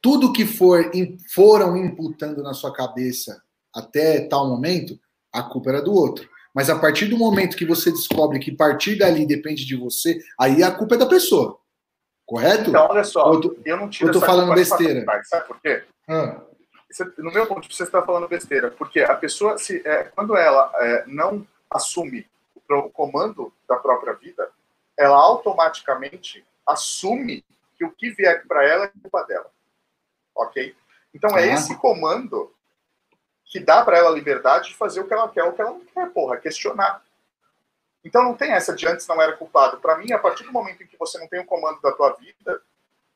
Tudo 0.00 0.32
que 0.32 0.44
for 0.44 0.90
foram 1.32 1.76
imputando 1.76 2.42
na 2.42 2.52
sua 2.52 2.72
cabeça 2.72 3.40
até 3.74 4.26
tal 4.26 4.48
momento, 4.48 4.98
a 5.32 5.42
culpa 5.42 5.70
era 5.70 5.82
do 5.82 5.94
outro. 5.94 6.28
Mas 6.54 6.68
a 6.68 6.78
partir 6.78 7.06
do 7.06 7.16
momento 7.16 7.56
que 7.56 7.64
você 7.64 7.90
descobre 7.90 8.38
que 8.38 8.52
partir 8.52 8.98
dali 8.98 9.26
depende 9.26 9.64
de 9.64 9.76
você, 9.76 10.18
aí 10.38 10.62
a 10.62 10.70
culpa 10.70 10.96
é 10.96 10.98
da 10.98 11.06
pessoa. 11.06 11.58
Correto? 12.26 12.70
Então, 12.70 12.86
olha 12.88 13.04
só, 13.04 13.32
eu, 13.32 13.40
tô, 13.40 13.56
eu 13.64 13.76
não 13.76 13.88
tiro 13.88 14.08
Eu 14.08 14.12
tô 14.12 14.20
falando 14.20 14.54
besteira. 14.54 15.04
sabe 15.24 15.46
por 15.46 15.60
quê? 15.60 15.82
Ah. 16.08 16.40
no 17.18 17.32
meu 17.32 17.46
ponto 17.46 17.72
você 17.72 17.84
está 17.84 18.02
falando 18.02 18.28
besteira. 18.28 18.70
Porque 18.70 19.00
a 19.00 19.14
pessoa, 19.14 19.56
se, 19.56 19.82
é, 19.84 20.04
quando 20.14 20.36
ela 20.36 20.70
é, 20.76 21.04
não 21.06 21.46
assume 21.70 22.26
o 22.78 22.90
comando 22.90 23.52
da 23.68 23.76
própria 23.76 24.14
vida, 24.14 24.50
ela 24.96 25.16
automaticamente 25.16 26.44
assume 26.66 27.44
que 27.76 27.84
o 27.84 27.90
que 27.90 28.10
vier 28.10 28.46
para 28.46 28.64
ela 28.64 28.84
é 28.84 28.88
culpa 28.88 29.22
dela. 29.24 29.50
Ok? 30.34 30.74
Então 31.14 31.36
é 31.36 31.52
esse 31.52 31.76
comando 31.76 32.52
que 33.44 33.60
dá 33.60 33.84
para 33.84 33.98
ela 33.98 34.10
a 34.10 34.14
liberdade 34.14 34.70
de 34.70 34.76
fazer 34.76 35.00
o 35.00 35.06
que 35.06 35.12
ela 35.12 35.28
quer, 35.28 35.44
o 35.44 35.52
que 35.52 35.60
ela 35.60 35.72
não 35.72 35.84
quer, 35.84 36.08
porra, 36.10 36.38
questionar. 36.38 37.02
Então 38.04 38.24
não 38.24 38.34
tem 38.34 38.52
essa 38.52 38.74
de 38.74 38.86
antes 38.86 39.06
não 39.06 39.20
era 39.20 39.36
culpado. 39.36 39.78
Para 39.78 39.98
mim, 39.98 40.10
a 40.12 40.18
partir 40.18 40.44
do 40.44 40.52
momento 40.52 40.82
em 40.82 40.86
que 40.86 40.96
você 40.96 41.18
não 41.18 41.28
tem 41.28 41.40
o 41.40 41.44
comando 41.44 41.80
da 41.80 41.92
tua 41.92 42.12
vida, 42.14 42.62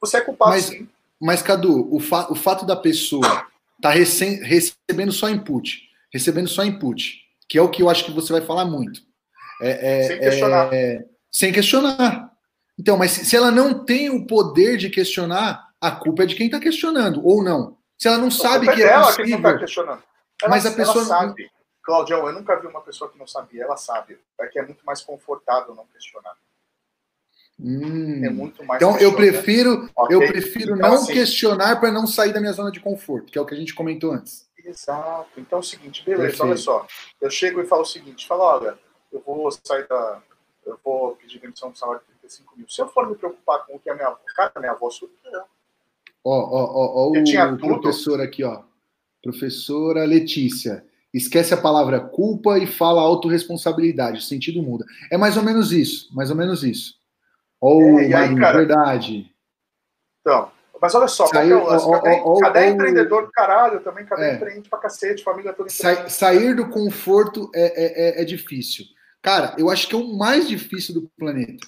você 0.01 0.19
é 0.19 0.21
culpado 0.21 0.51
mas, 0.51 0.65
sim. 0.65 0.89
Mas, 1.21 1.43
Cadu, 1.43 1.93
o, 1.95 1.99
fa 1.99 2.31
o 2.31 2.35
fato 2.35 2.67
da 2.67 2.77
pessoa 2.77 3.47
tá 3.81 3.91
recebendo 3.91 5.13
só 5.13 5.29
input, 5.31 5.89
recebendo 6.13 6.49
só 6.49 6.65
input, 6.65 7.25
que 7.49 7.59
é 7.59 7.63
o 7.63 7.71
que 7.71 7.83
eu 7.83 7.89
acho 7.89 8.05
que 8.05 8.13
você 8.13 8.33
vai 8.33 8.43
falar 8.43 8.65
muito. 8.65 9.01
É, 9.61 10.01
é, 10.01 10.03
sem 10.03 10.19
questionar. 10.21 10.75
É, 10.75 11.05
sem 11.31 11.53
questionar. 11.53 12.33
Então, 12.79 12.97
mas 12.97 13.11
se 13.13 13.37
ela 13.37 13.51
não 13.51 13.85
tem 13.85 14.11
o 14.11 14.27
poder 14.27 14.77
de 14.77 14.91
questionar, 14.91 15.71
a 15.81 15.91
culpa 15.91 16.25
é 16.25 16.27
de 16.27 16.35
quem 16.35 16.47
está 16.47 16.61
questionando, 16.61 17.27
ou 17.27 17.43
não. 17.43 17.79
Se 17.99 18.09
ela 18.09 18.19
não 18.19 18.31
sabe 18.31 18.73
que 18.75 18.83
é, 18.83 18.89
é 18.89 18.99
possível... 18.99 19.25
Que 19.25 19.31
não 19.31 19.43
tá 19.43 19.59
questionando. 19.59 20.03
Ela, 20.43 20.51
mas 20.51 20.67
a 20.67 20.73
pessoa 20.73 20.99
ela 20.99 21.07
sabe. 21.07 21.51
Claudião, 21.83 22.27
eu 22.27 22.33
nunca 22.33 22.61
vi 22.61 22.67
uma 22.67 22.81
pessoa 22.83 23.11
que 23.11 23.19
não 23.19 23.27
sabia. 23.27 23.63
Ela 23.63 23.77
sabe. 23.77 24.19
É 24.41 24.47
que 24.47 24.59
é 24.59 24.63
muito 24.63 24.85
mais 24.85 25.01
confortável 25.01 25.75
não 25.75 25.87
questionar. 25.87 26.35
Hum. 27.59 28.23
É 28.25 28.29
muito 28.29 28.63
mais. 28.65 28.83
Então 28.83 28.99
eu 28.99 29.15
prefiro, 29.15 29.89
okay. 29.97 30.17
eu 30.17 30.21
prefiro 30.21 30.77
então, 30.77 30.91
não 30.91 30.95
assim, 30.97 31.13
questionar 31.13 31.81
para 31.81 31.91
não 31.91 32.07
sair 32.07 32.33
da 32.33 32.41
minha 32.41 32.53
zona 32.53 32.71
de 32.71 32.81
conforto, 32.81 33.33
que 33.33 33.39
é 33.39 33.41
o 33.41 33.47
que 33.47 33.55
a 33.55 33.57
gente 33.57 33.75
comentou 33.75 34.13
antes. 34.13 34.47
Exato. 34.63 35.31
Então 35.39 35.59
é 35.59 35.61
o 35.61 35.65
seguinte, 35.65 36.05
beleza, 36.05 36.23
Perfeito. 36.23 36.45
olha 36.45 36.57
só. 36.57 36.87
Eu 37.21 37.31
chego 37.31 37.61
e 37.63 37.67
falo 37.67 37.83
o 37.83 37.87
seguinte, 37.87 38.27
falo, 38.27 38.43
olha, 38.43 38.77
eu 39.13 39.23
vou 39.25 39.51
sair 39.51 39.87
da. 39.89 40.23
Eu 40.65 40.79
vou 40.85 41.15
pedir 41.17 41.39
demissão 41.39 41.71
do 41.71 41.79
salário 41.79 42.01
de 42.01 42.07
35 42.21 42.57
mil. 42.57 42.69
Se 42.69 42.83
eu 42.83 42.89
for 42.89 43.09
me 43.09 43.15
preocupar 43.15 43.65
com 43.67 43.77
o 43.77 43.79
que 43.79 43.89
a 43.89 43.95
minha 43.95 44.09
avó. 44.09 44.19
Cara, 44.35 44.53
minha 44.59 44.73
avó 44.73 44.91
surgiu. 44.91 45.17
Ó, 46.25 46.31
ó, 46.31 46.65
ó, 46.65 47.07
ó, 47.07 47.11
o 47.11 47.59
professor 47.59 48.21
aqui, 48.21 48.43
ó. 48.43 48.63
Professora 49.23 50.05
Letícia. 50.05 50.85
Esquece 51.15 51.55
a 51.55 51.57
palavra 51.57 52.01
culpa 52.01 52.59
e 52.59 52.67
fala 52.67 53.01
autorresponsabilidade. 53.01 54.19
O 54.19 54.23
sentido 54.23 54.63
muda. 54.63 54.85
É 55.11 55.17
mais 55.17 55.37
ou 55.37 55.43
menos 55.43 55.73
isso. 55.73 56.15
Mais 56.15 56.31
ou 56.31 56.37
menos 56.37 56.65
isso. 56.65 56.95
Ou, 57.61 58.01
é, 58.01 58.13
aí, 58.13 58.37
cara, 58.37 58.59
verdade. 58.59 59.33
Então, 60.21 60.51
mas 60.81 60.95
olha 60.95 61.09
só, 61.09 61.27
Saiu, 61.27 61.61
qual 61.61 62.07
é 62.07 62.23
o 62.23 62.29
lance? 62.29 62.41
Cadê, 62.41 62.69
empreendedor 62.69 63.27
do 63.27 63.33
caralho 63.33 63.81
também? 63.81 64.05
Cadê 64.05 64.25
é. 64.25 64.35
empreende 64.35 64.69
pra 64.69 64.79
cacete? 64.79 65.25
Família 65.25 65.53
toda 65.53 65.71
Sa 65.71 66.09
Sair 66.09 66.55
do 66.55 66.69
conforto 66.69 67.51
é, 67.55 67.63
é, 67.63 68.21
é, 68.21 68.23
é, 68.23 68.25
difícil. 68.25 68.85
Cara, 69.27 69.57
eu 69.59 69.69
acho 69.69 69.89
que 69.89 69.95
é 69.97 69.99
o 69.99 70.17
mais 70.17 70.49
difícil 70.49 70.95
do 70.95 71.11
planeta. 71.19 71.67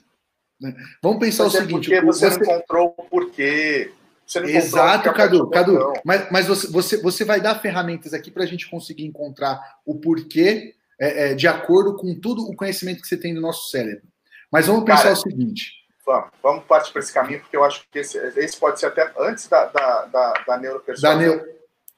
Né? 0.61 0.77
Vamos 1.03 1.19
pensar 1.19 1.43
mas 1.43 1.55
o 1.55 1.57
é 1.57 1.61
seguinte: 1.63 1.91
porque 1.91 2.07
você, 2.07 2.31
você 2.31 2.39
não 2.39 2.47
encontrou 2.47 2.95
o 2.97 3.03
porquê. 3.03 3.93
Você 4.25 4.39
não 4.39 4.49
Exato, 4.49 5.13
Cadu. 5.13 5.51
Cadu 5.51 5.93
mas, 6.05 6.31
mas 6.31 6.47
você, 6.47 6.69
você, 6.69 7.03
você 7.03 7.25
vai 7.25 7.41
dar 7.41 7.57
ferramentas 7.57 8.15
aqui 8.15 8.31
para 8.31 8.45
a 8.45 8.47
gente 8.47 8.71
conseguir 8.71 9.05
encontrar 9.07 9.61
o 9.85 9.97
porquê 9.97 10.77
é, 11.01 11.31
é, 11.31 11.35
de 11.35 11.49
acordo 11.49 11.97
com 11.97 12.15
tudo 12.15 12.43
o 12.43 12.55
conhecimento 12.55 13.03
que 13.03 13.09
você 13.09 13.17
tem 13.17 13.35
no 13.35 13.41
nosso 13.41 13.69
cérebro. 13.71 14.07
Mas 14.53 14.69
vamos 14.69 14.85
pensar 14.85 15.03
Cara, 15.03 15.15
o 15.15 15.17
seguinte: 15.17 15.73
Vamos, 16.07 16.31
vamos 16.41 16.65
partir 16.65 16.93
para 16.93 17.01
esse 17.01 17.13
caminho, 17.13 17.41
porque 17.41 17.57
eu 17.57 17.65
acho 17.65 17.83
que 17.91 17.99
esse, 17.99 18.17
esse 18.37 18.57
pode 18.57 18.79
ser 18.79 18.87
até 18.87 19.13
antes 19.19 19.49
da, 19.49 19.65
da, 19.65 20.05
da, 20.05 20.33
da 20.47 20.59
neuropersuasão. 20.59 21.19
Da 21.19 21.27
neo... 21.27 21.45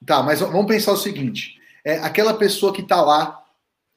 Tá, 0.07 0.23
mas 0.23 0.41
vamos 0.41 0.67
pensar 0.67 0.93
o 0.93 0.97
seguinte: 0.97 1.61
é, 1.85 1.99
aquela 1.99 2.33
pessoa 2.33 2.73
que 2.73 2.81
está 2.81 3.03
lá 3.03 3.41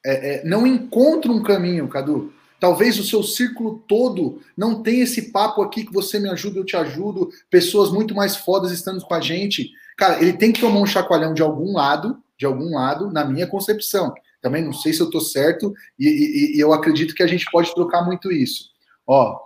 é, 0.04 0.34
é, 0.34 0.44
não 0.44 0.66
encontra 0.66 1.32
um 1.32 1.42
caminho, 1.42 1.88
Cadu. 1.88 2.32
Talvez 2.60 2.98
o 2.98 3.04
seu 3.04 3.22
círculo 3.22 3.82
todo 3.88 4.40
não 4.56 4.82
tenha 4.82 5.04
esse 5.04 5.30
papo 5.30 5.62
aqui 5.62 5.84
que 5.84 5.92
você 5.92 6.18
me 6.18 6.28
ajuda, 6.28 6.58
eu 6.58 6.64
te 6.64 6.76
ajudo, 6.76 7.30
pessoas 7.50 7.90
muito 7.90 8.14
mais 8.14 8.36
fodas 8.36 8.70
estando 8.70 9.04
com 9.04 9.14
a 9.14 9.20
gente. 9.20 9.70
Cara, 9.96 10.20
ele 10.20 10.32
tem 10.32 10.52
que 10.52 10.60
tomar 10.60 10.80
um 10.80 10.86
chacoalhão 10.86 11.34
de 11.34 11.42
algum 11.42 11.72
lado, 11.72 12.22
de 12.38 12.46
algum 12.46 12.74
lado, 12.74 13.10
na 13.10 13.24
minha 13.24 13.46
concepção. 13.46 14.14
Também 14.40 14.62
não 14.62 14.72
sei 14.72 14.92
se 14.92 15.00
eu 15.00 15.06
estou 15.06 15.20
certo, 15.20 15.74
e, 15.98 16.06
e, 16.06 16.56
e 16.56 16.60
eu 16.60 16.72
acredito 16.72 17.14
que 17.14 17.22
a 17.22 17.26
gente 17.26 17.46
pode 17.50 17.74
trocar 17.74 18.04
muito 18.04 18.30
isso. 18.30 18.70
Ó, 19.06 19.38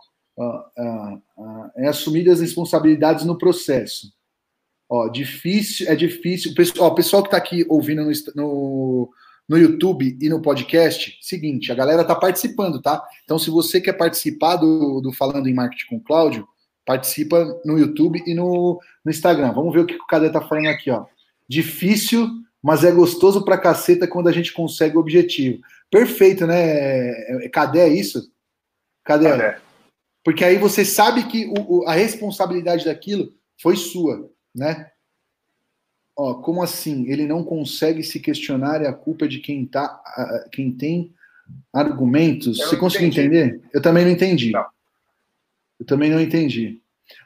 é 1.77 1.89
assumir 1.89 2.29
as 2.29 2.41
responsabilidades 2.41 3.25
no 3.25 3.39
processo. 3.39 4.13
Ó, 4.89 5.09
difícil, 5.09 5.89
é 5.89 5.95
difícil. 5.95 6.53
Ó, 6.79 6.89
o 6.89 6.95
pessoal 6.95 7.23
que 7.23 7.29
está 7.29 7.37
aqui 7.37 7.67
ouvindo 7.69 8.09
no, 8.35 9.11
no, 9.49 9.57
YouTube 9.57 10.19
e 10.21 10.29
no 10.29 10.43
podcast, 10.43 11.19
seguinte, 11.23 11.73
a 11.73 11.75
galera 11.75 12.03
está 12.03 12.15
participando, 12.15 12.83
tá? 12.83 13.03
Então, 13.25 13.39
se 13.39 13.51
você 13.51 13.81
quer 13.81 13.95
participar 13.95 14.57
do, 14.57 15.01
do 15.01 15.13
Falando 15.13 15.49
em 15.49 15.55
Marketing 15.55 15.87
com 15.89 16.01
Cláudio, 16.01 16.47
participa 16.85 17.61
no 17.65 17.79
YouTube 17.79 18.23
e 18.27 18.35
no, 18.35 18.81
no 19.05 19.11
Instagram. 19.11 19.53
Vamos 19.53 19.73
ver 19.75 19.81
o 19.81 19.87
que 19.87 19.95
o 19.95 20.07
Cadê 20.07 20.29
está 20.29 20.41
falando 20.41 20.69
aqui, 20.69 20.91
ó. 20.91 21.07
Difícil, 21.49 22.29
mas 22.63 22.85
é 22.85 22.91
gostoso 22.91 23.45
pra 23.45 23.59
caceta 23.59 24.07
quando 24.07 24.29
a 24.29 24.33
gente 24.33 24.53
consegue 24.53 24.97
o 24.97 25.01
objetivo. 25.01 25.61
Perfeito, 25.91 26.47
né? 26.47 27.49
Cadê 27.51 27.81
é 27.81 27.89
isso? 27.89 28.31
Cadê? 29.05 29.29
Cadê? 29.29 29.57
Porque 30.25 30.45
aí 30.45 30.59
você 30.59 30.85
sabe 30.85 31.25
que 31.25 31.47
o, 31.47 31.79
o, 31.79 31.89
a 31.89 31.95
responsabilidade 31.95 32.85
daquilo 32.85 33.33
foi 33.61 33.77
sua, 33.77 34.31
né? 34.55 34.91
Ó, 36.19 36.35
como 36.35 36.61
assim? 36.64 37.09
Ele 37.09 37.27
não 37.29 37.45
consegue 37.45 38.03
se 38.03 38.19
questionar 38.19 38.83
e 38.83 38.89
a 38.89 38.93
culpa 38.93 39.27
é 39.27 39.29
de 39.29 39.39
quem 39.39 39.64
tá, 39.64 40.03
quem 40.51 40.73
tem 40.73 41.14
argumentos. 41.73 42.59
Você 42.59 42.77
conseguiu 42.77 43.07
entender? 43.07 43.61
Eu 43.73 43.81
também 43.81 44.05
não 44.05 44.11
entendi. 44.11 44.51
Não. 44.51 44.66
Eu 45.79 45.87
também 45.87 46.11
não 46.11 46.21
entendi. 46.21 46.83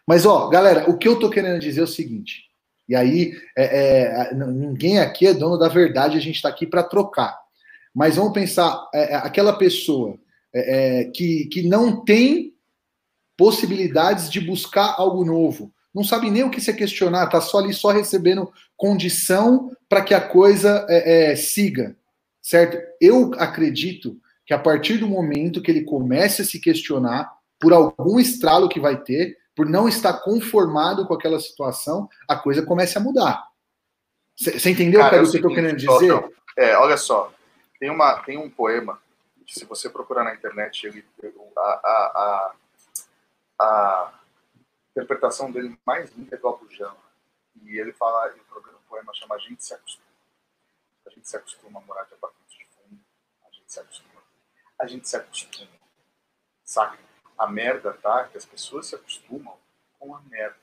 Mas, 0.06 0.26
ó, 0.26 0.48
galera, 0.50 0.90
o 0.90 0.98
que 0.98 1.08
eu 1.08 1.18
tô 1.18 1.30
querendo 1.30 1.58
dizer 1.58 1.80
é 1.80 1.84
o 1.84 1.86
seguinte. 1.86 2.50
E 2.86 2.94
aí, 2.94 3.32
é, 3.56 4.30
é, 4.30 4.34
ninguém 4.34 4.98
aqui 4.98 5.26
é 5.26 5.32
dono 5.32 5.56
da 5.56 5.68
verdade, 5.68 6.18
a 6.18 6.20
gente 6.20 6.36
está 6.36 6.50
aqui 6.50 6.66
para 6.66 6.82
trocar. 6.82 7.40
Mas 7.94 8.16
vamos 8.16 8.34
pensar, 8.34 8.88
é, 8.92 9.14
é 9.14 9.16
aquela 9.16 9.56
pessoa 9.56 10.18
é, 10.54 11.00
é, 11.00 11.04
que, 11.04 11.46
que 11.46 11.62
não 11.62 12.04
tem 12.04 12.52
possibilidades 13.38 14.30
de 14.30 14.38
buscar 14.38 14.96
algo 14.98 15.24
novo, 15.24 15.72
não 15.94 16.02
sabe 16.02 16.30
nem 16.30 16.44
o 16.44 16.50
que 16.50 16.60
se 16.60 16.72
questionar, 16.72 17.28
tá 17.28 17.40
só 17.40 17.58
ali 17.58 17.72
só 17.72 17.90
recebendo 17.90 18.52
condição 18.76 19.70
para 19.88 20.02
que 20.02 20.14
a 20.14 20.20
coisa 20.20 20.86
siga, 21.36 21.96
certo? 22.40 22.78
Eu 23.00 23.32
acredito 23.38 24.16
que 24.46 24.54
a 24.54 24.58
partir 24.58 24.98
do 24.98 25.06
momento 25.06 25.62
que 25.62 25.70
ele 25.70 25.84
comece 25.84 26.42
a 26.42 26.44
se 26.44 26.58
questionar 26.58 27.32
por 27.60 27.72
algum 27.72 28.18
estralo 28.18 28.68
que 28.68 28.80
vai 28.80 29.00
ter, 29.00 29.38
por 29.54 29.66
não 29.66 29.88
estar 29.88 30.14
conformado 30.14 31.06
com 31.06 31.14
aquela 31.14 31.38
situação, 31.38 32.08
a 32.28 32.36
coisa 32.36 32.64
começa 32.64 32.98
a 32.98 33.02
mudar. 33.02 33.46
Você 34.36 34.70
entendeu, 34.70 35.00
cara, 35.00 35.10
cara 35.10 35.22
o 35.22 35.30
que 35.30 35.36
eu 35.36 35.40
estou 35.40 35.54
querendo 35.54 35.76
dizer? 35.76 36.24
É, 36.56 36.76
olha 36.76 36.96
só, 36.96 37.32
tem, 37.78 37.90
uma, 37.90 38.18
tem 38.22 38.38
um 38.38 38.50
poema, 38.50 38.98
que 39.46 39.58
se 39.58 39.64
você 39.64 39.88
procurar 39.88 40.24
na 40.24 40.34
internet, 40.34 40.86
ele, 40.86 41.04
a, 41.56 41.60
a, 41.60 42.52
a, 43.60 43.64
a 43.64 44.12
interpretação 44.92 45.50
dele 45.50 45.78
mais 45.84 46.10
linda 46.12 46.36
é 46.36 46.38
do 46.38 46.48
Abujamra. 46.48 47.12
E 47.62 47.78
ele 47.78 47.92
fala, 47.92 48.34
o 48.56 48.88
poema 48.88 49.12
chama 49.14 49.34
A 49.34 49.38
gente 49.38 49.64
se 49.64 49.74
acostuma. 49.74 50.06
A 51.06 51.10
gente 51.10 51.28
se 51.28 51.36
acostuma 51.36 51.80
a 51.80 51.82
morar 51.82 52.04
de 52.04 52.14
apartamentos 52.14 52.54
de 52.54 52.66
fundo, 52.66 53.00
a 53.44 53.50
gente 53.52 53.72
se 53.72 53.80
acostuma. 53.80 54.22
A 54.78 54.86
gente 54.86 55.08
se 55.08 55.16
acostuma, 55.16 55.68
saca? 56.64 57.12
a 57.42 57.46
merda, 57.46 57.92
tá? 57.94 58.24
Que 58.24 58.38
as 58.38 58.44
pessoas 58.44 58.86
se 58.86 58.94
acostumam 58.94 59.56
com 59.98 60.14
a 60.14 60.20
merda. 60.22 60.56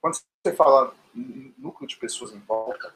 Quando 0.00 0.14
você 0.14 0.54
fala 0.54 0.94
núcleo 1.56 1.88
de 1.88 1.96
pessoas 1.96 2.32
em 2.32 2.40
volta, 2.40 2.94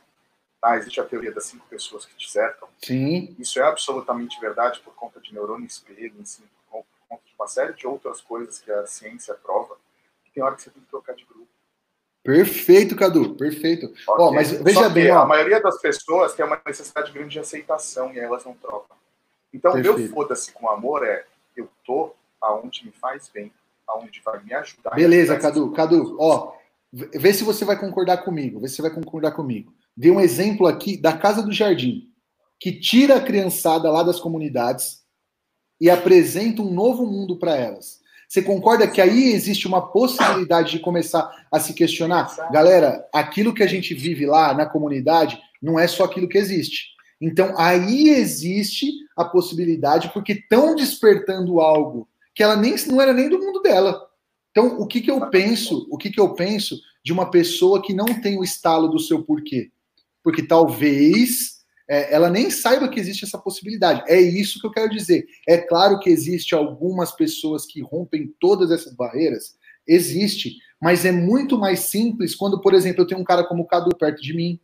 tá? 0.61 0.77
Existe 0.77 1.01
a 1.01 1.05
teoria 1.05 1.33
das 1.33 1.45
cinco 1.45 1.67
pessoas 1.67 2.05
que 2.05 2.15
te 2.15 2.31
cercam. 2.31 2.69
Sim. 2.83 3.35
Isso 3.39 3.59
é 3.59 3.63
absolutamente 3.63 4.39
verdade 4.41 4.81
por 4.81 4.95
conta 4.95 5.21
de 5.21 5.33
neurônio 5.33 5.67
espelho, 5.67 6.21
assim, 6.21 6.45
por 6.71 6.85
conta 7.09 7.23
de 7.25 7.35
uma 7.39 7.49
série 7.49 7.73
de 7.73 7.87
outras 7.87 8.21
coisas 8.21 8.61
que 8.61 8.71
a 8.71 8.87
ciência 8.87 9.35
prova. 9.35 9.79
Tem 10.39 10.45
hora 10.45 10.55
que 10.55 10.63
você 10.63 10.71
tem 10.71 10.81
que 10.81 10.89
trocar 10.89 11.17
de 11.17 11.25
grupo. 11.25 11.49
Perfeito, 12.23 12.95
Cadu, 12.95 13.35
perfeito. 13.35 13.87
Okay. 13.87 14.05
Ó, 14.07 14.31
mas 14.31 14.53
veja 14.53 14.89
bem, 14.89 15.11
ó. 15.11 15.23
a 15.23 15.27
maioria 15.27 15.61
das 15.61 15.81
pessoas 15.81 16.33
tem 16.33 16.47
uma 16.47 16.61
necessidade 16.65 17.11
grande 17.11 17.31
de 17.31 17.41
aceitação 17.41 18.15
e 18.15 18.21
elas 18.21 18.45
não 18.45 18.55
trocam. 18.55 18.97
Então, 19.53 19.73
perfeito. 19.73 19.99
meu 19.99 20.09
foda-se 20.11 20.53
com 20.53 20.71
amor 20.71 21.05
é 21.05 21.25
eu 21.57 21.69
tô 21.85 22.15
aonde 22.41 22.87
me 22.87 22.93
faz 22.93 23.29
bem, 23.35 23.53
aonde 23.85 24.21
vai 24.25 24.41
me 24.45 24.55
ajudar. 24.55 24.95
Beleza, 24.95 25.37
Cadu. 25.41 25.73
Cadu, 25.73 26.17
ó, 26.21 26.55
vê 26.93 27.35
se 27.35 27.43
você 27.43 27.65
vai 27.65 27.77
concordar 27.77 28.19
comigo. 28.19 28.61
Vê 28.61 28.69
se 28.69 28.77
você 28.77 28.83
vai 28.83 28.93
concordar 28.93 29.33
comigo. 29.33 29.73
Dê 29.97 30.13
um 30.13 30.21
exemplo 30.21 30.69
aqui 30.69 30.97
da 30.97 31.19
Casa 31.19 31.43
do 31.43 31.51
Jardim, 31.51 32.13
que 32.61 32.79
tira 32.79 33.17
a 33.17 33.25
criançada 33.25 33.91
lá 33.91 34.05
das 34.05 34.21
comunidades 34.21 35.03
e 35.81 35.91
apresenta 35.91 36.63
um 36.63 36.73
novo 36.73 37.05
mundo 37.05 37.37
para 37.41 37.57
elas. 37.57 37.98
Você 38.29 38.43
concorda 38.43 38.87
que 38.87 39.01
aí 39.01 39.33
existe 39.33 39.67
uma 39.67 39.91
possibilidade 39.91 40.73
de 40.73 40.81
começar 40.81 41.47
a 41.51 41.59
se 41.59 41.73
questionar? 41.73 42.31
Galera, 42.53 43.09
aquilo 43.13 43.55
que 43.55 43.63
a 43.63 43.67
gente 43.67 43.95
vive 43.95 44.27
lá 44.27 44.53
na 44.53 44.67
comunidade 44.67 45.41
não 45.63 45.79
é 45.79 45.89
só 45.89 46.05
aquilo 46.05 46.29
que 46.29 46.37
existe. 46.37 46.89
Então 47.19 47.55
aí 47.59 48.11
existe 48.11 48.93
a 49.17 49.25
possibilidade, 49.25 50.11
porque 50.13 50.35
estão 50.35 50.77
despertando 50.77 51.59
algo 51.59 52.07
que 52.35 52.43
ela 52.43 52.55
nem 52.55 52.77
não 52.87 53.01
era 53.01 53.15
nem 53.15 53.31
do 53.31 53.39
mundo 53.39 53.61
dela. 53.63 54.07
Então, 54.51 54.79
o 54.79 54.87
que, 54.87 55.01
que 55.01 55.11
eu 55.11 55.29
penso? 55.31 55.87
O 55.91 55.97
que, 55.97 56.11
que 56.11 56.21
eu 56.21 56.35
penso 56.35 56.81
de 57.05 57.13
uma 57.13 57.31
pessoa 57.31 57.83
que 57.83 57.95
não 57.95 58.07
tem 58.21 58.39
o 58.39 58.45
estalo 58.45 58.89
do 58.89 58.99
seu 58.99 59.23
porquê? 59.23 59.71
Porque 60.23 60.43
talvez 60.43 61.58
é, 61.89 62.15
ela 62.15 62.29
nem 62.29 62.51
saiba 62.51 62.89
que 62.89 63.01
existe 63.01 63.25
essa 63.25 63.39
possibilidade. 63.39 64.03
É 64.07 64.21
isso 64.21 64.61
que 64.61 64.67
eu 64.67 64.71
quero 64.71 64.91
dizer. 64.91 65.27
É 65.49 65.57
claro 65.57 65.99
que 65.99 66.11
existe 66.11 66.55
algumas 66.55 67.13
pessoas 67.13 67.65
que 67.65 67.81
rompem 67.81 68.35
todas 68.39 68.71
essas 68.71 68.95
barreiras, 68.95 69.57
existe, 69.87 70.57
mas 70.81 71.05
é 71.05 71.13
muito 71.13 71.59
mais 71.59 71.81
simples 71.81 72.35
quando, 72.35 72.61
por 72.61 72.75
exemplo, 72.75 73.03
eu 73.03 73.07
tenho 73.07 73.21
um 73.21 73.25
cara 73.25 73.43
como 73.43 73.63
o 73.63 73.67
Cadu 73.67 73.97
perto 73.97 74.21
de 74.21 74.35
mim, 74.35 74.61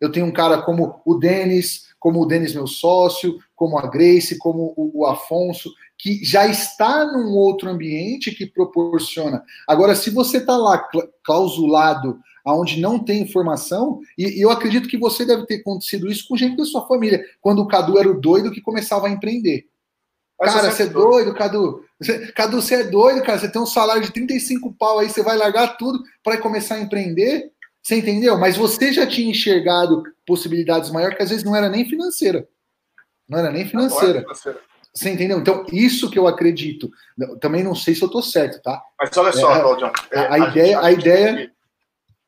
eu 0.00 0.12
tenho 0.12 0.26
um 0.26 0.32
cara 0.32 0.60
como 0.60 1.00
o 1.06 1.14
Denis, 1.14 1.86
como 1.98 2.20
o 2.20 2.26
Denis, 2.26 2.54
meu 2.54 2.66
sócio, 2.66 3.38
como 3.54 3.78
a 3.78 3.88
Grace, 3.88 4.36
como 4.38 4.74
o, 4.76 5.00
o 5.00 5.06
Afonso, 5.06 5.72
que 5.98 6.22
já 6.22 6.46
está 6.46 7.06
num 7.06 7.34
outro 7.34 7.70
ambiente 7.70 8.30
que 8.30 8.44
proporciona. 8.44 9.42
Agora, 9.66 9.94
se 9.94 10.10
você 10.10 10.36
está 10.36 10.56
lá 10.56 10.86
clausulado, 11.24 12.20
aonde 12.46 12.80
não 12.80 12.96
tem 12.96 13.22
informação, 13.22 14.00
e, 14.16 14.38
e, 14.38 14.40
eu 14.40 14.50
acredito 14.50 14.88
que 14.88 14.96
você 14.96 15.26
deve 15.26 15.44
ter 15.46 15.56
acontecido 15.56 16.08
isso 16.08 16.28
com 16.28 16.36
gente 16.36 16.56
da 16.56 16.64
sua 16.64 16.86
família, 16.86 17.24
quando 17.40 17.60
o 17.60 17.66
Cadu 17.66 17.98
era 17.98 18.08
o 18.08 18.20
doido 18.20 18.52
que 18.52 18.60
começava 18.60 19.08
a 19.08 19.10
empreender. 19.10 19.66
Mas 20.38 20.54
cara, 20.54 20.70
você 20.70 20.84
é 20.84 20.86
doido, 20.86 21.34
Cadu. 21.34 21.84
Você, 21.98 22.30
Cadu, 22.32 22.62
você 22.62 22.74
é 22.76 22.84
doido, 22.84 23.22
cara. 23.22 23.38
Você 23.38 23.50
tem 23.50 23.60
um 23.60 23.66
salário 23.66 24.02
de 24.02 24.12
35 24.12 24.72
pau 24.74 24.98
aí, 24.98 25.08
você 25.08 25.22
vai 25.22 25.36
largar 25.36 25.76
tudo 25.76 26.02
para 26.22 26.38
começar 26.38 26.76
a 26.76 26.80
empreender? 26.80 27.50
Você 27.82 27.96
entendeu? 27.96 28.38
Mas 28.38 28.56
você 28.56 28.92
já 28.92 29.06
tinha 29.06 29.30
enxergado 29.30 30.02
possibilidades 30.26 30.90
maiores 30.90 31.16
que 31.16 31.22
às 31.22 31.30
vezes 31.30 31.44
não 31.44 31.56
era 31.56 31.68
nem 31.68 31.88
financeira. 31.88 32.46
Não 33.28 33.38
era 33.38 33.50
nem 33.50 33.66
financeira. 33.66 34.24
Você 34.92 35.10
entendeu? 35.10 35.38
Então, 35.38 35.64
isso 35.72 36.10
que 36.10 36.18
eu 36.18 36.26
acredito. 36.26 36.90
Também 37.40 37.64
não 37.64 37.74
sei 37.74 37.94
se 37.94 38.02
eu 38.02 38.06
estou 38.06 38.22
certo, 38.22 38.62
tá? 38.62 38.82
Mas 39.00 39.16
olha 39.16 39.32
só, 39.32 39.54
é, 39.54 39.60
Claudião. 39.60 39.92
É, 40.10 40.18
a, 40.18 40.34
a, 40.34 40.38
ideia. 40.38 40.66
Gente, 40.66 40.76
a, 40.76 40.84
a 40.84 40.92
ideia... 40.92 41.55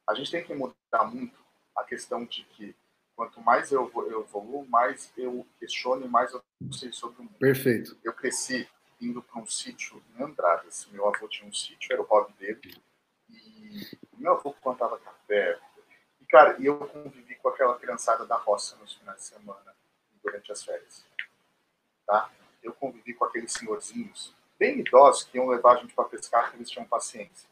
a 0.09 0.15
gente 0.15 0.31
tem 0.31 0.43
que 0.43 0.55
mudar 0.55 1.05
muito 1.05 1.39
a 1.77 1.85
questão 1.85 2.25
de 2.25 2.43
que 2.45 2.75
quanto 3.15 3.41
mais 3.41 3.71
eu, 3.71 3.91
eu 4.11 4.23
evoluo, 4.23 4.67
mais 4.69 5.13
eu 5.17 5.47
questiono 5.59 6.05
e 6.05 6.09
mais 6.09 6.33
eu 6.33 6.43
sei 6.73 6.93
sobre 6.93 7.21
o 7.21 7.25
mundo. 7.25 7.39
Perfeito. 7.39 7.97
Eu 8.03 8.13
cresci 8.13 8.69
indo 9.01 9.23
para 9.23 9.41
um 9.41 9.47
sítio 9.47 10.03
em 10.17 10.23
Andradas. 10.23 10.89
Meu 10.91 11.07
avô 11.07 11.29
tinha 11.29 11.49
um 11.49 11.53
sítio, 11.53 11.93
era 11.93 12.01
o 12.01 12.05
hobby 12.05 12.33
dele. 12.35 12.83
E 13.29 13.99
meu 14.17 14.33
avô 14.33 14.53
plantava 14.53 14.99
café. 14.99 15.59
E, 16.21 16.27
cara, 16.27 16.57
eu 16.61 16.79
convivi 16.79 17.35
com 17.37 17.49
aquela 17.49 17.79
criançada 17.79 18.25
da 18.25 18.37
roça 18.37 18.77
nos 18.77 18.95
finais 18.95 19.19
de 19.19 19.25
semana, 19.25 19.75
durante 20.23 20.51
as 20.51 20.65
férias. 20.65 21.05
Tá? 22.07 22.31
eu 22.63 22.75
convivi 22.75 23.15
com 23.15 23.25
aqueles 23.25 23.53
senhorzinhos, 23.53 24.35
bem 24.59 24.81
idosos, 24.81 25.25
que 25.25 25.37
iam 25.37 25.49
levar 25.49 25.77
a 25.77 25.81
gente 25.81 25.95
para 25.95 26.09
pescar, 26.09 26.45
porque 26.45 26.59
eles 26.59 26.71
tinham 26.71 26.87
paciência. 26.87 27.49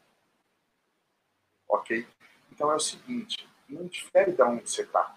Ok? 1.67 2.07
Então 2.51 2.71
é 2.71 2.75
o 2.75 2.79
seguinte: 2.79 3.47
não 3.67 3.85
difere 3.85 4.31
de 4.31 4.41
onde 4.41 4.69
você 4.69 4.83
está. 4.83 5.15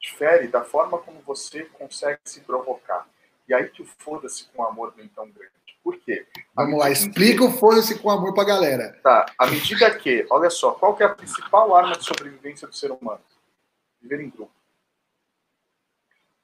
Difere 0.00 0.48
da 0.48 0.64
forma 0.64 0.98
como 0.98 1.20
você 1.20 1.64
consegue 1.64 2.20
se 2.24 2.40
provocar. 2.40 3.06
E 3.48 3.54
aí 3.54 3.68
que 3.68 3.82
o 3.82 3.86
foda-se 3.98 4.46
com 4.48 4.64
amor 4.64 4.92
vem 4.94 5.08
tão 5.08 5.28
grande. 5.30 5.52
Por 5.82 5.98
quê? 5.98 6.26
Vamos 6.54 6.78
lá, 6.78 6.90
explica 6.90 7.38
que... 7.38 7.44
o 7.44 7.50
foda-se 7.50 7.98
com 7.98 8.10
amor 8.10 8.34
pra 8.34 8.44
galera. 8.44 8.98
Tá, 9.02 9.26
à 9.38 9.46
medida 9.46 9.96
que, 9.98 10.26
olha 10.30 10.50
só, 10.50 10.72
qual 10.72 10.94
que 10.94 11.02
é 11.02 11.06
a 11.06 11.14
principal 11.14 11.74
arma 11.74 11.96
de 11.96 12.04
sobrevivência 12.04 12.68
do 12.68 12.74
ser 12.74 12.92
humano? 12.92 13.22
Viver 14.00 14.20
em 14.20 14.28
grupo. 14.28 14.52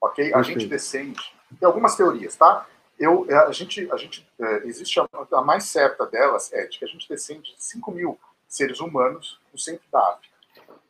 Ok? 0.01 0.33
A 0.33 0.41
gente 0.41 0.67
descende 0.67 1.35
tem 1.59 1.67
algumas 1.67 1.95
teorias, 1.95 2.35
tá? 2.35 2.67
Eu, 2.97 3.27
a 3.29 3.51
gente, 3.51 3.89
a 3.91 3.97
gente, 3.97 4.27
é, 4.39 4.67
existe 4.67 4.99
a, 4.99 5.07
a, 5.33 5.41
mais 5.41 5.65
certa 5.65 6.05
delas 6.05 6.51
é 6.53 6.65
de 6.65 6.79
que 6.79 6.85
a 6.85 6.87
gente 6.87 7.07
descende 7.09 7.53
de 7.55 7.63
5 7.63 7.91
mil 7.91 8.17
seres 8.55 8.79
humanos 8.79 9.39
no 9.51 9.59
centro 9.59 9.85
da 9.91 9.99
África. 9.99 10.35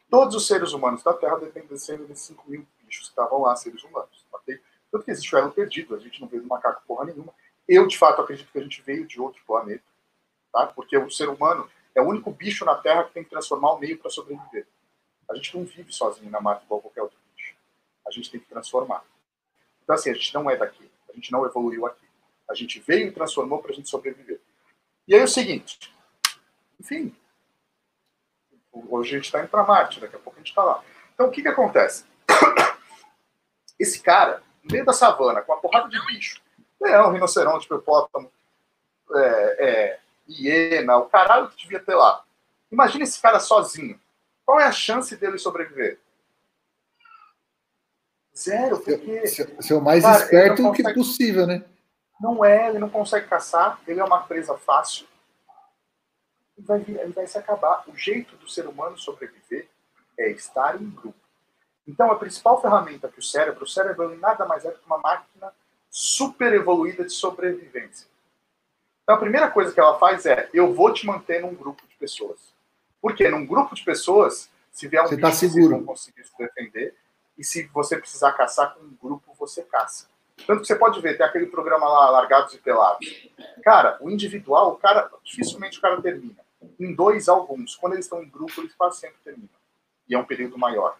Todos 0.09 0.35
os 0.35 0.47
seres 0.47 0.71
humanos 0.71 1.03
da 1.03 1.13
Terra 1.13 1.37
descendem 1.69 2.05
de 2.05 2.17
5 2.17 2.49
mil 2.49 2.65
bichos 2.79 3.07
que 3.07 3.09
estavam 3.09 3.41
lá, 3.41 3.55
seres 3.55 3.83
humanos. 3.83 4.25
Okay? 4.31 4.59
Tanto 4.91 5.03
que 5.03 5.11
existe 5.11 5.35
o 5.35 5.37
elo 5.37 5.51
perdido, 5.51 5.95
a 5.95 5.99
gente 5.99 6.21
não 6.21 6.27
veio 6.27 6.43
do 6.43 6.47
macaco 6.47 6.83
porra 6.87 7.05
nenhuma. 7.05 7.33
Eu, 7.67 7.87
de 7.87 7.97
fato, 7.97 8.21
acredito 8.21 8.51
que 8.51 8.59
a 8.59 8.61
gente 8.61 8.81
veio 8.81 9.07
de 9.07 9.19
outro 9.19 9.41
planeta, 9.45 9.83
tá? 10.53 10.67
porque 10.67 10.95
o 10.97 11.09
ser 11.09 11.27
humano 11.27 11.69
é 11.95 12.01
o 12.01 12.05
único 12.05 12.29
bicho 12.29 12.63
na 12.63 12.75
Terra 12.75 13.05
que 13.05 13.13
tem 13.13 13.23
que 13.23 13.29
transformar 13.29 13.73
o 13.73 13.79
meio 13.79 13.97
para 13.97 14.11
sobreviver. 14.11 14.67
A 15.29 15.35
gente 15.35 15.57
não 15.57 15.65
vive 15.65 15.91
sozinho 15.91 16.29
na 16.29 16.39
mata 16.39 16.63
igual 16.63 16.81
qualquer 16.81 17.01
outro 17.01 17.17
bicho. 17.35 17.55
A 18.07 18.11
gente 18.11 18.29
tem 18.29 18.39
que 18.39 18.47
transformar. 18.47 19.03
Então, 19.83 19.95
assim, 19.95 20.11
a 20.11 20.13
gente 20.13 20.33
não 20.33 20.49
é 20.49 20.55
daqui. 20.55 20.89
A 21.09 21.13
gente 21.13 21.31
não 21.31 21.45
evoluiu 21.45 21.85
aqui. 21.87 22.05
A 22.47 22.53
gente 22.53 22.79
veio 22.79 23.07
e 23.07 23.11
transformou 23.11 23.59
para 23.59 23.71
a 23.71 23.73
gente 23.73 23.89
sobreviver. 23.89 24.39
E 25.07 25.15
aí 25.15 25.21
é 25.21 25.23
o 25.23 25.27
seguinte, 25.27 25.93
enfim, 26.79 27.15
hoje 28.89 29.11
a 29.11 29.17
gente 29.17 29.25
está 29.25 29.39
indo 29.39 29.47
para 29.47 29.63
Marte, 29.63 29.99
daqui 29.99 30.15
a 30.15 30.19
pouco 30.19 30.37
a 30.37 30.41
gente 30.41 30.49
está 30.49 30.63
lá. 30.63 30.83
Então, 31.13 31.27
o 31.27 31.31
que, 31.31 31.41
que 31.41 31.47
acontece? 31.47 32.05
Esse 33.79 33.99
cara, 34.01 34.41
no 34.63 34.71
meio 34.71 34.85
da 34.85 34.93
savana, 34.93 35.41
com 35.41 35.51
uma 35.51 35.61
porrada 35.61 35.89
de 35.89 36.05
bicho, 36.07 36.41
leão, 36.81 37.11
rinoceronte, 37.11 37.65
hipopótamo, 37.65 38.31
é, 39.13 39.55
é, 39.59 39.99
hiena, 40.27 40.97
o 40.97 41.05
caralho 41.05 41.49
que 41.49 41.63
devia 41.63 41.79
ter 41.79 41.95
lá. 41.95 42.23
Imagina 42.71 43.03
esse 43.03 43.21
cara 43.21 43.39
sozinho. 43.39 43.99
Qual 44.45 44.59
é 44.59 44.65
a 44.65 44.71
chance 44.71 45.15
dele 45.15 45.37
sobreviver? 45.37 45.99
Zero, 48.37 48.79
porque. 48.79 49.25
Ser 49.27 49.73
o 49.73 49.81
mais 49.81 50.03
cara, 50.03 50.23
esperto 50.23 50.61
consegue, 50.61 50.89
que 50.89 50.93
possível, 50.93 51.47
né? 51.47 51.63
Não 52.19 52.43
é, 52.43 52.69
ele 52.69 52.79
não 52.79 52.89
consegue 52.89 53.27
caçar, 53.27 53.79
ele 53.87 53.99
é 53.99 54.03
uma 54.03 54.23
presa 54.23 54.57
fácil. 54.57 55.07
Ele 56.57 56.65
vai, 56.65 56.79
vai 57.11 57.27
se 57.27 57.37
acabar. 57.37 57.83
O 57.87 57.95
jeito 57.95 58.35
do 58.37 58.49
ser 58.49 58.67
humano 58.67 58.97
sobreviver 58.97 59.67
é 60.17 60.31
estar 60.31 60.81
em 60.81 60.89
grupo. 60.89 61.19
Então, 61.87 62.11
a 62.11 62.15
principal 62.15 62.61
ferramenta 62.61 63.09
que 63.09 63.19
o 63.19 63.23
cérebro, 63.23 63.63
o 63.63 63.67
cérebro 63.67 64.17
nada 64.17 64.45
mais 64.45 64.65
é 64.65 64.71
que 64.71 64.85
uma 64.85 64.97
máquina 64.97 65.53
super 65.89 66.53
evoluída 66.53 67.03
de 67.03 67.11
sobrevivência. 67.11 68.07
Então, 69.03 69.15
a 69.15 69.19
primeira 69.19 69.51
coisa 69.51 69.71
que 69.71 69.79
ela 69.79 69.99
faz 69.99 70.25
é: 70.25 70.49
eu 70.53 70.73
vou 70.73 70.91
te 70.91 71.05
manter 71.05 71.41
num 71.41 71.53
grupo 71.53 71.85
de 71.87 71.95
pessoas. 71.95 72.53
Porque 73.01 73.29
num 73.29 73.45
grupo 73.45 73.75
de 73.75 73.83
pessoas, 73.83 74.49
se 74.71 74.87
vier 74.87 75.03
um 75.03 75.07
você 75.07 75.17
tá 75.17 75.27
bicho, 75.27 75.39
seguro. 75.39 75.61
vocês 75.61 75.69
vão 75.69 75.83
conseguir 75.85 76.23
se 76.23 76.37
defender. 76.37 76.95
E 77.37 77.43
se 77.43 77.63
você 77.67 77.97
precisar 77.97 78.31
caçar 78.31 78.73
com 78.73 78.83
um 78.83 78.97
grupo, 78.99 79.35
você 79.37 79.61
caça. 79.61 80.07
Tanto 80.47 80.61
que 80.61 80.67
você 80.67 80.75
pode 80.75 80.99
ver, 81.01 81.17
tem 81.17 81.25
aquele 81.25 81.47
programa 81.47 81.87
lá, 81.87 82.09
Largados 82.09 82.53
e 82.53 82.57
Pelados. 82.57 83.29
Cara, 83.63 83.97
o 84.01 84.09
individual, 84.09 84.71
o 84.71 84.77
cara, 84.77 85.09
dificilmente 85.23 85.77
o 85.77 85.81
cara 85.81 86.01
termina. 86.01 86.44
Em 86.79 86.93
dois, 86.93 87.27
alguns. 87.27 87.75
Quando 87.75 87.93
eles 87.93 88.05
estão 88.05 88.21
em 88.21 88.29
grupo, 88.29 88.61
eles 88.61 88.73
quase 88.73 88.99
sempre 88.99 89.17
terminam. 89.23 89.49
E 90.07 90.15
é 90.15 90.17
um 90.17 90.25
período 90.25 90.57
maior. 90.57 90.97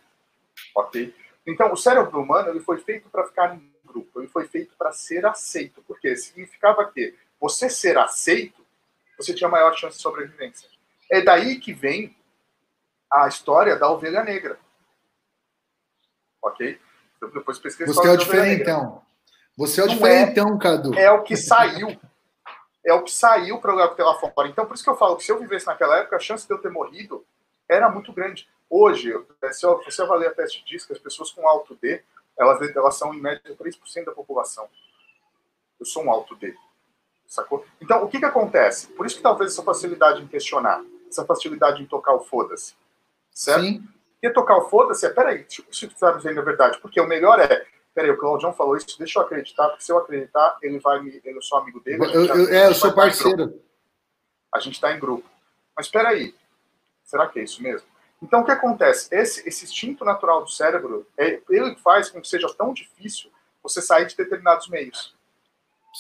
Ok? 0.76 1.14
Então, 1.46 1.72
o 1.72 1.78
cérebro 1.78 2.20
humano 2.20 2.50
ele 2.50 2.60
foi 2.60 2.78
feito 2.80 3.10
para 3.10 3.26
ficar 3.26 3.56
em 3.56 3.72
grupo. 3.86 4.20
Ele 4.20 4.28
foi 4.28 4.48
feito 4.48 4.76
para 4.78 4.92
ser 4.92 5.26
aceito. 5.26 5.84
Porque 5.88 6.16
significava 6.16 6.86
que 6.92 7.16
você 7.40 7.70
ser 7.70 7.98
aceito, 7.98 8.66
você 9.18 9.34
tinha 9.34 9.50
maior 9.50 9.76
chance 9.76 9.98
de 9.98 10.02
sobrevivência. 10.02 10.68
É 11.12 11.22
daí 11.22 11.60
que 11.60 11.74
vem 11.74 12.16
a 13.12 13.28
história 13.28 13.76
da 13.76 13.90
ovelha 13.90 14.24
negra. 14.24 14.58
Ok? 16.42 16.80
Então, 17.18 17.30
depois 17.30 17.60
pesquisa 17.60 17.94
Você 17.94 18.08
é 18.08 18.12
o 18.12 18.18
diferentão. 18.18 19.02
Você 19.58 19.82
é 19.82 19.84
o 19.84 19.88
Não 19.88 19.94
diferentão, 19.94 20.58
Cadu. 20.58 20.94
É 20.98 21.12
o 21.12 21.24
que 21.24 21.38
saiu. 21.38 21.98
É 22.86 22.94
o 22.94 23.04
que 23.04 23.12
saiu 23.12 23.60
para 23.60 23.88
pela 23.90 24.14
fora. 24.16 24.48
Então, 24.48 24.66
por 24.66 24.76
isso 24.76 24.84
que 24.84 24.90
eu 24.90 24.96
falo 24.96 25.16
que 25.18 25.24
se 25.24 25.32
eu 25.32 25.40
vivesse 25.40 25.66
naquela 25.66 25.98
época, 25.98 26.16
a 26.18 26.20
chance 26.20 26.48
de 26.48 26.54
eu 26.54 26.60
ter 26.60 26.70
morrido 26.70 27.26
era 27.68 27.90
muito 27.90 28.14
grande. 28.14 28.48
Hoje, 28.70 29.12
se 29.52 29.66
eu- 29.66 29.84
você 29.84 30.02
avalia 30.04 30.32
teste 30.34 30.60
de 30.64 30.68
disco, 30.68 30.94
as 30.94 31.00
pessoas 31.00 31.32
com 31.32 31.48
alto 31.48 31.76
D, 31.82 32.04
elas, 32.38 32.62
elas 32.76 32.96
são 32.96 33.14
em 33.14 33.20
média 33.20 33.56
3% 33.56 34.06
da 34.06 34.12
população. 34.12 34.68
Eu 35.80 35.86
sou 35.86 36.04
um 36.04 36.12
alto 36.12 36.36
D. 36.36 36.56
Sacou? 37.28 37.66
Então, 37.82 38.04
o 38.04 38.08
que, 38.08 38.20
que 38.20 38.26
acontece? 38.26 38.88
Por 38.90 39.06
isso 39.06 39.18
que 39.18 39.24
talvez 39.24 39.52
essa 39.52 39.64
facilidade 39.64 40.22
em 40.22 40.28
questionar, 40.28 40.84
essa 41.10 41.26
facilidade 41.26 41.82
em 41.82 41.86
tocar 41.88 42.14
o 42.14 42.20
foda-se. 42.20 42.76
Certo? 43.32 43.64
Sim. 43.64 43.84
Porque 44.14 44.30
tocar 44.30 44.58
o 44.58 44.70
foda-se 44.70 45.06
é, 45.06 45.10
peraí, 45.10 45.44
que 45.44 45.64
você 45.72 45.88
está 45.88 46.12
dizendo 46.12 46.40
é 46.40 46.44
verdade. 46.44 46.78
Porque 46.80 47.02
o 47.02 47.08
melhor 47.08 47.40
é, 47.40 47.66
peraí, 47.96 48.12
o 48.12 48.18
Claudião 48.18 48.54
falou 48.54 48.76
isso, 48.78 49.00
deixa 49.00 49.18
eu 49.18 49.24
acreditar, 49.24 49.70
porque 49.70 49.84
se 49.84 49.92
eu 49.92 49.98
acreditar, 49.98 50.58
ele 50.62 50.80
vai 50.80 51.02
me. 51.02 51.20
Eu 51.24 51.42
sou 51.42 51.58
amigo 51.58 51.80
dele. 51.80 52.04
a 52.04 52.08
gente 52.08 52.16
Eu, 52.18 52.26
já- 52.28 52.36
eu- 52.36 52.54
é, 52.54 52.68
eu 52.68 52.76
sou 52.76 52.94
parceiro. 52.94 53.60
A 54.54 54.60
gente 54.60 54.76
está 54.76 54.92
em 54.94 55.00
grupo. 55.00 55.28
Mas 55.76 55.88
peraí, 55.88 56.36
será 57.04 57.28
que 57.28 57.40
é 57.40 57.44
isso 57.44 57.64
mesmo? 57.64 57.88
Então 58.22 58.42
o 58.42 58.46
que 58.46 58.52
acontece? 58.52 59.08
Esse, 59.14 59.48
esse 59.48 59.66
instinto 59.66 60.06
natural 60.06 60.44
do 60.44 60.50
cérebro, 60.50 61.06
é, 61.18 61.42
ele 61.50 61.76
faz 61.78 62.10
com 62.10 62.22
que 62.22 62.28
seja 62.28 62.54
tão 62.54 62.74
difícil 62.74 63.32
você 63.64 63.82
sair 63.82 64.06
de 64.06 64.16
determinados 64.16 64.68
meios. 64.70 65.16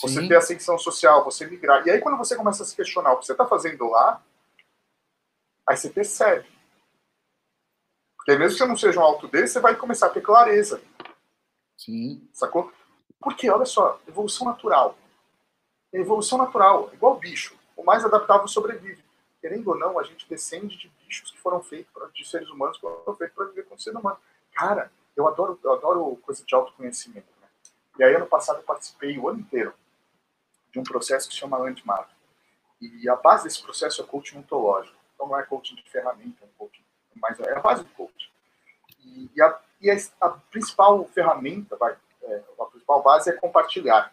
Você 0.01 0.21
Sim. 0.21 0.27
ter 0.27 0.35
ascensão 0.35 0.77
social, 0.77 1.23
você 1.23 1.45
migrar. 1.47 1.85
E 1.87 1.91
aí, 1.91 1.99
quando 2.01 2.17
você 2.17 2.35
começa 2.35 2.63
a 2.63 2.65
se 2.65 2.75
questionar 2.75 3.13
o 3.13 3.17
que 3.17 3.25
você 3.25 3.31
está 3.31 3.45
fazendo 3.45 3.89
lá, 3.89 4.21
aí 5.67 5.75
você 5.77 5.89
percebe. 5.89 6.47
Porque 8.17 8.35
mesmo 8.37 8.53
que 8.57 8.63
você 8.63 8.67
não 8.67 8.77
seja 8.77 8.99
um 8.99 9.03
alto 9.03 9.27
dele, 9.27 9.47
você 9.47 9.59
vai 9.59 9.75
começar 9.75 10.07
a 10.07 10.09
ter 10.09 10.21
clareza, 10.21 10.81
Sim. 11.85 12.27
sacou? 12.33 12.73
Porque, 13.19 13.47
olha 13.49 13.65
só, 13.65 13.99
evolução 14.07 14.47
natural. 14.47 14.97
É 15.93 15.99
evolução 15.99 16.39
natural, 16.39 16.89
igual 16.93 17.19
bicho. 17.19 17.55
O 17.77 17.83
mais 17.83 18.03
adaptável 18.03 18.47
sobrevive. 18.47 19.03
Querendo 19.39 19.67
ou 19.67 19.77
não, 19.77 19.99
a 19.99 20.03
gente 20.03 20.27
descende 20.27 20.75
de 20.75 20.89
bichos 20.89 21.29
que 21.29 21.39
foram 21.39 21.61
feitos, 21.61 21.93
pra, 21.93 22.07
de 22.07 22.27
seres 22.27 22.49
humanos 22.49 22.77
que 22.77 22.81
foram 22.81 23.15
feitos 23.15 23.35
para 23.35 23.45
viver 23.45 23.65
com 23.65 23.77
ser 23.77 23.95
humano. 23.95 24.17
Cara, 24.53 24.91
eu 25.15 25.27
adoro, 25.27 25.59
eu 25.63 25.73
adoro 25.73 26.15
coisa 26.17 26.43
de 26.43 26.55
autoconhecimento. 26.55 27.27
Né? 27.39 27.47
E 27.99 28.03
aí, 28.03 28.15
ano 28.15 28.25
passado, 28.25 28.57
eu 28.57 28.63
participei 28.63 29.17
o 29.19 29.29
ano 29.29 29.41
inteiro 29.41 29.73
de 30.71 30.79
um 30.79 30.83
processo 30.83 31.27
que 31.27 31.35
se 31.35 31.39
chama 31.39 31.57
Landmark. 31.57 32.09
E 32.81 33.07
a 33.07 33.15
base 33.15 33.43
desse 33.43 33.61
processo 33.61 34.01
é 34.01 34.05
coaching 34.05 34.39
ontológico. 34.39 34.97
Então, 35.13 35.27
não 35.27 35.37
é 35.37 35.43
coaching 35.43 35.75
de 35.75 35.89
ferramenta, 35.89 36.43
é 36.43 36.45
um 36.45 36.49
coaching, 36.57 36.83
mas 37.15 37.39
é 37.39 37.55
a 37.55 37.59
base 37.59 37.83
do 37.83 37.89
coaching. 37.91 38.29
E, 38.99 39.29
e 39.35 39.41
a, 39.41 39.59
e 39.85 39.91
a, 39.91 39.95
a 40.19 40.29
principal 40.29 41.05
ferramenta, 41.09 41.75
vai, 41.77 41.95
é, 42.23 42.43
a 42.59 42.65
principal 42.65 43.03
base 43.03 43.29
é 43.29 43.33
compartilhar. 43.33 44.11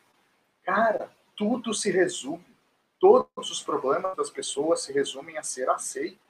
Cara, 0.62 1.10
tudo 1.34 1.72
se 1.72 1.90
resume, 1.90 2.44
todos 3.00 3.50
os 3.50 3.62
problemas 3.62 4.14
das 4.14 4.28
pessoas 4.28 4.82
se 4.82 4.92
resumem 4.92 5.38
a 5.38 5.42
ser 5.42 5.70
aceito. 5.70 6.20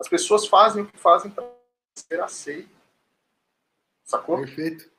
As 0.00 0.08
pessoas 0.08 0.46
fazem 0.46 0.84
o 0.84 0.86
que 0.86 0.96
fazem 0.96 1.30
para 1.30 1.46
ser 1.94 2.20
aceito. 2.22 2.74
Sacou? 4.04 4.38
Perfeito. 4.38 4.90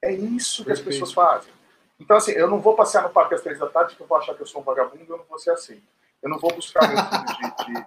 É 0.00 0.12
isso 0.12 0.64
que 0.64 0.70
as 0.70 0.78
Perfeito. 0.78 1.00
pessoas 1.00 1.12
fazem. 1.12 1.52
Então, 1.98 2.16
assim, 2.16 2.32
eu 2.32 2.48
não 2.48 2.60
vou 2.60 2.76
passear 2.76 3.02
no 3.02 3.10
parque 3.10 3.34
às 3.34 3.42
três 3.42 3.58
da 3.58 3.68
tarde 3.68 3.96
que 3.96 4.02
eu 4.02 4.06
vou 4.06 4.18
achar 4.18 4.34
que 4.34 4.42
eu 4.42 4.46
sou 4.46 4.60
um 4.60 4.64
vagabundo 4.64 5.02
e 5.02 5.08
eu 5.08 5.18
não 5.18 5.24
vou 5.24 5.38
ser 5.38 5.50
assim. 5.50 5.82
Eu 6.22 6.30
não 6.30 6.38
vou 6.38 6.54
buscar 6.54 6.88
meu 6.88 6.96
filho 6.96 7.56
de, 7.56 7.80
de 7.80 7.86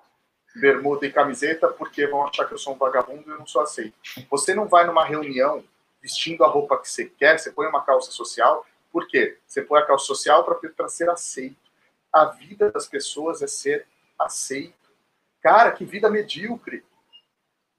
bermuda 0.59 1.05
e 1.05 1.11
camiseta 1.11 1.67
porque 1.67 2.07
vão 2.07 2.25
achar 2.25 2.45
que 2.45 2.53
eu 2.53 2.57
sou 2.57 2.73
um 2.73 2.77
vagabundo 2.77 3.23
e 3.27 3.31
eu 3.31 3.39
não 3.39 3.47
sou 3.47 3.61
aceito. 3.61 3.93
Você 4.29 4.53
não 4.53 4.67
vai 4.67 4.85
numa 4.85 5.05
reunião 5.05 5.63
vestindo 6.01 6.43
a 6.43 6.47
roupa 6.47 6.77
que 6.77 6.89
você 6.89 7.05
quer, 7.05 7.37
você 7.37 7.51
põe 7.51 7.67
uma 7.67 7.83
calça 7.83 8.11
social. 8.11 8.65
Por 8.91 9.07
quê? 9.07 9.37
Você 9.45 9.61
põe 9.61 9.81
a 9.81 9.85
calça 9.85 10.05
social 10.05 10.43
para 10.43 10.89
ser 10.89 11.09
aceito. 11.09 11.57
A 12.11 12.25
vida 12.25 12.71
das 12.71 12.87
pessoas 12.87 13.41
é 13.41 13.47
ser 13.47 13.85
aceito. 14.17 14.73
Cara, 15.41 15.71
que 15.71 15.85
vida 15.85 16.09
medíocre. 16.09 16.83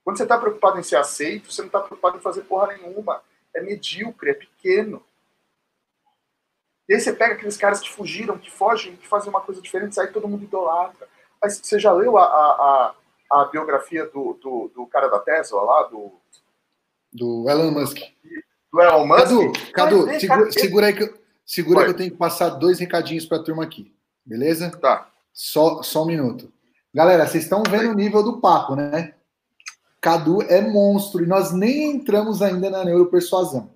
Quando 0.04 0.16
você 0.16 0.22
está 0.22 0.38
preocupado 0.38 0.78
em 0.78 0.82
ser 0.82 0.96
aceito, 0.96 1.52
você 1.52 1.62
não 1.62 1.66
está 1.66 1.80
preocupado 1.80 2.18
em 2.18 2.20
fazer 2.20 2.42
porra 2.42 2.68
nenhuma. 2.68 3.22
É 3.54 3.60
medíocre, 3.60 4.30
é 4.30 4.34
pequeno. 4.34 5.04
E 6.88 6.94
aí 6.94 7.00
você 7.00 7.12
pega 7.12 7.34
aqueles 7.34 7.56
caras 7.56 7.80
que 7.80 7.90
fugiram, 7.90 8.38
que 8.38 8.50
fogem, 8.50 8.96
que 8.96 9.06
fazem 9.06 9.28
uma 9.28 9.42
coisa 9.42 9.60
diferente, 9.60 9.98
aí 10.00 10.06
todo 10.08 10.28
mundo 10.28 10.44
idolatra. 10.44 11.06
Mas 11.42 11.60
você 11.62 11.78
já 11.78 11.92
leu 11.92 12.16
a, 12.18 12.24
a, 12.24 12.94
a, 13.30 13.40
a 13.40 13.44
biografia 13.46 14.06
do, 14.06 14.34
do, 14.42 14.70
do 14.74 14.86
cara 14.86 15.08
da 15.08 15.18
Tesla 15.18 15.62
lá, 15.62 15.82
do, 15.84 16.12
Do 17.12 17.48
Elon 17.48 17.70
Musk. 17.70 17.98
do 18.72 18.80
Elon 18.80 19.06
Musk? 19.06 19.22
Cadu, 19.24 19.52
Cadu, 19.72 20.06
ver, 20.06 20.20
segura, 20.20 20.40
cara, 20.40 20.52
segura 20.52 20.86
aí 20.86 20.92
que 20.94 21.02
eu, 21.04 21.18
segura 21.46 21.78
Oi. 21.80 21.84
que 21.84 21.90
eu 21.90 21.96
tenho 21.96 22.10
que 22.10 22.16
passar 22.16 22.50
dois 22.50 22.78
recadinhos 22.78 23.26
para 23.26 23.38
a 23.38 23.42
turma 23.42 23.62
aqui. 23.62 23.94
Beleza? 24.24 24.70
Tá. 24.78 25.10
Só, 25.32 25.82
só 25.82 26.02
um 26.02 26.06
minuto. 26.06 26.52
Galera, 26.92 27.26
vocês 27.26 27.44
estão 27.44 27.62
vendo 27.62 27.90
o 27.90 27.94
nível 27.94 28.22
do 28.22 28.40
papo, 28.40 28.74
né? 28.74 29.14
Cadu 30.00 30.42
é 30.42 30.60
monstro 30.60 31.22
e 31.22 31.26
nós 31.26 31.52
nem 31.52 31.90
entramos 31.90 32.40
ainda 32.42 32.70
na 32.70 32.84
neuropersuasão. 32.84 33.70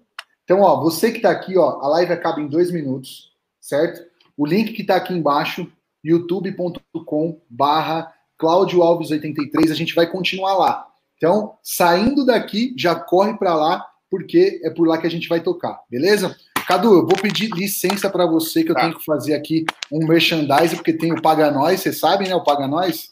Então, 0.44 0.60
ó, 0.60 0.80
você 0.80 1.10
que 1.10 1.18
está 1.18 1.30
aqui, 1.30 1.56
ó, 1.56 1.80
a 1.80 1.88
live 1.88 2.12
acaba 2.12 2.40
em 2.40 2.48
dois 2.48 2.70
minutos, 2.70 3.32
certo? 3.60 4.04
O 4.36 4.46
link 4.46 4.72
que 4.72 4.82
está 4.82 4.96
aqui 4.96 5.12
embaixo, 5.14 5.70
youtube.com 6.03 7.40
barra 7.48 8.12
Cláudio 8.38 8.82
Alves 8.82 9.11
83, 9.11 9.70
a 9.70 9.74
gente 9.74 9.94
vai 9.94 10.07
continuar 10.11 10.55
lá. 10.55 10.86
Então, 11.16 11.55
saindo 11.62 12.24
daqui, 12.26 12.74
já 12.76 12.94
corre 12.94 13.34
para 13.34 13.55
lá, 13.55 13.86
porque 14.11 14.61
é 14.64 14.70
por 14.70 14.86
lá 14.88 14.98
que 14.98 15.07
a 15.07 15.11
gente 15.11 15.28
vai 15.28 15.40
tocar, 15.40 15.80
beleza? 15.88 16.36
Cadu, 16.66 16.88
eu 16.94 17.07
vou 17.07 17.16
pedir 17.20 17.50
licença 17.55 18.11
para 18.11 18.26
você, 18.26 18.64
que 18.64 18.70
eu 18.70 18.74
Tá. 18.74 18.82
tenho 18.82 18.98
que 18.98 19.05
fazer 19.05 19.34
aqui 19.34 19.64
um 19.92 20.07
merchandising, 20.07 20.76
porque 20.76 20.92
tem 20.92 21.12
o 21.12 21.20
Paga 21.22 21.50
Nós, 21.50 21.80
você 21.80 21.92
sabe, 21.92 22.28
né? 22.28 22.34
O 22.34 22.42
Paga 22.44 22.66
Nós. 22.66 23.11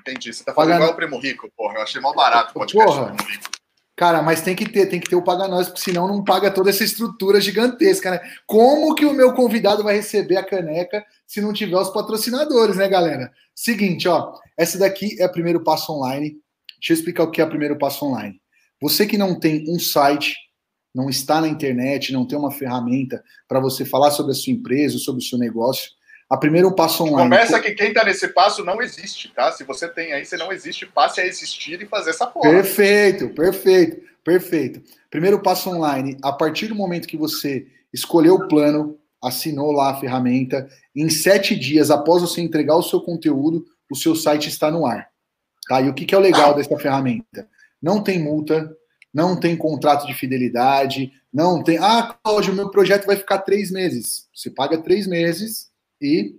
Entendi. 0.00 0.32
Você 0.32 0.44
tá 0.44 0.52
Paga- 0.52 0.70
falando 0.74 0.82
igual 0.82 0.92
o 0.92 0.96
Primo 0.96 1.18
Rico, 1.20 1.48
porra. 1.56 1.74
Eu 1.76 1.82
achei 1.82 2.00
mal 2.00 2.14
barato 2.14 2.50
o 2.50 2.54
podcast 2.54 2.92
Porra. 2.96 3.10
do 3.10 3.16
Primo 3.16 3.30
Rico. 3.30 3.50
Cara, 3.94 4.22
mas 4.22 4.40
tem 4.40 4.56
que 4.56 4.68
ter, 4.68 4.86
tem 4.86 4.98
que 4.98 5.08
ter 5.08 5.14
o 5.16 5.22
Paga 5.22 5.46
Nós, 5.46 5.68
porque 5.68 5.80
senão 5.82 6.08
não 6.08 6.24
paga 6.24 6.50
toda 6.50 6.70
essa 6.70 6.82
estrutura 6.82 7.40
gigantesca, 7.40 8.10
né? 8.10 8.20
Como 8.46 8.94
que 8.94 9.04
o 9.04 9.12
meu 9.12 9.32
convidado 9.34 9.82
vai 9.84 9.94
receber 9.96 10.36
a 10.36 10.44
caneca 10.44 11.04
se 11.32 11.40
não 11.40 11.50
tiver 11.50 11.78
os 11.78 11.88
patrocinadores, 11.88 12.76
né, 12.76 12.86
galera? 12.86 13.32
Seguinte, 13.54 14.06
ó, 14.06 14.34
essa 14.54 14.78
daqui 14.78 15.16
é 15.18 15.24
o 15.24 15.32
primeiro 15.32 15.64
passo 15.64 15.90
online. 15.90 16.36
Deixa 16.78 16.92
eu 16.92 16.94
explicar 16.94 17.22
o 17.22 17.30
que 17.30 17.40
é 17.40 17.44
o 17.44 17.48
primeiro 17.48 17.78
passo 17.78 18.04
online. 18.04 18.38
Você 18.82 19.06
que 19.06 19.16
não 19.16 19.40
tem 19.40 19.64
um 19.66 19.78
site, 19.78 20.36
não 20.94 21.08
está 21.08 21.40
na 21.40 21.48
internet, 21.48 22.12
não 22.12 22.26
tem 22.26 22.38
uma 22.38 22.50
ferramenta 22.50 23.24
para 23.48 23.60
você 23.60 23.82
falar 23.82 24.10
sobre 24.10 24.32
a 24.32 24.34
sua 24.34 24.52
empresa, 24.52 24.98
sobre 24.98 25.22
o 25.22 25.26
seu 25.26 25.38
negócio, 25.38 25.92
a 26.28 26.36
primeiro 26.36 26.70
passo 26.74 27.02
online. 27.02 27.30
Começa 27.30 27.58
que 27.60 27.72
quem 27.72 27.94
tá 27.94 28.04
nesse 28.04 28.28
passo 28.28 28.62
não 28.62 28.82
existe, 28.82 29.32
tá? 29.34 29.50
Se 29.52 29.64
você 29.64 29.88
tem 29.88 30.12
aí, 30.12 30.26
você 30.26 30.36
não 30.36 30.52
existe, 30.52 30.84
passe 30.84 31.18
a 31.18 31.26
existir 31.26 31.80
e 31.80 31.86
fazer 31.86 32.10
essa 32.10 32.26
porra. 32.26 32.50
Perfeito, 32.50 33.30
perfeito, 33.30 34.02
perfeito. 34.22 34.82
Primeiro 35.10 35.40
passo 35.40 35.70
online, 35.70 36.14
a 36.22 36.30
partir 36.30 36.66
do 36.66 36.74
momento 36.74 37.08
que 37.08 37.16
você 37.16 37.66
escolheu 37.90 38.34
o 38.34 38.48
plano, 38.48 38.98
assinou 39.22 39.72
lá 39.72 39.90
a 39.90 40.00
ferramenta, 40.00 40.68
em 40.94 41.08
sete 41.08 41.54
dias 41.54 41.90
após 41.90 42.22
você 42.22 42.40
entregar 42.40 42.76
o 42.76 42.82
seu 42.82 43.00
conteúdo, 43.00 43.64
o 43.90 43.94
seu 43.94 44.16
site 44.16 44.48
está 44.48 44.70
no 44.70 44.84
ar. 44.84 45.08
Tá? 45.68 45.80
E 45.80 45.88
o 45.88 45.94
que, 45.94 46.04
que 46.04 46.14
é 46.14 46.18
o 46.18 46.20
legal 46.20 46.54
dessa 46.56 46.76
ferramenta? 46.78 47.48
Não 47.80 48.02
tem 48.02 48.18
multa, 48.18 48.74
não 49.12 49.38
tem 49.38 49.56
contrato 49.56 50.06
de 50.06 50.14
fidelidade, 50.14 51.12
não 51.32 51.62
tem. 51.62 51.78
Ah, 51.78 52.16
Cláudio, 52.22 52.54
meu 52.54 52.70
projeto 52.70 53.06
vai 53.06 53.16
ficar 53.16 53.38
três 53.38 53.70
meses. 53.70 54.28
Você 54.34 54.50
paga 54.50 54.78
três 54.78 55.06
meses 55.06 55.70
e 56.00 56.34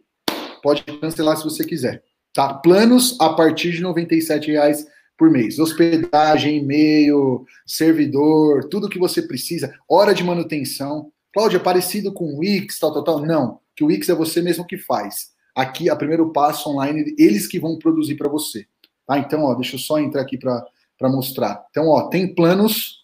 pode 0.61 0.83
cancelar 0.83 1.37
se 1.37 1.43
você 1.43 1.63
quiser. 1.63 2.03
Tá? 2.33 2.53
Planos 2.53 3.17
a 3.19 3.29
partir 3.29 3.71
de 3.71 3.77
R$ 3.77 3.83
97,00 3.83 4.85
por 5.17 5.29
mês. 5.29 5.59
Hospedagem, 5.59 6.57
e-mail, 6.57 7.45
servidor, 7.65 8.67
tudo 8.69 8.89
que 8.89 8.99
você 8.99 9.21
precisa, 9.21 9.73
hora 9.87 10.13
de 10.13 10.23
manutenção. 10.23 11.11
Cláudia, 11.33 11.57
é 11.57 11.59
parecido 11.59 12.13
com 12.13 12.25
o 12.25 12.39
Wix, 12.39 12.77
tal, 12.77 12.93
tal, 12.93 13.03
tal. 13.03 13.25
Não, 13.25 13.59
que 13.75 13.83
o 13.83 13.87
Wix 13.87 14.07
é 14.07 14.13
você 14.13 14.41
mesmo 14.41 14.65
que 14.65 14.77
faz. 14.77 15.33
Aqui, 15.55 15.89
a 15.89 15.95
primeiro 15.95 16.31
passo 16.31 16.69
online, 16.69 17.15
eles 17.17 17.47
que 17.47 17.59
vão 17.59 17.77
produzir 17.77 18.15
para 18.15 18.29
você. 18.29 18.67
Tá? 19.05 19.17
Então, 19.17 19.43
ó, 19.43 19.55
deixa 19.55 19.75
eu 19.75 19.79
só 19.79 19.99
entrar 19.99 20.21
aqui 20.21 20.37
para 20.37 20.63
mostrar. 21.09 21.65
Então, 21.69 21.87
ó, 21.87 22.07
tem 22.07 22.33
planos 22.33 23.03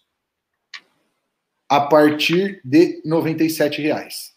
a 1.68 1.80
partir 1.80 2.60
de 2.64 3.00
R$ 3.04 3.68
reais, 3.78 4.32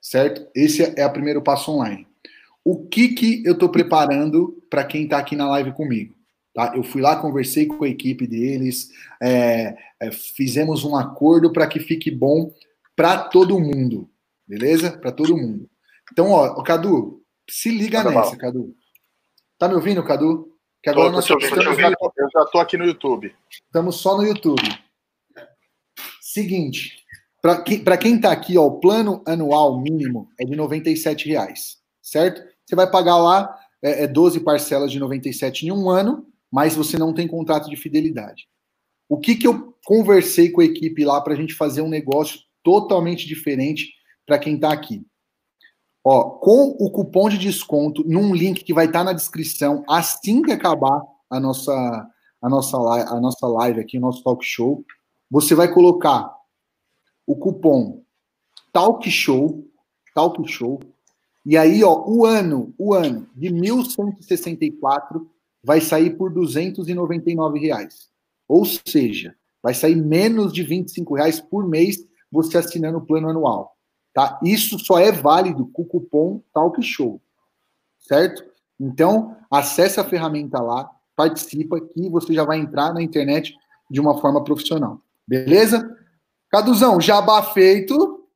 certo? 0.00 0.48
Esse 0.54 0.98
é 0.98 1.06
o 1.06 1.12
primeiro 1.12 1.42
passo 1.42 1.70
online. 1.72 2.06
O 2.64 2.86
que 2.86 3.08
que 3.08 3.44
eu 3.44 3.52
estou 3.52 3.68
preparando 3.68 4.60
para 4.70 4.84
quem 4.84 5.04
está 5.04 5.18
aqui 5.18 5.36
na 5.36 5.48
live 5.50 5.72
comigo? 5.72 6.14
Tá? 6.54 6.72
Eu 6.74 6.82
fui 6.82 7.02
lá, 7.02 7.16
conversei 7.16 7.66
com 7.66 7.84
a 7.84 7.88
equipe 7.88 8.26
deles, 8.26 8.90
é, 9.20 9.76
é, 10.00 10.10
fizemos 10.12 10.84
um 10.84 10.96
acordo 10.96 11.52
para 11.52 11.66
que 11.66 11.80
fique 11.80 12.10
bom 12.10 12.52
para 12.96 13.18
todo 13.24 13.60
mundo, 13.60 14.10
beleza? 14.46 14.98
Para 14.98 15.12
todo 15.12 15.36
mundo. 15.36 15.68
Então, 16.12 16.30
ó, 16.30 16.62
Cadu, 16.62 17.22
se 17.48 17.70
liga 17.70 17.98
Manda 17.98 18.10
nessa, 18.10 18.30
mal. 18.30 18.38
Cadu. 18.38 18.76
Tá 19.58 19.68
me 19.68 19.74
ouvindo, 19.74 20.04
Cadu? 20.04 20.56
Que 20.82 20.90
agora 20.90 21.08
tô, 21.08 21.16
nós 21.16 21.26
tô, 21.26 21.38
estamos... 21.38 21.66
eu, 21.66 21.74
já 21.74 21.92
tô, 21.96 22.12
eu 22.16 22.28
já 22.32 22.44
tô 22.46 22.58
aqui 22.58 22.76
no 22.76 22.84
YouTube. 22.84 23.34
Estamos 23.50 23.96
só 23.96 24.16
no 24.16 24.24
YouTube. 24.24 24.62
Seguinte, 26.20 27.04
para 27.40 27.62
que, 27.62 27.78
quem 27.98 28.16
está 28.16 28.32
aqui, 28.32 28.58
ó, 28.58 28.64
o 28.66 28.80
plano 28.80 29.22
anual 29.26 29.80
mínimo 29.80 30.28
é 30.38 30.44
de 30.44 30.54
R$ 30.54 31.16
reais, 31.26 31.78
certo? 32.02 32.42
Você 32.64 32.74
vai 32.74 32.90
pagar 32.90 33.18
lá 33.18 33.58
é, 33.82 34.04
é 34.04 34.06
12 34.06 34.40
parcelas 34.40 34.90
de 34.90 34.98
97 34.98 35.66
em 35.66 35.70
um 35.72 35.90
ano, 35.90 36.26
mas 36.50 36.74
você 36.74 36.96
não 36.98 37.12
tem 37.12 37.28
contrato 37.28 37.68
de 37.68 37.76
fidelidade. 37.76 38.48
O 39.08 39.18
que, 39.18 39.36
que 39.36 39.46
eu 39.46 39.76
conversei 39.84 40.50
com 40.50 40.62
a 40.62 40.64
equipe 40.64 41.04
lá 41.04 41.20
para 41.20 41.34
a 41.34 41.36
gente 41.36 41.52
fazer 41.52 41.82
um 41.82 41.88
negócio 41.88 42.40
totalmente 42.64 43.26
diferente 43.26 43.92
para 44.26 44.38
quem 44.38 44.56
está 44.56 44.72
aqui? 44.72 45.06
Ó, 46.02 46.30
com 46.38 46.76
o 46.78 46.90
cupom 46.90 47.28
de 47.28 47.38
desconto 47.38 48.02
num 48.04 48.34
link 48.34 48.64
que 48.64 48.74
vai 48.74 48.86
estar 48.86 49.00
tá 49.00 49.04
na 49.04 49.12
descrição 49.12 49.84
assim 49.88 50.42
que 50.42 50.50
acabar 50.50 51.00
a 51.30 51.38
nossa 51.38 52.10
a 52.42 52.48
nossa 52.48 52.76
live, 52.76 53.08
a 53.08 53.20
nossa 53.20 53.46
live 53.46 53.80
aqui, 53.80 53.96
o 53.96 54.00
nosso 54.02 54.22
talk 54.22 54.44
show, 54.44 54.84
você 55.30 55.54
vai 55.54 55.72
colocar 55.72 56.30
o 57.26 57.34
cupom 57.36 58.04
Talk 58.74 59.08
Show, 59.08 59.64
Talk 60.12 60.46
Show, 60.50 60.80
e 61.46 61.56
aí, 61.56 61.84
ó, 61.84 62.04
o 62.08 62.26
ano, 62.26 62.74
o 62.76 62.92
ano 62.92 63.28
de 63.36 63.52
1164 63.52 65.30
vai 65.62 65.80
sair 65.80 66.16
por 66.16 66.32
299 66.32 67.60
reais. 67.60 68.08
Ou 68.48 68.64
seja, 68.64 69.36
vai 69.62 69.74
sair 69.74 69.94
menos 69.94 70.52
de 70.52 70.64
25 70.64 71.14
reais 71.14 71.40
por 71.40 71.68
mês 71.68 71.98
você 72.34 72.58
assinando 72.58 72.98
o 72.98 73.06
plano 73.06 73.28
anual. 73.28 73.76
Tá? 74.12 74.38
Isso 74.42 74.78
só 74.78 74.98
é 74.98 75.12
válido 75.12 75.66
com 75.72 75.82
o 75.82 75.86
cupom 75.86 76.42
Talk 76.52 76.82
Show, 76.82 77.20
certo? 77.98 78.44
Então, 78.78 79.36
acesse 79.50 80.00
a 80.00 80.04
ferramenta 80.04 80.60
lá, 80.60 80.90
participa 81.16 81.80
que 81.80 82.08
você 82.10 82.34
já 82.34 82.44
vai 82.44 82.58
entrar 82.58 82.92
na 82.92 83.00
internet 83.02 83.54
de 83.88 84.00
uma 84.00 84.20
forma 84.20 84.42
profissional. 84.42 85.00
Beleza? 85.26 85.96
Caduzão, 86.50 87.00
jabá 87.00 87.42
feito. 87.42 88.28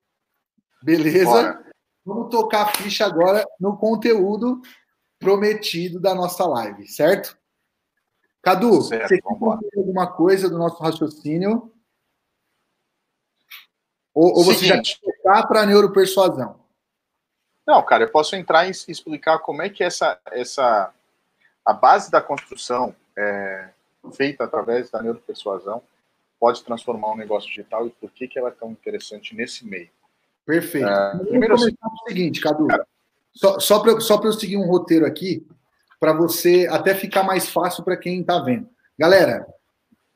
Beleza? 0.82 1.24
Bora. 1.24 1.64
Vamos 2.04 2.30
tocar 2.30 2.62
a 2.62 2.68
ficha 2.68 3.04
agora 3.04 3.44
no 3.60 3.76
conteúdo 3.76 4.62
prometido 5.18 6.00
da 6.00 6.14
nossa 6.14 6.46
live, 6.46 6.86
certo? 6.88 7.36
Cadu, 8.40 8.82
certo, 8.82 9.08
você 9.08 9.20
quer 9.20 9.78
alguma 9.78 10.06
coisa 10.06 10.48
do 10.48 10.56
nosso 10.56 10.82
raciocínio? 10.82 11.72
Ou, 14.18 14.38
ou 14.38 14.44
você 14.44 14.66
já 14.66 14.82
tocar 15.00 15.46
para 15.46 15.64
neuropersuasão? 15.64 16.58
Não, 17.64 17.80
cara, 17.84 18.02
eu 18.02 18.10
posso 18.10 18.34
entrar 18.34 18.66
e 18.66 18.70
explicar 18.70 19.38
como 19.38 19.62
é 19.62 19.68
que 19.68 19.84
essa, 19.84 20.18
essa 20.32 20.92
a 21.64 21.72
base 21.72 22.10
da 22.10 22.20
construção 22.20 22.92
é, 23.16 23.68
feita 24.14 24.42
através 24.42 24.90
da 24.90 25.00
neuropersuasão 25.00 25.80
pode 26.40 26.64
transformar 26.64 27.12
um 27.12 27.16
negócio 27.16 27.48
digital 27.48 27.86
e 27.86 27.90
por 27.90 28.10
que, 28.10 28.26
que 28.26 28.36
ela 28.36 28.48
é 28.48 28.52
tão 28.52 28.72
interessante 28.72 29.36
nesse 29.36 29.64
meio. 29.64 29.88
Perfeito. 30.44 30.88
É, 30.88 31.18
primeiro, 31.18 31.54
assim, 31.54 31.70
o 31.70 32.08
seguinte, 32.08 32.40
Cadu, 32.40 32.66
só, 33.32 33.60
só 33.60 33.78
para 33.78 34.00
só 34.00 34.20
eu 34.20 34.32
seguir 34.32 34.56
um 34.56 34.66
roteiro 34.66 35.06
aqui, 35.06 35.46
para 36.00 36.12
você 36.12 36.66
até 36.68 36.92
ficar 36.92 37.22
mais 37.22 37.48
fácil 37.48 37.84
para 37.84 37.96
quem 37.96 38.20
está 38.22 38.40
vendo. 38.40 38.68
Galera, 38.98 39.46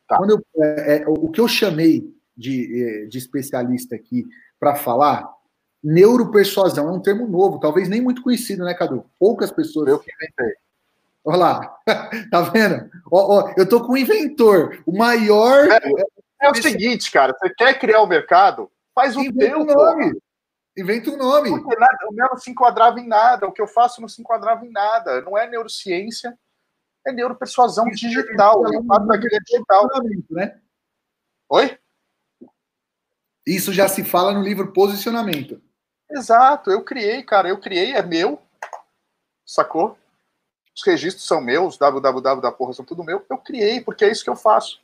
tá. 0.08 0.16
quando 0.16 0.30
eu, 0.30 0.44
é, 0.60 1.02
é, 1.02 1.04
o 1.06 1.30
que 1.30 1.40
eu 1.40 1.46
chamei 1.46 2.12
de, 2.42 2.84
é, 2.84 3.06
de 3.06 3.18
especialista 3.18 3.94
aqui 3.94 4.26
para 4.58 4.74
falar, 4.74 5.28
neuropersuasão 5.82 6.88
é 6.88 6.92
um 6.92 7.00
termo 7.00 7.26
novo, 7.26 7.60
talvez 7.60 7.88
nem 7.88 8.00
muito 8.00 8.22
conhecido, 8.22 8.64
né, 8.64 8.74
Cadu? 8.74 9.06
Poucas 9.18 9.50
pessoas. 9.50 9.88
Eu 9.88 9.98
que 9.98 10.10
inventei. 10.12 10.54
Olha 11.24 11.36
lá, 11.36 11.80
tá 12.30 12.40
vendo? 12.42 12.90
Ó, 13.10 13.38
ó, 13.38 13.54
eu 13.56 13.68
tô 13.68 13.84
com 13.84 13.92
o 13.92 13.96
inventor, 13.96 14.82
o 14.84 14.96
maior. 14.96 15.68
É, 15.70 15.80
é 16.42 16.50
o 16.50 16.54
seguinte, 16.54 17.10
cara, 17.10 17.32
você 17.38 17.54
quer 17.54 17.78
criar 17.78 18.02
o 18.02 18.06
mercado? 18.06 18.70
Faz 18.94 19.16
o 19.16 19.32
teu, 19.32 19.60
um 19.60 19.64
nome. 19.64 20.12
Inventa 20.76 21.10
um 21.10 21.16
nome. 21.16 21.50
Porque 21.50 21.78
nada, 21.78 21.98
o 22.10 22.14
meu 22.14 22.26
não 22.28 22.38
se 22.38 22.50
enquadrava 22.50 22.98
em 22.98 23.06
nada, 23.06 23.46
o 23.46 23.52
que 23.52 23.62
eu 23.62 23.66
faço 23.66 24.00
não 24.00 24.08
se 24.08 24.20
enquadrava 24.20 24.64
em 24.66 24.70
nada. 24.70 25.20
Não 25.20 25.38
é 25.38 25.48
neurociência, 25.48 26.36
é 27.06 27.12
neuropersuasão 27.12 27.86
digital. 27.86 28.62
Fato 28.86 29.06
daquele 29.06 29.36
é 29.36 29.40
digital. 29.40 29.88
Né? 30.30 30.58
Oi? 31.48 31.78
Isso 33.46 33.72
já 33.72 33.88
se 33.88 34.04
fala 34.04 34.32
no 34.32 34.42
livro 34.42 34.72
Posicionamento. 34.72 35.60
Exato, 36.10 36.70
eu 36.70 36.82
criei, 36.82 37.22
cara, 37.22 37.48
eu 37.48 37.58
criei, 37.58 37.92
é 37.92 38.02
meu, 38.02 38.40
sacou? 39.44 39.98
Os 40.74 40.84
registros 40.84 41.26
são 41.26 41.40
meus, 41.40 41.76
www 41.76 42.40
da 42.40 42.52
porra 42.52 42.72
são 42.72 42.84
tudo 42.84 43.04
meu, 43.04 43.24
eu 43.28 43.38
criei, 43.38 43.80
porque 43.80 44.04
é 44.04 44.10
isso 44.10 44.24
que 44.24 44.30
eu 44.30 44.36
faço. 44.36 44.80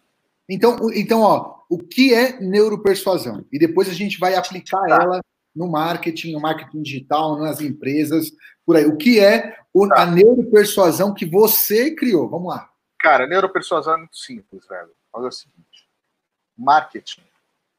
Então, 0.48 0.76
então 0.94 1.20
ó, 1.20 1.60
o 1.68 1.78
que 1.78 2.14
é 2.14 2.40
neuropersuasão? 2.40 3.44
E 3.52 3.58
depois 3.58 3.88
a 3.88 3.92
gente 3.92 4.18
vai 4.18 4.34
aplicar 4.34 4.80
tá. 4.86 5.02
ela 5.02 5.20
no 5.54 5.68
marketing, 5.68 6.32
no 6.32 6.40
marketing 6.40 6.82
digital, 6.82 7.38
nas 7.38 7.60
empresas, 7.60 8.30
por 8.64 8.76
aí. 8.76 8.86
O 8.86 8.96
que 8.96 9.18
é 9.18 9.50
tá. 9.50 10.02
a 10.02 10.06
neuropersuasão 10.06 11.12
que 11.12 11.26
você 11.26 11.94
criou? 11.94 12.28
Vamos 12.28 12.48
lá. 12.48 12.70
Cara, 12.98 13.26
neuropersuasão 13.26 13.94
é 13.94 13.96
muito 13.98 14.16
simples, 14.16 14.66
velho. 14.66 14.90
Olha 15.12 15.28
o 15.28 15.32
seguinte: 15.32 15.88
marketing 16.56 17.27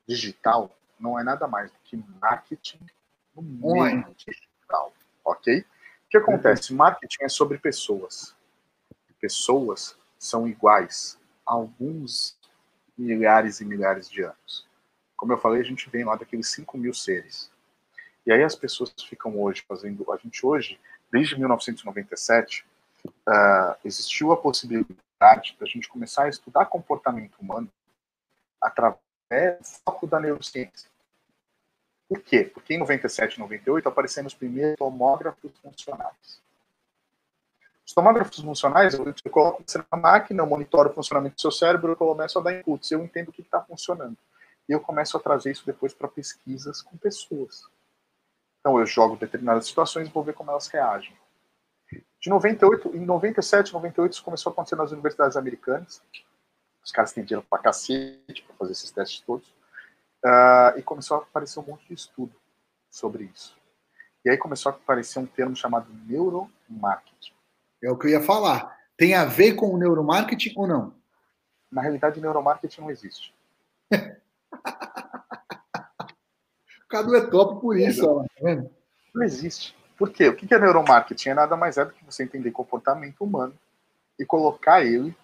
digital 0.10 0.76
não 1.00 1.20
é 1.20 1.24
nada 1.24 1.48
mais 1.48 1.72
do 1.72 1.78
que 1.84 2.04
marketing 2.20 2.80
no 3.36 3.44
meio 3.44 4.16
digital, 4.16 4.92
ok? 5.24 5.60
O 5.60 6.10
que 6.10 6.18
acontece? 6.18 6.74
Marketing 6.74 7.24
é 7.24 7.30
sobre 7.30 7.58
pessoas. 7.60 8.36
Pessoas 9.22 9.96
são 10.18 10.48
iguais 10.48 11.20
a 11.46 11.54
alguns 11.54 12.38
milhares 12.98 13.62
e 13.62 13.66
milhares 13.66 14.10
de 14.10 14.24
anos. 14.24 14.68
Como 15.16 15.32
eu 15.32 15.38
falei, 15.38 15.62
a 15.62 15.66
gente 15.66 15.90
vem 15.90 16.04
lá 16.04 16.16
daqueles 16.16 16.50
5 16.50 16.78
mil 16.78 16.94
seres. 16.94 17.52
E 18.26 18.32
aí 18.32 18.44
as 18.44 18.56
pessoas 18.56 18.92
ficam 19.08 19.40
hoje 19.40 19.64
fazendo. 19.68 20.12
A 20.12 20.18
gente 20.18 20.46
hoje, 20.46 20.80
desde 21.12 21.38
1997, 21.38 22.66
uh, 23.06 23.12
ah, 23.28 23.78
existiu 23.86 24.32
a 24.32 24.38
possibilidade 24.38 25.56
da 25.60 25.66
gente 25.66 25.88
começar 25.88 26.24
a 26.24 26.30
estudar 26.30 26.66
comportamento 26.66 27.38
humano 27.40 27.70
através 28.62 29.09
do 29.30 29.64
foco 29.86 30.08
da 30.08 30.20
neurociência. 30.20 30.90
Por 32.08 32.22
quê? 32.22 32.44
Porque 32.44 32.74
em 32.74 32.80
97 32.80 33.36
e 33.36 33.40
98 33.40 33.88
apareceram 33.88 34.28
os 34.28 34.34
primeiros 34.34 34.78
tomógrafos 34.78 35.52
funcionais. 35.60 36.42
Os 37.86 37.94
tomógrafos 37.94 38.40
funcionais, 38.40 38.94
eu, 38.96 39.06
eu 39.06 39.32
coloco 39.32 39.64
você 39.66 39.84
na 39.92 39.98
máquina, 39.98 40.42
eu 40.42 40.48
monitoro 40.48 40.90
o 40.90 40.94
funcionamento 40.94 41.36
do 41.36 41.42
seu 41.42 41.52
cérebro, 41.52 41.92
eu 41.92 41.96
começo 41.96 42.40
a 42.40 42.42
dar 42.42 42.54
inputs, 42.54 42.92
eu 42.92 43.04
entendo 43.04 43.30
o 43.30 43.32
que 43.32 43.42
está 43.42 43.62
funcionando. 43.62 44.18
E 44.68 44.72
eu 44.72 44.80
começo 44.80 45.18
a 45.18 45.20
trazer 45.20 45.52
isso 45.52 45.66
depois 45.66 45.94
para 45.94 46.08
pesquisas 46.08 46.82
com 46.82 46.98
pessoas. 46.98 47.68
Então 48.60 48.80
eu 48.80 48.86
jogo 48.86 49.16
determinadas 49.16 49.66
situações 49.66 50.08
e 50.08 50.12
vou 50.12 50.24
ver 50.24 50.34
como 50.34 50.52
elas 50.52 50.68
reagem. 50.68 51.16
De 52.20 52.30
98, 52.30 52.96
em 52.96 53.06
97, 53.06 53.74
98, 53.74 54.14
isso 54.14 54.24
começou 54.24 54.50
a 54.50 54.54
acontecer 54.54 54.76
nas 54.76 54.92
universidades 54.92 55.38
americanas. 55.38 56.02
Os 56.84 56.92
caras 56.92 57.14
têm 57.14 57.24
dinheiro 57.24 57.46
pra 57.50 57.60
cacete 57.60 58.44
para 58.44 58.56
fazer 58.56 58.72
esses 58.72 58.92
testes 58.92 59.22
todos. 59.22 59.48
Uh, 60.26 60.78
e 60.78 60.82
começou 60.82 61.18
a 61.18 61.22
aparecer 61.22 61.60
um 61.60 61.64
monte 61.64 61.88
de 61.88 61.94
estudo 61.94 62.34
sobre 62.90 63.26
isso. 63.26 63.58
E 64.26 64.30
aí 64.30 64.38
começou 64.38 64.72
a 64.72 64.76
aparecer 64.76 65.20
um 65.20 65.26
termo 65.26 65.56
chamado 65.56 65.88
neuromarketing. 66.08 67.34
É 67.82 67.90
o 67.90 67.98
que 67.98 68.08
eu 68.08 68.12
ia 68.12 68.22
falar. 68.22 68.78
Tem 68.98 69.16
a 69.16 69.24
ver 69.24 69.54
com 69.54 69.74
o 69.74 69.78
neuromarketing 69.78 70.54
ou 70.58 70.68
não? 70.68 70.94
Na 71.72 71.82
realidade, 71.82 72.20
neuromarketing 72.20 72.82
não 72.82 72.92
existe. 72.92 73.34
o 73.92 73.98
Cadu 76.90 77.16
é 77.16 77.28
top 77.28 77.62
por 77.62 77.78
isso, 77.78 78.06
ó, 78.06 78.24
tá 78.24 78.30
vendo? 78.42 78.70
Não 79.14 79.24
existe. 79.24 79.74
Por 79.98 80.10
quê? 80.10 80.28
O 80.28 80.36
que 80.36 80.54
é 80.54 80.60
neuromarketing? 80.60 81.30
É 81.30 81.34
nada 81.34 81.56
mais 81.56 81.78
é 81.78 81.86
do 81.86 81.94
que 81.94 82.04
você 82.04 82.24
entender 82.24 82.52
comportamento 82.52 83.22
humano 83.22 83.54
e 84.18 84.26
colocar 84.26 84.84
ele 84.84 85.16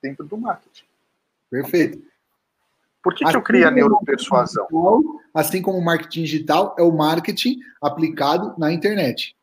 dentro 0.00 0.24
do 0.24 0.36
marketing. 0.36 0.84
Perfeito. 1.50 2.02
Por 3.02 3.14
que, 3.14 3.18
que 3.18 3.24
eu 3.24 3.28
assim 3.28 3.40
criei 3.42 3.64
a 3.64 3.70
neuropersuasão? 3.70 4.66
Assim 5.34 5.60
como 5.60 5.78
o 5.78 5.84
marketing 5.84 6.22
digital 6.22 6.74
é 6.78 6.82
o 6.82 6.90
marketing 6.90 7.60
aplicado 7.80 8.54
na 8.58 8.72
internet. 8.72 9.36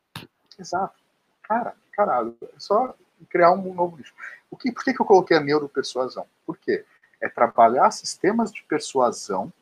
Exato. 0.57 0.99
Cara, 1.43 1.75
caralho, 1.91 2.35
é 2.41 2.59
só 2.59 2.95
criar 3.29 3.51
um 3.51 3.73
novo 3.73 3.97
nicho. 3.97 4.13
O 4.49 4.57
que, 4.57 4.71
por 4.71 4.83
que, 4.83 4.93
que 4.93 5.01
eu 5.01 5.05
coloquei 5.05 5.37
a 5.37 5.41
neuropersuasão? 5.41 6.25
Por 6.45 6.57
quê? 6.57 6.85
É 7.21 7.29
trabalhar 7.29 7.91
sistemas 7.91 8.51
de 8.51 8.63
persuasão 8.63 9.53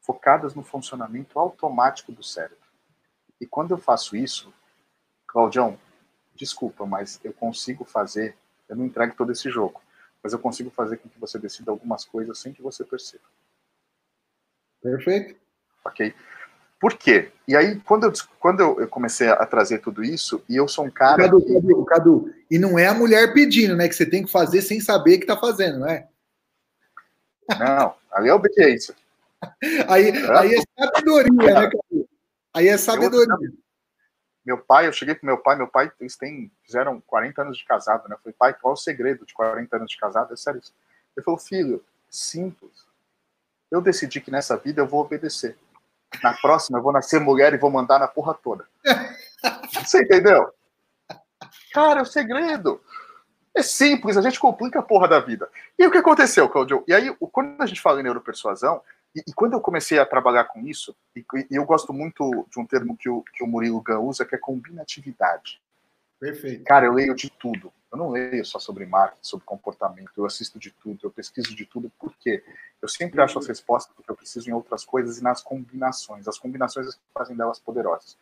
focadas 0.00 0.54
no 0.54 0.62
funcionamento 0.62 1.38
automático 1.38 2.12
do 2.12 2.22
cérebro. 2.22 2.56
E 3.40 3.46
quando 3.46 3.72
eu 3.72 3.78
faço 3.78 4.16
isso, 4.16 4.52
Claudião, 5.26 5.78
desculpa, 6.34 6.86
mas 6.86 7.20
eu 7.22 7.32
consigo 7.32 7.84
fazer, 7.84 8.36
eu 8.68 8.76
não 8.76 8.86
entrego 8.86 9.14
todo 9.14 9.32
esse 9.32 9.50
jogo, 9.50 9.82
mas 10.28 10.34
eu 10.34 10.38
consigo 10.38 10.68
fazer 10.68 10.98
com 10.98 11.08
que 11.08 11.18
você 11.18 11.38
decida 11.38 11.70
algumas 11.70 12.04
coisas 12.04 12.38
sem 12.38 12.52
que 12.52 12.60
você 12.60 12.84
perceba. 12.84 13.24
Perfeito. 14.82 15.34
Ok? 15.82 16.14
Por 16.78 16.98
quê? 16.98 17.32
E 17.46 17.56
aí, 17.56 17.80
quando 17.80 18.04
eu, 18.04 18.12
quando 18.38 18.60
eu 18.60 18.88
comecei 18.88 19.28
a 19.28 19.46
trazer 19.46 19.78
tudo 19.78 20.04
isso, 20.04 20.44
e 20.46 20.54
eu 20.54 20.68
sou 20.68 20.84
um 20.84 20.90
cara. 20.90 21.22
Cadu, 21.22 21.42
que... 21.42 21.54
Cadu, 21.54 21.84
Cadu, 21.86 22.34
e 22.50 22.58
não 22.58 22.78
é 22.78 22.88
a 22.88 22.94
mulher 22.94 23.32
pedindo, 23.32 23.74
né? 23.74 23.88
Que 23.88 23.94
você 23.94 24.04
tem 24.04 24.22
que 24.22 24.30
fazer 24.30 24.60
sem 24.60 24.80
saber 24.80 25.16
que 25.16 25.26
tá 25.26 25.36
fazendo, 25.36 25.78
não 25.78 25.88
é? 25.88 26.06
Não, 27.58 27.94
ali 28.12 28.28
é 28.28 28.34
obediência. 28.34 28.94
aí, 29.88 30.12
aí 30.12 30.54
é 30.54 30.84
sabedoria, 30.84 31.54
né, 31.54 31.70
Cadu? 31.70 32.08
Aí 32.52 32.68
é 32.68 32.76
sabedoria. 32.76 33.52
Meu 34.48 34.56
pai, 34.56 34.86
eu 34.86 34.92
cheguei 34.94 35.14
com 35.14 35.26
meu 35.26 35.36
pai, 35.36 35.56
meu 35.56 35.68
pai, 35.68 35.92
eles 36.00 36.16
têm, 36.16 36.50
fizeram 36.64 37.02
40 37.02 37.42
anos 37.42 37.58
de 37.58 37.66
casado, 37.66 38.08
né? 38.08 38.14
Eu 38.14 38.18
falei, 38.18 38.34
pai, 38.38 38.54
qual 38.54 38.72
é 38.72 38.74
o 38.74 38.78
segredo 38.78 39.26
de 39.26 39.34
40 39.34 39.76
anos 39.76 39.90
de 39.90 39.98
casado? 39.98 40.32
É 40.32 40.36
sério 40.38 40.58
isso. 40.58 40.72
Ele 41.14 41.22
falou, 41.22 41.38
filho, 41.38 41.84
simples. 42.08 42.86
Eu 43.70 43.82
decidi 43.82 44.22
que 44.22 44.30
nessa 44.30 44.56
vida 44.56 44.80
eu 44.80 44.86
vou 44.86 45.02
obedecer. 45.02 45.54
Na 46.22 46.32
próxima 46.32 46.78
eu 46.78 46.82
vou 46.82 46.92
nascer 46.94 47.20
mulher 47.20 47.52
e 47.52 47.58
vou 47.58 47.70
mandar 47.70 47.98
na 47.98 48.08
porra 48.08 48.32
toda. 48.32 48.64
Você 49.84 49.98
entendeu? 49.98 50.50
Cara, 51.74 52.00
é 52.00 52.02
o 52.02 52.06
segredo. 52.06 52.80
É 53.54 53.62
simples, 53.62 54.16
a 54.16 54.22
gente 54.22 54.40
complica 54.40 54.78
a 54.78 54.82
porra 54.82 55.08
da 55.08 55.20
vida. 55.20 55.46
E 55.78 55.86
o 55.86 55.90
que 55.90 55.98
aconteceu, 55.98 56.48
Claudio? 56.48 56.82
E 56.88 56.94
aí, 56.94 57.14
quando 57.30 57.60
a 57.60 57.66
gente 57.66 57.82
fala 57.82 58.00
em 58.00 58.02
neuropersuasão, 58.02 58.80
e, 59.14 59.22
e 59.26 59.32
quando 59.32 59.54
eu 59.54 59.60
comecei 59.60 59.98
a 59.98 60.06
trabalhar 60.06 60.44
com 60.44 60.60
isso, 60.66 60.94
e, 61.14 61.24
e, 61.50 61.56
eu 61.56 61.64
gosto 61.64 61.92
muito 61.92 62.46
de 62.50 62.60
um 62.60 62.66
termo 62.66 62.96
que 62.96 63.08
o, 63.08 63.22
que 63.22 63.42
o 63.42 63.46
Murilo 63.46 63.82
Gun 63.82 64.00
usa, 64.00 64.24
que 64.24 64.34
é 64.34 64.38
combinatividade. 64.38 65.60
Perfeito. 66.20 66.64
Cara, 66.64 66.86
eu 66.86 66.92
leio 66.92 67.14
de 67.14 67.30
tudo. 67.30 67.72
Eu 67.90 67.96
não 67.96 68.10
leio 68.10 68.44
só 68.44 68.58
sobre 68.58 68.84
marketing, 68.84 69.22
sobre 69.22 69.46
comportamento, 69.46 70.12
eu 70.16 70.26
assisto 70.26 70.58
de 70.58 70.70
tudo, 70.70 70.98
eu 71.02 71.10
pesquiso 71.10 71.56
de 71.56 71.64
tudo, 71.64 71.90
por 71.98 72.14
quê? 72.18 72.44
Eu 72.82 72.88
sempre 72.88 73.18
acho 73.22 73.38
as 73.38 73.46
respostas 73.46 73.94
porque 73.94 74.10
eu 74.10 74.16
preciso 74.16 74.50
em 74.50 74.52
outras 74.52 74.84
coisas 74.84 75.18
e 75.18 75.22
nas 75.22 75.42
combinações. 75.42 76.28
As 76.28 76.38
combinações 76.38 76.86
é 76.86 76.90
que 76.90 76.98
fazem 77.14 77.34
delas 77.34 77.58
poderosas. 77.58 78.18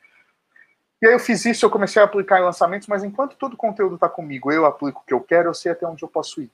E 1.02 1.06
aí 1.06 1.12
eu 1.12 1.18
fiz 1.18 1.44
isso, 1.44 1.66
eu 1.66 1.70
comecei 1.70 2.00
a 2.00 2.04
aplicar 2.04 2.38
em 2.38 2.44
lançamentos, 2.44 2.86
mas 2.86 3.02
enquanto 3.02 3.36
todo 3.36 3.54
o 3.54 3.56
conteúdo 3.56 3.96
está 3.96 4.08
comigo, 4.08 4.52
eu 4.52 4.64
aplico 4.64 5.00
o 5.00 5.04
que 5.04 5.12
eu 5.12 5.20
quero, 5.20 5.50
eu 5.50 5.54
sei 5.54 5.72
até 5.72 5.86
onde 5.86 6.02
eu 6.02 6.08
posso 6.08 6.40
ir. 6.40 6.50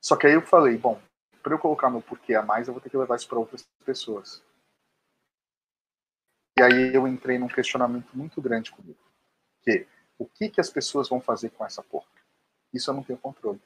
Só 0.00 0.16
que 0.16 0.26
aí 0.26 0.34
eu 0.34 0.42
falei, 0.42 0.76
bom, 0.76 1.00
para 1.42 1.54
eu 1.54 1.58
colocar 1.58 1.90
meu 1.90 2.02
porquê 2.02 2.34
a 2.34 2.42
mais, 2.42 2.68
eu 2.68 2.74
vou 2.74 2.80
ter 2.80 2.90
que 2.90 2.96
levar 2.96 3.16
isso 3.16 3.28
para 3.28 3.38
outras 3.38 3.66
pessoas. 3.84 4.42
E 6.58 6.62
aí 6.62 6.94
eu 6.94 7.06
entrei 7.06 7.38
num 7.38 7.48
questionamento 7.48 8.10
muito 8.14 8.40
grande 8.42 8.70
comigo. 8.70 8.98
Que 9.62 9.86
o 10.18 10.26
que, 10.26 10.48
que 10.48 10.60
as 10.60 10.68
pessoas 10.68 11.08
vão 11.08 11.20
fazer 11.20 11.50
com 11.50 11.64
essa 11.64 11.82
porra? 11.82 12.08
Isso 12.72 12.90
eu 12.90 12.94
não 12.94 13.04
tenho 13.04 13.18
controle. 13.18 13.60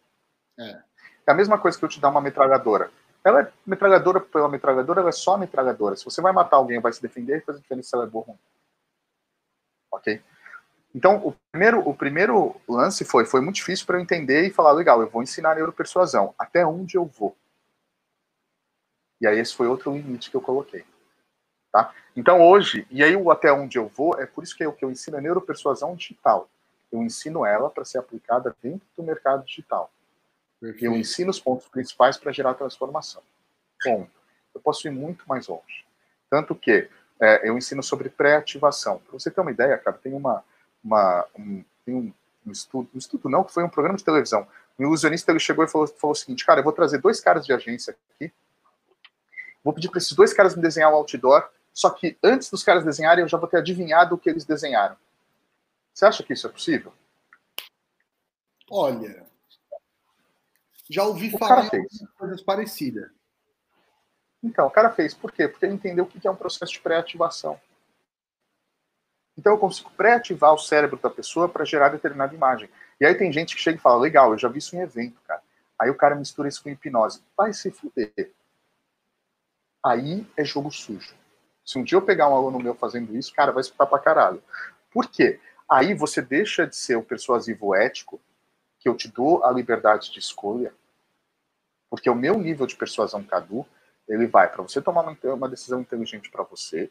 É. 0.59 0.83
É 1.27 1.33
a 1.33 1.35
mesma 1.35 1.59
coisa 1.59 1.79
que 1.79 1.85
eu 1.85 1.89
te 1.89 2.01
dar 2.01 2.11
uma 2.11 2.21
metralhadora. 2.21 2.91
Ela 3.25 3.43
é 3.43 3.53
metralhadora 3.65 4.21
pela 4.21 4.49
metralhadora, 4.49 5.01
ela 5.01 5.09
é 5.09 5.13
só 5.13 5.39
metralhadora. 5.39 5.97
Se 5.97 6.05
você 6.05 6.21
vai 6.21 6.33
matar 6.33 6.57
alguém 6.57 6.81
vai 6.81 6.93
se 6.93 7.01
defender, 7.01 7.45
faz 7.45 7.57
a 7.57 7.61
diferença 7.61 7.89
se 7.89 7.97
ela 7.97 8.05
é 8.05 8.09
boa 8.09 8.25
ou 8.27 8.33
ruim. 8.33 8.39
Ok? 9.93 10.23
Então, 10.95 11.27
o 11.27 11.35
primeiro, 11.51 11.89
o 11.89 11.95
primeiro 11.95 12.61
lance 12.69 13.05
foi, 13.05 13.25
foi 13.25 13.41
muito 13.41 13.57
difícil 13.57 13.87
para 13.87 13.97
eu 13.97 14.03
entender 14.03 14.47
e 14.47 14.53
falar, 14.53 14.73
legal, 14.73 15.01
eu 15.01 15.09
vou 15.09 15.23
ensinar 15.23 15.55
neuropersuasão. 15.55 16.35
Até 16.39 16.67
onde 16.67 16.97
eu 16.97 17.07
vou? 17.07 17.37
E 19.23 19.27
aí 19.27 19.39
esse 19.39 19.55
foi 19.55 19.69
outro 19.69 19.93
limite 19.93 20.31
que 20.31 20.37
eu 20.37 20.41
coloquei. 20.41 20.85
Tá? 21.71 21.95
Então 22.17 22.43
hoje, 22.43 22.85
e 22.91 23.05
aí 23.05 23.15
o 23.15 23.31
até 23.31 23.53
onde 23.53 23.79
eu 23.79 23.87
vou, 23.87 24.19
é 24.21 24.27
por 24.27 24.43
isso 24.43 24.57
que 24.57 24.67
o 24.67 24.73
que 24.73 24.85
eu 24.85 24.91
ensino 24.91 25.17
é 25.17 25.21
neuropersuasão 25.21 25.95
digital. 25.95 26.51
Eu 26.91 27.01
ensino 27.03 27.47
ela 27.47 27.71
para 27.71 27.85
ser 27.85 27.99
aplicada 27.99 28.55
dentro 28.61 28.87
do 28.97 29.03
mercado 29.05 29.45
digital. 29.45 29.91
Perfeito. 30.61 30.85
Eu 30.85 30.97
ensino 30.97 31.31
os 31.31 31.39
pontos 31.39 31.69
principais 31.69 32.19
para 32.19 32.33
gerar 32.33 32.55
transformação. 32.55 33.23
Bom, 33.85 34.09
eu 34.53 34.61
posso 34.61 34.87
ir 34.89 34.91
muito 34.91 35.25
mais 35.27 35.47
longe. 35.47 35.87
Tanto 36.29 36.55
que 36.55 36.91
é, 37.21 37.49
eu 37.49 37.57
ensino 37.57 37.83
sobre 37.83 38.11
pré-ativação. 38.11 38.99
Para 38.99 39.13
você 39.13 39.31
ter 39.31 39.41
uma 39.41 39.53
ideia, 39.53 39.79
cara, 39.79 39.97
tem 39.97 40.13
uma, 40.13 40.45
uma 40.83 41.25
um, 41.39 41.65
tem 41.87 41.95
um, 41.95 42.13
um, 42.45 42.51
estudo, 42.51 42.91
um 42.93 42.99
estudo 42.99 43.29
não, 43.29 43.45
que 43.45 43.53
foi 43.53 43.63
um 43.63 43.69
programa 43.69 43.97
de 43.97 44.05
televisão. 44.05 44.47
Um 44.79 44.83
ilusionista 44.85 45.31
ele 45.31 45.39
chegou 45.39 45.65
e 45.65 45.69
falou, 45.69 45.87
falou 45.87 46.13
o 46.13 46.17
seguinte, 46.17 46.45
cara, 46.45 46.59
eu 46.59 46.65
vou 46.65 46.73
trazer 46.73 46.99
dois 46.99 47.21
caras 47.21 47.47
de 47.47 47.53
agência 47.53 47.97
aqui, 48.15 48.33
vou 49.63 49.73
pedir 49.73 49.89
para 49.89 49.99
esses 49.99 50.13
dois 50.13 50.33
caras 50.33 50.55
me 50.57 50.63
desenhar 50.63 50.93
um 50.93 50.97
outdoor, 50.97 51.49
só 51.73 51.91
que 51.91 52.19
antes 52.23 52.51
dos 52.51 52.63
caras 52.63 52.85
desenharem, 52.85 53.23
eu 53.23 53.29
já 53.29 53.39
vou 53.39 53.49
ter 53.49 53.59
adivinhado 53.59 54.15
o 54.15 54.19
que 54.19 54.29
eles 54.29 54.45
desenharam. 54.45 54.97
Você 55.93 56.05
acha 56.05 56.23
que 56.23 56.33
isso 56.33 56.47
é 56.47 56.51
possível? 56.51 56.93
Olha, 58.71 59.27
já 60.89 61.05
ouvi 61.05 61.35
o 61.35 61.39
falar 61.39 61.69
de 61.69 62.07
coisas 62.19 62.43
parecidas. 62.43 63.11
Então, 64.43 64.67
o 64.67 64.71
cara 64.71 64.91
fez. 64.91 65.15
Por 65.15 65.31
quê? 65.31 65.47
Porque 65.47 65.65
ele 65.65 65.75
entendeu 65.75 66.05
o 66.05 66.07
que 66.07 66.27
é 66.27 66.31
um 66.31 66.37
processo 66.37 66.73
de 66.73 66.81
pré-ativação. 66.81 67.61
Então, 69.39 69.53
eu 69.53 69.59
consigo 69.59 69.91
pré-ativar 69.91 70.53
o 70.53 70.59
cérebro 70.59 70.99
da 70.99 71.09
pessoa 71.09 71.49
para 71.49 71.65
gerar 71.65 71.91
determinada 71.91 72.35
imagem. 72.35 72.69
E 73.01 73.07
aí 73.07 73.15
tem 73.15 73.33
gente 73.33 73.55
que 73.55 73.63
chega 73.63 73.79
e 73.79 73.81
fala, 73.81 74.01
legal, 74.01 74.33
eu 74.33 74.39
já 74.39 74.49
vi 74.49 74.59
isso 74.59 74.77
em 74.77 74.81
evento, 74.81 75.21
cara. 75.27 75.43
Aí 75.79 75.91
o 75.91 75.97
cara 75.97 76.15
mistura 76.15 76.49
isso 76.49 76.63
com 76.63 76.69
hipnose. 76.69 77.23
Vai 77.37 77.53
se 77.53 77.71
fuder. 77.71 78.33
Aí 79.85 80.27
é 80.37 80.45
jogo 80.45 80.71
sujo. 80.71 81.15
Se 81.65 81.79
um 81.79 81.85
dia 81.85 81.97
eu 81.97 82.03
pegar 82.03 82.29
um 82.29 82.35
aluno 82.35 82.59
meu 82.59 82.75
fazendo 82.75 83.17
isso, 83.17 83.33
cara, 83.33 83.53
vai 83.53 83.61
escutar 83.61 83.87
pra 83.87 83.99
caralho. 83.99 84.43
Por 84.91 85.09
quê? 85.09 85.41
Aí 85.71 85.95
você 85.95 86.21
deixa 86.21 86.67
de 86.67 86.77
ser 86.77 86.97
o 86.97 87.03
persuasivo 87.03 87.75
ético, 87.75 88.21
que 88.79 88.89
eu 88.89 88.97
te 88.97 89.09
dou 89.09 89.45
a 89.45 89.51
liberdade 89.51 90.11
de 90.11 90.19
escolha, 90.19 90.75
porque 91.89 92.09
o 92.09 92.15
meu 92.15 92.39
nível 92.39 92.67
de 92.67 92.75
persuasão 92.75 93.23
Cadu, 93.23 93.67
ele 94.09 94.27
vai 94.27 94.51
para 94.51 94.63
você 94.63 94.81
tomar 94.81 95.05
uma, 95.25 95.49
decisão 95.49 95.81
inteligente 95.81 96.31
para 96.31 96.43
você, 96.43 96.91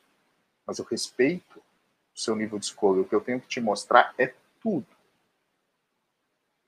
mas 0.65 0.77
eu 0.77 0.85
respeito 0.85 1.57
o 2.15 2.19
seu 2.19 2.35
nível 2.35 2.59
de 2.59 2.65
escolha. 2.65 3.01
O 3.01 3.05
que 3.05 3.15
eu 3.15 3.19
tenho 3.19 3.41
que 3.41 3.47
te 3.47 3.59
mostrar 3.59 4.13
é 4.17 4.33
tudo. 4.61 4.85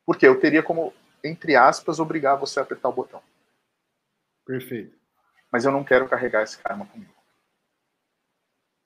Porque 0.03 0.27
eu 0.27 0.39
teria 0.39 0.63
como, 0.63 0.93
entre 1.23 1.55
aspas, 1.55 1.99
obrigar 1.99 2.37
você 2.37 2.59
a 2.59 2.63
apertar 2.63 2.89
o 2.89 2.93
botão. 2.93 3.21
Perfeito. 4.45 5.02
Mas 5.53 5.65
eu 5.65 5.71
não 5.71 5.83
quero 5.83 6.09
carregar 6.09 6.41
esse 6.41 6.57
karma 6.57 6.83
comigo. 6.87 7.13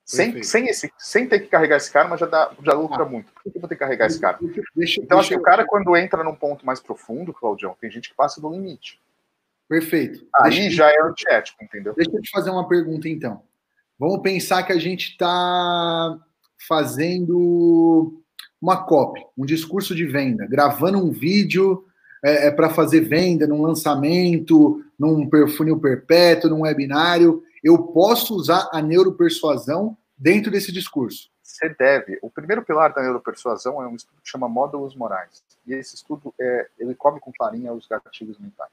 Sem, 0.04 0.44
sem, 0.44 0.68
esse, 0.68 0.92
sem 0.98 1.28
ter 1.28 1.40
que 1.40 1.48
carregar 1.48 1.78
esse 1.78 1.92
karma 1.92 2.18
já, 2.18 2.26
dá, 2.26 2.52
já 2.62 2.74
lucra 2.74 3.04
ah. 3.04 3.06
muito. 3.06 3.32
Por 3.32 3.44
que 3.44 3.58
eu 3.58 3.62
vou 3.62 3.70
ter 3.70 3.76
que 3.76 3.80
carregar 3.80 4.08
esse 4.08 4.20
karma? 4.20 4.40
Deixa, 4.76 5.02
então, 5.02 5.18
deixa, 5.18 5.34
assim, 5.34 5.42
o 5.42 5.44
cara, 5.44 5.66
quando 5.66 5.96
entra 5.96 6.26
num 6.26 6.36
ponto 6.36 6.66
mais 6.66 6.82
profundo, 6.82 7.34
Claudião, 7.34 7.76
tem 7.80 7.90
gente 7.90 8.10
que 8.10 8.16
passa 8.16 8.42
do 8.42 8.50
limite. 8.50 9.02
Perfeito. 9.68 10.28
Aí 10.36 10.52
Deixa 10.52 10.76
já 10.76 10.90
é 10.90 11.02
antiético, 11.02 11.64
entendeu? 11.64 11.94
Deixa 11.94 12.12
eu 12.12 12.22
te 12.22 12.30
fazer 12.30 12.50
uma 12.50 12.68
pergunta, 12.68 13.08
então. 13.08 13.44
Vamos 13.98 14.22
pensar 14.22 14.64
que 14.64 14.74
a 14.74 14.80
gente 14.80 15.12
está 15.12 16.20
fazendo 16.68 18.22
uma 18.62 18.86
copy, 18.86 19.26
um 19.38 19.46
discurso 19.46 19.96
de 19.96 20.06
venda, 20.06 20.46
gravando 20.48 20.98
um 20.98 21.12
vídeo 21.12 21.86
é, 22.24 22.48
é 22.48 22.52
para 22.52 22.70
fazer 22.70 23.02
venda 23.02 23.48
num 23.48 23.62
lançamento, 23.62 24.84
num 24.98 25.30
funil 25.48 25.80
perpétuo, 25.80 26.50
num 26.50 26.62
webinário. 26.62 27.44
Eu 27.64 27.78
posso 27.78 28.36
usar 28.36 28.70
a 28.72 28.82
neuropersuasão 28.82 29.98
dentro 30.18 30.52
desse 30.52 30.72
discurso? 30.72 31.30
Você 31.44 31.70
deve. 31.70 32.20
O 32.22 32.30
primeiro 32.30 32.64
pilar 32.64 32.94
da 32.94 33.02
neuropersuasão 33.02 33.82
é 33.82 33.88
um 33.88 33.96
estudo 33.96 34.22
que 34.22 34.30
chama 34.30 34.50
Módulos 34.50 34.96
Morais. 34.96 35.44
E 35.66 35.74
esse 35.74 35.96
estudo, 35.96 36.34
é, 36.40 36.70
ele 36.78 36.96
come 36.96 37.20
com 37.20 37.32
clarinha 37.32 37.74
os 37.74 37.88
gatilhos 37.88 38.38
mentais. 38.38 38.72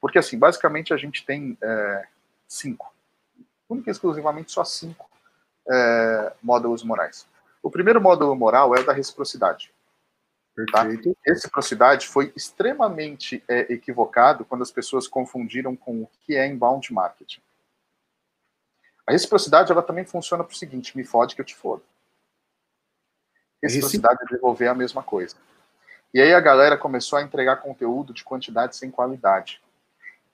Porque, 0.00 0.18
assim, 0.18 0.38
basicamente 0.38 0.94
a 0.94 0.96
gente 0.96 1.24
tem 1.24 1.58
é, 1.62 2.04
cinco, 2.48 2.92
única 3.68 3.90
e 3.90 3.92
exclusivamente 3.92 4.50
só 4.50 4.64
cinco 4.64 5.08
é, 5.68 6.32
módulos 6.42 6.82
morais. 6.82 7.26
O 7.62 7.70
primeiro 7.70 8.00
módulo 8.00 8.34
moral 8.34 8.74
é 8.74 8.80
o 8.80 8.84
da 8.84 8.92
reciprocidade. 8.92 9.72
Tá? 10.72 10.86
Reciprocidade 11.24 12.08
foi 12.08 12.32
extremamente 12.36 13.42
é, 13.48 13.72
equivocado 13.72 14.44
quando 14.44 14.62
as 14.62 14.70
pessoas 14.70 15.08
confundiram 15.08 15.74
com 15.74 16.02
o 16.02 16.10
que 16.20 16.36
é 16.36 16.46
inbound 16.46 16.92
marketing. 16.92 17.40
A 19.06 19.12
reciprocidade 19.12 19.72
ela 19.72 19.82
também 19.82 20.04
funciona 20.04 20.44
para 20.44 20.52
o 20.52 20.56
seguinte: 20.56 20.96
me 20.96 21.04
fode 21.04 21.34
que 21.34 21.40
eu 21.40 21.44
te 21.44 21.54
fodo. 21.54 21.82
Reciprocidade 23.62 24.18
é 24.22 24.34
devolver 24.34 24.68
a 24.68 24.74
mesma 24.74 25.02
coisa. 25.02 25.36
E 26.12 26.20
aí 26.20 26.34
a 26.34 26.40
galera 26.40 26.76
começou 26.76 27.18
a 27.18 27.22
entregar 27.22 27.56
conteúdo 27.56 28.12
de 28.12 28.24
quantidade 28.24 28.76
sem 28.76 28.90
qualidade. 28.90 29.62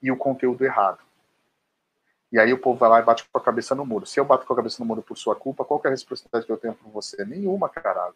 E 0.01 0.11
o 0.11 0.17
conteúdo 0.17 0.63
errado. 0.63 0.99
E 2.31 2.39
aí 2.39 2.51
o 2.51 2.57
povo 2.59 2.77
vai 2.77 2.89
lá 2.89 2.99
e 2.99 3.03
bate 3.03 3.27
com 3.27 3.37
a 3.37 3.41
cabeça 3.41 3.73
no 3.73 3.85
muro. 3.85 4.05
Se 4.05 4.19
eu 4.19 4.25
bato 4.25 4.45
com 4.45 4.53
a 4.53 4.55
cabeça 4.55 4.77
no 4.79 4.85
muro 4.85 5.01
por 5.01 5.17
sua 5.17 5.35
culpa, 5.35 5.63
qual 5.63 5.81
é 5.83 5.87
a 5.87 5.91
reciprocidade 5.91 6.45
que 6.45 6.51
eu 6.51 6.57
tenho 6.57 6.73
por 6.73 6.89
você? 6.91 7.23
Nenhuma, 7.23 7.69
caralho. 7.69 8.15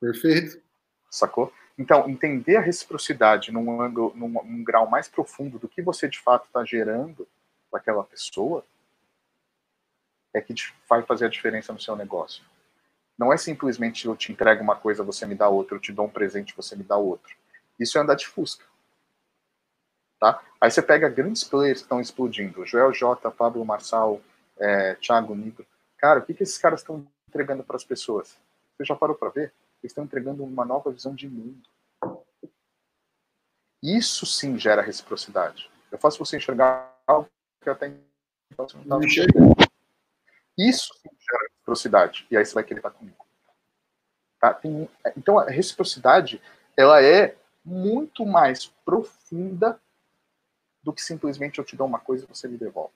Perfeito. 0.00 0.60
Sacou? 1.16 1.50
Então, 1.78 2.08
entender 2.08 2.56
a 2.56 2.60
reciprocidade 2.60 3.50
num, 3.50 3.80
ângulo, 3.80 4.12
num, 4.14 4.28
num 4.28 4.62
grau 4.62 4.86
mais 4.86 5.08
profundo 5.08 5.58
do 5.58 5.68
que 5.68 5.80
você 5.80 6.08
de 6.08 6.18
fato 6.18 6.46
está 6.46 6.64
gerando 6.64 7.26
para 7.70 7.80
aquela 7.80 8.04
pessoa 8.04 8.64
é 10.34 10.40
que 10.42 10.54
vai 10.88 11.02
fazer 11.02 11.24
a 11.24 11.30
diferença 11.30 11.72
no 11.72 11.80
seu 11.80 11.96
negócio. 11.96 12.44
Não 13.18 13.32
é 13.32 13.38
simplesmente 13.38 14.04
eu 14.04 14.14
te 14.14 14.30
entrego 14.30 14.62
uma 14.62 14.76
coisa, 14.76 15.02
você 15.02 15.24
me 15.24 15.34
dá 15.34 15.48
outra, 15.48 15.76
eu 15.76 15.80
te 15.80 15.90
dou 15.90 16.04
um 16.04 16.10
presente, 16.10 16.54
você 16.54 16.76
me 16.76 16.84
dá 16.84 16.98
outro. 16.98 17.34
Isso 17.80 17.96
é 17.96 18.02
andar 18.02 18.14
de 18.14 18.26
fusca. 18.26 18.64
Tá? 20.20 20.42
Aí 20.60 20.70
você 20.70 20.82
pega 20.82 21.08
grandes 21.08 21.44
players 21.44 21.78
que 21.78 21.84
estão 21.84 22.00
explodindo, 22.00 22.66
Joel 22.66 22.92
J, 22.92 23.30
Pablo 23.30 23.64
Marçal, 23.64 24.20
é, 24.58 24.94
Thiago 24.96 25.34
Nigro. 25.34 25.66
Cara, 25.96 26.20
o 26.20 26.22
que, 26.22 26.34
que 26.34 26.42
esses 26.42 26.58
caras 26.58 26.80
estão 26.80 27.06
entregando 27.26 27.64
para 27.64 27.76
as 27.76 27.84
pessoas? 27.84 28.36
Você 28.76 28.84
já 28.84 28.94
parou 28.94 29.16
para 29.16 29.30
ver? 29.30 29.52
Eles 29.86 29.92
estão 29.92 30.02
entregando 30.02 30.42
uma 30.42 30.64
nova 30.64 30.90
visão 30.90 31.14
de 31.14 31.28
mundo. 31.28 31.62
Isso 33.80 34.26
sim 34.26 34.58
gera 34.58 34.82
reciprocidade. 34.82 35.70
Eu 35.92 35.98
faço 35.98 36.18
você 36.18 36.36
enxergar 36.36 36.92
algo 37.06 37.30
que 37.62 37.70
até 37.70 37.86
então 38.50 38.68
você 38.68 38.76
não 38.78 38.82
estava 38.82 39.04
enxergando. 39.04 39.54
Isso 40.58 40.92
sim 40.94 41.08
gera 41.08 41.44
reciprocidade. 41.52 42.26
E 42.28 42.36
aí 42.36 42.44
você 42.44 42.52
vai 42.52 42.64
querer 42.64 42.80
estar 42.80 42.90
comigo. 42.90 43.24
Tá? 44.40 44.54
Tem, 44.54 44.90
então 45.16 45.38
a 45.38 45.48
reciprocidade 45.48 46.42
ela 46.76 47.00
é 47.00 47.36
muito 47.64 48.26
mais 48.26 48.66
profunda 48.84 49.80
do 50.82 50.92
que 50.92 51.00
simplesmente 51.00 51.60
eu 51.60 51.64
te 51.64 51.76
dou 51.76 51.86
uma 51.86 52.00
coisa 52.00 52.24
e 52.24 52.28
você 52.28 52.48
me 52.48 52.58
devolve. 52.58 52.92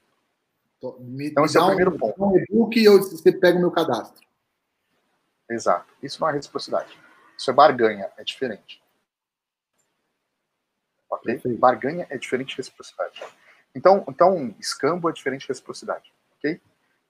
Me, 0.99 1.29
então, 1.29 1.45
esse 1.45 1.57
é 1.57 1.61
o 1.61 1.67
primeiro 1.67 1.95
um, 1.95 1.99
ponto. 1.99 2.25
Um 2.25 2.37
e-book 2.37 2.81
e 2.81 2.85
eu, 2.85 3.01
você 3.01 3.31
pega 3.31 3.59
o 3.59 3.61
meu 3.61 3.71
cadastro. 3.71 4.29
Exato. 5.51 5.93
Isso 6.01 6.21
não 6.21 6.29
é 6.29 6.33
reciprocidade. 6.33 6.97
Isso 7.37 7.51
é 7.51 7.55
barganha, 7.55 8.11
é 8.17 8.23
diferente. 8.23 8.81
Ok? 11.11 11.35
Perfeito. 11.35 11.59
Barganha 11.59 12.07
é 12.09 12.17
diferente 12.17 12.51
de 12.51 12.57
reciprocidade. 12.59 13.23
Então, 13.75 14.05
então, 14.09 14.55
escambo 14.59 15.11
é 15.11 15.13
diferente 15.13 15.43
de 15.43 15.49
reciprocidade. 15.49 16.13
Ok? 16.39 16.61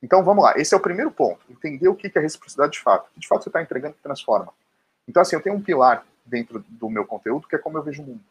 Então, 0.02 0.24
vamos 0.24 0.42
lá. 0.42 0.54
Esse 0.56 0.74
é 0.74 0.76
o 0.76 0.80
primeiro 0.80 1.10
ponto. 1.10 1.44
Entender 1.50 1.88
o 1.88 1.94
que 1.94 2.10
é 2.16 2.20
reciprocidade 2.20 2.72
de 2.72 2.80
fato. 2.80 3.08
O 3.08 3.10
que 3.12 3.20
de 3.20 3.28
fato 3.28 3.42
você 3.42 3.50
está 3.50 3.60
entregando 3.60 3.94
que 3.94 4.02
transforma. 4.02 4.52
Então, 5.06 5.20
assim, 5.20 5.36
eu 5.36 5.42
tenho 5.42 5.56
um 5.56 5.62
pilar 5.62 6.06
dentro 6.24 6.64
do 6.68 6.88
meu 6.88 7.06
conteúdo 7.06 7.46
que 7.46 7.56
é 7.56 7.58
como 7.58 7.76
eu 7.76 7.82
vejo 7.82 8.02
o 8.02 8.06
mundo. 8.06 8.24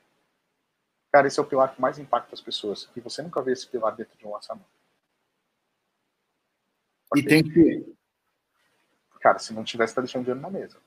Cara, 1.12 1.28
esse 1.28 1.40
é 1.40 1.44
o 1.44 1.46
pilar 1.46 1.74
que 1.74 1.82
mais 1.82 2.00
impacta 2.00 2.34
as 2.34 2.42
pessoas. 2.42 2.90
E 2.96 3.00
você 3.00 3.22
nunca 3.22 3.42
vê 3.42 3.52
esse 3.52 3.68
pilar 3.68 3.96
dentro 3.96 4.18
de 4.18 4.26
um 4.26 4.32
lançamento. 4.32 4.66
E 7.16 7.24
tem 7.24 7.44
que. 7.44 7.99
Cara, 9.20 9.40
se 9.40 9.54
não 9.54 9.64
tivesse, 9.64 9.96
tá 9.96 10.02
deixando 10.02 10.24
dinheiro 10.24 10.42
na 10.42 10.50
mesa. 10.50 10.78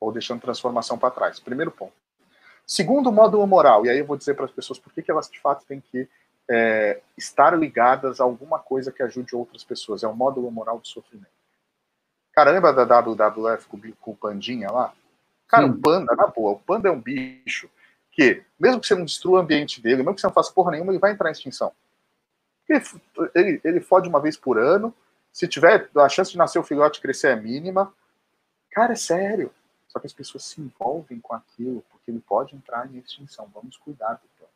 Ou 0.00 0.12
deixando 0.12 0.40
transformação 0.40 0.98
para 0.98 1.10
trás. 1.10 1.40
Primeiro 1.40 1.70
ponto. 1.70 1.92
Segundo 2.66 3.10
módulo 3.10 3.46
moral, 3.46 3.86
e 3.86 3.90
aí 3.90 3.98
eu 3.98 4.06
vou 4.06 4.16
dizer 4.16 4.34
para 4.34 4.44
as 4.44 4.52
pessoas 4.52 4.78
por 4.78 4.92
que, 4.92 5.02
que 5.02 5.10
elas 5.10 5.30
de 5.30 5.40
fato 5.40 5.64
têm 5.64 5.80
que 5.80 6.08
é, 6.50 7.00
estar 7.16 7.58
ligadas 7.58 8.20
a 8.20 8.24
alguma 8.24 8.58
coisa 8.58 8.92
que 8.92 9.02
ajude 9.02 9.34
outras 9.34 9.64
pessoas. 9.64 10.02
É 10.02 10.08
o 10.08 10.14
módulo 10.14 10.50
moral 10.50 10.78
do 10.78 10.86
sofrimento. 10.86 11.38
Cara, 12.32 12.52
lembra 12.52 12.72
da 12.72 13.00
WWF 13.00 13.66
com, 13.66 14.12
o 14.12 14.16
Pandinha 14.16 14.70
lá? 14.70 14.92
Cara, 15.48 15.66
o 15.66 15.78
panda, 15.78 16.14
na 16.14 16.26
boa, 16.26 16.52
o 16.52 16.58
panda 16.58 16.88
é 16.88 16.92
um 16.92 17.00
bicho 17.00 17.70
que, 18.12 18.42
mesmo 18.60 18.80
que 18.80 18.86
você 18.86 18.94
não 18.94 19.04
destrua 19.04 19.38
o 19.38 19.42
ambiente 19.42 19.80
dele, 19.80 20.02
mesmo 20.02 20.14
que 20.14 20.20
você 20.20 20.26
não 20.26 20.34
faça 20.34 20.52
porra 20.52 20.72
nenhuma, 20.72 20.92
ele 20.92 20.98
vai 20.98 21.12
entrar 21.12 21.30
em 21.30 21.32
extinção. 21.32 21.72
Ele, 22.68 22.82
ele, 23.34 23.60
ele 23.64 23.80
fode 23.80 24.08
uma 24.08 24.20
vez 24.20 24.36
por 24.36 24.58
ano, 24.58 24.94
se 25.38 25.46
tiver 25.46 25.88
a 25.94 26.08
chance 26.08 26.32
de 26.32 26.36
nascer 26.36 26.58
o 26.58 26.64
filhote 26.64 27.00
crescer 27.00 27.28
é 27.28 27.36
mínima. 27.36 27.94
Cara, 28.72 28.94
é 28.94 28.96
sério. 28.96 29.52
Só 29.86 30.00
que 30.00 30.06
as 30.08 30.12
pessoas 30.12 30.42
se 30.42 30.60
envolvem 30.60 31.20
com 31.20 31.32
aquilo, 31.32 31.84
porque 31.88 32.10
ele 32.10 32.18
pode 32.18 32.56
entrar 32.56 32.92
em 32.92 32.98
extinção. 32.98 33.48
Vamos 33.54 33.76
cuidar 33.76 34.14
do 34.14 34.28
plano. 34.36 34.52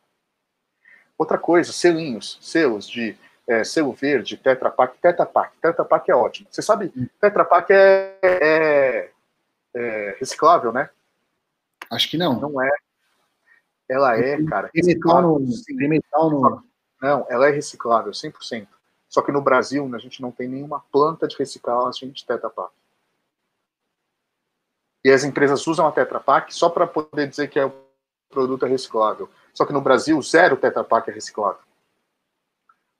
Outra 1.17 1.37
coisa, 1.37 1.71
selinhos, 1.71 2.37
selos 2.41 2.85
de 2.85 3.17
é, 3.47 3.63
selo 3.63 3.93
verde, 3.93 4.35
Tetra 4.35 4.69
Pak. 4.69 4.97
Tetra 4.97 5.25
Pak, 5.25 5.55
Tetra 5.61 5.85
Pak 5.85 6.11
é 6.11 6.15
ótimo. 6.15 6.49
Você 6.51 6.61
sabe, 6.61 6.91
hum. 6.97 7.07
Tetra 7.17 7.45
Pak 7.45 7.71
é, 7.71 8.19
é, 8.21 9.09
é 9.73 10.17
reciclável, 10.19 10.73
né? 10.73 10.89
Acho 11.89 12.09
que 12.09 12.17
não. 12.17 12.41
Não 12.41 12.61
é. 12.61 12.69
Ela 13.87 14.19
é, 14.19 14.43
cara. 14.43 14.67
Tem 14.67 14.83
metal 14.83 15.21
no, 15.21 15.63
tem 15.63 15.87
metal 15.87 16.29
no. 16.29 16.61
Não, 17.01 17.25
ela 17.29 17.47
é 17.47 17.51
reciclável, 17.51 18.11
100%. 18.11 18.67
Só 19.13 19.21
que 19.21 19.31
no 19.31 19.43
Brasil, 19.43 19.87
a 19.93 19.99
gente 19.99 20.23
não 20.23 20.31
tem 20.31 20.47
nenhuma 20.47 20.83
planta 20.91 21.27
de 21.27 21.37
reciclagem 21.37 22.09
de 22.09 22.25
Tetra 22.25 22.49
Pak. 22.49 22.73
E 25.05 25.11
as 25.11 25.23
empresas 25.23 25.67
usam 25.67 25.85
a 25.85 25.91
Tetra 25.91 26.19
Pak 26.19 26.51
só 26.51 26.67
para 26.67 26.87
poder 26.87 27.27
dizer 27.27 27.47
que 27.47 27.59
é 27.59 27.65
o 27.67 27.71
produto 28.27 28.65
é 28.65 28.69
reciclável. 28.69 29.29
Só 29.53 29.67
que 29.67 29.71
no 29.71 29.81
Brasil, 29.81 30.19
zero 30.23 30.57
Tetra 30.57 30.83
Pak 30.83 31.11
é 31.11 31.13
reciclável. 31.13 31.61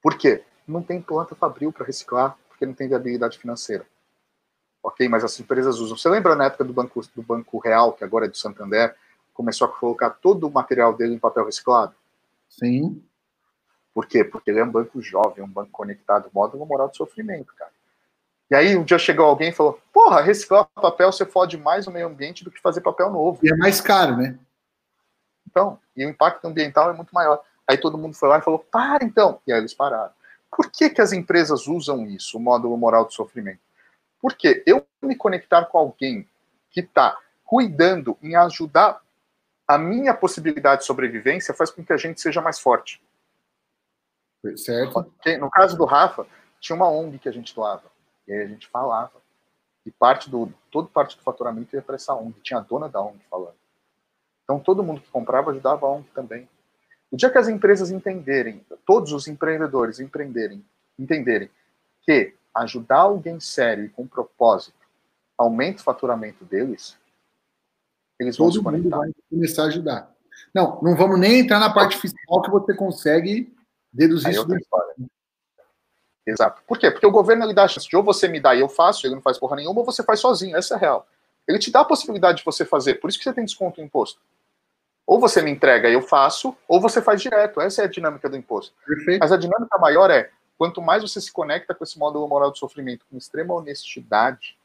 Por 0.04 0.16
quê? 0.16 0.44
Não 0.68 0.84
tem 0.84 1.02
planta 1.02 1.34
fabril 1.34 1.74
para 1.74 1.84
reciclar, 1.84 2.38
porque 2.48 2.64
não 2.64 2.76
tem 2.76 2.88
viabilidade 2.88 3.40
financeira. 3.40 3.84
Ok, 4.84 5.10
mas 5.10 5.24
as 5.24 5.40
empresas 5.40 5.80
usam. 5.80 5.98
Você 5.98 6.10
lembra 6.10 6.36
na 6.36 6.46
época 6.46 6.64
do 6.64 6.74
Banco, 6.74 7.02
do 7.16 7.24
banco 7.24 7.58
Real, 7.58 7.92
que 7.92 8.04
agora 8.04 8.26
é 8.26 8.30
do 8.30 8.38
Santander, 8.38 8.96
começou 9.34 9.66
a 9.66 9.72
colocar 9.72 10.12
todo 10.12 10.48
o 10.48 10.52
material 10.52 10.94
dele 10.96 11.16
em 11.16 11.20
papel 11.20 11.46
reciclado? 11.46 11.96
Sim. 12.48 13.04
Por 13.94 14.08
quê? 14.08 14.24
Porque 14.24 14.50
ele 14.50 14.60
é 14.60 14.64
um 14.64 14.72
banco 14.72 15.02
jovem, 15.02 15.44
um 15.44 15.48
banco 15.48 15.72
conectado, 15.72 16.30
módulo 16.34 16.66
moral 16.66 16.90
de 16.90 16.98
sofrimento, 16.98 17.54
cara. 17.56 17.72
E 18.50 18.56
aí 18.56 18.76
um 18.76 18.84
dia 18.84 18.98
chegou 18.98 19.26
alguém 19.26 19.50
e 19.50 19.54
falou: 19.54 19.80
Porra, 19.92 20.22
reciclar 20.22 20.68
papel 20.76 21.12
você 21.12 21.26
fode 21.26 21.58
mais 21.58 21.88
o 21.88 21.92
meio 21.92 22.08
ambiente 22.08 22.44
do 22.44 22.52
que 22.52 22.62
fazer 22.62 22.82
papel 22.82 23.12
novo. 23.12 23.40
E 23.44 23.52
é 23.52 23.56
mais 23.56 23.80
caro, 23.80 24.18
né? 24.18 24.38
Então, 25.48 25.80
e 25.96 26.06
o 26.06 26.10
impacto 26.10 26.46
ambiental 26.46 26.90
é 26.90 26.94
muito 26.94 27.14
maior. 27.14 27.42
Aí 27.68 27.78
todo 27.78 27.98
mundo 27.98 28.16
foi 28.16 28.30
lá 28.30 28.40
e 28.40 28.42
falou: 28.42 28.60
Para 28.60 29.06
então. 29.06 29.40
E 29.46 29.54
aí 29.54 29.60
eles 29.60 29.74
pararam. 29.74 30.12
Por 30.56 30.70
que, 30.70 30.90
que 30.90 31.02
as 31.02 31.14
empresas 31.14 31.68
usam 31.68 32.06
isso, 32.06 32.38
o 32.38 32.40
módulo 32.40 32.78
moral 32.78 33.08
de 33.08 33.14
sofrimento? 33.14 33.62
Porque 34.22 34.64
eu 34.66 34.86
me 35.02 35.16
conectar 35.16 35.66
com 35.66 35.78
alguém 35.78 36.28
que 36.70 36.82
está 36.82 37.18
cuidando 37.44 38.18
em 38.22 38.36
ajudar 38.36 39.02
a 39.68 39.78
minha 39.78 40.14
possibilidade 40.14 40.82
de 40.82 40.88
sobrevivência 40.88 41.54
faz 41.54 41.72
com 41.72 41.84
que 41.84 41.94
a 41.94 41.98
gente 41.98 42.22
seja 42.22 42.42
mais 42.42 42.60
forte. 42.60 43.02
Certo. 44.58 45.12
No 45.40 45.50
caso 45.50 45.78
do 45.78 45.86
Rafa, 45.86 46.28
tinha 46.60 46.76
uma 46.76 46.90
ONG 46.90 47.20
que 47.20 47.30
a 47.30 47.32
gente 47.32 47.56
doava. 47.56 47.84
E 48.28 48.34
aí 48.34 48.42
a 48.42 48.48
gente 48.48 48.68
falava. 48.68 49.22
E 49.86 49.92
parte 49.92 50.30
do, 50.30 50.52
todo 50.72 50.88
parte 50.88 51.18
do 51.18 51.24
faturamento 51.24 51.76
ia 51.76 51.82
para 51.82 51.96
essa 51.96 52.14
ONG. 52.14 52.40
Tinha 52.42 52.60
a 52.60 52.64
dona 52.64 52.90
da 52.90 53.02
ONG 53.02 53.20
falando. 53.30 53.56
Então 54.44 54.60
todo 54.60 54.84
mundo 54.84 55.02
que 55.02 55.10
comprava 55.10 55.52
ajudava 55.52 55.86
a 55.86 55.90
ONG 55.90 56.08
também. 56.14 56.50
O 57.12 57.16
dia 57.18 57.30
que 57.30 57.38
as 57.38 57.48
empresas 57.48 57.92
entenderem, 57.92 58.66
todos 58.86 59.14
os 59.14 59.28
empreendedores 59.28 60.00
empreenderem, 60.00 60.66
entenderem 60.98 61.50
que 62.02 62.34
ajudar 62.56 63.02
alguém 63.02 63.40
sério 63.40 63.86
e 63.86 63.90
com 63.90 64.08
propósito 64.08 64.78
aumenta 65.38 65.80
o 65.80 65.84
faturamento 65.84 66.44
deles, 66.46 66.98
eles 68.20 68.38
vão 68.38 68.48
Todo 68.48 68.58
se 68.58 68.64
conectar. 68.64 68.98
Mundo 68.98 69.06
vai 69.06 69.12
começar 69.30 69.64
a 69.64 69.68
ajudar. 69.68 70.16
Não, 70.54 70.82
não 70.82 70.96
vamos 70.96 71.20
nem 71.20 71.40
entrar 71.40 71.60
na 71.60 71.74
parte 71.74 71.98
fiscal 71.98 72.42
que 72.42 72.50
você 72.50 72.74
consegue 72.74 73.53
deduzir 73.94 74.32
isso 74.32 74.46
do 74.46 74.58
Exato. 76.26 76.62
Por 76.66 76.80
quê? 76.80 76.90
Porque 76.90 77.06
o 77.06 77.12
governo 77.12 77.44
ele 77.44 77.54
dá 77.54 77.66
a 77.66 77.68
chance 77.68 77.88
de 77.88 77.96
ou 77.98 78.04
você 78.04 78.28
me 78.28 78.40
dá 78.40 78.56
e 78.56 78.62
eu 78.62 78.70
faço, 78.70 79.06
ele 79.06 79.16
não 79.16 79.22
faz 79.22 79.38
porra 79.38 79.58
nenhuma, 79.58 79.82
ou 79.82 79.86
você 79.86 80.02
faz 80.04 80.20
sozinho. 80.22 80.56
Essa 80.56 80.76
é 80.76 80.78
a 80.78 80.80
real. 80.80 81.08
Ele 81.48 81.60
te 81.60 81.70
dá 81.70 81.82
a 81.82 81.86
possibilidade 81.86 82.38
de 82.38 82.46
você 82.46 82.64
fazer, 82.64 82.96
por 82.96 83.10
isso 83.10 83.18
que 83.18 83.26
você 83.26 83.34
tem 83.34 83.44
desconto 83.44 83.82
no 83.82 83.86
imposto. 83.86 84.22
Ou 85.06 85.20
você 85.20 85.42
me 85.42 85.52
entrega 85.52 85.90
e 85.90 85.94
eu 85.94 86.02
faço, 86.02 86.56
ou 86.66 86.80
você 86.80 87.02
faz 87.02 87.22
direto. 87.22 87.60
Essa 87.60 87.82
é 87.82 87.86
a 87.86 87.90
dinâmica 87.90 88.30
do 88.30 88.38
imposto. 88.38 88.74
Perfeito. 88.86 89.20
Mas 89.20 89.34
a 89.34 89.38
dinâmica 89.38 89.78
maior 89.78 90.10
é, 90.10 90.32
quanto 90.58 90.82
mais 90.82 91.02
você 91.04 91.20
se 91.20 91.32
conecta 91.32 91.76
com 91.76 91.84
esse 91.84 92.00
módulo 92.00 92.26
moral 92.26 92.52
de 92.52 92.60
sofrimento 92.60 93.06
com 93.10 93.18
extrema 93.18 93.54
honestidade, 93.54 94.58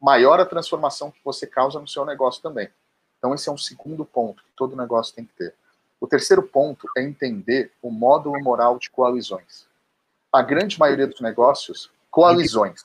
maior 0.00 0.40
a 0.40 0.46
transformação 0.46 1.10
que 1.10 1.20
você 1.22 1.46
causa 1.46 1.78
no 1.78 1.86
seu 1.86 2.06
negócio 2.06 2.42
também. 2.42 2.70
Então, 3.18 3.34
esse 3.34 3.48
é 3.48 3.52
um 3.52 3.58
segundo 3.58 4.04
ponto 4.04 4.42
que 4.42 4.52
todo 4.56 4.76
negócio 4.76 5.14
tem 5.14 5.26
que 5.26 5.34
ter. 5.34 5.54
O 6.00 6.06
terceiro 6.06 6.42
ponto 6.42 6.86
é 6.96 7.02
entender 7.02 7.72
o 7.82 7.90
módulo 7.90 8.40
moral 8.42 8.78
de 8.78 8.90
coalizões. 8.90 9.66
A 10.32 10.42
grande 10.42 10.78
maioria 10.78 11.06
dos 11.06 11.20
negócios, 11.20 11.90
coalizões. 12.10 12.82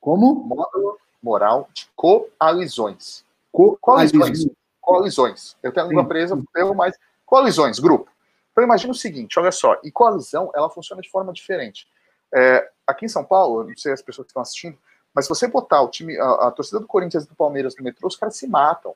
Como? 0.00 0.34
Módulo 0.34 0.98
moral 1.22 1.68
de 1.72 1.88
coalizões. 1.96 3.24
Co 3.50 3.76
coalizões. 3.80 4.46
Coalizões. 4.80 5.56
Eu 5.62 5.72
tenho 5.72 5.86
a 5.86 5.88
língua 5.88 6.04
presa, 6.04 6.40
eu, 6.54 6.74
mas 6.74 6.96
coalizões, 7.24 7.78
grupo. 7.78 8.10
Então 8.52 8.62
imagina 8.62 8.92
o 8.92 8.96
seguinte, 8.96 9.38
olha 9.38 9.50
só, 9.50 9.80
e 9.82 9.90
coalizão, 9.90 10.52
ela 10.54 10.70
funciona 10.70 11.02
de 11.02 11.10
forma 11.10 11.32
diferente. 11.32 11.88
É, 12.32 12.70
aqui 12.86 13.06
em 13.06 13.08
São 13.08 13.24
Paulo, 13.24 13.64
não 13.64 13.76
sei 13.76 13.92
as 13.92 14.02
pessoas 14.02 14.26
que 14.26 14.30
estão 14.30 14.42
assistindo, 14.42 14.78
Mas 15.14 15.26
se 15.26 15.28
você 15.28 15.46
botar 15.46 15.80
o 15.80 15.88
time, 15.88 16.18
a, 16.18 16.48
a 16.48 16.50
torcida 16.50 16.80
do 16.80 16.86
Corinthians 16.86 17.24
e 17.24 17.28
do 17.28 17.34
Palmeiras 17.34 17.76
no 17.76 17.84
metrô, 17.84 18.08
os 18.08 18.16
caras 18.16 18.36
se 18.36 18.46
matam. 18.48 18.94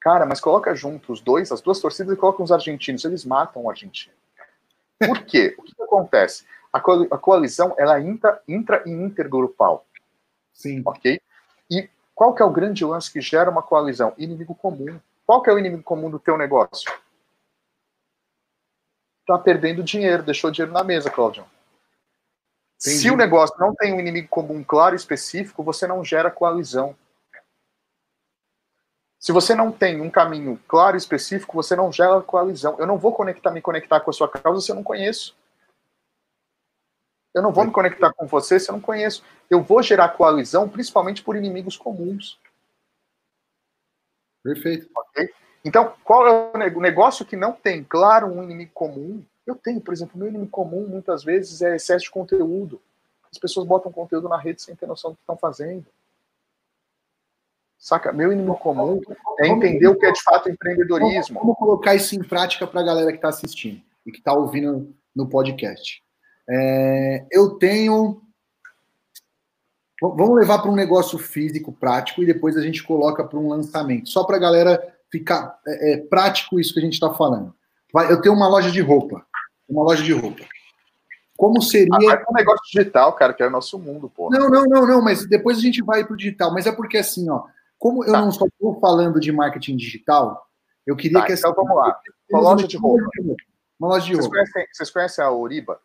Cara, 0.00 0.24
mas 0.24 0.40
coloca 0.40 0.74
junto 0.74 1.12
os 1.12 1.20
dois, 1.20 1.52
as 1.52 1.60
duas 1.60 1.78
torcidas 1.78 2.14
e 2.14 2.16
coloca 2.16 2.42
os 2.42 2.50
argentinos, 2.50 3.04
eles 3.04 3.24
matam 3.24 3.62
o 3.62 3.70
argentino. 3.70 4.14
Por 4.98 5.22
quê? 5.24 5.54
O 5.58 5.62
que, 5.62 5.74
que 5.74 5.82
acontece? 5.82 6.44
A, 6.72 6.80
co 6.80 7.06
a 7.10 7.18
coalizão, 7.18 7.74
ela 7.78 7.98
é 7.98 8.02
intra, 8.02 8.42
intra 8.48 8.82
e 8.86 8.90
intergrupal. 8.90 9.86
Sim. 10.52 10.82
Ok? 10.84 11.20
E 11.70 11.88
qual 12.14 12.34
que 12.34 12.42
é 12.42 12.44
o 12.44 12.50
grande 12.50 12.84
lance 12.84 13.12
que 13.12 13.20
gera 13.20 13.50
uma 13.50 13.62
coalizão? 13.62 14.14
Inimigo 14.16 14.54
comum. 14.54 14.98
Qual 15.26 15.42
que 15.42 15.50
é 15.50 15.52
o 15.52 15.58
inimigo 15.58 15.82
comum 15.82 16.10
do 16.10 16.18
teu 16.18 16.36
negócio? 16.36 16.90
Tá 19.26 19.38
perdendo 19.38 19.82
dinheiro, 19.82 20.22
deixou 20.22 20.50
dinheiro 20.50 20.72
na 20.72 20.82
mesa, 20.82 21.10
Claudio. 21.10 21.44
Entendi. 22.80 22.98
Se 22.98 23.10
o 23.10 23.16
negócio 23.16 23.54
não 23.58 23.74
tem 23.74 23.92
um 23.92 24.00
inimigo 24.00 24.28
comum 24.28 24.64
claro 24.64 24.94
e 24.94 24.96
específico, 24.96 25.62
você 25.62 25.86
não 25.86 26.04
gera 26.04 26.30
coalizão. 26.30 26.96
Se 29.20 29.32
você 29.32 29.54
não 29.54 29.70
tem 29.70 30.00
um 30.00 30.10
caminho 30.10 30.58
claro 30.66 30.96
e 30.96 30.98
específico, 30.98 31.54
você 31.54 31.76
não 31.76 31.92
gera 31.92 32.22
coalizão. 32.22 32.76
Eu 32.78 32.86
não 32.86 32.96
vou 32.96 33.12
conectar, 33.12 33.50
me 33.50 33.60
conectar 33.60 34.00
com 34.00 34.08
a 34.08 34.14
sua 34.14 34.26
causa 34.26 34.62
se 34.62 34.72
eu 34.72 34.74
não 34.74 34.82
conheço. 34.82 35.36
Eu 37.34 37.42
não 37.42 37.52
vou 37.52 37.66
me 37.66 37.70
conectar 37.70 38.14
com 38.14 38.26
você 38.26 38.58
se 38.58 38.70
eu 38.70 38.72
não 38.72 38.80
conheço. 38.80 39.22
Eu 39.50 39.62
vou 39.62 39.82
gerar 39.82 40.08
coalizão 40.08 40.66
principalmente 40.66 41.22
por 41.22 41.36
inimigos 41.36 41.76
comuns. 41.76 42.40
Perfeito. 44.42 44.88
Okay? 45.10 45.30
Então, 45.62 45.94
qual 46.02 46.26
é 46.26 46.52
o 46.66 46.80
negócio 46.80 47.26
que 47.26 47.36
não 47.36 47.52
tem, 47.52 47.84
claro, 47.84 48.26
um 48.26 48.42
inimigo 48.42 48.72
comum? 48.72 49.22
Eu 49.46 49.54
tenho, 49.54 49.82
por 49.82 49.92
exemplo, 49.92 50.18
meu 50.18 50.28
inimigo 50.28 50.50
comum 50.50 50.88
muitas 50.88 51.22
vezes 51.22 51.60
é 51.60 51.76
excesso 51.76 52.06
de 52.06 52.10
conteúdo. 52.10 52.80
As 53.30 53.38
pessoas 53.38 53.66
botam 53.66 53.92
conteúdo 53.92 54.30
na 54.30 54.38
rede 54.38 54.62
sem 54.62 54.74
ter 54.74 54.86
noção 54.86 55.10
do 55.10 55.16
que 55.16 55.22
estão 55.22 55.36
fazendo. 55.36 55.84
Saca? 57.80 58.12
Meu 58.12 58.30
inimigo 58.30 58.58
comum 58.58 59.00
é 59.40 59.48
entender 59.48 59.88
o 59.88 59.96
que 59.96 60.04
é 60.04 60.12
de 60.12 60.22
fato 60.22 60.50
empreendedorismo. 60.50 61.40
Vamos 61.40 61.56
colocar 61.56 61.94
isso 61.94 62.14
em 62.14 62.22
prática 62.22 62.66
para 62.66 62.82
a 62.82 62.84
galera 62.84 63.10
que 63.10 63.16
está 63.16 63.30
assistindo 63.30 63.80
e 64.04 64.12
que 64.12 64.18
está 64.18 64.34
ouvindo 64.34 64.94
no 65.16 65.26
podcast. 65.26 66.02
É, 66.48 67.26
eu 67.32 67.56
tenho. 67.56 68.20
Vamos 70.02 70.38
levar 70.38 70.58
para 70.58 70.70
um 70.70 70.74
negócio 70.74 71.18
físico, 71.18 71.72
prático, 71.72 72.22
e 72.22 72.26
depois 72.26 72.54
a 72.56 72.62
gente 72.62 72.82
coloca 72.82 73.24
para 73.24 73.38
um 73.38 73.48
lançamento. 73.48 74.10
Só 74.10 74.24
para 74.24 74.36
a 74.36 74.40
galera 74.40 74.94
ficar 75.10 75.58
é, 75.66 75.92
é, 75.92 75.96
prático 75.96 76.60
isso 76.60 76.74
que 76.74 76.80
a 76.80 76.82
gente 76.82 76.94
está 76.94 77.12
falando. 77.14 77.54
Eu 78.10 78.20
tenho 78.20 78.34
uma 78.34 78.48
loja 78.48 78.70
de 78.70 78.80
roupa. 78.82 79.24
Uma 79.66 79.84
loja 79.84 80.02
de 80.02 80.12
roupa. 80.12 80.44
Como 81.34 81.62
seria. 81.62 82.12
Ah, 82.12 82.24
um 82.30 82.34
negócio 82.34 82.64
digital, 82.70 83.14
cara, 83.14 83.32
que 83.32 83.42
é 83.42 83.46
o 83.46 83.50
nosso 83.50 83.78
mundo, 83.78 84.10
pô. 84.14 84.28
Não, 84.30 84.50
não, 84.50 84.64
não, 84.64 84.86
não, 84.86 85.02
mas 85.02 85.26
depois 85.26 85.56
a 85.56 85.62
gente 85.62 85.82
vai 85.82 86.04
para 86.04 86.12
o 86.12 86.16
digital. 86.16 86.52
Mas 86.52 86.66
é 86.66 86.72
porque 86.72 86.98
assim, 86.98 87.28
ó, 87.30 87.44
como 87.80 88.04
eu 88.04 88.12
tá. 88.12 88.20
não 88.20 88.30
só 88.30 88.44
estou 88.44 88.78
falando 88.78 89.18
de 89.18 89.32
marketing 89.32 89.74
digital, 89.74 90.46
eu 90.86 90.94
queria 90.94 91.20
tá, 91.20 91.26
que. 91.26 91.32
Então 91.32 91.54
vamos 91.54 91.74
lá. 91.74 91.98
Uma 92.30 92.40
loja 92.40 92.68
de 92.68 92.76
roupa. 92.76 93.10
Uma 93.78 93.88
loja 93.88 94.04
de 94.04 94.12
vocês 94.12 94.26
roupa. 94.26 94.36
Conhecem, 94.36 94.66
vocês 94.70 94.90
conhecem 94.90 95.24
a 95.24 95.30
Oriba? 95.32 95.80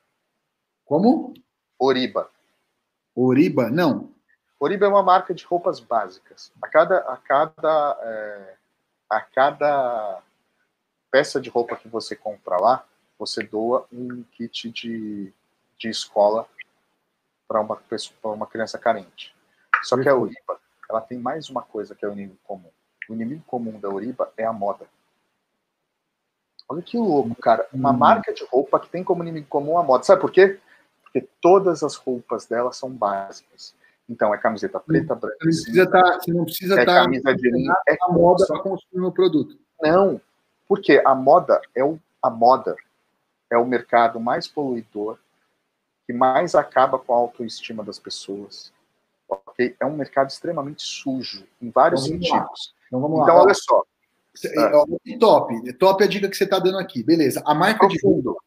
Como? 0.83 1.33
Oriba. 1.79 2.29
Oriba? 3.15 3.69
Não. 3.71 4.11
Oriba 4.59 4.85
é 4.85 4.89
uma 4.89 5.01
marca 5.01 5.33
de 5.33 5.45
roupas 5.45 5.79
básicas. 5.79 6.51
A 6.61 6.67
cada, 6.67 6.97
a 6.97 7.15
cada, 7.15 7.97
é, 8.01 8.55
a 9.09 9.21
cada 9.21 10.21
peça 11.09 11.39
de 11.39 11.49
roupa 11.49 11.77
que 11.77 11.87
você 11.87 12.13
compra 12.13 12.57
lá, 12.57 12.85
você 13.17 13.41
doa 13.41 13.87
um 13.89 14.21
kit 14.33 14.69
de, 14.69 15.33
de 15.77 15.89
escola 15.89 16.45
para 17.47 17.61
uma, 17.61 17.79
uma 18.23 18.47
criança 18.47 18.77
carente. 18.77 19.33
Só 19.83 19.97
que 19.97 20.09
a 20.09 20.15
Oriba, 20.15 20.59
ela 20.89 21.01
tem 21.01 21.17
mais 21.17 21.49
uma 21.49 21.61
coisa 21.61 21.95
que 21.95 22.05
é 22.05 22.07
o 22.07 22.13
inimigo 22.13 22.37
comum. 22.43 22.69
O 23.09 23.13
inimigo 23.13 23.43
comum 23.45 23.79
da 23.79 23.89
Oriba 23.89 24.31
é 24.37 24.45
a 24.45 24.53
moda. 24.53 24.85
Olha 26.67 26.81
que 26.81 26.97
louco, 26.97 27.35
cara. 27.35 27.67
Uma 27.71 27.91
hum. 27.91 27.97
marca 27.97 28.33
de 28.33 28.43
roupa 28.45 28.79
que 28.79 28.89
tem 28.89 29.03
como 29.03 29.23
inimigo 29.23 29.47
comum 29.47 29.77
a 29.77 29.83
moda. 29.83 30.03
Sabe 30.03 30.21
por 30.21 30.31
quê? 30.31 30.59
porque 31.15 31.29
todas 31.39 31.81
as 31.81 31.95
roupas 31.95 32.45
dela 32.45 32.73
são 32.73 32.89
básicas. 32.89 33.73
Então, 34.09 34.33
é 34.33 34.37
camiseta 34.37 34.81
preta, 34.81 35.15
branca. 35.15 35.37
Você, 35.39 35.45
precisa 35.45 35.89
tá, 35.89 36.19
você 36.19 36.33
não 36.33 36.43
precisa 36.43 36.75
é 36.75 36.79
estar. 36.81 37.03
camisa 37.03 37.33
de 37.33 37.49
linho, 37.49 37.73
é 37.87 37.95
a 38.01 38.11
moda 38.11 38.45
para 38.45 38.59
consumir 38.59 39.05
o 39.05 39.11
produto. 39.13 39.57
Não, 39.81 40.19
porque 40.67 41.01
a 41.05 41.15
moda 41.15 41.61
é 41.73 41.83
o, 41.85 41.97
a 42.21 42.29
moda 42.29 42.75
é 43.49 43.57
o 43.57 43.65
mercado 43.65 44.19
mais 44.19 44.45
poluidor, 44.45 45.17
que 46.05 46.11
mais 46.11 46.53
acaba 46.53 46.99
com 46.99 47.13
a 47.13 47.17
autoestima 47.17 47.81
das 47.81 47.97
pessoas. 47.97 48.73
Okay? 49.55 49.75
É 49.79 49.85
um 49.85 49.95
mercado 49.95 50.29
extremamente 50.29 50.83
sujo, 50.83 51.45
em 51.61 51.71
vários 51.71 52.05
então, 52.05 52.21
sentidos. 52.21 52.73
Então, 52.87 53.01
vamos 53.01 53.21
então 53.21 53.35
lá. 53.35 53.43
olha 53.43 53.53
só. 53.53 53.83
É, 54.43 55.17
top, 55.17 55.73
top 55.79 56.03
é 56.03 56.05
a 56.05 56.09
dica 56.09 56.29
que 56.29 56.35
você 56.35 56.43
está 56.43 56.59
dando 56.59 56.77
aqui. 56.77 57.01
Beleza. 57.01 57.41
A 57.45 57.55
marca 57.55 57.87
de 57.87 57.99
fundo 57.99 58.37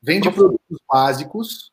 vende 0.00 0.30
produtos 0.30 0.78
básicos 0.88 1.72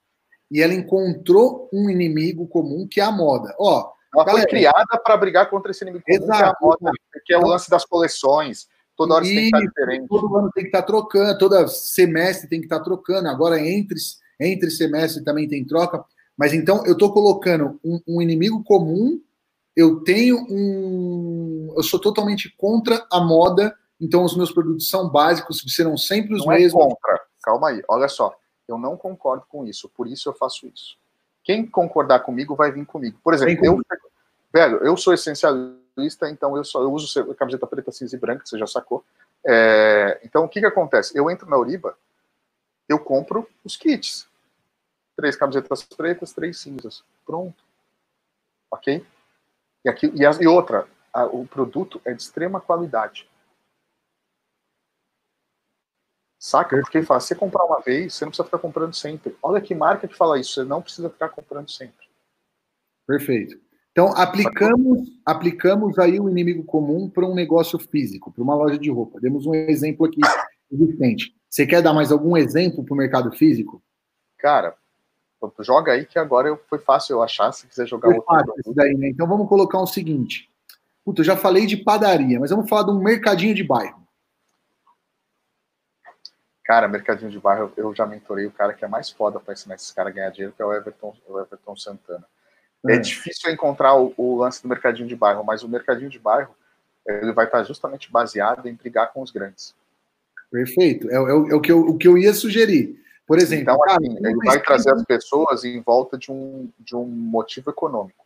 e 0.49 0.62
ela 0.62 0.74
encontrou 0.74 1.70
um 1.72 1.90
inimigo 1.90 2.48
comum 2.48 2.88
que 2.90 2.99
é 2.99 3.03
a 3.03 3.12
moda. 3.12 3.56
Ó, 3.60 3.91
ela 4.14 4.26
galera, 4.26 4.49
foi 4.49 4.58
criada 4.58 4.99
para 5.03 5.18
brigar 5.18 5.49
contra 5.49 5.72
esse 5.72 5.84
inimigo 5.84 6.03
comum 6.03 6.24
exato, 6.24 6.40
que 6.40 6.44
é 6.44 6.48
a 6.48 6.56
moda, 6.60 6.91
que 7.26 7.34
é 7.34 7.38
o 7.38 7.48
lance 7.48 7.70
das 7.70 7.86
coleções. 7.86 8.68
Toda 8.98 9.16
hora 9.16 9.26
e, 9.26 9.30
tem 9.30 9.40
que 9.40 9.45
estar 9.45 9.60
diferente. 9.60 10.08
Todo 10.08 10.38
ano 10.38 10.52
tem 10.53 10.64
que 10.64 10.70
estar 10.70 10.82
trocando, 10.82 11.38
todo 11.38 11.68
semestre 11.68 12.49
tem 12.49 12.60
que 12.60 12.66
estar 12.66 12.80
trocando. 12.82 13.30
Agora, 13.30 13.60
entre, 13.60 13.98
entre 14.40 14.72
semestre 14.72 15.24
também 15.24 15.48
tem 15.48 15.64
troca. 15.64 16.03
Mas 16.41 16.53
então 16.53 16.84
eu 16.88 16.93
estou 16.93 17.13
colocando 17.13 17.80
um, 17.85 18.01
um, 18.07 18.19
inimigo 18.19 18.63
comum, 18.63 19.22
eu 19.76 20.03
tenho 20.03 20.38
um. 20.49 21.72
Eu 21.77 21.84
sou 21.84 21.99
totalmente 21.99 22.49
contra 22.57 23.05
a 23.11 23.19
moda, 23.19 23.77
então 23.99 24.23
os 24.23 24.35
meus 24.35 24.51
produtos 24.51 24.89
são 24.89 25.07
básicos, 25.07 25.63
serão 25.68 25.95
sempre 25.95 26.34
os 26.34 26.43
Não 26.43 26.51
é 26.51 26.57
mesmos. 26.57 26.84
É 26.84 26.88
contra. 26.88 27.22
Calma 27.43 27.69
aí, 27.69 27.84
olha 27.88 28.07
só. 28.07 28.35
Eu 28.68 28.80
não 28.80 28.97
concordo 28.97 29.45
com 29.47 29.68
isso, 29.68 29.88
por 29.89 30.07
isso 30.07 30.30
eu 30.30 30.34
faço 30.34 30.65
isso. 30.65 30.97
Quem 31.43 31.63
concordar 31.63 32.22
comigo 32.22 32.55
vai 32.55 32.72
vir 32.72 32.88
comigo. 32.88 33.19
Por 33.23 33.35
exemplo, 33.35 33.63
eu, 33.63 33.80
velho, 34.51 34.77
eu 34.77 34.97
sou 34.97 35.13
essencialista, 35.13 36.27
então 36.27 36.57
eu 36.57 36.63
só 36.63 36.81
eu 36.81 36.91
uso 36.91 37.35
camiseta 37.35 37.68
preta, 37.68 37.91
cinza 37.91 38.15
e 38.15 38.19
branca, 38.19 38.47
você 38.47 38.57
já 38.57 38.65
sacou. 38.65 39.05
É, 39.45 40.19
então 40.23 40.43
o 40.43 40.49
que 40.49 40.59
que 40.59 40.65
acontece? 40.65 41.15
Eu 41.15 41.30
entro 41.30 41.47
na 41.47 41.59
Uriba, 41.59 41.95
eu 42.89 42.97
compro 42.97 43.47
os 43.63 43.77
kits. 43.77 44.31
Três 45.22 45.35
camisetas 45.35 45.84
pretas, 45.84 46.34
três 46.34 46.60
cinzas. 46.60 47.03
Pronto. 47.23 47.64
Ok? 48.72 49.06
E, 49.85 49.89
aqui, 49.89 50.11
e, 50.15 50.26
a, 50.26 50.31
e 50.31 50.48
outra, 50.48 50.88
a, 51.14 51.26
o 51.26 51.45
produto 51.45 52.02
é 52.03 52.11
de 52.11 52.23
extrema 52.23 52.60
qualidade. 52.60 53.30
Saca? 56.39 56.76
Porque 56.81 57.03
fala, 57.03 57.19
você 57.19 57.35
comprar 57.35 57.64
uma 57.65 57.80
vez, 57.81 58.15
você 58.15 58.26
não 58.26 58.31
precisa 58.31 58.45
ficar 58.45 58.57
comprando 58.57 58.95
sempre. 58.95 59.38
Olha 59.43 59.61
que 59.61 59.76
marca 59.76 60.07
que 60.07 60.18
fala 60.18 60.39
isso, 60.39 60.56
você 60.56 60.64
não 60.64 60.81
precisa 60.81 61.07
ficar 61.07 61.30
comprando 61.30 61.69
sempre. 61.69 62.07
Perfeito. 63.06 63.61
Então, 63.91 64.07
aplicamos, 64.18 65.07
aplicamos 65.23 65.99
aí 65.99 66.19
o 66.19 66.27
inimigo 66.27 66.64
comum 66.64 67.07
para 67.07 67.27
um 67.27 67.35
negócio 67.35 67.77
físico, 67.77 68.31
para 68.31 68.41
uma 68.41 68.56
loja 68.56 68.80
de 68.80 68.89
roupa. 68.89 69.22
Demos 69.22 69.45
um 69.45 69.53
exemplo 69.53 70.07
aqui 70.07 70.19
existente. 70.72 71.35
Você 71.48 71.68
quer 71.68 71.84
dar 71.84 71.93
mais 71.93 72.11
algum 72.11 72.35
exemplo 72.35 72.84
para 72.84 72.93
o 72.95 72.98
mercado 72.98 73.31
físico? 73.34 73.84
Cara, 74.39 74.76
joga 75.59 75.93
aí 75.93 76.05
que 76.05 76.19
agora 76.19 76.55
foi 76.69 76.80
fácil 76.80 77.15
eu 77.15 77.23
achar, 77.23 77.51
se 77.51 77.68
quiser 77.68 77.88
jogar 77.88 78.09
foi 78.09 78.18
outro. 78.18 78.53
Fácil 78.55 78.73
daí, 78.73 78.95
né? 78.95 79.09
Então 79.09 79.27
vamos 79.27 79.47
colocar 79.47 79.80
o 79.80 79.84
um 79.84 79.88
seguinte. 79.88 80.49
Puta, 81.03 81.22
eu 81.22 81.26
já 81.26 81.35
falei 81.35 81.65
de 81.65 81.77
padaria, 81.77 82.39
mas 82.39 82.51
vamos 82.51 82.69
falar 82.69 82.84
de 82.84 82.91
um 82.91 83.01
mercadinho 83.01 83.55
de 83.55 83.63
bairro. 83.63 84.01
Cara, 86.63 86.88
mercadinho 86.88 87.31
de 87.31 87.39
bairro, 87.39 87.73
eu 87.76 87.93
já 87.93 88.05
mentorei 88.05 88.45
o 88.45 88.51
cara 88.51 88.73
que 88.73 88.85
é 88.85 88.88
mais 88.88 89.09
foda 89.09 89.39
para 89.39 89.53
ensinar 89.53 89.76
esses 89.76 89.91
caras 89.91 90.11
a 90.11 90.15
ganhar 90.15 90.30
dinheiro, 90.30 90.53
que 90.55 90.61
é 90.61 90.65
o 90.65 90.72
Everton, 90.72 91.13
o 91.27 91.39
Everton 91.39 91.76
Santana. 91.76 92.26
É, 92.88 92.93
é 92.93 92.97
difícil 92.97 93.51
encontrar 93.51 93.95
o, 93.95 94.13
o, 94.15 94.38
lance 94.38 94.61
do 94.61 94.69
mercadinho 94.69 95.07
de 95.07 95.15
bairro, 95.15 95.43
mas 95.43 95.63
o 95.63 95.69
mercadinho 95.69 96.09
de 96.09 96.19
bairro 96.19 96.55
ele 97.05 97.34
vai 97.34 97.45
estar 97.45 97.63
justamente 97.63 98.11
baseado 98.11 98.68
em 98.68 98.76
brigar 98.76 99.11
com 99.11 99.22
os 99.22 99.31
grandes. 99.31 99.76
Perfeito. 100.51 101.09
É, 101.09 101.15
é, 101.15 101.18
é 101.18 101.55
o, 101.55 101.59
que 101.59 101.72
eu, 101.72 101.80
o 101.81 101.97
que 101.97 102.07
eu 102.07 102.18
ia 102.18 102.34
sugerir. 102.34 103.01
Por 103.27 103.38
exemplo, 103.38 103.64
então, 103.64 103.80
assim, 103.88 104.18
ele 104.18 104.35
vai 104.43 104.61
trazer 104.61 104.93
as 104.93 105.03
pessoas 105.06 105.64
em 105.64 105.80
volta 105.81 106.18
de 106.18 106.31
um, 106.31 106.69
de 106.80 106.95
um 106.95 107.06
motivo 107.06 107.69
econômico. 107.69 108.26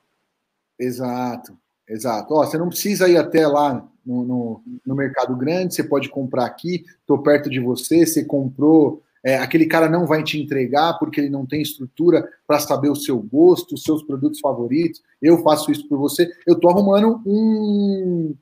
Exato. 0.80 1.58
Exato. 1.88 2.34
Ó, 2.34 2.44
você 2.44 2.58
não 2.58 2.70
precisa 2.70 3.08
ir 3.08 3.18
até 3.18 3.48
lá 3.48 3.88
no, 4.06 4.24
no, 4.24 4.64
no 4.86 4.96
mercado 4.96 5.36
grande, 5.36 5.76
você 5.76 5.84
pode 5.84 6.10
comprar 6.10 6.46
aqui, 6.46 6.84
estou 7.00 7.20
perto 7.20 7.50
de 7.50 7.60
você, 7.60 8.06
você 8.06 8.24
comprou. 8.26 9.04
É, 9.24 9.38
aquele 9.38 9.66
cara 9.66 9.90
não 9.90 10.06
vai 10.06 10.24
te 10.24 10.40
entregar 10.40 11.00
porque 11.00 11.20
ele 11.20 11.30
não 11.32 11.48
tem 11.48 11.62
estrutura 11.62 12.28
para 12.46 12.60
saber 12.60 12.90
o 12.90 12.96
seu 12.96 13.20
gosto, 13.20 13.74
os 13.74 13.84
seus 13.84 14.04
produtos 14.04 14.40
favoritos. 14.40 15.02
Eu 15.20 15.42
faço 15.42 15.72
isso 15.72 15.88
por 15.88 15.98
você. 15.98 16.32
Eu 16.46 16.56
estou 16.56 16.70
arrumando 16.70 17.22
um, 17.26 18.36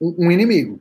um, 0.00 0.14
um, 0.26 0.30
inimigo. 0.30 0.80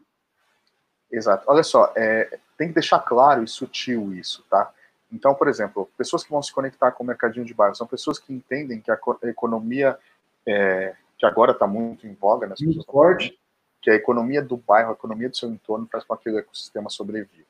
Exato. 1.12 1.46
Olha 1.48 1.64
só, 1.64 1.92
é, 1.98 2.40
tem 2.58 2.68
que 2.68 2.76
deixar 2.76 3.00
claro 3.00 3.44
e 3.44 3.48
sutil 3.48 4.14
isso, 4.14 4.46
tá? 4.50 4.72
Então, 5.12 5.34
por 5.34 5.48
exemplo, 5.48 5.90
pessoas 5.98 6.24
que 6.24 6.30
vão 6.30 6.42
se 6.42 6.54
conectar 6.54 6.92
com 6.92 7.04
o 7.04 7.08
mercadinho 7.08 7.46
de 7.46 7.54
bairro 7.54 7.76
são 7.76 7.88
pessoas 7.88 8.20
que 8.20 8.32
entendem 8.32 8.80
que 8.80 8.92
a 8.92 9.00
economia 9.24 9.98
é, 10.46 10.96
que 11.18 11.26
agora 11.26 11.52
está 11.52 11.68
muito 11.68 12.08
em 12.08 12.14
voga 12.14 12.54
Muito 12.62 12.84
forte. 12.84 13.38
que 13.82 13.90
a 13.90 13.96
economia 13.96 14.42
do 14.42 14.58
bairro, 14.58 14.90
a 14.90 14.94
economia 14.94 15.30
do 15.30 15.38
seu 15.38 15.50
entorno 15.50 15.88
faz 15.92 16.04
com 16.04 16.16
que 16.16 16.22
aquele 16.22 16.40
ecossistema 16.40 16.90
sobreviva. 16.90 17.48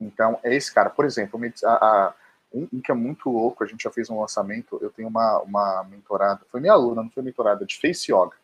Então, 0.00 0.38
é 0.42 0.54
esse 0.54 0.72
cara. 0.72 0.90
Por 0.90 1.04
exemplo, 1.04 1.40
a, 1.64 1.70
a, 1.70 2.14
um, 2.52 2.68
um, 2.72 2.80
que 2.80 2.90
é 2.90 2.94
muito 2.94 3.30
louco, 3.30 3.62
a 3.62 3.66
gente 3.66 3.82
já 3.82 3.90
fez 3.90 4.10
um 4.10 4.20
lançamento, 4.20 4.78
eu 4.80 4.90
tenho 4.90 5.08
uma, 5.08 5.38
uma 5.40 5.84
mentorada, 5.84 6.40
foi 6.50 6.60
minha 6.60 6.72
aluna, 6.72 7.02
não 7.02 7.10
foi 7.10 7.22
mentorada, 7.22 7.64
de 7.64 7.78
Face 7.78 8.12
Yoga. 8.12 8.36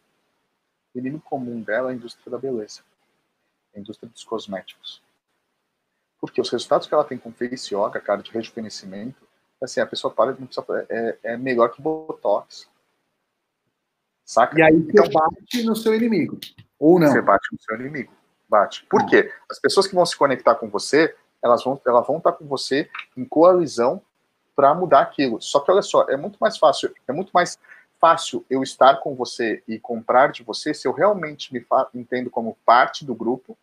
O 0.95 0.99
inimigo 0.99 1.23
comum 1.25 1.61
dela 1.61 1.91
é 1.91 1.93
a 1.93 1.97
indústria 1.97 2.31
da 2.31 2.39
beleza, 2.39 2.83
a 3.75 3.79
indústria 3.79 4.09
dos 4.09 4.25
cosméticos. 4.25 5.03
Porque 6.25 6.41
os 6.41 6.49
resultados 6.49 6.87
que 6.87 6.95
ela 6.95 7.05
tem 7.05 7.19
com 7.19 7.31
Face 7.31 7.75
Yoga, 7.75 8.01
cara, 8.01 8.23
de 8.23 8.31
rejuvenescimento, 8.31 9.29
assim, 9.63 9.79
a 9.81 9.87
pessoa 9.87 10.11
para 10.11 10.33
não 10.33 10.47
precisa, 10.47 10.65
é, 10.89 11.19
é 11.23 11.37
melhor 11.37 11.71
que 11.71 11.83
Botox. 11.83 12.67
Saca? 14.25 14.59
E 14.59 14.63
aí 14.63 14.75
então, 14.75 15.05
você 15.05 15.13
bate 15.13 15.63
no 15.65 15.77
seu 15.77 15.95
inimigo. 15.95 16.39
Ou 16.79 16.99
não? 16.99 17.09
Você 17.09 17.21
bate 17.21 17.47
no 17.53 17.61
seu 17.61 17.79
inimigo. 17.79 18.11
Bate. 18.49 18.87
Por 18.87 19.05
quê? 19.05 19.31
As 19.51 19.59
pessoas 19.59 19.87
que 19.87 19.95
vão 19.95 20.07
se 20.07 20.17
conectar 20.17 20.55
com 20.55 20.71
você, 20.71 21.15
elas 21.43 21.63
vão, 21.63 21.79
elas 21.87 22.07
vão 22.07 22.17
estar 22.17 22.33
com 22.33 22.47
você 22.47 22.89
em 23.15 23.27
coalizão 23.27 24.01
para 24.57 24.75
mudar 24.75 25.01
aquilo. 25.01 25.43
Só 25.43 25.61
que 25.61 25.71
olha 25.71 25.83
só, 25.83 26.09
é 26.09 26.17
muito 26.17 26.39
mais 26.39 26.57
fácil, 26.57 26.91
é 27.07 27.13
muito 27.13 27.33
mais 27.35 27.59
fácil 28.01 28.47
eu 28.49 28.63
estar 28.63 28.97
com 28.97 29.15
você 29.15 29.63
e 29.69 29.79
comprar 29.79 30.33
de 30.33 30.43
você 30.43 30.73
se 30.73 30.89
eu 30.89 30.93
realmente 30.93 31.53
me 31.53 31.63
entendo 31.95 32.31
como 32.31 32.57
parte 32.65 33.05
do 33.05 33.15
grupo, 33.15 33.59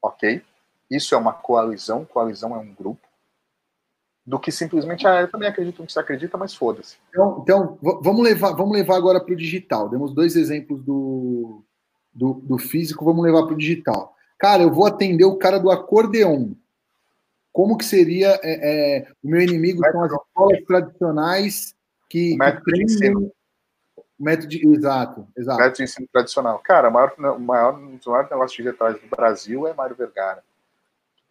ok? 0.00 0.44
Isso 0.92 1.14
é 1.14 1.18
uma 1.18 1.32
coalizão, 1.32 2.04
coalizão 2.04 2.54
é 2.54 2.58
um 2.58 2.74
grupo, 2.74 3.08
do 4.26 4.38
que 4.38 4.52
simplesmente, 4.52 5.06
ah, 5.06 5.22
eu 5.22 5.30
também 5.30 5.48
acredito 5.48 5.80
no 5.80 5.86
que 5.86 5.92
você 5.92 5.98
acredita, 5.98 6.36
mas 6.36 6.54
foda-se. 6.54 6.98
Então, 7.08 7.38
então 7.42 7.78
vamos, 7.80 8.22
levar, 8.22 8.52
vamos 8.52 8.76
levar 8.76 8.96
agora 8.96 9.18
para 9.18 9.32
o 9.32 9.36
digital. 9.36 9.88
Demos 9.88 10.12
dois 10.12 10.36
exemplos 10.36 10.82
do, 10.84 11.64
do, 12.12 12.34
do 12.34 12.58
físico, 12.58 13.06
vamos 13.06 13.24
levar 13.24 13.44
para 13.44 13.54
o 13.54 13.58
digital. 13.58 14.14
Cara, 14.38 14.62
eu 14.62 14.70
vou 14.70 14.86
atender 14.86 15.24
o 15.24 15.38
cara 15.38 15.58
do 15.58 15.70
acordeon. 15.70 16.50
Como 17.50 17.78
que 17.78 17.86
seria 17.86 18.38
é, 18.42 18.98
é, 18.98 19.12
o 19.22 19.28
meu 19.28 19.40
inimigo 19.40 19.82
são 19.90 20.04
as 20.04 20.12
escolas 20.12 20.64
tradicionais 20.66 21.74
que, 22.08 22.36
método 22.36 22.64
que 22.64 22.96
treinam... 22.96 23.32
Método 24.20 24.48
de... 24.48 24.68
Exato, 24.68 25.26
exato. 25.36 25.58
Método 25.58 25.76
de 25.78 25.82
ensino 25.82 26.08
tradicional. 26.12 26.58
Cara, 26.60 26.90
o 26.90 26.92
maior, 26.92 27.14
o 27.18 27.40
maior, 27.40 27.78
um 27.78 27.96
dos 27.96 28.06
maiores 28.06 28.30
negócios 28.30 28.56
digitais 28.56 29.00
do 29.00 29.08
Brasil 29.08 29.66
é 29.66 29.74
Mário 29.74 29.96
Vergara 29.96 30.44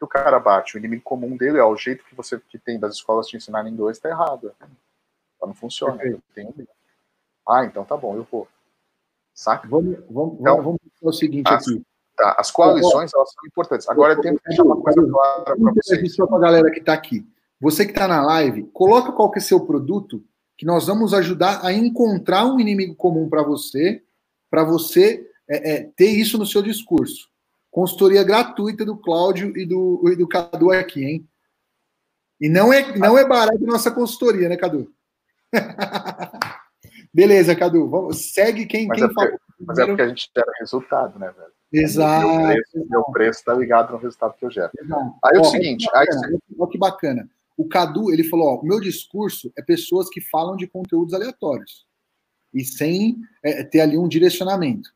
que 0.02 0.06
o 0.06 0.07
cara 0.07 0.40
bate. 0.40 0.76
O 0.76 0.80
inimigo 0.80 1.03
comum 1.03 1.38
dele 1.38 1.60
é 1.60 1.64
o 1.64 1.76
jeito 1.76 2.03
que 2.03 2.15
você 2.15 2.40
que 2.40 2.57
tem 2.57 2.80
das 2.80 2.95
escolas 2.95 3.28
te 3.28 3.38
ensinarem 3.38 3.72
inglês 3.72 3.98
está 3.98 4.10
errado. 4.10 4.52
Não 5.40 5.53
funciona. 5.53 5.98
Tem 6.34 6.45
um 6.45 6.53
ah, 7.48 7.65
então 7.65 7.84
tá 7.84 7.98
bom, 7.98 8.15
eu 8.15 8.26
vou. 8.32 8.48
Saca? 9.34 9.68
Vamos, 9.68 9.98
vamos, 10.10 10.40
então, 10.40 10.61
vamos 10.61 10.80
o 11.02 11.11
seguinte 11.11 11.48
as, 11.48 11.68
aqui. 11.68 11.84
Tá, 12.15 12.36
as 12.38 12.52
coalições 12.52 13.11
elas 13.14 13.32
são 13.32 13.45
importantes. 13.45 13.90
Agora 13.90 14.14
eu 14.14 14.22
tenho 14.22 14.38
que 14.38 14.48
deixar 14.48 14.64
uma 14.64 14.80
coisa 14.80 15.02
clara 15.07 15.44
para 15.44 15.56
vocês. 15.56 16.15
Para 16.15 16.38
a 16.38 16.40
galera 16.40 16.72
que 16.72 16.80
está 16.80 16.94
aqui. 16.94 17.26
Você 17.60 17.86
que 17.86 17.91
está 17.91 18.07
na 18.07 18.23
live, 18.23 18.64
coloca 18.73 19.11
qual 19.11 19.30
que 19.30 19.40
é 19.40 19.41
seu 19.41 19.65
produto, 19.65 20.23
que 20.57 20.65
nós 20.65 20.88
vamos 20.88 21.14
ajudar 21.14 21.64
a 21.64 21.72
encontrar 21.73 22.45
um 22.45 22.60
inimigo 22.60 22.95
comum 22.95 23.30
para 23.30 23.44
você, 23.44 24.03
para 24.49 24.64
você 24.64 25.28
é, 25.48 25.73
é, 25.73 25.84
ter 25.95 26.10
isso 26.10 26.38
no 26.38 26.45
seu 26.45 26.61
discurso. 26.61 27.31
Consultoria 27.72 28.23
gratuita 28.23 28.85
do 28.85 28.98
Cláudio 28.98 29.57
e 29.57 29.65
do, 29.65 30.03
e 30.11 30.15
do 30.15 30.27
Cadu 30.27 30.72
aqui, 30.72 31.03
hein? 31.03 31.30
E 32.39 32.49
não 32.49 32.73
é, 32.73 32.98
não 32.98 33.18
é 33.18 33.26
barato 33.26 33.64
nossa 33.65 33.89
consultoria, 33.89 34.49
né, 34.49 34.57
Cadu? 34.57 34.93
Beleza, 37.14 37.56
Cadu. 37.56 37.89
Vamos, 37.89 38.34
segue 38.34 38.65
quem, 38.65 38.88
mas 38.88 38.98
quem 38.98 39.06
é 39.06 39.14
porque, 39.14 39.38
Mas 39.60 39.77
é 39.77 39.85
porque 39.85 40.02
a 40.02 40.07
gente 40.07 40.30
gera 40.35 40.52
resultado, 40.60 41.18
né, 41.18 41.31
velho? 41.31 41.52
Exato. 41.72 42.27
Meu 42.27 42.48
preço, 42.48 42.88
meu 42.89 43.03
preço 43.06 43.39
está 43.39 43.53
ligado 43.53 43.93
no 43.93 43.98
resultado 43.98 44.35
que 44.38 44.45
eu 44.45 44.52
gero. 44.52 44.72
Exato. 44.77 45.14
Aí 45.23 45.38
é 45.38 45.39
o 45.39 45.43
seguinte. 45.45 45.88
Olha 45.93 46.06
que, 46.06 46.26
aí... 46.26 46.68
que 46.69 46.77
bacana. 46.77 47.30
O 47.56 47.68
Cadu, 47.68 48.11
ele 48.11 48.23
falou: 48.23 48.60
ó, 48.60 48.64
meu 48.64 48.80
discurso 48.80 49.52
é 49.57 49.61
pessoas 49.61 50.10
que 50.10 50.19
falam 50.19 50.57
de 50.57 50.68
conteúdos 50.68 51.14
aleatórios 51.14 51.85
e 52.53 52.65
sem 52.65 53.18
é, 53.43 53.64
ter 53.64 53.81
ali 53.81 53.98
um 53.98 54.07
direcionamento. 54.07 54.89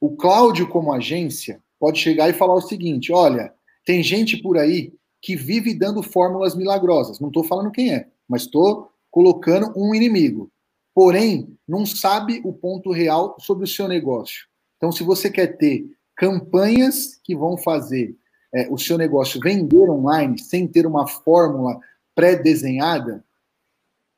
O 0.00 0.14
Cláudio, 0.14 0.68
como 0.68 0.92
agência, 0.92 1.62
pode 1.78 1.98
chegar 1.98 2.28
e 2.28 2.34
falar 2.34 2.54
o 2.54 2.60
seguinte: 2.60 3.12
olha, 3.12 3.52
tem 3.84 4.02
gente 4.02 4.36
por 4.42 4.58
aí 4.58 4.92
que 5.20 5.36
vive 5.36 5.74
dando 5.74 6.02
fórmulas 6.02 6.54
milagrosas. 6.54 7.20
Não 7.20 7.28
estou 7.28 7.44
falando 7.44 7.70
quem 7.70 7.94
é, 7.94 8.08
mas 8.28 8.42
estou 8.42 8.90
colocando 9.10 9.72
um 9.76 9.94
inimigo. 9.94 10.50
Porém, 10.94 11.56
não 11.66 11.84
sabe 11.84 12.40
o 12.44 12.52
ponto 12.52 12.90
real 12.92 13.36
sobre 13.38 13.64
o 13.64 13.68
seu 13.68 13.86
negócio. 13.86 14.46
Então, 14.76 14.90
se 14.92 15.02
você 15.02 15.30
quer 15.30 15.56
ter 15.58 15.90
campanhas 16.14 17.20
que 17.22 17.36
vão 17.36 17.58
fazer 17.58 18.16
é, 18.54 18.66
o 18.70 18.78
seu 18.78 18.96
negócio 18.96 19.40
vender 19.40 19.90
online 19.90 20.38
sem 20.38 20.66
ter 20.66 20.86
uma 20.86 21.06
fórmula 21.06 21.78
pré-desenhada, 22.14 23.24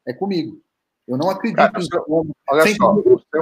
é 0.06 0.12
comigo. 0.12 0.60
Eu 1.06 1.16
não 1.16 1.30
acredito 1.30 1.56
Cara, 1.56 1.72
em 1.80 2.32
Olha 2.50 2.76
só, 2.76 2.96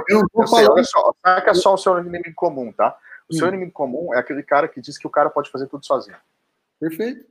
eu, 0.09 0.19
não 0.19 0.27
tô 0.29 0.47
falando... 0.47 0.71
olha 0.71 0.83
só, 0.83 1.13
é 1.25 1.53
só 1.53 1.73
o 1.73 1.77
seu 1.77 1.99
inimigo 1.99 2.33
comum, 2.35 2.71
tá? 2.71 2.97
O 3.29 3.33
seu 3.33 3.45
hum. 3.45 3.49
inimigo 3.49 3.71
comum 3.71 4.13
é 4.13 4.19
aquele 4.19 4.43
cara 4.43 4.67
que 4.67 4.81
diz 4.81 4.97
que 4.97 5.07
o 5.07 5.09
cara 5.09 5.29
pode 5.29 5.49
fazer 5.49 5.67
tudo 5.67 5.85
sozinho. 5.85 6.17
Perfeito. 6.79 7.25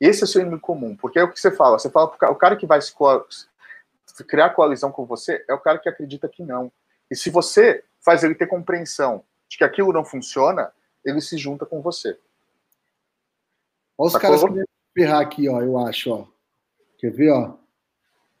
Esse 0.00 0.22
é 0.22 0.24
o 0.24 0.28
seu 0.28 0.40
inimigo 0.40 0.62
comum, 0.62 0.96
porque 0.96 1.18
é 1.18 1.22
o 1.22 1.30
que 1.30 1.38
você 1.38 1.50
fala. 1.50 1.78
Você 1.78 1.90
fala 1.90 2.06
o 2.06 2.34
cara 2.36 2.56
que 2.56 2.66
vai 2.66 2.80
criar 4.26 4.50
coalizão 4.50 4.90
com 4.90 5.04
você 5.04 5.44
é 5.48 5.54
o 5.54 5.60
cara 5.60 5.78
que 5.78 5.88
acredita 5.88 6.28
que 6.28 6.42
não. 6.42 6.72
E 7.10 7.16
se 7.16 7.30
você 7.30 7.84
faz 8.00 8.22
ele 8.22 8.34
ter 8.34 8.46
compreensão 8.46 9.24
de 9.48 9.58
que 9.58 9.64
aquilo 9.64 9.92
não 9.92 10.04
funciona, 10.04 10.72
ele 11.04 11.20
se 11.20 11.36
junta 11.36 11.66
com 11.66 11.82
você. 11.82 12.18
Olha 13.98 14.06
os 14.06 14.12
Sacou? 14.12 14.38
caras 14.38 14.54
que 14.54 14.64
ferrar 14.94 15.20
aqui, 15.20 15.48
ó, 15.48 15.60
eu 15.60 15.78
acho, 15.78 16.10
ó. 16.10 16.26
Quer 16.98 17.10
ver, 17.10 17.30
ó? 17.30 17.54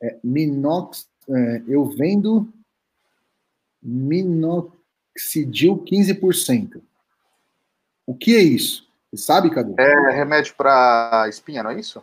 É, 0.02 0.18
Minox, 0.22 1.08
é, 1.28 1.62
eu 1.68 1.84
vendo 1.84 2.50
Minox 3.82 4.72
Oxidil 5.14 5.84
15%. 5.84 6.80
O 8.06 8.14
que 8.14 8.34
é 8.34 8.40
isso? 8.40 8.88
Você 9.10 9.24
sabe, 9.24 9.50
Cadu? 9.50 9.74
É 9.78 10.12
remédio 10.12 10.54
para 10.54 11.26
espinha, 11.28 11.62
não 11.62 11.70
é 11.70 11.80
isso? 11.80 12.02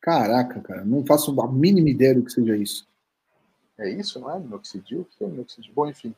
Caraca, 0.00 0.60
cara, 0.60 0.84
não 0.84 1.04
faço 1.04 1.38
a 1.40 1.50
mínima 1.50 1.90
ideia 1.90 2.14
do 2.14 2.24
que 2.24 2.32
seja 2.32 2.56
isso. 2.56 2.88
É 3.78 3.90
isso, 3.90 4.18
não 4.18 4.30
é? 4.30 4.38
Minoxidil? 4.38 5.00
O 5.00 5.04
que 5.04 5.24
é 5.24 5.26
minoxidil? 5.26 5.72
Bom, 5.74 5.88
enfim. 5.88 6.14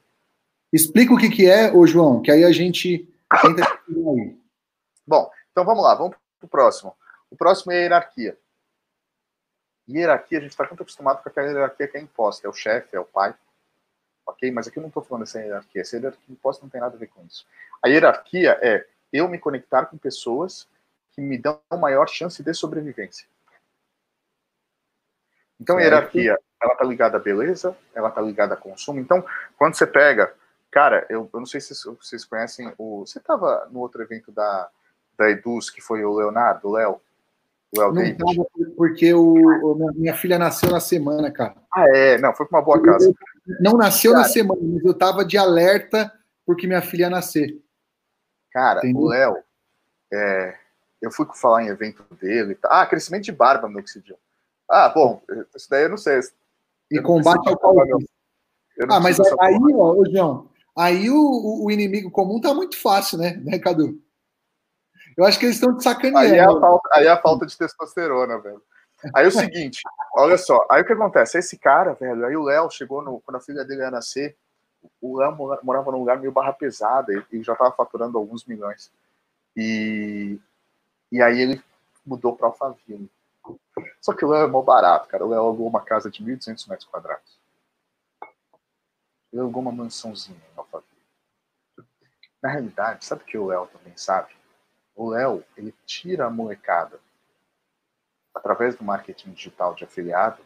Explica 0.73 1.15
o 1.15 1.19
que, 1.19 1.29
que 1.31 1.47
é, 1.47 1.73
ô 1.73 1.87
João, 1.87 2.21
que 2.21 2.31
aí 2.31 2.45
a 2.45 2.53
gente 2.53 3.09
tenta 3.43 3.65
aí. 3.89 4.37
Bom, 5.07 5.31
então 5.51 5.65
vamos 5.65 5.83
lá, 5.83 5.95
vamos 5.95 6.17
para 6.39 6.47
o 6.47 6.49
próximo. 6.49 6.95
O 7.31 7.37
próximo 7.37 7.73
é 7.73 7.79
a 7.79 7.81
hierarquia. 7.81 8.39
Hierarquia, 9.89 10.39
a 10.39 10.43
gente 10.43 10.51
está 10.51 10.65
muito 10.65 10.83
acostumado 10.83 11.23
com 11.23 11.29
aquela 11.29 11.49
hierarquia 11.49 11.89
que 11.89 11.97
é 11.97 12.01
imposta, 12.01 12.47
é 12.47 12.51
o 12.51 12.53
chefe, 12.53 12.95
é 12.95 13.01
o 13.01 13.05
pai 13.05 13.35
ok? 14.29 14.51
Mas 14.53 14.69
aqui 14.69 14.79
eu 14.79 14.83
não 14.83 14.89
estou 14.89 15.03
falando 15.03 15.25
dessa 15.25 15.41
hierarquia. 15.41 15.81
Essa 15.81 15.97
hierarquia 15.97 16.25
imposta 16.29 16.63
não 16.63 16.71
tem 16.71 16.81
nada 16.81 16.95
a 16.95 16.99
ver 16.99 17.09
com 17.09 17.25
isso. 17.25 17.47
A 17.83 17.89
hierarquia 17.89 18.59
é 18.63 18.87
eu 19.13 19.27
me 19.29 19.39
conectar 19.39 19.87
com 19.87 19.97
pessoas 19.97 20.69
que 21.13 21.21
me 21.21 21.39
dão 21.39 21.61
maior 21.81 22.09
chance 22.09 22.43
de 22.43 22.55
sobrevivência. 22.55 23.27
Então, 25.61 25.77
a 25.77 25.81
hierarquia, 25.81 26.39
ela 26.63 26.75
tá 26.77 26.85
ligada 26.85 27.17
à 27.17 27.21
beleza, 27.21 27.77
ela 27.95 28.11
tá 28.11 28.21
ligada 28.21 28.55
a 28.55 28.57
consumo. 28.57 29.01
Então, 29.01 29.25
quando 29.57 29.75
você 29.75 29.87
pega, 29.87 30.33
cara, 30.71 31.05
eu, 31.09 31.29
eu 31.33 31.41
não 31.41 31.47
sei 31.47 31.61
se 31.61 31.75
vocês 31.85 32.25
conhecem 32.25 32.73
o. 32.79 33.05
Você 33.05 33.19
estava 33.19 33.67
no 33.73 33.81
outro 33.81 34.01
evento 34.03 34.31
da, 34.31 34.69
da 35.19 35.31
Eduz, 35.31 35.71
que 35.71 35.81
foi 35.81 36.05
o 36.05 36.15
Leonardo, 36.15 36.69
o 36.69 36.73
Léo? 36.73 37.01
Léo 37.77 37.93
não 37.93 38.17
tava 38.17 38.47
porque 38.77 39.13
o, 39.13 39.35
o, 39.35 39.93
minha 39.95 40.15
filha 40.15 40.39
nasceu 40.39 40.71
na 40.71 40.81
semana, 40.81 41.31
cara. 41.31 41.57
Ah, 41.75 41.85
é? 41.95 42.19
Não, 42.19 42.33
foi 42.35 42.47
com 42.47 42.57
uma 42.57 42.63
boa 42.63 42.81
casa. 42.81 43.13
Não 43.61 43.77
nasceu 43.77 44.13
cara, 44.13 44.25
na 44.25 44.29
semana, 44.29 44.61
mas 44.63 44.85
eu 44.85 44.95
tava 44.95 45.25
de 45.25 45.39
alerta 45.39 46.13
porque 46.45 46.67
minha 46.67 46.83
filha 46.83 47.03
ia 47.03 47.11
nascer. 47.11 47.61
Cara, 48.53 48.81
Entendeu? 48.81 49.03
o 49.03 49.09
Léo, 49.09 49.37
é, 50.13 50.59
eu 51.01 51.11
fui 51.11 51.27
falar 51.35 51.63
em 51.63 51.69
evento 51.69 52.03
dele. 52.21 52.55
Tá, 52.55 52.83
ah, 52.83 52.87
crescimento 52.87 53.25
de 53.25 53.33
barba 53.33 53.69
no 53.69 53.79
Oxidium. 53.79 54.17
Ah, 54.69 54.89
bom, 54.89 55.23
isso 55.55 55.69
daí 55.71 55.85
eu 55.85 55.91
não 55.91 55.97
sei. 55.97 56.21
E 56.91 57.01
combate 57.01 57.49
ao 57.49 57.59
calvície. 57.59 58.09
Ah, 58.89 59.01
mas 59.01 59.19
aí, 59.19 59.59
ó, 59.75 60.05
João, 60.11 60.49
aí 60.77 61.11
o, 61.11 61.65
o, 61.65 61.71
inimigo 61.71 62.11
comum 62.11 62.41
tá 62.41 62.55
muito 62.55 62.77
fácil, 62.81 63.19
né, 63.19 63.37
né, 63.45 63.59
Cadu? 63.59 64.01
Eu 65.17 65.25
acho 65.25 65.39
que 65.39 65.47
eles 65.47 65.57
estão 65.57 65.77
de 65.77 65.83
sacaneando. 65.83 66.19
Aí 66.19 66.39
é, 66.39 66.45
a 66.45 66.61
falta, 66.61 66.89
aí 66.93 67.07
é 67.07 67.11
a 67.11 67.21
falta 67.21 67.47
de 67.47 67.59
testosterona, 67.59 68.39
velho. 68.39 68.63
Aí 69.15 69.25
é 69.25 69.29
o 69.29 69.33
seguinte, 69.33 69.81
olha 70.15 70.37
só, 70.37 70.67
aí 70.71 70.83
o 70.83 70.85
que 70.85 70.93
acontece? 70.93 71.39
Esse 71.39 71.57
cara, 71.57 71.95
velho, 71.95 72.27
aí 72.27 72.37
o 72.37 72.43
Léo 72.43 72.71
chegou 72.71 73.03
no, 73.03 73.21
quando 73.21 73.37
a 73.37 73.41
filha 73.41 73.65
dele 73.65 73.83
ia 73.83 73.91
nascer, 73.91 74.37
o 75.01 75.19
Léo 75.19 75.37
morava 75.63 75.93
num 75.93 75.99
lugar 75.99 76.19
meio 76.19 76.33
barra 76.33 76.53
pesada 76.53 77.13
e 77.31 77.43
já 77.43 77.55
tava 77.55 77.73
faturando 77.73 78.19
alguns 78.19 78.45
milhões. 78.45 78.93
E, 79.57 80.39
e 81.11 81.23
aí 81.23 81.41
ele 81.41 81.63
mudou 82.05 82.35
para 82.35 82.49
Alphaville. 82.49 83.11
Só 84.01 84.13
que 84.13 84.25
o 84.25 84.29
Léo 84.29 84.45
é 84.45 84.47
mó 84.47 84.63
barato, 84.63 85.09
cara. 85.09 85.25
O 85.25 85.29
Léo 85.29 85.41
alugou 85.41 85.69
uma 85.69 85.81
casa 85.81 86.11
de 86.11 86.23
1.200 86.23 86.69
metros 86.69 86.89
quadrados. 86.89 87.39
Ele 89.33 89.41
alugou 89.41 89.63
uma 89.63 89.73
mansãozinha 89.73 90.39
em 90.39 90.59
Alphaville. 90.59 90.89
Na 92.43 92.51
realidade, 92.51 93.05
sabe 93.05 93.23
o 93.23 93.27
que 93.27 93.39
o 93.39 93.47
Léo 93.47 93.67
também 93.67 93.97
sabe? 93.97 94.33
O 94.95 95.11
Léo, 95.11 95.45
ele 95.57 95.75
tira 95.85 96.27
a 96.27 96.31
molecada 96.31 97.01
através 98.39 98.77
do 98.77 98.85
marketing 98.85 99.33
digital 99.33 99.75
de 99.75 99.85
afiliado 99.85 100.41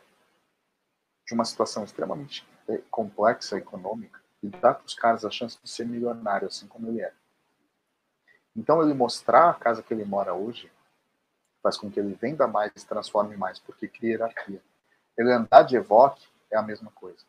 de 1.27 1.35
uma 1.35 1.45
situação 1.45 1.85
extremamente 1.85 2.47
complexa 2.91 3.57
econômica 3.57 4.21
e 4.43 4.49
dá 4.49 4.75
para 4.75 4.85
os 4.85 4.95
caras 4.95 5.25
a 5.25 5.31
chance 5.31 5.59
de 5.63 5.69
ser 5.69 5.87
milionário, 5.87 6.49
assim 6.49 6.67
como 6.67 6.89
ele 6.89 7.01
é. 7.01 7.13
Então, 8.57 8.83
ele 8.83 8.93
mostrar 8.93 9.51
a 9.51 9.55
casa 9.55 9.83
que 9.83 9.95
ele 9.95 10.05
mora 10.05 10.35
hoje 10.35 10.71
faz 11.63 11.79
com 11.79 11.91
que 11.91 12.01
ele 12.01 12.15
venda 12.15 12.47
mais, 12.47 12.73
se 12.75 12.87
transforme 12.87 13.37
mais, 13.37 13.59
porque 13.59 13.87
cria 13.87 14.13
hierarquia. 14.13 14.61
Ele 15.17 15.33
andar 15.33 15.63
de 15.63 15.77
Evoque 15.77 16.27
é 16.51 16.57
a 16.57 16.63
mesma 16.63 16.91
coisa. 16.91 17.25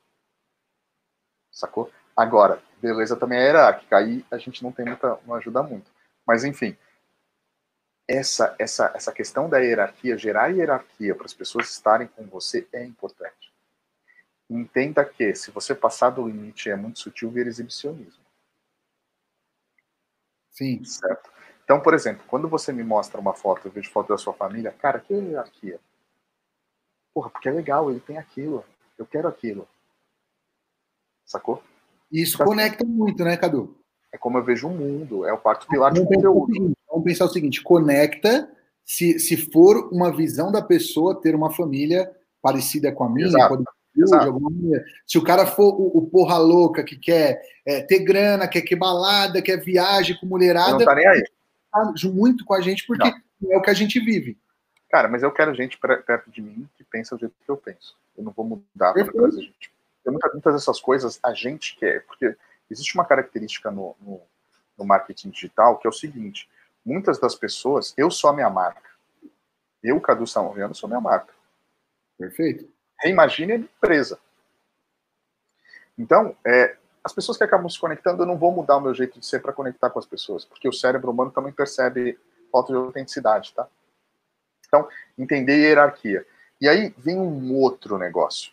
Sacou? 1.51 1.91
Agora, 2.17 2.61
beleza 2.81 3.15
também 3.15 3.37
é 3.37 3.43
hierárquica, 3.43 3.97
aí 3.97 4.25
a 4.31 4.37
gente 4.37 4.63
não 4.63 4.71
tem 4.71 4.85
muita, 4.85 5.19
não 5.25 5.35
ajuda 5.35 5.61
muito. 5.61 5.91
Mas 6.25 6.43
enfim, 6.43 6.75
essa, 8.07 8.55
essa, 8.59 8.91
essa 8.95 9.11
questão 9.11 9.49
da 9.49 9.59
hierarquia, 9.59 10.17
gerar 10.17 10.47
hierarquia 10.47 11.15
para 11.15 11.25
as 11.25 11.33
pessoas 11.33 11.69
estarem 11.69 12.07
com 12.07 12.25
você 12.25 12.67
é 12.73 12.83
importante. 12.83 13.53
Entenda 14.49 15.05
que, 15.05 15.33
se 15.35 15.51
você 15.51 15.73
passar 15.73 16.09
do 16.11 16.27
limite 16.27 16.69
é 16.69 16.75
muito 16.75 16.99
sutil, 16.99 17.31
vira 17.31 17.49
exibicionismo. 17.49 18.23
Sim. 20.49 20.83
Certo? 20.83 21.31
Então, 21.63 21.81
por 21.81 21.93
exemplo, 21.93 22.23
quando 22.27 22.47
você 22.47 22.71
me 22.73 22.83
mostra 22.83 23.19
uma 23.19 23.33
foto, 23.33 23.67
eu 23.67 23.71
vejo 23.71 23.89
foto 23.89 24.09
da 24.09 24.17
sua 24.17 24.33
família, 24.33 24.71
cara, 24.71 24.99
que 24.99 25.13
hierarquia? 25.13 25.79
Porra, 27.13 27.29
porque 27.29 27.47
é 27.47 27.51
legal, 27.51 27.89
ele 27.89 27.99
tem 27.99 28.17
aquilo. 28.17 28.65
Eu 28.97 29.05
quero 29.05 29.27
aquilo. 29.27 29.67
Sacou? 31.25 31.63
Isso 32.11 32.37
conecta 32.37 32.85
muito, 32.85 33.23
né, 33.23 33.37
Cadu? 33.37 33.75
É 34.11 34.17
como 34.17 34.37
eu 34.37 34.43
vejo 34.43 34.67
o 34.67 34.71
mundo, 34.71 35.25
é 35.25 35.33
o 35.33 35.37
quarto 35.39 35.67
pilar 35.67 35.91
de 35.91 36.05
conteúdo. 36.05 36.72
Vamos 36.93 37.05
pensar 37.05 37.25
o 37.25 37.29
seguinte: 37.29 37.61
conecta 37.61 38.49
se, 38.85 39.19
se 39.19 39.35
for 39.35 39.89
uma 39.91 40.15
visão 40.15 40.51
da 40.51 40.61
pessoa 40.61 41.19
ter 41.19 41.35
uma 41.35 41.51
família 41.51 42.11
parecida 42.41 42.91
com 42.91 43.03
a 43.03 43.09
minha, 43.09 43.27
Exato. 43.27 43.57
de 43.95 44.15
alguma 44.27 44.49
maneira. 44.49 44.85
Se 45.05 45.17
o 45.17 45.23
cara 45.23 45.45
for 45.45 45.73
o, 45.73 45.97
o 45.97 46.07
porra 46.07 46.37
louca 46.37 46.83
que 46.83 46.97
quer 46.97 47.41
é, 47.65 47.81
ter 47.81 47.99
grana, 47.99 48.47
quer 48.47 48.61
que 48.61 48.75
balada, 48.75 49.41
quer 49.41 49.57
viagem 49.57 50.17
com 50.19 50.25
mulherada, 50.25 50.71
não 50.71 50.85
tá 50.85 50.95
nem 50.95 51.07
aí. 51.07 51.23
Tá 51.71 51.93
muito 52.05 52.45
com 52.45 52.53
a 52.53 52.61
gente 52.61 52.85
porque 52.85 53.09
não. 53.41 53.51
é 53.51 53.57
o 53.57 53.61
que 53.61 53.69
a 53.69 53.73
gente 53.73 53.99
vive. 53.99 54.37
Cara, 54.91 55.07
mas 55.07 55.23
eu 55.23 55.31
quero 55.31 55.55
gente 55.55 55.79
perto 55.79 56.29
de 56.29 56.41
mim 56.41 56.69
que 56.77 56.83
pensa 56.83 57.15
do 57.15 57.19
jeito 57.19 57.33
que 57.43 57.49
eu 57.49 57.57
penso. 57.57 57.95
Eu 58.15 58.23
não 58.23 58.31
vou 58.31 58.45
mudar 58.45 58.93
para 58.93 59.11
trazer 59.11 59.41
gente. 59.41 59.71
Muitas, 60.05 60.31
muitas 60.33 60.53
dessas 60.53 60.79
coisas 60.79 61.19
a 61.23 61.33
gente 61.33 61.75
quer, 61.77 62.05
porque 62.05 62.35
existe 62.69 62.93
uma 62.93 63.05
característica 63.05 63.71
no, 63.71 63.95
no, 64.01 64.21
no 64.77 64.85
marketing 64.85 65.29
digital 65.29 65.79
que 65.79 65.87
é 65.87 65.89
o 65.89 65.93
seguinte: 65.93 66.47
muitas 66.85 67.19
das 67.19 67.35
pessoas, 67.35 67.93
eu 67.97 68.09
sou 68.11 68.29
a 68.29 68.33
minha 68.33 68.49
marca. 68.49 68.89
Eu, 69.81 69.99
Cadu 69.99 70.25
Samoviano, 70.25 70.73
sou 70.73 70.87
minha 70.87 71.01
marca. 71.01 71.33
Perfeito. 72.17 72.71
Reimagine 73.01 73.53
a 73.53 73.55
empresa. 73.57 74.19
Então, 75.97 76.35
é, 76.45 76.77
as 77.03 77.13
pessoas 77.13 77.37
que 77.37 77.43
acabam 77.43 77.69
se 77.69 77.79
conectando, 77.79 78.23
eu 78.23 78.27
não 78.27 78.37
vou 78.37 78.51
mudar 78.51 78.77
o 78.77 78.81
meu 78.81 78.93
jeito 78.93 79.19
de 79.19 79.25
ser 79.25 79.41
para 79.41 79.53
conectar 79.53 79.89
com 79.89 79.99
as 79.99 80.05
pessoas, 80.05 80.45
porque 80.45 80.67
o 80.67 80.73
cérebro 80.73 81.11
humano 81.11 81.31
também 81.31 81.51
percebe 81.51 82.17
falta 82.51 82.71
de 82.71 82.77
autenticidade, 82.77 83.53
tá? 83.53 83.67
Então, 84.67 84.87
entender 85.17 85.57
hierarquia. 85.57 86.25
E 86.61 86.67
aí 86.67 86.93
vem 86.97 87.19
um 87.19 87.53
outro 87.55 87.97
negócio, 87.97 88.51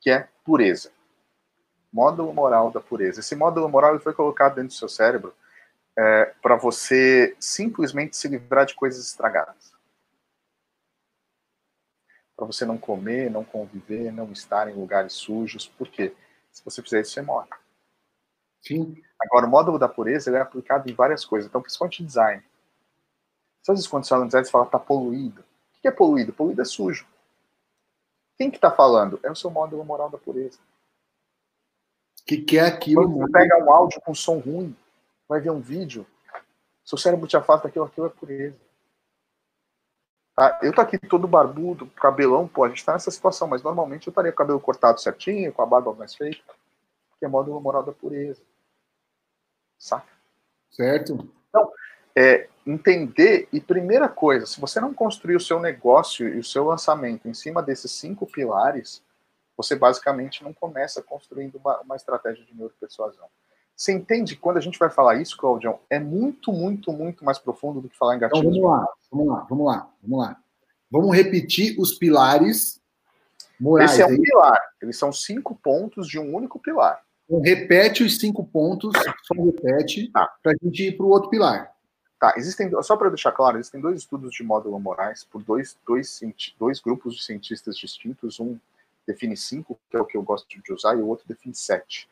que 0.00 0.10
é 0.10 0.28
pureza. 0.44 0.90
Módulo 1.92 2.32
moral 2.32 2.70
da 2.70 2.80
pureza. 2.80 3.20
Esse 3.20 3.34
módulo 3.34 3.68
moral 3.68 3.94
ele 3.94 4.02
foi 4.02 4.14
colocado 4.14 4.56
dentro 4.56 4.68
do 4.68 4.74
seu 4.74 4.88
cérebro 4.88 5.34
é, 5.98 6.26
para 6.40 6.54
você 6.54 7.36
simplesmente 7.40 8.16
se 8.16 8.28
livrar 8.28 8.64
de 8.64 8.74
coisas 8.76 9.04
estragadas. 9.04 9.72
Para 12.36 12.46
você 12.46 12.64
não 12.64 12.78
comer, 12.78 13.28
não 13.28 13.42
conviver, 13.42 14.12
não 14.12 14.30
estar 14.30 14.70
em 14.70 14.74
lugares 14.74 15.14
sujos. 15.14 15.66
Por 15.66 15.88
quê? 15.88 16.14
Se 16.52 16.64
você 16.64 16.80
fizer 16.80 17.00
isso, 17.00 17.10
você 17.10 17.22
morre. 17.22 17.48
Sim. 18.62 19.02
Agora, 19.20 19.46
o 19.46 19.50
módulo 19.50 19.76
da 19.76 19.88
pureza 19.88 20.30
é 20.30 20.40
aplicado 20.40 20.88
em 20.88 20.94
várias 20.94 21.24
coisas. 21.24 21.48
Então, 21.48 21.60
principalmente 21.60 22.04
design. 22.04 22.44
Às 23.62 23.74
vezes, 23.74 23.88
quando 23.88 24.04
você 24.04 24.10
fala 24.10 24.26
design, 24.26 24.46
você 24.46 24.52
fala 24.52 24.66
está 24.66 24.78
poluído. 24.78 25.40
O 25.40 25.80
que 25.82 25.88
é 25.88 25.90
poluído? 25.90 26.32
Poluído 26.32 26.62
é 26.62 26.64
sujo. 26.64 27.08
Quem 28.36 28.52
que 28.52 28.56
está 28.56 28.70
falando? 28.70 29.18
É 29.24 29.30
o 29.32 29.34
seu 29.34 29.50
módulo 29.50 29.84
moral 29.84 30.08
da 30.08 30.16
pureza. 30.16 30.60
O 32.20 32.24
que, 32.24 32.36
que 32.36 32.56
é 32.56 32.66
aquilo? 32.66 33.02
Quando 33.02 33.18
você 33.18 33.32
pega 33.32 33.64
um 33.64 33.72
áudio 33.72 34.00
com 34.02 34.14
som 34.14 34.38
ruim, 34.38 34.76
vai 35.28 35.40
ver 35.40 35.50
um 35.50 35.60
vídeo, 35.60 36.06
seu 36.84 36.96
cérebro 36.96 37.26
te 37.26 37.36
afasta 37.36 37.68
daquilo, 37.68 37.84
aquilo 37.84 38.06
é 38.06 38.10
pureza. 38.10 38.56
Tá? 40.34 40.58
Eu 40.62 40.72
tô 40.72 40.80
aqui 40.80 40.96
todo 40.98 41.28
barbudo, 41.28 41.86
cabelão, 41.88 42.48
pô, 42.48 42.64
a 42.64 42.68
gente 42.68 42.84
tá 42.84 42.92
nessa 42.92 43.10
situação, 43.10 43.46
mas 43.46 43.62
normalmente 43.62 44.06
eu 44.06 44.10
estaria 44.10 44.32
com 44.32 44.36
o 44.36 44.38
cabelo 44.38 44.60
cortado 44.60 45.00
certinho, 45.00 45.52
com 45.52 45.60
a 45.60 45.66
barba 45.66 45.92
mais 45.92 46.14
feita, 46.14 46.42
que 47.18 47.24
é 47.24 47.28
módulo 47.28 47.60
moral 47.60 47.82
da 47.82 47.92
pureza. 47.92 48.40
Saca? 49.76 50.08
Certo. 50.70 51.28
Então, 51.48 51.72
é, 52.16 52.48
entender, 52.66 53.48
e 53.52 53.60
primeira 53.60 54.08
coisa, 54.08 54.46
se 54.46 54.60
você 54.60 54.80
não 54.80 54.94
construir 54.94 55.36
o 55.36 55.40
seu 55.40 55.60
negócio 55.60 56.28
e 56.28 56.38
o 56.38 56.44
seu 56.44 56.64
lançamento 56.64 57.28
em 57.28 57.34
cima 57.34 57.62
desses 57.62 57.90
cinco 57.92 58.26
pilares, 58.26 59.02
você 59.56 59.74
basicamente 59.74 60.44
não 60.44 60.52
começa 60.52 61.02
construindo 61.02 61.56
uma, 61.56 61.80
uma 61.80 61.96
estratégia 61.96 62.44
de 62.44 62.54
neuropersuasão. 62.54 63.28
Você 63.78 63.92
entende 63.92 64.34
quando 64.34 64.56
a 64.56 64.60
gente 64.60 64.76
vai 64.76 64.90
falar 64.90 65.22
isso, 65.22 65.36
Claudião, 65.36 65.78
é 65.88 66.00
muito, 66.00 66.52
muito, 66.52 66.92
muito 66.92 67.24
mais 67.24 67.38
profundo 67.38 67.80
do 67.80 67.88
que 67.88 67.96
falar 67.96 68.16
em 68.16 68.18
gatilhos. 68.18 68.56
Então, 68.56 68.68
vamos 68.68 68.80
lá, 68.80 68.94
vamos 69.12 69.28
lá, 69.28 69.46
vamos 69.48 69.66
lá, 69.66 69.90
vamos 70.02 70.18
lá. 70.18 70.36
Vamos 70.90 71.16
repetir 71.16 71.78
os 71.78 71.94
pilares 71.94 72.80
morais. 73.60 73.92
Esse 73.92 74.02
é 74.02 74.06
um 74.06 74.10
aí. 74.10 74.20
pilar. 74.20 74.60
Eles 74.82 74.98
são 74.98 75.12
cinco 75.12 75.54
pontos 75.54 76.08
de 76.08 76.18
um 76.18 76.34
único 76.34 76.58
pilar. 76.58 77.00
Então, 77.26 77.40
repete 77.40 78.02
os 78.02 78.18
cinco 78.18 78.44
pontos, 78.44 78.92
só 79.22 79.34
repete, 79.34 80.10
tá. 80.10 80.28
para 80.42 80.52
a 80.52 80.56
gente 80.60 80.88
ir 80.88 80.96
para 80.96 81.06
o 81.06 81.10
outro 81.10 81.30
pilar. 81.30 81.70
Tá, 82.18 82.34
existem, 82.36 82.68
só 82.82 82.96
para 82.96 83.10
deixar 83.10 83.30
claro, 83.30 83.58
existem 83.58 83.80
dois 83.80 84.00
estudos 84.00 84.32
de 84.32 84.42
módulo 84.42 84.80
morais 84.80 85.22
por 85.22 85.40
dois, 85.40 85.78
dois, 85.86 86.20
dois 86.58 86.80
grupos 86.80 87.14
de 87.14 87.22
cientistas 87.22 87.78
distintos. 87.78 88.40
Um 88.40 88.58
define 89.06 89.36
cinco, 89.36 89.78
que 89.88 89.96
é 89.96 90.00
o 90.00 90.04
que 90.04 90.16
eu 90.16 90.22
gosto 90.22 90.48
de 90.48 90.72
usar, 90.72 90.96
e 90.96 91.00
o 91.00 91.06
outro 91.06 91.28
define 91.28 91.54
sete. 91.54 92.08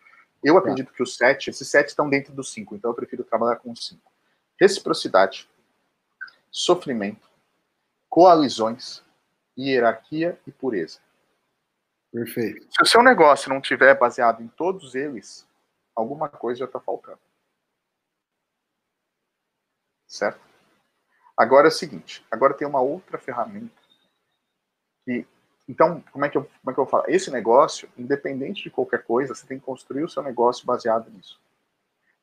Eu 0.46 0.54
tá. 0.54 0.60
acredito 0.60 0.92
que 0.92 1.02
os 1.02 1.16
sete, 1.16 1.50
esses 1.50 1.68
sete 1.68 1.88
estão 1.88 2.08
dentro 2.08 2.32
dos 2.32 2.52
cinco, 2.52 2.76
então 2.76 2.92
eu 2.92 2.94
prefiro 2.94 3.24
trabalhar 3.24 3.56
com 3.56 3.72
os 3.72 3.84
cinco. 3.84 4.12
Reciprocidade, 4.60 5.50
sofrimento, 6.52 7.28
coalizões, 8.08 9.02
hierarquia 9.58 10.40
e 10.46 10.52
pureza. 10.52 11.00
Perfeito. 12.12 12.64
Se 12.72 12.80
o 12.80 12.86
seu 12.86 13.02
negócio 13.02 13.48
não 13.48 13.60
tiver 13.60 13.98
baseado 13.98 14.40
em 14.40 14.46
todos 14.46 14.94
eles, 14.94 15.44
alguma 15.96 16.28
coisa 16.28 16.60
já 16.60 16.64
está 16.66 16.78
faltando. 16.78 17.18
Certo? 20.06 20.40
Agora 21.36 21.66
é 21.66 21.70
o 21.70 21.72
seguinte, 21.72 22.24
agora 22.30 22.54
tem 22.54 22.68
uma 22.68 22.80
outra 22.80 23.18
ferramenta 23.18 23.74
que 25.04 25.26
então, 25.68 26.02
como 26.12 26.24
é 26.24 26.28
que 26.28 26.38
eu, 26.38 26.42
como 26.42 26.70
é 26.70 26.74
que 26.74 26.80
eu 26.80 26.86
falo? 26.86 27.04
Esse 27.08 27.30
negócio, 27.30 27.88
independente 27.98 28.62
de 28.62 28.70
qualquer 28.70 29.02
coisa, 29.02 29.34
você 29.34 29.46
tem 29.46 29.58
que 29.58 29.64
construir 29.64 30.04
o 30.04 30.08
seu 30.08 30.22
negócio 30.22 30.64
baseado 30.64 31.10
nisso. 31.10 31.40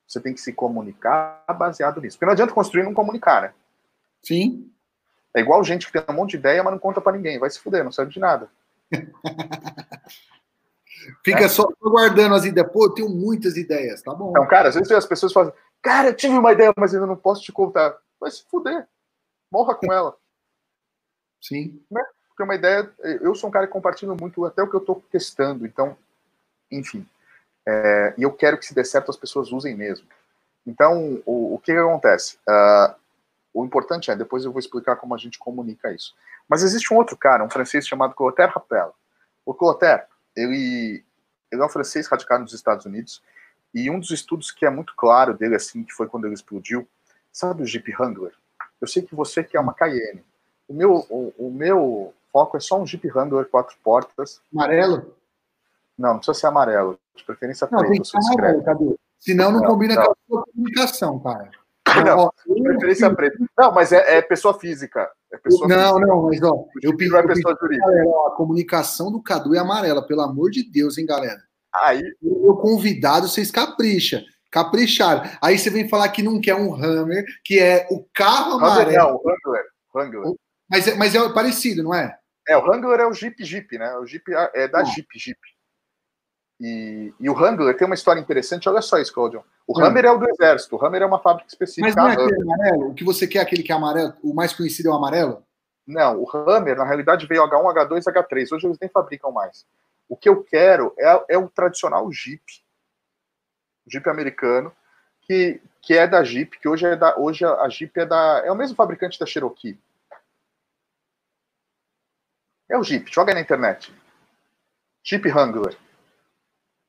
Você 0.07 0.19
tem 0.21 0.33
que 0.33 0.41
se 0.41 0.53
comunicar 0.53 1.43
baseado 1.57 1.99
nisso. 1.99 2.17
Porque 2.17 2.25
não 2.25 2.33
adianta 2.33 2.53
construir 2.53 2.83
e 2.83 2.85
não 2.85 2.93
comunicar, 2.93 3.41
né? 3.41 3.53
Sim. 4.21 4.71
É 5.35 5.41
igual 5.41 5.63
gente 5.63 5.87
que 5.87 5.91
tem 5.91 6.03
um 6.07 6.17
monte 6.17 6.31
de 6.31 6.37
ideia, 6.37 6.63
mas 6.63 6.71
não 6.71 6.79
conta 6.79 7.01
para 7.01 7.17
ninguém. 7.17 7.39
Vai 7.39 7.49
se 7.49 7.59
fuder, 7.59 7.83
não 7.83 7.91
serve 7.91 8.13
de 8.13 8.19
nada. 8.19 8.49
Fica 11.25 11.45
é. 11.45 11.49
só 11.49 11.67
guardando 11.81 12.35
as 12.35 12.45
ideias. 12.45 12.71
Pô, 12.71 12.85
eu 12.85 12.91
tenho 12.91 13.09
muitas 13.09 13.57
ideias, 13.57 14.01
tá 14.01 14.13
bom. 14.13 14.29
Então, 14.29 14.47
cara, 14.47 14.69
às 14.69 14.75
vezes 14.75 14.91
as 14.91 15.05
pessoas 15.05 15.33
falam, 15.33 15.51
cara, 15.81 16.09
eu 16.09 16.15
tive 16.15 16.37
uma 16.37 16.53
ideia, 16.53 16.71
mas 16.77 16.93
ainda 16.93 17.07
não 17.07 17.17
posso 17.17 17.41
te 17.41 17.51
contar. 17.51 17.97
Vai 18.19 18.31
se 18.31 18.45
fuder. 18.49 18.87
Morra 19.51 19.75
com 19.75 19.91
ela. 19.91 20.15
Sim. 21.41 21.83
Né? 21.91 22.01
Porque 22.33 22.43
uma 22.43 22.55
ideia, 22.55 22.91
eu 23.21 23.35
sou 23.35 23.47
um 23.47 23.53
cara 23.53 23.67
que 23.67 23.73
compartilha 23.73 24.15
muito 24.19 24.43
até 24.43 24.63
o 24.63 24.67
que 24.67 24.75
eu 24.75 24.79
estou 24.79 25.03
testando, 25.11 25.67
então, 25.67 25.95
enfim. 26.71 27.07
É, 27.65 28.13
e 28.17 28.23
eu 28.23 28.33
quero 28.33 28.57
que 28.57 28.65
se 28.65 28.73
der 28.73 28.85
certo 28.85 29.11
as 29.11 29.17
pessoas 29.17 29.51
usem 29.51 29.75
mesmo. 29.75 30.07
Então, 30.65 31.21
o, 31.25 31.53
o 31.53 31.59
que, 31.59 31.71
que 31.71 31.77
acontece? 31.77 32.37
Uh, 32.49 32.95
o 33.53 33.63
importante 33.63 34.09
é, 34.09 34.15
depois 34.15 34.43
eu 34.43 34.51
vou 34.51 34.59
explicar 34.59 34.95
como 34.95 35.13
a 35.13 35.17
gente 35.17 35.37
comunica 35.37 35.91
isso. 35.91 36.15
Mas 36.49 36.63
existe 36.63 36.91
um 36.91 36.97
outro 36.97 37.15
cara, 37.15 37.43
um 37.43 37.49
francês 37.49 37.87
chamado 37.87 38.15
Clotaire 38.15 38.51
Rappel. 38.51 38.95
O 39.45 39.53
Clotaire, 39.53 40.03
ele, 40.35 41.03
ele 41.51 41.61
é 41.61 41.65
um 41.65 41.69
francês 41.69 42.07
radicado 42.07 42.41
nos 42.41 42.53
Estados 42.53 42.85
Unidos, 42.85 43.21
e 43.73 43.89
um 43.91 43.99
dos 43.99 44.09
estudos 44.09 44.51
que 44.51 44.65
é 44.65 44.69
muito 44.71 44.95
claro 44.95 45.35
dele, 45.35 45.55
assim, 45.55 45.83
que 45.83 45.93
foi 45.93 46.07
quando 46.07 46.25
ele 46.25 46.33
explodiu, 46.33 46.87
sabe 47.31 47.61
o 47.61 47.65
Jeep 47.65 47.93
Wrangler? 47.95 48.33
Eu 48.81 48.87
sei 48.87 49.03
que 49.03 49.15
você 49.15 49.43
quer 49.43 49.59
uma 49.59 49.73
Cayenne. 49.73 50.23
O 50.67 50.73
meu, 50.73 51.05
o, 51.09 51.33
o 51.37 51.51
meu 51.51 52.13
foco 52.33 52.57
é 52.57 52.59
só 52.59 52.81
um 52.81 52.85
Jeep 52.85 53.07
Wrangler 53.09 53.45
quatro 53.45 53.75
portas. 53.83 54.41
Amarelo? 54.53 55.15
Não, 55.97 56.09
não 56.09 56.17
precisa 56.17 56.37
ser 56.39 56.47
amarelo. 56.47 56.99
De 57.15 57.23
preferência 57.23 57.67
Não, 57.71 57.79
preto. 57.79 58.05
ser 58.05 58.17
amarelo, 58.17 58.63
Cadu. 58.63 58.99
Senão 59.19 59.51
não, 59.51 59.61
Não, 59.61 59.67
combina 59.67 59.95
não. 59.95 60.03
com 60.03 60.11
a 60.11 60.15
sua 60.27 60.43
comunicação, 60.45 61.19
cara. 61.19 61.51
Não, 62.03 62.17
Ó, 62.17 62.31
de 62.55 62.63
preferência 62.63 63.13
preto. 63.15 63.37
Não, 63.57 63.71
mas 63.71 63.91
é, 63.91 64.17
é 64.17 64.21
pessoa 64.21 64.59
física. 64.59 65.09
É 65.31 65.37
pessoa 65.37 65.67
não, 65.67 65.93
física. 65.93 66.07
não, 66.07 66.23
mas 66.23 66.41
ó, 66.43 66.65
eu 66.81 66.97
pedi, 66.97 67.15
é 67.15 67.19
eu 67.19 67.27
pedi 67.27 67.41
pessoa 67.41 67.55
galera, 67.55 68.03
ó, 68.07 68.27
a 68.29 68.35
comunicação 68.35 69.11
do 69.11 69.21
Cadu 69.21 69.53
é 69.53 69.59
amarela, 69.59 70.05
pelo 70.05 70.21
amor 70.21 70.49
de 70.49 70.63
Deus, 70.63 70.97
hein, 70.97 71.05
galera. 71.05 71.41
Aí, 71.83 72.01
O 72.21 72.41
meu 72.41 72.55
convidado, 72.57 73.27
vocês 73.27 73.51
capricham. 73.51 74.21
Capricharam. 74.51 75.23
Aí 75.41 75.57
você 75.57 75.69
vem 75.69 75.87
falar 75.89 76.09
que 76.09 76.21
não 76.23 76.39
quer 76.41 76.55
um 76.55 76.73
Hammer, 76.75 77.25
que 77.43 77.59
é 77.59 77.87
o 77.91 78.05
carro 78.13 78.53
amarelo. 78.57 78.97
não, 78.97 79.15
o 79.15 79.21
Wrangler. 79.23 79.65
Wrangler. 79.93 80.35
Mas 80.69 80.87
é, 80.87 80.95
mas 80.95 81.13
é 81.15 81.29
parecido, 81.29 81.83
não 81.83 81.93
é? 81.93 82.17
É, 82.47 82.57
o 82.57 82.61
Wrangler 82.61 82.99
é 82.99 83.05
o 83.07 83.13
Jeep 83.13 83.43
Jeep, 83.43 83.77
né? 83.77 83.95
O 83.97 84.05
Jeep 84.05 84.23
é 84.53 84.67
da 84.67 84.81
Hum. 84.81 84.85
Jeep 84.85 85.07
Jeep. 85.17 85.39
E, 86.59 87.13
e 87.19 87.29
o 87.29 87.33
Wrangler 87.33 87.75
tem 87.75 87.85
uma 87.85 87.95
história 87.95 88.19
interessante, 88.19 88.69
olha 88.69 88.81
só 88.81 88.97
isso, 88.99 89.13
Claudio. 89.13 89.43
O 89.67 89.77
Hum. 89.79 89.83
Hammer 89.85 90.05
é 90.05 90.11
o 90.11 90.17
do 90.17 90.29
exército, 90.29 90.75
o 90.75 90.85
Hammer 90.85 91.01
é 91.01 91.05
uma 91.05 91.19
fábrica 91.19 91.47
específica. 91.49 91.87
Mas 91.87 91.95
não 91.95 92.07
é 92.07 92.11
a 92.11 92.13
Hammer. 92.13 92.25
aquele 92.25 92.43
amarelo? 92.43 92.89
O 92.89 92.93
que 92.93 93.03
você 93.03 93.27
quer, 93.27 93.39
aquele 93.39 93.63
que 93.63 93.71
é 93.71 93.75
amarelo? 93.75 94.13
O 94.21 94.33
mais 94.33 94.53
conhecido 94.53 94.89
é 94.89 94.91
o 94.91 94.95
amarelo? 94.95 95.43
Não, 95.85 96.21
o 96.21 96.29
Hammer, 96.33 96.77
na 96.77 96.85
realidade, 96.85 97.25
veio 97.27 97.43
H1, 97.43 97.73
H2, 97.73 98.03
H3. 98.03 98.55
Hoje 98.55 98.67
eles 98.67 98.77
nem 98.79 98.89
fabricam 98.89 99.31
mais. 99.31 99.65
O 100.07 100.15
que 100.15 100.29
eu 100.29 100.43
quero 100.43 100.93
é, 100.97 101.25
é 101.29 101.37
o 101.37 101.49
tradicional 101.49 102.09
Jeep. 102.11 102.43
Jeep 103.87 104.07
americano, 104.09 104.71
que, 105.23 105.59
que 105.81 105.93
é 105.93 106.07
da 106.07 106.23
Jeep, 106.23 106.57
que 106.59 106.67
hoje 106.69 106.85
é 106.85 106.95
da. 106.95 107.17
Hoje 107.17 107.43
a 107.45 107.67
Jeep 107.67 107.97
é 107.99 108.05
da. 108.05 108.41
É 108.45 108.51
o 108.51 108.55
mesmo 108.55 108.75
fabricante 108.75 109.19
da 109.19 109.25
Cherokee. 109.25 109.77
É 112.73 112.77
o 112.77 112.83
Jeep, 112.83 113.13
joga 113.13 113.31
aí 113.31 113.35
na 113.35 113.41
internet. 113.41 113.93
Jeep 115.05 115.27
Wrangler. 115.29 115.77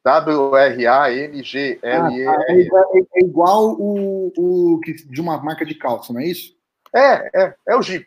W-R-A-N-G-L-E. 0.02 2.27
Ah, 2.27 2.36
é, 2.48 2.61
igual, 2.61 2.97
é- 2.97 3.01
é 3.01 3.20
igual 3.24 3.70
o, 3.78 4.32
o 4.36 4.81
de 4.82 5.20
uma 5.20 5.36
marca 5.43 5.65
de 5.66 5.74
calça, 5.74 6.11
não 6.12 6.20
é 6.20 6.27
isso? 6.27 6.56
É, 6.94 7.43
é, 7.44 7.55
é 7.69 7.77
o 7.77 7.82
Jeep. 7.82 8.06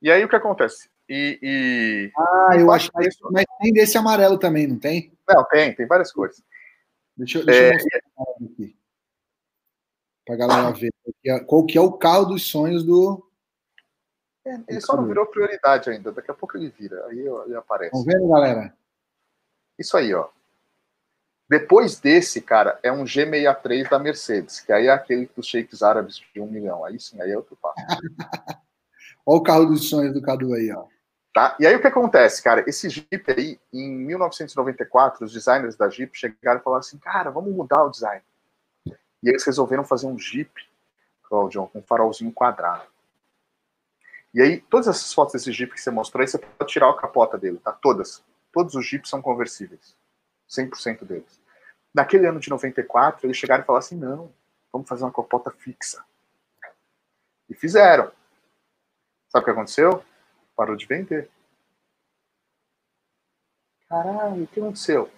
E 0.00 0.10
aí 0.10 0.24
o 0.24 0.28
que 0.28 0.36
acontece? 0.36 0.88
E. 1.08 1.38
e- 1.42 2.12
Ah, 2.16 2.50
eu 2.56 2.70
acho 2.70 2.92
que 2.92 3.00
disso- 3.00 3.28
mas 3.32 3.44
tem 3.60 3.72
desse 3.72 3.98
amarelo 3.98 4.38
também, 4.38 4.68
não 4.68 4.78
tem? 4.78 5.12
Não, 5.28 5.44
tem, 5.48 5.74
tem 5.74 5.86
várias 5.86 6.12
coisas. 6.12 6.40
Deixa, 7.16 7.38
eu- 7.40 7.44
deixa 7.46 7.62
É, 7.64 7.70
eu 7.70 7.72
mostrar 8.16 8.46
aqui. 8.52 8.76
Pra 10.24 10.36
galera 10.36 10.70
ver 10.70 10.92
qual 11.46 11.66
que 11.66 11.76
é 11.76 11.80
o 11.80 11.92
carro 11.92 12.26
dos 12.26 12.44
sonhos 12.48 12.84
do. 12.84 13.28
Ele 14.68 14.80
só 14.80 14.96
não 14.96 15.06
virou 15.06 15.26
prioridade 15.26 15.90
ainda. 15.90 16.12
Daqui 16.12 16.30
a 16.30 16.34
pouco 16.34 16.56
ele 16.56 16.68
vira. 16.70 17.04
Aí 17.06 17.18
ele 17.18 17.56
aparece. 17.56 17.96
Estão 17.96 18.04
vendo, 18.04 18.28
galera? 18.28 18.74
Isso 19.78 19.96
aí, 19.96 20.14
ó. 20.14 20.28
Depois 21.48 21.98
desse, 21.98 22.40
cara, 22.40 22.78
é 22.80 22.92
um 22.92 23.02
G63 23.02 23.88
da 23.88 23.98
Mercedes, 23.98 24.60
que 24.60 24.72
aí 24.72 24.86
é 24.86 24.90
aquele 24.90 25.28
dos 25.34 25.46
shakes 25.46 25.82
árabes 25.82 26.22
de 26.32 26.40
um 26.40 26.46
milhão. 26.46 26.84
Aí 26.84 27.00
sim, 27.00 27.20
aí 27.20 27.32
é 27.32 27.36
outro 27.36 27.56
passo. 27.60 27.74
Olha 29.26 29.38
o 29.38 29.42
carro 29.42 29.66
dos 29.66 29.88
sonhos 29.88 30.14
do 30.14 30.22
Cadu 30.22 30.54
aí, 30.54 30.70
ó. 30.72 30.84
Tá? 31.34 31.56
E 31.58 31.66
aí 31.66 31.74
o 31.74 31.80
que 31.80 31.86
acontece, 31.86 32.42
cara? 32.42 32.64
Esse 32.68 32.88
Jeep 32.88 33.24
aí, 33.28 33.58
em 33.72 33.90
1994, 33.90 35.24
os 35.24 35.32
designers 35.32 35.76
da 35.76 35.88
Jeep 35.88 36.16
chegaram 36.16 36.60
e 36.60 36.62
falaram 36.62 36.80
assim, 36.80 36.98
cara, 36.98 37.30
vamos 37.30 37.52
mudar 37.52 37.84
o 37.84 37.90
design. 37.90 38.22
E 38.86 39.28
eles 39.28 39.44
resolveram 39.44 39.84
fazer 39.84 40.06
um 40.06 40.18
Jeep, 40.18 40.50
Claudio, 41.24 41.66
com 41.66 41.80
um 41.80 41.82
farolzinho 41.82 42.32
quadrado. 42.32 42.84
E 44.32 44.40
aí, 44.40 44.60
todas 44.60 44.86
essas 44.88 45.12
fotos 45.12 45.32
desse 45.32 45.52
Jeep 45.52 45.72
que 45.72 45.80
você 45.80 45.90
mostrou 45.90 46.20
aí, 46.22 46.28
você 46.28 46.38
pode 46.38 46.70
tirar 46.72 46.88
a 46.88 46.96
capota 46.96 47.36
dele, 47.36 47.58
tá? 47.58 47.72
Todas. 47.72 48.22
Todos 48.52 48.74
os 48.74 48.86
Jeeps 48.86 49.10
são 49.10 49.20
conversíveis. 49.20 49.96
100% 50.48 51.04
deles. 51.04 51.40
Naquele 51.94 52.26
ano 52.26 52.38
de 52.40 52.48
94, 52.48 53.26
eles 53.26 53.36
chegaram 53.36 53.62
e 53.62 53.66
falaram 53.66 53.84
assim, 53.84 53.96
não, 53.96 54.32
vamos 54.72 54.88
fazer 54.88 55.02
uma 55.04 55.12
capota 55.12 55.50
fixa. 55.50 56.04
E 57.48 57.54
fizeram. 57.54 58.12
Sabe 59.28 59.42
o 59.42 59.44
que 59.44 59.50
aconteceu? 59.50 60.04
Parou 60.56 60.76
de 60.76 60.86
vender. 60.86 61.28
Caralho, 63.88 64.44
o 64.44 64.46
que 64.46 64.60
aconteceu? 64.60 65.10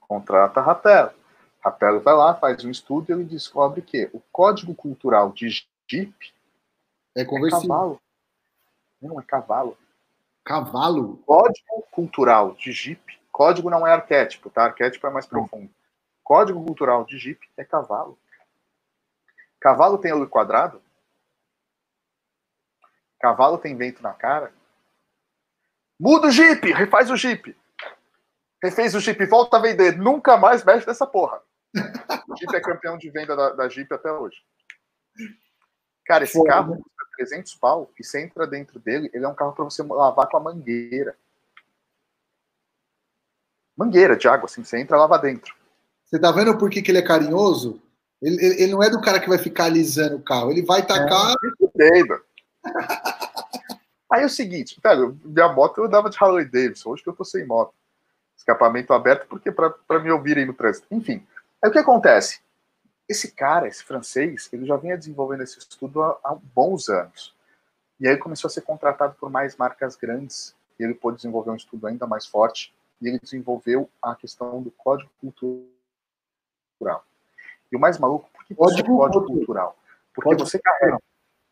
Contrata 0.00 0.60
a 0.60 0.62
Rapel. 0.62 1.12
Rapel 1.60 2.00
vai 2.00 2.14
lá, 2.14 2.34
faz 2.34 2.64
um 2.64 2.70
estudo 2.70 3.10
e 3.10 3.12
ele 3.12 3.24
descobre 3.24 3.82
que 3.82 4.08
o 4.12 4.20
código 4.32 4.74
cultural 4.74 5.32
de 5.32 5.48
Jeep 5.88 6.34
É 7.14 7.22
é 7.22 7.24
conversível. 7.24 7.68
cavalo. 7.68 8.00
Não, 9.00 9.20
é 9.20 9.22
cavalo. 9.24 9.76
Cavalo? 10.44 11.18
Código 11.18 11.82
cultural 11.90 12.54
de 12.54 12.72
Jeep. 12.72 13.20
Código 13.30 13.68
não 13.68 13.86
é 13.86 13.92
arquétipo, 13.92 14.48
tá? 14.48 14.64
Arquétipo 14.64 15.06
é 15.06 15.10
mais 15.10 15.26
profundo. 15.26 15.70
Código 16.22 16.64
cultural 16.64 17.04
de 17.04 17.18
Jeep 17.18 17.48
é 17.56 17.64
cavalo. 17.64 18.18
Cavalo 19.60 19.98
tem 19.98 20.12
olho 20.12 20.28
quadrado? 20.28 20.82
Cavalo 23.20 23.58
tem 23.58 23.76
vento 23.76 24.02
na 24.02 24.12
cara? 24.12 24.52
Muda 25.98 26.28
o 26.28 26.30
Jeep! 26.30 26.72
Refaz 26.72 27.10
o 27.10 27.16
Jeep! 27.16 27.56
Refez 28.62 28.94
o 28.94 29.00
Jeep, 29.00 29.24
volta 29.26 29.56
a 29.56 29.60
vender. 29.60 29.96
Nunca 29.96 30.36
mais 30.36 30.64
mexe 30.64 30.86
nessa 30.86 31.06
porra. 31.06 31.40
O 32.28 32.36
Jeep 32.36 32.54
é 32.54 32.60
campeão 32.60 32.98
de 32.98 33.08
venda 33.10 33.36
da, 33.36 33.50
da 33.50 33.68
Jeep 33.68 33.92
até 33.94 34.10
hoje. 34.10 34.36
Cara, 36.04 36.24
esse 36.24 36.42
carro 36.44 36.76
custa 36.76 37.05
300 37.16 37.54
pau 37.54 37.90
e 37.98 38.04
você 38.04 38.22
entra 38.22 38.46
dentro 38.46 38.78
dele, 38.78 39.10
ele 39.12 39.24
é 39.24 39.28
um 39.28 39.34
carro 39.34 39.52
para 39.52 39.64
você 39.64 39.82
lavar 39.82 40.28
com 40.28 40.36
a 40.36 40.40
mangueira. 40.40 41.16
Mangueira 43.76 44.16
de 44.16 44.26
água, 44.26 44.46
assim, 44.46 44.64
você 44.64 44.78
entra 44.78 44.96
e 44.96 45.00
lava 45.00 45.18
dentro. 45.18 45.54
Você 46.04 46.18
tá 46.18 46.30
vendo 46.30 46.56
por 46.56 46.70
que, 46.70 46.80
que 46.80 46.90
ele 46.90 46.98
é 46.98 47.02
carinhoso? 47.02 47.82
Ele, 48.22 48.36
ele, 48.44 48.62
ele 48.62 48.72
não 48.72 48.82
é 48.82 48.88
do 48.88 49.00
cara 49.00 49.20
que 49.20 49.28
vai 49.28 49.38
ficar 49.38 49.64
alisando 49.64 50.16
o 50.16 50.22
carro. 50.22 50.50
Ele 50.50 50.62
vai 50.62 50.86
tacar. 50.86 51.34
Doido. 51.74 52.22
Aí 54.10 54.22
é 54.22 54.26
o 54.26 54.30
seguinte, 54.30 54.78
velho, 54.82 55.18
minha 55.24 55.48
moto 55.52 55.78
eu 55.78 55.88
dava 55.88 56.08
de 56.08 56.16
Harley 56.18 56.44
Davidson, 56.44 56.90
hoje 56.90 57.02
que 57.02 57.08
eu 57.08 57.12
tô 57.12 57.24
sem 57.24 57.44
moto. 57.44 57.74
Escapamento 58.36 58.92
aberto, 58.92 59.26
porque 59.26 59.50
para 59.50 59.98
me 60.00 60.10
ouvir 60.12 60.38
aí 60.38 60.44
no 60.44 60.54
trânsito. 60.54 60.86
Enfim, 60.90 61.26
aí 61.60 61.68
o 61.68 61.72
que 61.72 61.78
acontece? 61.78 62.40
Esse 63.08 63.30
cara, 63.32 63.68
esse 63.68 63.84
francês, 63.84 64.48
ele 64.52 64.66
já 64.66 64.76
vinha 64.76 64.96
desenvolvendo 64.98 65.42
esse 65.42 65.58
estudo 65.58 66.02
há, 66.02 66.18
há 66.24 66.34
bons 66.34 66.88
anos. 66.88 67.34
E 68.00 68.08
aí 68.08 68.16
começou 68.16 68.48
a 68.48 68.50
ser 68.50 68.62
contratado 68.62 69.14
por 69.14 69.30
mais 69.30 69.56
marcas 69.56 69.96
grandes. 69.96 70.54
E 70.78 70.82
ele 70.84 70.94
pôde 70.94 71.16
desenvolver 71.16 71.50
um 71.50 71.56
estudo 71.56 71.86
ainda 71.86 72.06
mais 72.06 72.26
forte. 72.26 72.74
E 73.00 73.08
ele 73.08 73.18
desenvolveu 73.18 73.88
a 74.02 74.14
questão 74.14 74.62
do 74.62 74.70
código 74.70 75.10
cultural. 75.20 77.04
E 77.70 77.76
o 77.76 77.80
mais 77.80 77.98
maluco, 77.98 78.28
por 78.32 78.44
que 78.44 78.54
Código 78.54 78.80
é 78.80 78.96
código 78.96 79.26
cultural. 79.26 79.36
cultural? 79.36 79.78
Porque 80.14 80.30
Código 80.30 80.48
você 80.48 80.58
carrega 80.58 80.98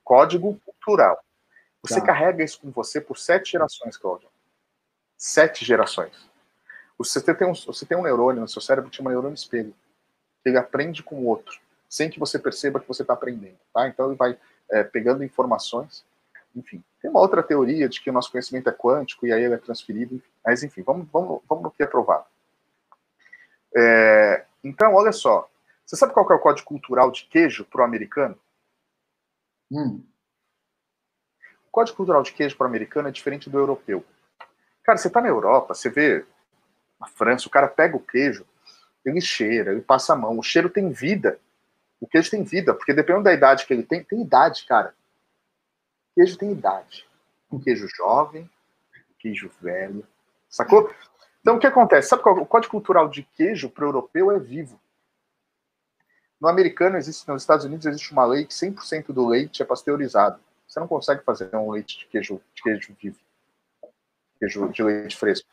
código 0.04 0.60
cultural. 0.64 1.24
Você 1.82 2.00
Tá. 2.00 2.06
carrega 2.06 2.42
isso 2.44 2.60
com 2.60 2.70
você 2.70 3.00
por 3.00 3.18
sete 3.18 3.52
gerações, 3.52 3.96
Cláudio. 3.96 4.28
Sete 5.16 5.64
gerações. 5.64 6.12
Você 6.98 7.20
tem, 7.22 7.46
um, 7.48 7.54
você 7.54 7.84
tem 7.86 7.96
um 7.96 8.02
neurônio 8.02 8.42
no 8.42 8.48
seu 8.48 8.60
cérebro 8.62 8.90
que 8.90 8.96
chama 8.96 9.10
neurônio 9.10 9.34
espelho. 9.34 9.74
Ele 10.44 10.58
aprende 10.58 11.02
com 11.02 11.16
o 11.16 11.26
outro, 11.26 11.58
sem 11.88 12.10
que 12.10 12.18
você 12.18 12.38
perceba 12.38 12.80
que 12.80 12.88
você 12.88 13.02
está 13.02 13.14
aprendendo. 13.14 13.58
Tá? 13.72 13.88
Então 13.88 14.06
ele 14.06 14.16
vai 14.16 14.38
é, 14.70 14.84
pegando 14.84 15.24
informações. 15.24 16.04
Enfim, 16.54 16.82
tem 17.00 17.10
uma 17.10 17.20
outra 17.20 17.42
teoria 17.42 17.88
de 17.88 18.00
que 18.00 18.10
o 18.10 18.12
nosso 18.12 18.30
conhecimento 18.30 18.68
é 18.68 18.72
quântico 18.72 19.26
e 19.26 19.32
aí 19.32 19.42
ele 19.42 19.54
é 19.54 19.58
transferido. 19.58 20.22
Mas 20.44 20.62
enfim, 20.62 20.82
vamos, 20.82 21.08
vamos, 21.12 21.42
vamos 21.48 21.64
no 21.64 21.70
que 21.70 21.82
é 21.82 21.86
provado. 21.86 22.26
É, 23.76 24.44
então, 24.62 24.94
olha 24.94 25.12
só. 25.12 25.48
Você 25.84 25.96
sabe 25.96 26.14
qual 26.14 26.30
é 26.30 26.34
o 26.34 26.38
código 26.38 26.66
cultural 26.66 27.10
de 27.10 27.24
queijo 27.26 27.64
para 27.64 27.82
o 27.82 27.84
americano? 27.84 28.38
Hum, 29.70 30.02
O 31.66 31.70
código 31.70 31.96
cultural 31.96 32.22
de 32.22 32.32
queijo 32.32 32.56
para 32.56 32.64
o 32.64 32.68
americano 32.68 33.08
é 33.08 33.12
diferente 33.12 33.50
do 33.50 33.58
europeu. 33.58 34.04
Cara, 34.82 34.96
você 34.96 35.10
tá 35.10 35.20
na 35.20 35.28
Europa, 35.28 35.74
você 35.74 35.90
vê 35.90 36.24
na 37.00 37.08
França, 37.08 37.48
o 37.48 37.50
cara 37.50 37.68
pega 37.68 37.96
o 37.96 38.00
queijo, 38.00 38.46
ele 39.04 39.20
cheira, 39.20 39.72
ele 39.72 39.80
passa 39.80 40.12
a 40.12 40.16
mão, 40.16 40.38
o 40.38 40.42
cheiro 40.42 40.70
tem 40.70 40.90
vida. 40.90 41.38
O 42.00 42.06
queijo 42.06 42.30
tem 42.30 42.42
vida, 42.42 42.74
porque 42.74 42.92
dependendo 42.92 43.24
da 43.24 43.32
idade 43.32 43.66
que 43.66 43.72
ele 43.72 43.82
tem, 43.82 44.02
tem 44.02 44.22
idade, 44.22 44.64
cara. 44.66 44.94
O 46.10 46.14
queijo 46.16 46.36
tem 46.36 46.52
idade. 46.52 47.06
Um 47.50 47.58
queijo 47.58 47.86
jovem, 47.88 48.50
um 48.94 49.14
queijo 49.18 49.50
velho. 49.60 50.06
Sacou? 50.48 50.92
Então 51.40 51.56
o 51.56 51.58
que 51.58 51.66
acontece? 51.66 52.08
Sabe 52.08 52.22
qual 52.22 52.36
o 52.36 52.46
código 52.46 52.70
cultural 52.70 53.08
de 53.08 53.22
queijo 53.22 53.68
para 53.68 53.84
o 53.84 53.88
europeu 53.88 54.30
é 54.30 54.38
vivo. 54.38 54.80
No 56.40 56.48
americano 56.48 56.96
existe, 56.96 57.26
nos 57.28 57.42
Estados 57.42 57.64
Unidos 57.64 57.86
existe 57.86 58.12
uma 58.12 58.26
lei 58.26 58.44
que 58.44 58.52
100% 58.52 59.12
do 59.12 59.26
leite 59.26 59.62
é 59.62 59.64
pasteurizado. 59.64 60.38
Você 60.66 60.80
não 60.80 60.88
consegue 60.88 61.22
fazer 61.22 61.54
um 61.54 61.70
leite 61.70 61.98
de 61.98 62.06
queijo, 62.06 62.40
de 62.54 62.62
queijo 62.62 62.94
vivo. 63.00 63.18
Queijo 64.38 64.68
de 64.70 64.82
leite 64.82 65.16
fresco. 65.16 65.48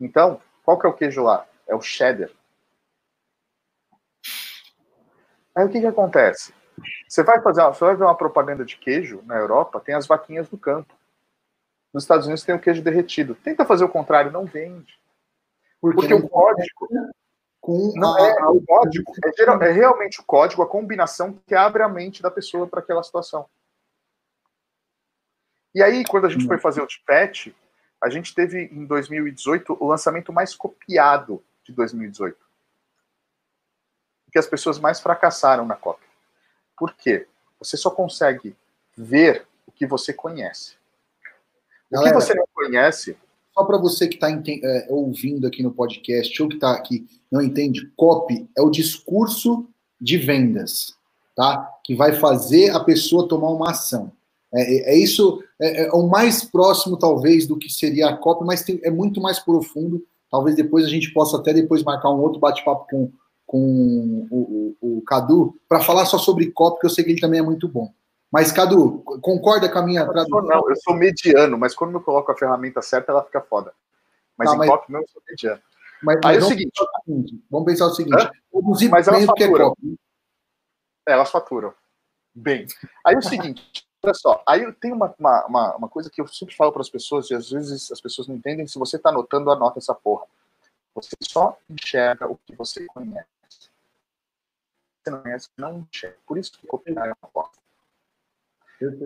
Então, 0.00 0.40
qual 0.64 0.78
que 0.78 0.86
é 0.86 0.88
o 0.88 0.94
queijo 0.94 1.22
lá? 1.22 1.46
É 1.66 1.74
o 1.74 1.80
cheddar. 1.80 2.30
Aí 5.56 5.64
o 5.64 5.68
que 5.68 5.80
que 5.80 5.86
acontece? 5.86 6.52
Você 7.08 7.22
vai 7.22 7.40
fazer, 7.40 7.60
uma, 7.60 7.72
você 7.72 7.84
vai 7.84 7.96
ver 7.96 8.04
uma 8.04 8.16
propaganda 8.16 8.64
de 8.64 8.76
queijo 8.76 9.22
na 9.24 9.36
Europa, 9.36 9.80
tem 9.80 9.94
as 9.94 10.06
vaquinhas 10.06 10.48
do 10.48 10.58
campo. 10.58 10.94
Nos 11.92 12.02
Estados 12.02 12.26
Unidos 12.26 12.42
tem 12.42 12.54
o 12.54 12.60
queijo 12.60 12.82
derretido. 12.82 13.36
Tenta 13.36 13.64
fazer 13.64 13.84
o 13.84 13.88
contrário, 13.88 14.32
não 14.32 14.44
vende. 14.44 14.98
Porque, 15.80 16.00
Porque 16.00 16.14
o 16.14 16.28
código 16.28 16.88
com 17.64 17.92
não 17.94 18.14
a, 18.14 18.28
é 18.28 18.44
o 18.46 18.60
código, 18.60 19.10
é, 19.24 19.32
geral, 19.32 19.62
é 19.62 19.70
realmente 19.70 20.20
o 20.20 20.24
código, 20.24 20.62
a 20.62 20.68
combinação 20.68 21.40
que 21.46 21.54
abre 21.54 21.82
a 21.82 21.88
mente 21.88 22.20
da 22.20 22.30
pessoa 22.30 22.66
para 22.66 22.80
aquela 22.80 23.02
situação. 23.02 23.48
E 25.74 25.82
aí, 25.82 26.04
quando 26.04 26.26
a 26.26 26.28
gente 26.28 26.46
foi 26.46 26.58
fazer 26.58 26.82
o 26.82 26.86
Tipet, 26.86 27.56
a 28.02 28.10
gente 28.10 28.34
teve 28.34 28.64
em 28.64 28.84
2018 28.84 29.78
o 29.80 29.86
lançamento 29.86 30.30
mais 30.30 30.54
copiado 30.54 31.42
de 31.64 31.72
2018. 31.72 32.36
Que 34.34 34.38
as 34.40 34.48
pessoas 34.48 34.80
mais 34.80 34.98
fracassaram 34.98 35.64
na 35.64 35.76
cópia. 35.76 36.08
Por 36.76 36.92
quê? 36.92 37.28
Você 37.60 37.76
só 37.76 37.88
consegue 37.88 38.56
ver 38.96 39.46
o 39.64 39.70
que 39.70 39.86
você 39.86 40.12
conhece. 40.12 40.74
O 41.88 41.94
Galera, 41.94 42.16
que 42.16 42.20
você 42.20 42.34
não 42.34 42.44
conhece. 42.52 43.16
Só 43.54 43.62
para 43.62 43.78
você 43.78 44.08
que 44.08 44.16
está 44.16 44.28
é, 44.28 44.86
ouvindo 44.90 45.46
aqui 45.46 45.62
no 45.62 45.70
podcast 45.70 46.42
ou 46.42 46.48
que 46.48 46.56
está 46.56 46.72
aqui 46.72 47.06
não 47.30 47.40
entende, 47.40 47.88
copy 47.96 48.50
é 48.58 48.60
o 48.60 48.70
discurso 48.70 49.68
de 50.00 50.18
vendas, 50.18 50.96
tá? 51.36 51.72
Que 51.84 51.94
vai 51.94 52.14
fazer 52.14 52.70
a 52.70 52.80
pessoa 52.80 53.28
tomar 53.28 53.50
uma 53.50 53.70
ação. 53.70 54.10
É, 54.52 54.62
é, 54.62 54.94
é 54.94 54.98
isso, 54.98 55.40
é, 55.60 55.84
é, 55.84 55.92
o 55.92 56.08
mais 56.08 56.44
próximo, 56.44 56.96
talvez, 56.96 57.46
do 57.46 57.56
que 57.56 57.72
seria 57.72 58.08
a 58.08 58.16
copy, 58.16 58.44
mas 58.44 58.62
tem, 58.64 58.80
é 58.82 58.90
muito 58.90 59.20
mais 59.20 59.38
profundo. 59.38 60.04
Talvez 60.28 60.56
depois 60.56 60.84
a 60.84 60.88
gente 60.88 61.12
possa 61.12 61.36
até 61.36 61.52
depois 61.52 61.84
marcar 61.84 62.10
um 62.10 62.20
outro 62.20 62.40
bate-papo 62.40 62.88
com, 62.90 63.12
com 63.46 64.26
o, 64.30 64.76
o, 64.80 64.98
o 64.98 65.02
Cadu 65.02 65.58
para 65.68 65.80
falar 65.80 66.06
só 66.06 66.18
sobre 66.18 66.50
copy, 66.50 66.80
que 66.80 66.86
eu 66.86 66.90
sei 66.90 67.04
que 67.04 67.10
ele 67.10 67.20
também 67.20 67.40
é 67.40 67.42
muito 67.42 67.68
bom. 67.68 67.92
Mas, 68.32 68.50
Cadu, 68.50 68.98
concorda 69.20 69.68
com 69.68 69.78
a 69.78 69.82
minha 69.82 70.04
tradução? 70.04 70.42
Não, 70.42 70.68
eu 70.68 70.76
sou 70.82 70.94
mediano, 70.94 71.56
mas 71.56 71.74
quando 71.74 71.94
eu 71.94 72.00
coloco 72.00 72.32
a 72.32 72.36
ferramenta 72.36 72.82
certa, 72.82 73.12
ela 73.12 73.22
fica 73.22 73.40
foda. 73.40 73.72
Mas 74.36 74.48
tá, 74.48 74.56
em 74.56 74.58
mas... 74.58 74.68
copy 74.68 74.90
mesmo 74.90 75.04
eu 75.04 75.08
sou 75.08 75.22
mediano. 75.28 75.62
Mas, 76.02 76.18
Aí 76.24 76.36
é 76.36 76.38
o 76.40 76.42
seguinte. 76.42 76.72
Vamos 77.50 77.66
pensar 77.66 77.86
o 77.86 77.94
seguinte: 77.94 78.30
produzir 78.50 78.88
mas 78.88 79.06
elas 79.06 79.24
faturam. 79.24 79.74
É, 81.06 81.12
elas 81.12 81.30
faturam. 81.30 81.72
Bem. 82.34 82.66
Aí 83.06 83.14
é 83.14 83.18
o 83.18 83.22
seguinte, 83.22 83.86
olha 84.02 84.14
só, 84.14 84.42
aí 84.46 84.70
tem 84.72 84.92
uma, 84.92 85.14
uma, 85.16 85.76
uma 85.76 85.88
coisa 85.88 86.10
que 86.10 86.20
eu 86.20 86.26
sempre 86.26 86.56
falo 86.56 86.72
para 86.72 86.82
as 86.82 86.90
pessoas, 86.90 87.30
e 87.30 87.34
às 87.34 87.50
vezes 87.50 87.92
as 87.92 88.00
pessoas 88.00 88.26
não 88.26 88.34
entendem, 88.34 88.66
se 88.66 88.78
você 88.78 88.96
está 88.96 89.10
anotando, 89.10 89.50
anota 89.50 89.78
essa 89.78 89.94
porra. 89.94 90.26
Você 90.94 91.10
só 91.22 91.56
enxerga 91.70 92.28
o 92.28 92.36
que 92.36 92.54
você 92.56 92.84
conhece. 92.86 93.33
Você 95.04 95.10
não 95.10 95.22
conhece, 95.22 95.48
não 95.58 95.86
enxerga. 95.92 96.16
Por 96.26 96.38
isso 96.38 96.52
que 96.52 96.66
copiar 96.66 97.08
é 97.08 97.12
uma 97.22 97.30
bosta. 97.32 97.58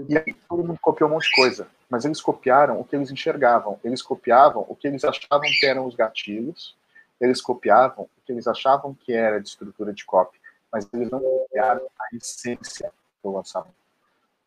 E 0.09 0.17
aí 0.17 0.35
todo 0.49 0.65
mundo 0.65 0.79
copiou 0.81 1.11
um 1.11 1.15
monte 1.15 1.29
de 1.29 1.35
coisa, 1.35 1.69
mas 1.91 2.05
eles 2.05 2.21
copiaram 2.21 2.81
o 2.81 2.85
que 2.85 2.95
eles 2.95 3.11
enxergavam. 3.11 3.81
Eles 3.83 4.01
copiavam 4.01 4.65
o 4.69 4.77
que 4.77 4.87
eles 4.87 5.05
achavam 5.05 5.41
que 5.43 5.67
eram 5.67 5.87
os 5.87 5.97
gatilhos, 5.97 6.77
eles 7.21 7.41
copiavam 7.41 8.05
o 8.05 8.21
que 8.25 8.33
eles 8.33 8.47
achavam 8.47 8.95
que 8.95 9.13
era 9.13 9.41
de 9.41 9.49
estrutura 9.49 9.93
de 9.93 10.05
copy, 10.05 10.39
mas 10.73 10.89
eles 10.93 11.11
não 11.11 11.21
copiaram 11.21 11.87
a 11.99 12.17
essência 12.17 12.93
do 13.23 13.33
lançamento. 13.33 13.75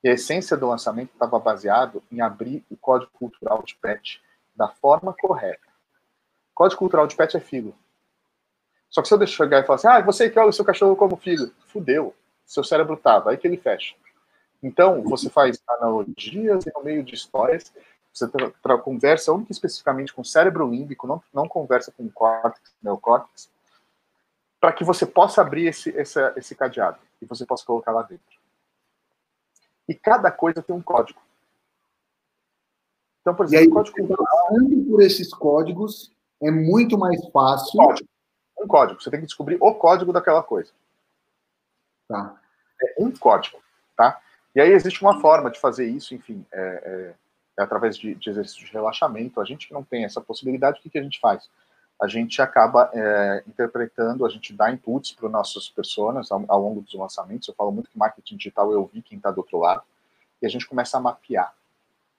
E 0.03 0.09
a 0.09 0.13
essência 0.13 0.55
do 0.55 0.67
lançamento 0.67 1.11
estava 1.13 1.37
baseado 1.37 2.01
em 2.09 2.21
abrir 2.21 2.65
o 2.71 2.77
código 2.77 3.11
cultural 3.11 3.61
de 3.63 3.75
pet 3.75 4.21
da 4.55 4.69
forma 4.69 5.13
correta. 5.13 5.67
O 6.51 6.55
código 6.55 6.79
cultural 6.79 7.07
de 7.07 7.15
pet 7.15 7.35
é 7.35 7.39
filho. 7.39 7.75
Só 8.91 9.01
que 9.01 9.07
se 9.07 9.13
eu 9.13 9.17
deixar 9.17 9.45
chegar 9.45 9.59
e 9.59 9.65
falar 9.65 9.77
assim, 9.77 9.87
ah, 9.87 10.01
você 10.01 10.29
que 10.29 10.37
olha 10.37 10.49
o 10.49 10.53
seu 10.53 10.65
cachorro 10.65 10.97
como 10.97 11.15
filho, 11.15 11.51
fudeu. 11.65 12.13
Seu 12.45 12.63
cérebro 12.63 12.97
tava, 12.97 13.31
aí 13.31 13.37
que 13.37 13.47
ele 13.47 13.55
fecha. 13.55 13.95
Então, 14.61 15.01
você 15.03 15.29
faz 15.29 15.63
analogias 15.67 16.65
no 16.75 16.83
meio 16.83 17.01
de 17.01 17.15
histórias, 17.15 17.73
você 18.13 18.27
tra 18.27 18.77
conversa 18.77 19.31
única 19.31 19.53
especificamente 19.53 20.13
com 20.13 20.21
o 20.21 20.25
cérebro 20.25 20.69
límbico, 20.69 21.07
não, 21.07 21.23
não 21.33 21.47
conversa 21.47 21.91
com 21.93 22.03
o 22.03 22.11
córtex, 22.11 22.75
neocórtex, 22.83 23.49
para 24.59 24.73
que 24.73 24.83
você 24.83 25.05
possa 25.05 25.41
abrir 25.41 25.67
esse, 25.67 25.89
esse, 25.91 26.19
esse 26.35 26.53
cadeado 26.53 26.99
e 27.21 27.25
você 27.25 27.45
possa 27.45 27.65
colocar 27.65 27.93
lá 27.93 28.03
dentro. 28.03 28.39
E 29.87 29.95
cada 29.95 30.29
coisa 30.29 30.61
tem 30.61 30.75
um 30.75 30.81
código. 30.81 31.19
Então, 33.21 33.33
por 33.33 33.45
exemplo, 33.45 33.63
e 33.63 33.67
aí, 33.67 33.73
código 33.73 33.97
cultural... 33.97 34.27
por 34.89 35.01
esses 35.01 35.33
códigos 35.33 36.11
é 36.41 36.51
muito 36.51 36.97
mais 36.97 37.25
fácil. 37.29 37.79
Código. 37.79 38.10
Um 38.61 38.67
código. 38.67 39.01
Você 39.01 39.09
tem 39.09 39.19
que 39.19 39.25
descobrir 39.25 39.57
o 39.59 39.73
código 39.73 40.13
daquela 40.13 40.43
coisa. 40.43 40.71
Tá. 42.07 42.35
É 42.81 42.95
um 42.97 43.11
código, 43.11 43.59
tá? 43.95 44.19
E 44.53 44.59
aí 44.59 44.71
existe 44.71 45.01
uma 45.01 45.19
forma 45.21 45.49
de 45.49 45.59
fazer 45.59 45.87
isso, 45.87 46.13
enfim, 46.13 46.45
é, 46.51 46.59
é, 46.59 47.15
é 47.59 47.63
através 47.63 47.97
de, 47.97 48.15
de 48.15 48.29
exercício 48.29 48.65
de 48.65 48.71
relaxamento. 48.71 49.39
A 49.39 49.45
gente 49.45 49.67
que 49.67 49.73
não 49.73 49.83
tem 49.83 50.03
essa 50.03 50.19
possibilidade, 50.19 50.79
o 50.79 50.83
que, 50.83 50.89
que 50.89 50.99
a 50.99 51.03
gente 51.03 51.19
faz? 51.19 51.49
A 52.01 52.07
gente 52.07 52.41
acaba 52.41 52.89
é, 52.93 53.43
interpretando, 53.47 54.25
a 54.25 54.29
gente 54.29 54.53
dá 54.53 54.71
inputs 54.71 55.11
para 55.13 55.27
os 55.27 55.31
nossos 55.31 55.69
personas 55.69 56.31
ao, 56.31 56.43
ao, 56.47 56.59
longo 56.59 56.81
dos 56.81 56.93
lançamentos. 56.95 57.47
Eu 57.47 57.53
falo 57.53 57.71
muito 57.71 57.89
que 57.89 57.97
marketing 57.97 58.37
digital 58.37 58.71
eu 58.71 58.89
vi 58.91 59.01
quem 59.01 59.17
está 59.17 59.31
do 59.31 59.37
outro 59.37 59.59
lado. 59.59 59.83
E 60.41 60.45
a 60.45 60.49
gente 60.49 60.67
começa 60.67 60.97
a 60.97 61.01
mapear. 61.01 61.53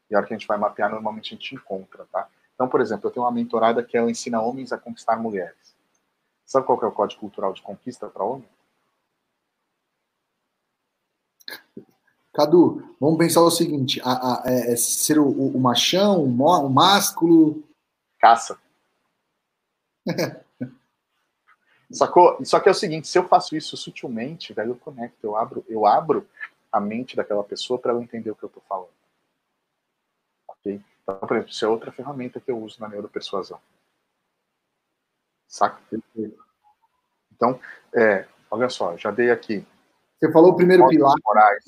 E 0.08 0.14
a 0.14 0.18
hora 0.18 0.26
que 0.26 0.32
a 0.32 0.38
gente 0.38 0.46
vai 0.46 0.56
mapear, 0.56 0.90
normalmente 0.90 1.34
a 1.34 1.36
gente 1.36 1.54
encontra, 1.54 2.06
tá? 2.12 2.28
Então, 2.54 2.68
por 2.68 2.80
exemplo, 2.80 3.08
eu 3.08 3.10
tenho 3.10 3.24
uma 3.24 3.32
mentorada 3.32 3.82
que 3.82 3.96
ela 3.96 4.10
ensina 4.10 4.40
homens 4.40 4.72
a 4.72 4.78
conquistar 4.78 5.16
mulheres. 5.16 5.71
Sabe 6.52 6.66
qual 6.66 6.78
é 6.82 6.86
o 6.86 6.92
código 6.92 7.18
cultural 7.18 7.54
de 7.54 7.62
conquista 7.62 8.10
para 8.10 8.22
homem? 8.22 8.46
Cadu, 12.30 12.94
vamos 13.00 13.16
pensar 13.16 13.40
o 13.40 13.50
seguinte: 13.50 14.02
a, 14.04 14.10
a, 14.12 14.42
é, 14.44 14.74
é 14.74 14.76
ser 14.76 15.18
o, 15.18 15.26
o, 15.26 15.58
machão, 15.58 16.22
o, 16.22 16.26
o 16.26 16.68
másculo. 16.68 17.64
Caça. 18.18 18.60
Sacou? 21.90 22.44
Só 22.44 22.60
que 22.60 22.68
é 22.68 22.72
o 22.72 22.74
seguinte: 22.74 23.08
se 23.08 23.18
eu 23.18 23.26
faço 23.26 23.56
isso 23.56 23.74
sutilmente, 23.74 24.52
velho, 24.52 24.72
eu 24.72 24.76
conecto, 24.76 25.26
eu 25.26 25.34
abro, 25.34 25.64
eu 25.66 25.86
abro 25.86 26.28
a 26.70 26.78
mente 26.78 27.16
daquela 27.16 27.42
pessoa 27.42 27.78
para 27.78 27.92
ela 27.92 28.02
entender 28.02 28.30
o 28.30 28.36
que 28.36 28.42
eu 28.42 28.48
estou 28.48 28.62
falando. 28.68 28.92
Ok? 30.48 30.84
Então, 31.02 31.18
por 31.18 31.34
exemplo, 31.34 31.50
isso 31.50 31.64
é 31.64 31.68
outra 31.68 31.90
ferramenta 31.90 32.38
que 32.38 32.50
eu 32.50 32.62
uso 32.62 32.78
na 32.78 32.90
neuropersuasão. 32.90 33.58
Saca? 35.48 35.80
Então, 37.42 37.58
é, 37.92 38.24
olha 38.50 38.68
só, 38.68 38.96
já 38.96 39.10
dei 39.10 39.30
aqui 39.30 39.66
você 40.22 40.30
falou 40.30 40.52
o 40.52 40.56
primeiro 40.56 40.86
pilar. 40.86 41.16
Morais, 41.24 41.64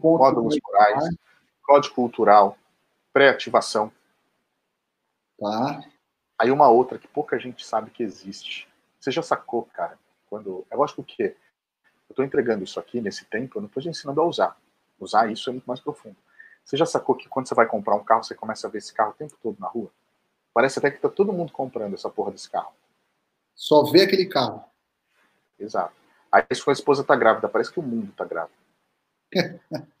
módulos 0.00 0.56
morais, 0.62 1.08
código 1.60 1.92
cultural, 1.92 2.56
pré-ativação. 3.12 3.90
Tá. 5.36 5.80
Aí 6.38 6.52
uma 6.52 6.68
outra 6.68 7.00
que 7.00 7.08
pouca 7.08 7.36
gente 7.36 7.66
sabe 7.66 7.90
que 7.90 8.04
existe. 8.04 8.68
Você 9.00 9.10
já 9.10 9.22
sacou, 9.22 9.64
cara? 9.72 9.98
Quando. 10.30 10.64
É 10.70 10.76
lógico 10.76 11.02
que 11.02 11.20
eu 11.24 11.34
estou 12.10 12.24
entregando 12.24 12.62
isso 12.62 12.78
aqui 12.78 13.00
nesse 13.00 13.24
tempo, 13.24 13.58
eu 13.58 13.62
não 13.62 13.66
estou 13.66 13.82
te 13.82 13.88
ensinando 13.88 14.20
a 14.20 14.24
usar. 14.24 14.56
Usar 15.00 15.28
isso 15.32 15.50
é 15.50 15.52
muito 15.54 15.66
mais 15.66 15.80
profundo. 15.80 16.16
Você 16.64 16.76
já 16.76 16.86
sacou 16.86 17.16
que 17.16 17.28
quando 17.28 17.48
você 17.48 17.56
vai 17.56 17.66
comprar 17.66 17.96
um 17.96 18.04
carro, 18.04 18.22
você 18.22 18.36
começa 18.36 18.68
a 18.68 18.70
ver 18.70 18.78
esse 18.78 18.94
carro 18.94 19.10
o 19.10 19.14
tempo 19.14 19.36
todo 19.42 19.56
na 19.58 19.66
rua? 19.66 19.90
Parece 20.54 20.78
até 20.78 20.92
que 20.92 20.96
está 20.98 21.08
todo 21.08 21.32
mundo 21.32 21.50
comprando 21.50 21.94
essa 21.94 22.08
porra 22.08 22.30
desse 22.30 22.48
carro. 22.48 22.72
Só 23.52 23.82
vê 23.90 24.02
aquele 24.02 24.26
carro. 24.26 24.64
Exato. 25.58 25.94
Aí 26.30 26.44
sua 26.54 26.72
esposa 26.72 27.04
tá 27.04 27.16
grávida, 27.16 27.48
parece 27.48 27.72
que 27.72 27.80
o 27.80 27.82
mundo 27.82 28.12
tá 28.16 28.24
grávido. 28.24 28.54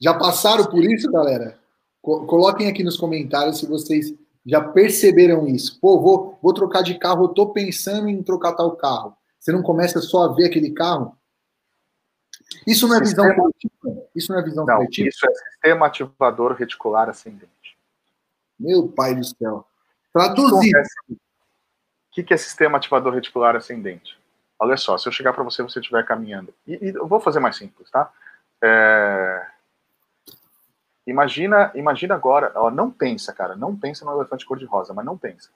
já 0.00 0.14
passaram 0.14 0.66
por 0.66 0.82
isso, 0.84 1.10
galera? 1.10 1.58
Coloquem 2.00 2.68
aqui 2.68 2.82
nos 2.82 2.96
comentários 2.96 3.58
se 3.58 3.66
vocês 3.66 4.12
já 4.44 4.60
perceberam 4.60 5.46
isso. 5.46 5.78
Pô, 5.80 6.00
vou, 6.00 6.38
vou 6.42 6.52
trocar 6.52 6.82
de 6.82 6.98
carro, 6.98 7.24
eu 7.24 7.28
tô 7.28 7.52
pensando 7.52 8.08
em 8.08 8.22
trocar 8.22 8.54
tal 8.54 8.76
carro. 8.76 9.16
Você 9.38 9.52
não 9.52 9.62
começa 9.62 10.00
só 10.00 10.24
a 10.24 10.34
ver 10.34 10.46
aquele 10.46 10.72
carro? 10.72 11.16
Isso 12.66 12.86
não 12.88 12.96
é 12.96 13.04
sistema... 13.04 13.28
visão 13.28 13.42
coletiva? 13.42 14.08
Isso 14.14 14.32
não 14.32 14.40
é 14.40 14.42
visão 14.42 14.66
não, 14.66 14.76
coletiva? 14.76 15.08
Isso 15.08 15.26
é 15.26 15.34
sistema 15.34 15.86
ativador 15.86 16.52
reticular 16.54 17.08
ascendente. 17.08 17.78
Meu 18.58 18.88
pai 18.88 19.14
do 19.14 19.24
céu. 19.24 19.66
Traduzir. 20.12 20.76
O 21.08 21.16
que, 22.12 22.22
que 22.22 22.34
é 22.34 22.36
sistema 22.36 22.76
ativador 22.76 23.14
reticular 23.14 23.56
ascendente? 23.56 24.18
Olha 24.62 24.76
só, 24.76 24.96
se 24.96 25.08
eu 25.08 25.12
chegar 25.12 25.32
para 25.32 25.42
você 25.42 25.60
você 25.60 25.80
estiver 25.80 26.06
caminhando, 26.06 26.54
e, 26.64 26.74
e, 26.74 26.94
eu 26.94 27.08
vou 27.08 27.18
fazer 27.18 27.40
mais 27.40 27.56
simples, 27.56 27.90
tá? 27.90 28.12
É... 28.62 29.44
Imagina, 31.04 31.72
imagina 31.74 32.14
agora, 32.14 32.52
ela 32.54 32.70
não 32.70 32.88
pensa, 32.88 33.32
cara, 33.32 33.56
não 33.56 33.76
pensa 33.76 34.04
no 34.04 34.12
elefante 34.12 34.46
cor-de-rosa, 34.46 34.94
mas 34.94 35.04
não 35.04 35.18
pensa. 35.18 35.50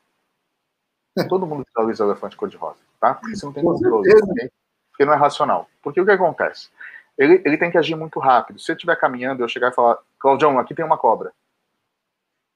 Todo 1.30 1.46
mundo 1.46 1.64
visualiza 1.64 2.04
o 2.04 2.10
elefante 2.10 2.36
cor-de-rosa, 2.36 2.80
tá? 2.98 3.14
Porque 3.14 3.36
você 3.36 3.46
não 3.46 3.52
tem 3.52 3.62
controle, 3.62 4.12
okay? 4.12 4.50
porque 4.90 5.04
não 5.04 5.12
é 5.12 5.16
racional. 5.16 5.70
Porque 5.80 6.00
o 6.00 6.04
que 6.04 6.10
acontece? 6.10 6.68
Ele, 7.16 7.40
ele 7.44 7.56
tem 7.56 7.70
que 7.70 7.78
agir 7.78 7.94
muito 7.94 8.18
rápido. 8.18 8.58
Se 8.58 8.72
eu 8.72 8.74
estiver 8.74 8.96
caminhando, 8.96 9.40
eu 9.40 9.48
chegar 9.48 9.70
e 9.70 9.74
falar, 9.74 9.98
Claudião, 10.18 10.58
aqui 10.58 10.74
tem 10.74 10.84
uma 10.84 10.98
cobra. 10.98 11.32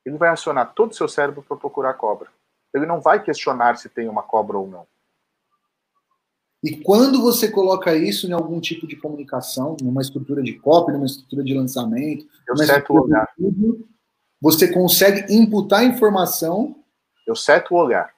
Ele 0.04 0.18
vai 0.18 0.30
acionar 0.30 0.74
todo 0.74 0.90
o 0.90 0.94
seu 0.94 1.06
cérebro 1.06 1.44
para 1.44 1.56
procurar 1.56 1.90
a 1.90 1.94
cobra. 1.94 2.28
Ele 2.74 2.86
não 2.86 3.00
vai 3.00 3.22
questionar 3.22 3.76
se 3.76 3.88
tem 3.88 4.08
uma 4.08 4.24
cobra 4.24 4.58
ou 4.58 4.66
não. 4.66 4.84
E 6.62 6.76
quando 6.76 7.22
você 7.22 7.50
coloca 7.50 7.96
isso 7.96 8.26
em 8.26 8.32
algum 8.32 8.60
tipo 8.60 8.86
de 8.86 8.96
comunicação, 8.96 9.76
numa 9.80 10.02
estrutura 10.02 10.42
de 10.42 10.58
copy, 10.58 10.92
numa 10.92 11.06
estrutura 11.06 11.42
de 11.42 11.54
lançamento, 11.54 12.26
eu 12.46 12.56
seto 12.56 12.92
o 12.92 13.02
olhar. 13.02 13.32
Tudo, 13.34 13.88
você 14.40 14.70
consegue 14.70 15.32
imputar 15.34 15.84
informação. 15.84 16.76
Eu 17.26 17.34
seto 17.34 17.74
o 17.74 17.78
olhar. 17.78 18.14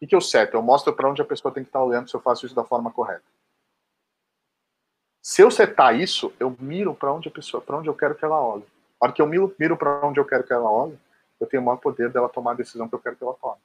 O 0.00 0.06
que 0.06 0.14
eu 0.14 0.20
seto? 0.20 0.56
Eu 0.56 0.62
mostro 0.62 0.92
para 0.92 1.08
onde 1.08 1.22
a 1.22 1.24
pessoa 1.24 1.52
tem 1.52 1.62
que 1.62 1.68
estar 1.68 1.80
tá 1.80 1.84
olhando 1.84 2.08
se 2.08 2.14
eu 2.14 2.20
faço 2.20 2.46
isso 2.46 2.54
da 2.54 2.64
forma 2.64 2.90
correta. 2.90 3.22
Se 5.20 5.40
eu 5.40 5.50
setar 5.50 5.98
isso, 5.98 6.32
eu 6.38 6.56
miro 6.58 6.94
para 6.94 7.12
onde 7.12 7.28
a 7.28 7.30
pessoa, 7.30 7.60
para 7.60 7.78
onde 7.78 7.88
eu 7.88 7.94
quero 7.94 8.14
que 8.14 8.24
ela 8.24 8.40
olhe. 8.40 8.64
A 9.00 9.06
hora 9.06 9.12
que 9.12 9.22
eu 9.22 9.26
miro, 9.26 9.54
miro 9.58 9.76
para 9.76 10.04
onde 10.04 10.18
eu 10.18 10.24
quero 10.24 10.42
que 10.42 10.52
ela 10.52 10.70
olhe, 10.70 10.98
eu 11.40 11.46
tenho 11.46 11.62
o 11.62 11.66
maior 11.66 11.78
poder 11.78 12.10
dela 12.10 12.28
tomar 12.28 12.52
a 12.52 12.56
decisão 12.56 12.88
que 12.88 12.94
eu 12.94 12.98
quero 12.98 13.16
que 13.16 13.22
ela 13.22 13.34
tome. 13.34 13.60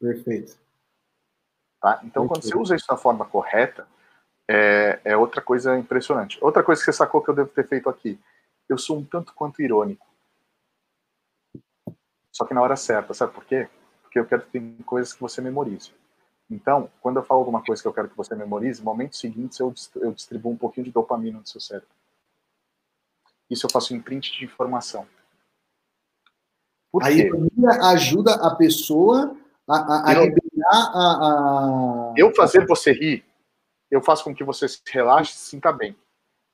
Perfeito. 0.00 0.56
Tá? 1.82 2.00
Então, 2.04 2.28
quando 2.28 2.44
você 2.44 2.56
usa 2.56 2.76
isso 2.76 2.86
da 2.86 2.96
forma 2.96 3.24
correta, 3.24 3.88
é, 4.48 5.00
é, 5.04 5.16
outra 5.16 5.42
coisa 5.42 5.76
impressionante. 5.76 6.38
Outra 6.40 6.62
coisa 6.62 6.80
que 6.80 6.84
você 6.84 6.92
sacou 6.92 7.20
que 7.20 7.28
eu 7.28 7.34
devo 7.34 7.48
ter 7.48 7.66
feito 7.66 7.88
aqui. 7.88 8.20
Eu 8.68 8.78
sou 8.78 8.98
um 8.98 9.04
tanto 9.04 9.34
quanto 9.34 9.60
irônico. 9.60 10.06
Só 12.30 12.44
que 12.44 12.54
na 12.54 12.62
hora 12.62 12.76
certa. 12.76 13.12
Sabe 13.12 13.32
por 13.32 13.44
quê? 13.44 13.68
Porque 14.00 14.16
eu 14.16 14.24
quero 14.24 14.42
que 14.42 14.52
tem 14.52 14.76
coisas 14.86 15.12
que 15.12 15.20
você 15.20 15.40
memorize. 15.40 15.92
Então, 16.48 16.88
quando 17.00 17.16
eu 17.16 17.24
falo 17.24 17.40
alguma 17.40 17.64
coisa 17.64 17.82
que 17.82 17.88
eu 17.88 17.92
quero 17.92 18.08
que 18.08 18.16
você 18.16 18.36
memorize, 18.36 18.78
no 18.78 18.84
momento 18.84 19.16
seguinte 19.16 19.58
eu, 19.58 19.74
eu 19.96 20.12
distribuo 20.12 20.52
um 20.52 20.56
pouquinho 20.56 20.84
de 20.84 20.92
dopamina 20.92 21.40
no 21.40 21.46
seu 21.46 21.60
cérebro. 21.60 21.88
Isso 23.50 23.66
eu 23.66 23.70
faço 23.70 23.92
em 23.92 24.00
print 24.00 24.38
de 24.38 24.44
informação. 24.44 25.04
Por 26.92 27.02
Aí 27.02 27.28
ajuda 27.92 28.34
a 28.34 28.54
pessoa 28.54 29.36
a, 29.68 29.76
a, 29.76 30.10
a, 30.10 30.14
a, 30.78 32.14
Eu 32.16 32.34
fazer 32.34 32.66
você 32.66 32.92
rir, 32.92 33.24
eu 33.90 34.00
faço 34.00 34.24
com 34.24 34.34
que 34.34 34.44
você 34.44 34.68
se 34.68 34.80
relaxe 34.90 35.32
e 35.32 35.34
se 35.34 35.50
sinta 35.50 35.72
bem. 35.72 35.96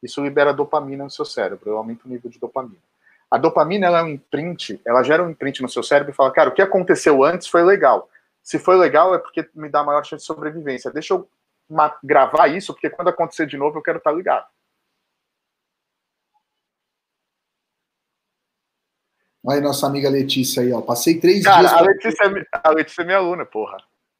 Isso 0.03 0.23
libera 0.23 0.53
dopamina 0.53 1.05
no 1.05 1.11
seu 1.11 1.25
cérebro, 1.25 1.71
eu 1.71 1.79
aumento 1.79 2.05
o 2.05 2.09
nível 2.09 2.31
de 2.31 2.39
dopamina. 2.39 2.83
A 3.31 3.37
dopamina 3.37 3.87
ela 3.87 4.01
é 4.01 4.03
um 4.03 4.09
imprint, 4.09 4.81
ela 4.87 5.03
gera 5.03 5.23
um 5.23 5.31
imprint 5.31 5.61
no 5.61 5.69
seu 5.69 5.83
cérebro 5.83 6.13
e 6.13 6.17
fala, 6.17 6.33
cara, 6.33 6.49
o 6.49 6.55
que 6.55 6.63
aconteceu 6.63 7.23
antes 7.23 7.47
foi 7.47 7.63
legal. 7.63 8.09
Se 8.43 8.59
foi 8.59 8.77
legal 8.77 9.15
é 9.15 9.19
porque 9.19 9.49
me 9.55 9.69
dá 9.69 9.85
maior 9.85 10.05
chance 10.05 10.23
de 10.23 10.27
sobrevivência. 10.27 10.91
Deixa 10.91 11.13
eu 11.15 11.29
gravar 12.03 12.49
isso, 12.49 12.73
porque 12.73 12.89
quando 12.89 13.09
acontecer 13.09 13.47
de 13.47 13.59
novo 13.59 13.79
eu 13.79 13.83
quero 13.83 13.99
estar 13.99 14.13
ligado. 14.13 14.47
Olha 19.45 19.61
nossa 19.61 19.87
amiga 19.87 20.11
Letícia 20.11 20.63
aí, 20.63 20.73
ó. 20.73 20.81
Passei 20.81 21.21
três 21.21 21.45
Cara, 21.45 21.61
dias. 21.61 21.73
A 21.73 21.81
Letícia, 21.81 22.25
é, 22.25 22.61
a 22.65 22.71
Letícia 22.71 23.03
é 23.03 23.05
minha 23.05 23.19
aluna, 23.19 23.47
porra. 23.47 23.79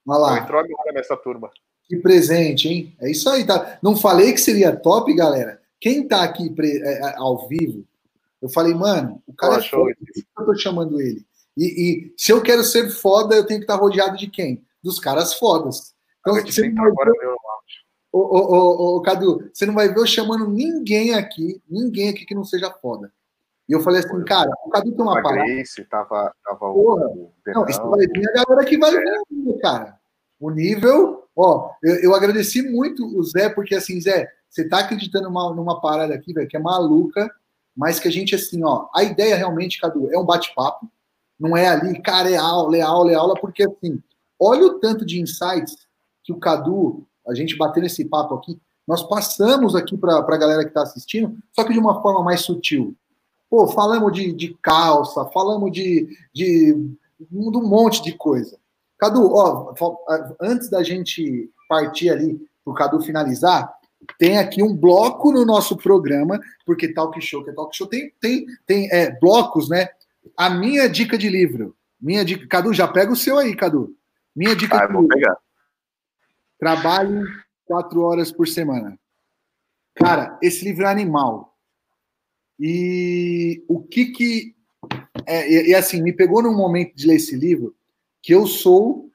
Olha 0.09 0.19
lá. 0.19 0.37
Ela 0.37 0.45
entrou 0.45 0.61
agora 0.61 0.93
nessa 0.93 1.17
turma. 1.17 1.51
Que 1.85 1.97
presente, 1.97 2.69
hein? 2.69 2.97
É 3.01 3.11
isso 3.11 3.29
aí, 3.29 3.47
tá? 3.47 3.79
Não 3.83 3.97
falei 3.97 4.33
que 4.33 4.41
seria 4.41 4.75
top, 4.75 5.15
galera? 5.15 5.61
Quem 5.81 6.07
tá 6.07 6.23
aqui 6.23 6.51
pre... 6.51 6.83
É, 6.83 6.93
é, 7.01 7.15
ao 7.17 7.47
vivo, 7.49 7.85
eu 8.41 8.49
falei, 8.49 8.75
mano, 8.75 9.23
o 9.27 9.35
cara 9.35 9.63
Pô, 9.71 9.89
é 9.89 9.95
eu 10.39 10.47
tô 10.47 10.55
chamando 10.57 11.01
ele? 11.01 11.25
E, 11.57 11.65
e, 11.65 12.15
se 12.17 12.33
eu 12.33 12.43
quero 12.43 12.63
ser 12.63 12.91
foda, 12.91 13.35
eu 13.35 13.45
tenho 13.45 13.61
que 13.61 13.65
estar 13.65 13.77
rodeado 13.77 14.17
de 14.17 14.29
quem? 14.29 14.65
Dos 14.83 14.99
caras 14.99 15.35
fodas. 15.35 15.95
Então, 16.21 16.35
você 16.35 16.69
não 16.69 16.95
vai 16.95 17.07
ver... 17.07 17.29
ô, 18.13 18.19
ô, 18.19 18.39
ô, 18.39 18.97
ô, 18.97 19.03
Cadu, 19.03 19.51
você 19.53 19.67
não 19.67 19.75
vai 19.75 19.89
ver 19.89 19.99
eu 19.99 20.07
chamando 20.07 20.49
ninguém 20.49 21.15
aqui, 21.15 21.61
ninguém 21.69 22.11
aqui 22.11 22.25
que 22.25 22.35
não 22.35 22.45
seja 22.45 22.71
foda. 22.71 23.13
E 23.69 23.73
eu 23.73 23.81
falei 23.81 24.01
assim, 24.01 24.25
cara, 24.25 24.51
o 24.65 24.71
Cadu 24.71 24.93
tem 24.93 25.03
uma 25.03 25.23
parada. 25.23 25.45
Grace, 25.45 25.85
tava, 25.85 26.33
tava 26.43 26.59
Porra, 26.59 27.07
o 27.07 27.33
não, 27.47 27.67
isso 27.67 27.87
vai 27.89 28.07
vir 28.07 28.29
a 28.29 28.33
galera 28.33 28.65
que 28.65 28.79
vai 28.79 28.97
é. 28.97 29.03
vir, 29.31 29.59
cara. 29.61 29.99
O 30.41 30.51
nível, 30.51 31.25
ó, 31.37 31.73
eu, 31.83 31.97
eu, 31.97 32.15
agradeci 32.15 32.63
muito 32.63 33.05
o 33.05 33.23
Zé, 33.25 33.51
porque 33.51 33.75
assim, 33.75 34.01
Zé, 34.01 34.31
você 34.49 34.67
tá 34.67 34.79
acreditando 34.79 35.29
numa, 35.29 35.55
numa 35.55 35.81
parada 35.81 36.15
aqui, 36.15 36.33
velho, 36.33 36.49
que 36.49 36.57
é 36.57 36.61
maluca, 36.61 37.31
mas 37.77 38.01
que 38.01 38.09
a 38.09 38.11
gente, 38.11 38.35
assim, 38.35 38.65
ó, 38.65 38.89
a 38.95 39.03
ideia 39.03 39.37
realmente, 39.37 39.81
Cadu, 39.81 40.11
é 40.13 40.19
um 40.19 40.25
bate-papo, 40.25 40.91
não 41.39 41.57
é 41.57 41.69
ali, 41.69 42.01
cara, 42.01 42.31
é 42.31 42.37
aula, 42.37 42.77
é 42.77 42.81
aula, 42.81 43.13
é 43.13 43.15
aula, 43.15 43.35
porque 43.35 43.65
assim, 43.65 44.03
olha 44.41 44.65
o 44.65 44.79
tanto 44.81 45.05
de 45.05 45.21
insights 45.21 45.77
que 46.25 46.33
o 46.33 46.39
Cadu, 46.39 47.07
a 47.27 47.35
gente 47.35 47.57
bater 47.57 47.83
nesse 47.83 48.05
papo 48.05 48.35
aqui, 48.35 48.59
nós 48.87 49.03
passamos 49.03 49.75
aqui 49.75 49.97
para 49.99 50.19
a 50.19 50.37
galera 50.39 50.63
que 50.63 50.71
está 50.71 50.83
assistindo, 50.83 51.37
só 51.53 51.63
que 51.65 51.75
de 51.75 51.79
uma 51.79 52.01
forma 52.01 52.23
mais 52.25 52.41
sutil. 52.41 52.97
Pô, 53.51 53.67
falamos 53.69 54.13
de, 54.13 54.33
de 54.33 54.57
calça, 54.63 55.25
falamos 55.27 55.73
de, 55.73 56.09
de, 56.33 56.75
de 57.19 57.37
um 57.37 57.67
monte 57.67 58.03
de 58.03 58.13
coisa. 58.13 58.59
Cadu, 58.99 59.33
ó, 59.33 59.75
antes 60.41 60.69
da 60.69 60.83
gente 60.83 61.51
partir 61.69 62.11
ali 62.11 62.35
para 62.65 62.73
o 62.73 62.75
Cadu 62.75 63.01
finalizar, 63.01 63.73
tem 64.19 64.39
aqui 64.39 64.63
um 64.63 64.75
bloco 64.75 65.33
no 65.33 65.45
nosso 65.45 65.77
programa, 65.77 66.41
porque 66.65 66.93
Talk 66.93 67.21
Show, 67.21 67.45
que 67.45 67.51
é 67.51 67.53
Talk 67.53 67.77
Show, 67.77 67.87
tem, 67.87 68.13
tem, 68.21 68.47
tem 68.67 68.89
é, 68.93 69.11
blocos, 69.19 69.69
né? 69.69 69.89
A 70.37 70.51
minha 70.51 70.89
dica 70.89 71.17
de 71.17 71.29
livro. 71.29 71.75
Minha 72.01 72.25
dica. 72.25 72.47
Cadu, 72.47 72.73
já 72.73 72.87
pega 72.87 73.13
o 73.13 73.17
seu 73.17 73.39
aí, 73.39 73.55
Cadu. 73.55 73.95
Minha 74.35 74.55
dica 74.55 74.77
ah, 74.77 74.87
de 74.87 74.93
vou 74.93 75.03
livro. 75.03 75.17
pegar. 75.17 75.37
Trabalho 76.59 77.27
quatro 77.65 78.01
horas 78.03 78.33
por 78.33 78.47
semana. 78.49 78.99
Cara, 79.95 80.39
esse 80.41 80.65
livro 80.65 80.85
é 80.85 80.91
animal. 80.91 81.48
E 82.59 83.63
o 83.69 83.81
que 83.81 84.07
que. 84.07 84.55
É, 85.27 85.51
e, 85.51 85.71
e, 85.71 85.75
assim, 85.75 86.03
me 86.03 86.13
pegou 86.13 86.43
num 86.43 86.57
momento 86.57 86.95
de 86.95 87.07
ler 87.07 87.17
esse 87.17 87.37
livro 87.37 87.75
que 88.23 88.35
eu 88.35 88.47
sou. 88.47 89.11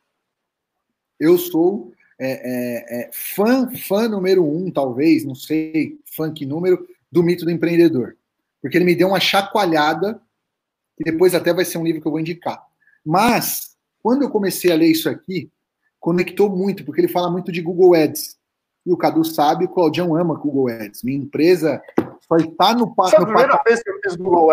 Eu 1.19 1.37
sou 1.37 1.93
é, 2.19 2.31
é, 2.31 3.01
é, 3.01 3.09
fã, 3.13 3.69
fã 3.75 4.07
número 4.07 4.45
um, 4.45 4.71
talvez, 4.71 5.25
não 5.25 5.35
sei, 5.35 5.99
fã 6.05 6.31
que 6.31 6.45
número, 6.45 6.87
do 7.11 7.23
mito 7.23 7.45
do 7.45 7.51
empreendedor. 7.51 8.15
Porque 8.61 8.77
ele 8.77 8.85
me 8.85 8.95
deu 8.95 9.09
uma 9.09 9.19
chacoalhada, 9.19 10.21
que 10.95 11.03
depois 11.03 11.35
até 11.35 11.53
vai 11.53 11.65
ser 11.65 11.77
um 11.77 11.83
livro 11.83 12.01
que 12.01 12.07
eu 12.07 12.11
vou 12.11 12.19
indicar. 12.19 12.65
Mas, 13.05 13.75
quando 14.01 14.23
eu 14.23 14.29
comecei 14.29 14.71
a 14.71 14.75
ler 14.75 14.87
isso 14.87 15.09
aqui, 15.09 15.51
conectou 15.99 16.49
muito, 16.49 16.85
porque 16.85 17.01
ele 17.01 17.07
fala 17.07 17.29
muito 17.29 17.51
de 17.51 17.61
Google 17.61 17.93
Ads. 17.93 18.37
E 18.85 18.91
o 18.91 18.97
Cadu 18.97 19.23
sabe, 19.23 19.65
o 19.65 19.69
Claudião 19.69 20.15
ama 20.15 20.35
Google 20.35 20.69
Ads. 20.69 21.03
Minha 21.03 21.17
empresa 21.17 21.81
só 22.27 22.37
está 22.37 22.73
no 22.73 22.93
passo. 22.95 23.15
a 23.15 23.25
primeira 23.25 23.61
vez 23.65 23.83
que 23.83 23.89
eu 23.89 23.99
fiz 24.03 24.15
Google 24.15 24.51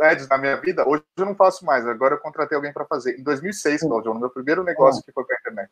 Ads, 0.00 0.28
na 0.28 0.38
minha 0.38 0.56
vida, 0.56 0.86
hoje 0.88 1.02
eu 1.16 1.26
não 1.26 1.34
faço 1.34 1.64
mais. 1.64 1.86
Agora 1.86 2.14
eu 2.14 2.18
contratei 2.18 2.56
alguém 2.56 2.72
para 2.72 2.84
fazer. 2.84 3.18
Em 3.18 3.22
2006, 3.22 3.82
Claudião, 3.82 4.14
no 4.14 4.20
meu 4.20 4.30
primeiro 4.30 4.64
negócio 4.64 5.02
que 5.04 5.12
foi 5.12 5.24
para 5.24 5.36
a 5.36 5.40
internet. 5.40 5.70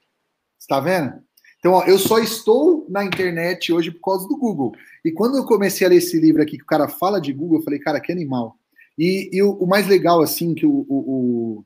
Está 0.58 0.80
vendo? 0.80 1.22
Então, 1.58 1.72
ó, 1.72 1.84
eu 1.84 1.98
só 1.98 2.18
estou 2.18 2.86
na 2.90 3.04
internet 3.04 3.72
hoje 3.72 3.90
por 3.90 4.00
causa 4.00 4.28
do 4.28 4.36
Google. 4.36 4.72
E 5.04 5.10
quando 5.10 5.36
eu 5.36 5.44
comecei 5.44 5.86
a 5.86 5.90
ler 5.90 5.96
esse 5.96 6.18
livro 6.20 6.42
aqui, 6.42 6.58
que 6.58 6.62
o 6.62 6.66
cara 6.66 6.88
fala 6.88 7.20
de 7.20 7.32
Google, 7.32 7.58
eu 7.58 7.64
falei, 7.64 7.78
cara, 7.78 8.00
que 8.00 8.12
animal. 8.12 8.56
E, 8.98 9.30
e 9.32 9.42
o, 9.42 9.52
o, 9.52 9.66
mais 9.66 9.86
legal, 9.88 10.20
assim, 10.20 10.54
que 10.54 10.66
o, 10.66 10.86
o, 10.88 11.64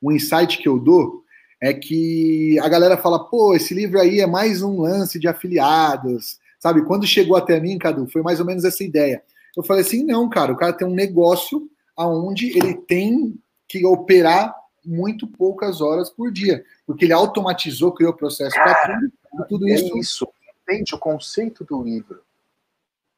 o 0.00 0.12
insight 0.12 0.58
que 0.58 0.68
eu 0.68 0.78
dou 0.78 1.24
é 1.60 1.74
que 1.74 2.58
a 2.60 2.68
galera 2.68 2.96
fala, 2.96 3.28
pô, 3.28 3.54
esse 3.54 3.74
livro 3.74 4.00
aí 4.00 4.20
é 4.20 4.26
mais 4.26 4.62
um 4.62 4.80
lance 4.80 5.18
de 5.18 5.28
afiliados, 5.28 6.38
sabe? 6.60 6.84
Quando 6.84 7.06
chegou 7.06 7.36
até 7.36 7.58
mim, 7.58 7.78
Cadu, 7.78 8.06
foi 8.06 8.22
mais 8.22 8.38
ou 8.38 8.46
menos 8.46 8.64
essa 8.64 8.84
ideia. 8.84 9.24
Eu 9.56 9.64
falei 9.64 9.82
assim, 9.82 10.04
não, 10.04 10.28
cara, 10.28 10.52
o 10.52 10.56
cara 10.56 10.72
tem 10.72 10.86
um 10.86 10.94
negócio 10.94 11.68
aonde 11.96 12.56
ele 12.56 12.74
tem 12.74 13.36
que 13.66 13.84
operar 13.84 14.54
muito 14.84 15.26
poucas 15.26 15.80
horas 15.80 16.08
por 16.08 16.30
dia, 16.30 16.64
porque 16.86 17.04
ele 17.04 17.12
automatizou, 17.12 17.92
criou 17.92 18.14
processo 18.14 18.54
para 18.54 18.74
tudo, 18.74 19.06
e 19.06 19.48
tudo 19.48 19.68
é 19.68 19.74
isso. 19.74 19.98
isso. 19.98 20.28
Entende 20.62 20.94
o 20.94 20.98
conceito 20.98 21.64
do 21.64 21.82
livro? 21.82 22.22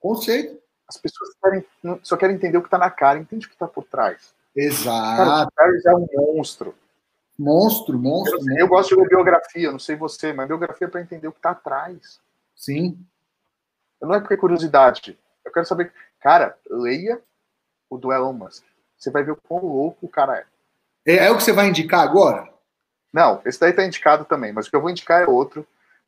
Conceito. 0.00 0.60
As 0.88 0.96
pessoas 0.96 1.30
querem, 1.42 1.64
só 2.02 2.16
querem 2.16 2.36
entender 2.36 2.58
o 2.58 2.62
que 2.62 2.66
está 2.66 2.78
na 2.78 2.90
cara, 2.90 3.18
entende 3.18 3.46
o 3.46 3.48
que 3.48 3.54
está 3.54 3.68
por 3.68 3.84
trás. 3.84 4.34
Exato. 4.54 5.52
Cara, 5.54 5.70
o 5.70 5.88
é 5.88 5.96
um 5.96 6.34
monstro. 6.34 6.74
Monstro, 7.38 7.98
monstro. 7.98 8.38
Eu, 8.50 8.58
eu 8.58 8.68
gosto 8.68 8.96
de 8.96 9.08
biografia, 9.08 9.70
não 9.70 9.78
sei 9.78 9.96
você, 9.96 10.32
mas 10.32 10.48
biografia 10.48 10.86
é 10.86 10.90
para 10.90 11.00
entender 11.00 11.28
o 11.28 11.32
que 11.32 11.38
está 11.38 11.50
atrás. 11.50 12.20
Sim. 12.54 12.98
Não 14.02 14.14
é 14.14 14.20
porque 14.20 14.34
é 14.34 14.36
curiosidade. 14.36 15.18
Eu 15.44 15.52
quero 15.52 15.66
saber. 15.66 15.92
Cara, 16.20 16.58
leia 16.68 17.20
o 17.88 17.96
do 17.96 18.12
Elon 18.12 18.32
Musk. 18.32 18.64
Você 18.96 19.10
vai 19.10 19.22
ver 19.22 19.32
o 19.32 19.36
quão 19.48 19.64
louco 19.64 20.06
o 20.06 20.08
cara 20.08 20.38
é. 20.38 20.46
É, 21.04 21.26
é 21.26 21.30
o 21.30 21.36
que 21.36 21.42
você 21.42 21.52
vai 21.52 21.66
indicar 21.66 22.00
agora? 22.00 22.52
Não, 23.12 23.42
esse 23.44 23.60
daí 23.60 23.72
tá 23.72 23.84
indicado 23.84 24.24
também, 24.24 24.52
mas 24.52 24.66
o 24.66 24.70
que 24.70 24.76
eu 24.76 24.80
vou 24.80 24.90
indicar 24.90 25.22
é 25.22 25.26
outro, 25.26 25.66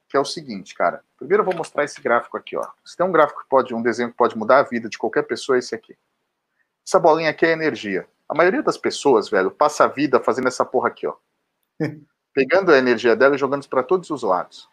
que 0.09 0.17
é 0.17 0.21
o 0.21 0.25
seguinte, 0.25 0.75
cara. 0.75 1.03
Primeiro 1.19 1.43
eu 1.43 1.45
vou 1.45 1.55
mostrar 1.55 1.85
esse 1.85 2.01
gráfico 2.01 2.37
aqui, 2.37 2.57
ó. 2.57 2.67
Se 2.85 2.97
tem 2.97 3.05
um 3.05 3.13
gráfico 3.13 3.43
que 3.43 3.49
pode, 3.49 3.75
um 3.75 3.83
desenho 3.83 4.11
que 4.11 4.17
pode 4.17 4.39
mudar 4.39 4.61
a 4.61 4.63
vida 4.63 4.89
de 4.89 4.97
qualquer 4.97 5.25
pessoa, 5.25 5.57
é 5.57 5.59
esse 5.59 5.75
aqui. 5.75 5.97
Essa 6.87 6.99
bolinha 6.99 7.31
aqui 7.31 7.45
é 7.45 7.51
energia. 7.51 8.07
A 8.29 8.35
maioria 8.35 8.63
das 8.63 8.79
pessoas, 8.79 9.29
velho, 9.29 9.51
passa 9.51 9.85
a 9.85 9.89
vida 9.89 10.21
fazendo 10.21 10.49
essa 10.49 10.65
porra 10.65 10.89
aqui, 10.89 11.07
ó. 11.07 11.17
Pegando 12.33 12.73
a 12.73 12.79
energia 12.79 13.15
dela 13.15 13.35
e 13.35 13.39
jogando 13.39 13.69
para 13.69 13.83
todos 13.83 14.11
os 14.11 14.23
lados. 14.23 14.69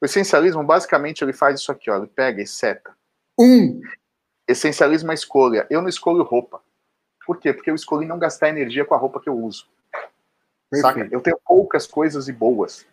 O 0.00 0.04
essencialismo, 0.04 0.62
basicamente, 0.64 1.22
ele 1.22 1.32
faz 1.32 1.60
isso 1.60 1.72
aqui, 1.72 1.90
ó. 1.90 1.96
Ele 1.96 2.06
pega 2.06 2.42
e 2.42 2.46
seta. 2.46 2.94
Um. 3.38 3.80
Essencialismo 4.46 5.10
é 5.10 5.14
escolha. 5.14 5.66
Eu 5.70 5.80
não 5.80 5.88
escolho 5.88 6.22
roupa. 6.22 6.62
Por 7.26 7.38
quê? 7.38 7.52
Porque 7.52 7.70
eu 7.70 7.74
escolhi 7.74 8.06
não 8.06 8.18
gastar 8.18 8.48
energia 8.48 8.84
com 8.84 8.94
a 8.94 8.98
roupa 8.98 9.20
que 9.20 9.28
eu 9.28 9.36
uso. 9.36 9.66
Saca? 10.74 11.08
Eu 11.10 11.20
tenho 11.20 11.38
poucas 11.44 11.86
coisas 11.86 12.28
e 12.28 12.32
boas. 12.32 12.86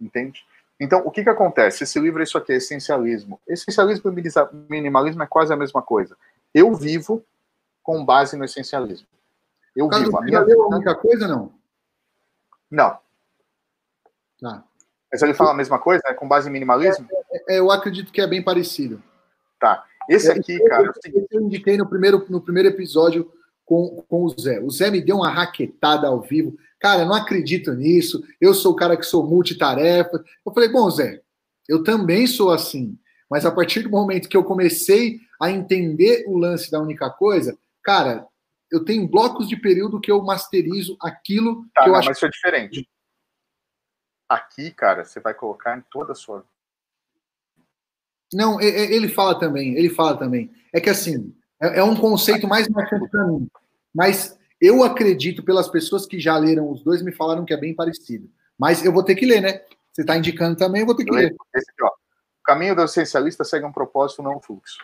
Entende? 0.00 0.44
Então, 0.78 1.02
o 1.04 1.10
que 1.10 1.22
que 1.22 1.30
acontece? 1.30 1.84
Esse 1.84 1.98
livro 1.98 2.20
é 2.20 2.24
isso 2.24 2.36
aqui, 2.36 2.52
é 2.52 2.56
essencialismo. 2.56 3.40
Essencialismo 3.46 4.10
e 4.10 4.22
minimalismo 4.68 5.22
é 5.22 5.26
quase 5.26 5.52
a 5.52 5.56
mesma 5.56 5.82
coisa. 5.82 6.16
Eu 6.52 6.74
vivo 6.74 7.24
com 7.82 8.04
base 8.04 8.36
no 8.36 8.44
essencialismo. 8.44 9.06
Eu 9.74 9.88
vivo. 9.88 10.18
A 10.18 10.22
minha 10.22 10.44
vida... 10.44 10.60
a 10.60 10.66
única 10.66 10.94
coisa, 10.94 11.28
não? 11.28 11.52
Não. 12.70 12.98
Tá. 14.40 14.64
Mas 15.14 15.22
ele 15.22 15.32
fala 15.32 15.52
a 15.52 15.54
mesma 15.54 15.78
coisa, 15.78 16.02
né? 16.04 16.12
Com 16.12 16.26
base 16.26 16.48
em 16.48 16.52
minimalismo? 16.52 17.06
É, 17.48 17.60
eu 17.60 17.70
acredito 17.70 18.10
que 18.10 18.20
é 18.20 18.26
bem 18.26 18.42
parecido. 18.42 19.00
Tá. 19.60 19.84
Esse 20.08 20.28
aqui, 20.28 20.58
cara. 20.64 20.92
Eu, 21.06 21.26
eu 21.30 21.40
indiquei 21.42 21.76
no 21.76 21.88
primeiro, 21.88 22.26
no 22.28 22.40
primeiro 22.40 22.68
episódio 22.68 23.30
com, 23.64 24.04
com 24.08 24.24
o 24.24 24.28
Zé. 24.30 24.58
O 24.58 24.68
Zé 24.68 24.90
me 24.90 25.00
deu 25.00 25.18
uma 25.18 25.30
raquetada 25.30 26.08
ao 26.08 26.20
vivo. 26.20 26.56
Cara, 26.80 27.04
não 27.04 27.14
acredito 27.14 27.72
nisso. 27.74 28.24
Eu 28.40 28.52
sou 28.54 28.72
o 28.72 28.76
cara 28.76 28.96
que 28.96 29.06
sou 29.06 29.24
multitarefa. 29.24 30.20
Eu 30.44 30.52
falei, 30.52 30.68
bom, 30.68 30.90
Zé, 30.90 31.20
eu 31.68 31.84
também 31.84 32.26
sou 32.26 32.50
assim. 32.50 32.98
Mas 33.30 33.46
a 33.46 33.52
partir 33.52 33.82
do 33.82 33.90
momento 33.90 34.28
que 34.28 34.36
eu 34.36 34.42
comecei 34.42 35.20
a 35.40 35.48
entender 35.48 36.24
o 36.26 36.36
lance 36.36 36.72
da 36.72 36.80
única 36.80 37.08
coisa, 37.08 37.56
cara, 37.84 38.26
eu 38.68 38.84
tenho 38.84 39.06
blocos 39.06 39.48
de 39.48 39.56
período 39.56 40.00
que 40.00 40.10
eu 40.10 40.20
masterizo 40.24 40.96
aquilo 41.00 41.64
tá, 41.72 41.84
que 41.84 41.88
eu 41.88 41.92
não, 41.92 42.00
acho. 42.00 42.08
Mas 42.08 42.16
isso 42.16 42.26
é 42.26 42.30
diferente. 42.30 42.88
Aqui, 44.28 44.70
cara, 44.70 45.04
você 45.04 45.20
vai 45.20 45.34
colocar 45.34 45.76
em 45.76 45.82
toda 45.90 46.12
a 46.12 46.14
sua. 46.14 46.44
Não, 48.32 48.60
ele 48.60 49.08
fala 49.08 49.38
também, 49.38 49.76
ele 49.76 49.90
fala 49.90 50.16
também. 50.16 50.50
É 50.72 50.80
que 50.80 50.90
assim, 50.90 51.34
é, 51.60 51.78
é 51.78 51.84
um 51.84 51.94
conceito 51.94 52.48
mais 52.48 52.68
marcante 52.68 53.08
para 53.08 53.24
mim. 53.26 53.48
Mas 53.94 54.38
eu 54.60 54.82
acredito, 54.82 55.42
pelas 55.42 55.68
pessoas 55.68 56.06
que 56.06 56.18
já 56.18 56.36
leram 56.36 56.70
os 56.70 56.82
dois, 56.82 57.02
me 57.02 57.12
falaram 57.12 57.44
que 57.44 57.54
é 57.54 57.56
bem 57.56 57.74
parecido. 57.74 58.28
Mas 58.58 58.84
eu 58.84 58.92
vou 58.92 59.04
ter 59.04 59.14
que 59.14 59.26
ler, 59.26 59.40
né? 59.40 59.62
Você 59.92 60.00
está 60.00 60.16
indicando 60.16 60.56
também, 60.56 60.80
eu 60.80 60.86
vou 60.86 60.96
ter 60.96 61.04
que 61.04 61.12
ler. 61.12 61.34
Esse 61.54 61.70
aqui, 61.70 61.84
ó. 61.84 61.88
O 61.88 62.42
caminho 62.44 62.74
do 62.74 62.82
essencialista 62.82 63.44
segue 63.44 63.64
um 63.64 63.72
propósito, 63.72 64.22
não 64.22 64.36
um 64.36 64.40
fluxo. 64.40 64.78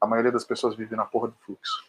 A 0.00 0.06
maioria 0.06 0.32
das 0.32 0.44
pessoas 0.44 0.74
vive 0.74 0.96
na 0.96 1.04
porra 1.04 1.28
do 1.28 1.36
fluxo. 1.44 1.84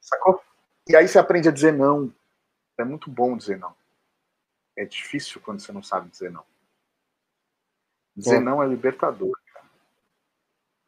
Sacou? 0.00 0.40
E 0.88 0.94
aí 0.96 1.06
você 1.06 1.18
aprende 1.18 1.48
a 1.48 1.52
dizer 1.52 1.72
não. 1.72 2.12
É 2.78 2.84
muito 2.84 3.10
bom 3.10 3.36
dizer 3.36 3.58
não. 3.58 3.74
É 4.78 4.84
difícil 4.84 5.40
quando 5.40 5.58
você 5.58 5.72
não 5.72 5.82
sabe 5.82 6.08
dizer 6.08 6.30
não. 6.30 6.44
Dizer 8.14 8.38
não 8.40 8.62
é 8.62 8.66
libertador. 8.66 9.36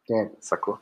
É. 0.09 0.31
Sacou? 0.39 0.79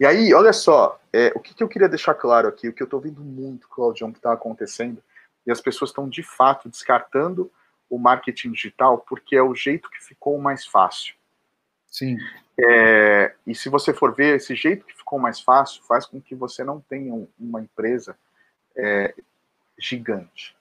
E 0.00 0.06
aí, 0.06 0.32
olha 0.32 0.52
só, 0.52 0.98
é, 1.12 1.30
o 1.34 1.40
que, 1.40 1.54
que, 1.54 1.62
eu 1.62 1.68
queria 1.68 1.88
deixar 1.88 2.14
claro 2.14 2.48
aqui, 2.48 2.68
o 2.68 2.72
que 2.72 2.82
eu 2.82 2.86
estou 2.86 3.00
vendo 3.00 3.20
muito, 3.20 3.68
Claudião, 3.68 4.12
que 4.12 4.18
está 4.18 4.32
acontecendo, 4.32 5.02
e 5.46 5.50
as 5.50 5.60
pessoas 5.60 5.90
estão 5.90 6.08
de 6.08 6.22
fato 6.22 6.70
descartando 6.70 7.52
o 7.90 7.98
marketing 7.98 8.52
digital 8.52 8.98
porque 8.98 9.36
é 9.36 9.42
o 9.42 9.54
jeito 9.54 9.90
que 9.90 10.02
ficou 10.02 10.38
mais 10.38 10.64
fácil. 10.64 11.14
Sim. 11.86 12.16
É, 12.58 13.34
e 13.46 13.54
se 13.54 13.68
você 13.68 13.92
for 13.92 14.14
ver, 14.14 14.36
esse 14.36 14.54
jeito 14.54 14.86
que 14.86 14.96
ficou 14.96 15.18
mais 15.18 15.38
fácil 15.40 15.82
faz 15.84 16.06
com 16.06 16.18
que 16.18 16.34
você 16.34 16.64
não 16.64 16.80
tenha 16.80 17.28
uma 17.38 17.60
empresa 17.60 18.16
é, 18.74 19.14
gigante. 19.78 20.57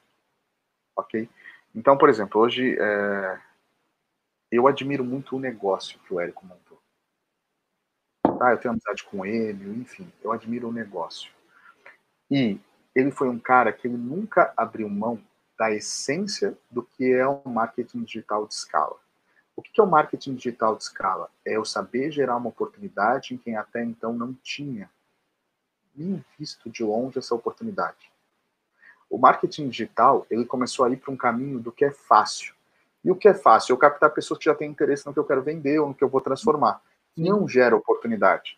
Ok? 0.97 1.29
Então, 1.75 1.97
por 1.97 2.09
exemplo, 2.09 2.41
hoje 2.41 2.75
é, 2.79 3.39
eu 4.51 4.67
admiro 4.67 5.05
muito 5.05 5.37
o 5.37 5.39
negócio 5.39 5.99
que 5.99 6.13
o 6.13 6.19
Érico 6.19 6.45
montou 6.45 6.67
ah, 8.41 8.51
eu 8.51 8.57
tenho 8.57 8.73
amizade 8.73 9.03
com 9.03 9.25
ele, 9.25 9.69
enfim, 9.79 10.11
eu 10.23 10.31
admiro 10.31 10.69
o 10.69 10.73
negócio. 10.73 11.31
E 12.29 12.59
ele 12.93 13.11
foi 13.11 13.29
um 13.29 13.39
cara 13.39 13.71
que 13.71 13.87
ele 13.87 13.97
nunca 13.97 14.53
abriu 14.55 14.89
mão 14.89 15.21
da 15.57 15.71
essência 15.71 16.57
do 16.69 16.83
que 16.83 17.11
é 17.11 17.27
o 17.27 17.41
marketing 17.45 18.03
digital 18.03 18.45
de 18.45 18.53
escala. 18.53 18.97
O 19.55 19.61
que 19.61 19.79
é 19.79 19.83
o 19.83 19.87
marketing 19.87 20.35
digital 20.35 20.75
de 20.75 20.83
escala? 20.83 21.31
É 21.43 21.55
eu 21.55 21.65
saber 21.65 22.11
gerar 22.11 22.37
uma 22.37 22.49
oportunidade 22.49 23.33
em 23.33 23.37
quem 23.37 23.55
até 23.55 23.83
então 23.83 24.13
não 24.13 24.33
tinha 24.33 24.89
nem 25.95 26.23
visto 26.37 26.69
de 26.69 26.83
longe 26.83 27.17
essa 27.17 27.33
oportunidade. 27.33 28.11
O 29.09 29.17
marketing 29.17 29.69
digital, 29.69 30.25
ele 30.29 30.45
começou 30.45 30.85
a 30.85 30.89
ir 30.89 30.97
para 30.97 31.11
um 31.11 31.17
caminho 31.17 31.59
do 31.59 31.71
que 31.71 31.85
é 31.85 31.91
fácil. 31.91 32.53
E 33.03 33.11
o 33.11 33.15
que 33.15 33.27
é 33.27 33.33
fácil? 33.33 33.73
Eu 33.73 33.77
captar 33.77 34.09
pessoas 34.13 34.37
que 34.37 34.45
já 34.45 34.55
têm 34.55 34.69
interesse 34.69 35.05
no 35.05 35.13
que 35.13 35.19
eu 35.19 35.25
quero 35.25 35.41
vender 35.41 35.79
ou 35.79 35.89
no 35.89 35.95
que 35.95 36.03
eu 36.03 36.09
vou 36.09 36.21
transformar 36.21 36.81
não 37.17 37.47
gera 37.47 37.75
oportunidade. 37.75 38.57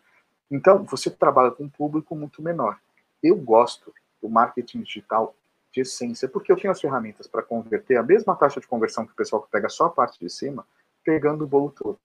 Então, 0.50 0.84
você 0.84 1.10
trabalha 1.10 1.50
com 1.50 1.64
um 1.64 1.68
público 1.68 2.14
muito 2.14 2.42
menor. 2.42 2.78
Eu 3.22 3.36
gosto 3.36 3.92
do 4.20 4.28
marketing 4.28 4.82
digital 4.82 5.34
de 5.72 5.80
essência, 5.80 6.28
porque 6.28 6.52
eu 6.52 6.56
tenho 6.56 6.72
as 6.72 6.80
ferramentas 6.80 7.26
para 7.26 7.42
converter 7.42 7.96
a 7.96 8.02
mesma 8.02 8.34
taxa 8.34 8.60
de 8.60 8.66
conversão 8.66 9.06
que 9.06 9.12
o 9.12 9.16
pessoal 9.16 9.42
que 9.42 9.50
pega 9.50 9.68
só 9.68 9.86
a 9.86 9.90
parte 9.90 10.18
de 10.18 10.28
cima, 10.28 10.66
pegando 11.04 11.44
o 11.44 11.46
bolo 11.46 11.70
todo. 11.70 11.98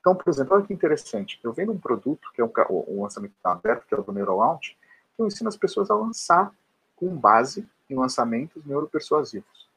Então, 0.00 0.14
por 0.14 0.28
exemplo, 0.30 0.56
olha 0.56 0.64
que 0.64 0.72
interessante. 0.72 1.38
Eu 1.42 1.52
vendo 1.52 1.72
um 1.72 1.78
produto, 1.78 2.30
que 2.34 2.40
é 2.40 2.44
um, 2.44 2.50
um 2.88 3.02
lançamento 3.02 3.34
aberto, 3.44 3.86
que 3.86 3.94
é 3.94 3.98
o 3.98 4.02
do 4.02 4.12
NeuroLaunch, 4.12 4.76
que 5.16 5.22
eu 5.22 5.26
ensino 5.26 5.48
as 5.48 5.56
pessoas 5.56 5.90
a 5.90 5.94
lançar 5.94 6.52
com 7.02 7.16
base 7.16 7.68
em 7.90 7.96
lançamentos 7.96 8.64
neuropersuasivos. 8.64 9.68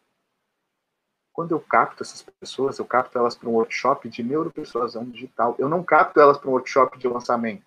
Quando 1.34 1.56
eu 1.56 1.60
capto 1.60 2.04
essas 2.04 2.22
pessoas, 2.40 2.78
eu 2.78 2.86
capto 2.86 3.18
elas 3.18 3.36
para 3.36 3.50
um 3.50 3.54
workshop 3.54 4.08
de 4.08 4.22
neuropersuasão 4.22 5.10
digital. 5.10 5.56
Eu 5.58 5.68
não 5.68 5.84
capto 5.84 6.20
elas 6.20 6.38
para 6.38 6.48
um 6.48 6.54
workshop 6.54 7.00
de 7.00 7.08
lançamento. 7.08 7.66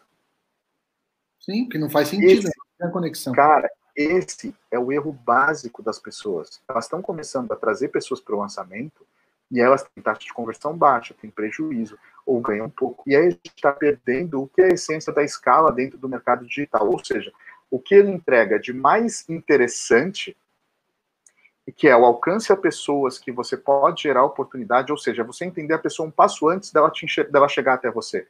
Sim, 1.41 1.69
que 1.69 1.77
não 1.77 1.91
faz 1.91 2.09
sentido, 2.09 2.47
esse, 2.47 2.53
né? 2.79 2.89
conexão. 2.93 3.33
Cara, 3.33 3.69
esse 3.97 4.55
é 4.71 4.79
o 4.79 4.93
erro 4.93 5.13
básico 5.13 5.83
das 5.83 5.99
pessoas. 5.99 6.63
Elas 6.69 6.85
estão 6.85 7.03
começando 7.03 7.51
a 7.51 7.57
trazer 7.57 7.89
pessoas 7.89 8.21
para 8.21 8.37
o 8.37 8.39
lançamento 8.39 9.05
e 9.51 9.61
elas 9.61 9.83
têm 9.83 10.03
taxa 10.03 10.21
de 10.21 10.33
conversão 10.33 10.77
baixa, 10.77 11.15
têm 11.21 11.31
prejuízo, 11.31 11.99
ou 12.25 12.41
ganham 12.41 12.67
um 12.67 12.71
pouco. 12.71 13.03
E 13.09 13.17
aí 13.17 13.27
a 13.27 13.31
gente 13.31 13.53
está 13.57 13.73
perdendo 13.73 14.41
o 14.41 14.47
que 14.47 14.63
é 14.63 14.67
a 14.67 14.75
essência 14.75 15.13
da 15.13 15.25
escala 15.25 15.73
dentro 15.73 15.99
do 15.99 16.09
mercado 16.09 16.47
digital. 16.47 16.89
Ou 16.89 17.05
seja, 17.05 17.33
o 17.71 17.79
que 17.79 17.95
ele 17.95 18.11
entrega 18.11 18.59
de 18.59 18.73
mais 18.73 19.29
interessante 19.29 20.37
que 21.73 21.89
é 21.89 21.97
o 21.97 22.05
alcance 22.05 22.53
a 22.53 22.57
pessoas 22.57 23.19
que 23.19 23.31
você 23.31 23.57
pode 23.57 24.03
gerar 24.03 24.25
oportunidade, 24.25 24.91
ou 24.91 24.99
seja, 24.99 25.25
você 25.25 25.45
entender 25.45 25.75
a 25.75 25.79
pessoa 25.79 26.09
um 26.09 26.11
passo 26.11 26.49
antes 26.49 26.73
dela, 26.73 26.91
te 26.91 27.07
dela 27.25 27.49
chegar 27.49 27.75
até 27.75 27.91
você. 27.91 28.27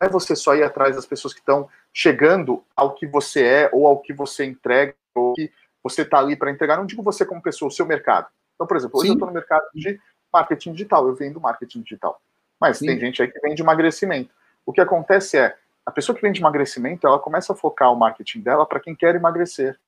Não 0.00 0.08
é 0.08 0.10
você 0.10 0.36
só 0.36 0.54
ir 0.54 0.62
atrás 0.62 0.94
das 0.94 1.06
pessoas 1.06 1.34
que 1.34 1.40
estão 1.40 1.68
chegando 1.92 2.64
ao 2.76 2.94
que 2.94 3.06
você 3.06 3.44
é, 3.44 3.70
ou 3.72 3.86
ao 3.86 4.00
que 4.00 4.12
você 4.12 4.44
entrega, 4.44 4.94
ou 5.14 5.34
que 5.34 5.50
você 5.82 6.02
está 6.02 6.18
ali 6.18 6.36
para 6.36 6.50
entregar. 6.50 6.76
Não 6.76 6.86
digo 6.86 7.02
você 7.02 7.24
como 7.24 7.42
pessoa, 7.42 7.68
o 7.68 7.72
seu 7.72 7.86
mercado. 7.86 8.28
Então, 8.54 8.66
por 8.66 8.76
exemplo, 8.76 8.98
hoje 8.98 9.08
Sim. 9.08 9.12
eu 9.12 9.14
estou 9.14 9.28
no 9.28 9.34
mercado 9.34 9.64
de 9.74 10.00
marketing 10.32 10.72
digital, 10.72 11.08
eu 11.08 11.14
vendo 11.14 11.40
marketing 11.40 11.82
digital. 11.82 12.20
Mas 12.60 12.78
Sim. 12.78 12.86
tem 12.86 13.00
gente 13.00 13.22
aí 13.22 13.30
que 13.30 13.40
vende 13.40 13.62
emagrecimento. 13.62 14.34
O 14.64 14.72
que 14.72 14.80
acontece 14.80 15.36
é, 15.36 15.56
a 15.86 15.90
pessoa 15.90 16.16
que 16.16 16.22
vende 16.22 16.40
emagrecimento, 16.40 17.06
ela 17.06 17.18
começa 17.18 17.52
a 17.52 17.56
focar 17.56 17.92
o 17.92 17.96
marketing 17.96 18.40
dela 18.40 18.66
para 18.66 18.80
quem 18.80 18.94
quer 18.94 19.14
emagrecer 19.14 19.78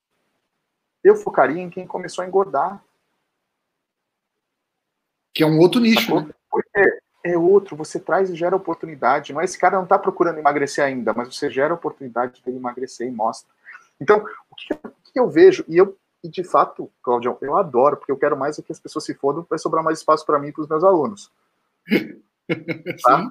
eu 1.03 1.15
focaria 1.15 1.61
em 1.61 1.69
quem 1.69 1.87
começou 1.87 2.23
a 2.23 2.27
engordar. 2.27 2.83
Que 5.33 5.43
é 5.43 5.45
um 5.45 5.59
outro 5.59 5.79
nicho, 5.79 6.13
né? 6.15 6.33
Porque 6.49 6.99
é 7.23 7.37
outro, 7.37 7.75
você 7.75 7.99
traz 7.99 8.29
e 8.29 8.35
gera 8.35 8.55
oportunidade. 8.55 9.33
Não 9.33 9.41
é 9.41 9.45
esse 9.45 9.57
cara 9.57 9.77
não 9.77 9.83
está 9.83 9.99
procurando 9.99 10.39
emagrecer 10.39 10.83
ainda, 10.83 11.13
mas 11.13 11.33
você 11.33 11.49
gera 11.49 11.73
oportunidade 11.73 12.41
de 12.41 12.49
ele 12.49 12.57
emagrecer 12.57 13.07
e 13.07 13.11
mostra. 13.11 13.51
Então, 13.99 14.25
o 14.49 14.55
que, 14.55 14.73
o 14.73 15.11
que 15.13 15.19
eu 15.19 15.29
vejo, 15.29 15.63
e 15.67 15.77
eu, 15.77 15.97
e 16.23 16.29
de 16.29 16.43
fato, 16.43 16.91
Claudio, 17.01 17.37
eu 17.41 17.55
adoro, 17.55 17.97
porque 17.97 18.11
eu 18.11 18.17
quero 18.17 18.37
mais 18.37 18.57
é 18.57 18.61
que 18.61 18.71
as 18.71 18.79
pessoas 18.79 19.05
se 19.05 19.13
fodam, 19.13 19.45
vai 19.49 19.59
sobrar 19.59 19.83
mais 19.83 19.99
espaço 19.99 20.25
para 20.25 20.39
mim 20.39 20.47
e 20.47 20.51
para 20.51 20.61
os 20.61 20.67
meus 20.67 20.83
alunos. 20.83 21.31
tá? 23.03 23.27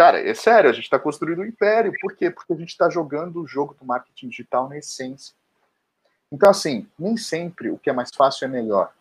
Cara, 0.00 0.18
é 0.18 0.32
sério, 0.32 0.70
a 0.70 0.72
gente 0.72 0.84
está 0.84 0.98
construindo 0.98 1.40
um 1.40 1.44
império. 1.44 1.92
Por 2.00 2.16
quê? 2.16 2.30
Porque 2.30 2.54
a 2.54 2.56
gente 2.56 2.70
está 2.70 2.88
jogando 2.88 3.42
o 3.42 3.46
jogo 3.46 3.74
do 3.74 3.84
marketing 3.84 4.30
digital 4.30 4.66
na 4.66 4.78
essência. 4.78 5.34
Então, 6.32 6.48
assim, 6.48 6.88
nem 6.98 7.18
sempre 7.18 7.70
o 7.70 7.76
que 7.76 7.90
é 7.90 7.92
mais 7.92 8.08
fácil 8.16 8.46
é 8.46 8.48
melhor. 8.48 8.94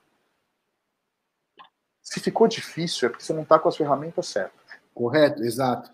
Se 2.02 2.20
ficou 2.20 2.50
difícil, 2.50 3.08
é 3.08 3.10
porque 3.10 3.24
você 3.24 3.32
não 3.32 3.44
está 3.44 3.58
com 3.58 3.70
as 3.70 3.78
ferramentas 3.78 4.28
certas. 4.28 4.60
Correto, 4.94 5.42
exato. 5.42 5.90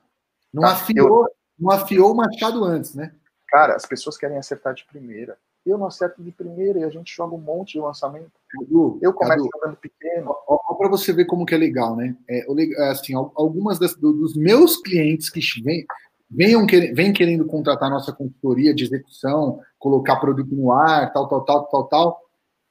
Não, 0.51 0.63
tá, 0.63 0.71
afiou, 0.71 1.25
eu... 1.25 1.35
não 1.59 1.69
afiou 1.69 2.11
o 2.11 2.15
machado 2.15 2.63
antes, 2.63 2.95
né? 2.95 3.13
Cara, 3.47 3.75
as 3.75 3.85
pessoas 3.85 4.17
querem 4.17 4.39
acertar 4.39 4.73
de 4.73 4.85
primeira. 4.85 5.37
Eu 5.65 5.77
não 5.77 5.87
acerto 5.87 6.21
de 6.21 6.31
primeira 6.31 6.79
e 6.79 6.83
a 6.83 6.89
gente 6.89 7.13
joga 7.13 7.33
um 7.33 7.39
monte 7.39 7.73
de 7.73 7.79
lançamento. 7.79 8.31
Cadu, 8.49 8.99
eu 9.01 9.11
começo 9.11 9.37
Cadu, 9.37 9.49
jogando 9.51 9.77
pequeno. 9.77 10.35
Para 10.77 10.89
você 10.89 11.11
ver 11.11 11.25
como 11.25 11.45
que 11.45 11.55
é 11.55 11.57
legal, 11.57 11.95
né? 11.95 12.15
É, 12.29 12.45
assim, 12.89 13.15
algumas 13.15 13.79
das, 13.79 13.95
dos 13.95 14.35
meus 14.35 14.77
clientes 14.77 15.29
que 15.29 15.41
vêm 15.63 15.85
venham 16.29 16.65
vem 16.93 17.13
querendo 17.13 17.45
contratar 17.45 17.89
nossa 17.89 18.11
consultoria 18.11 18.73
de 18.73 18.83
execução, 18.83 19.59
colocar 19.79 20.17
produto 20.17 20.53
no 20.53 20.71
ar, 20.71 21.11
tal, 21.13 21.27
tal, 21.27 21.45
tal, 21.45 21.65
tal, 21.65 21.83
tal. 21.87 22.21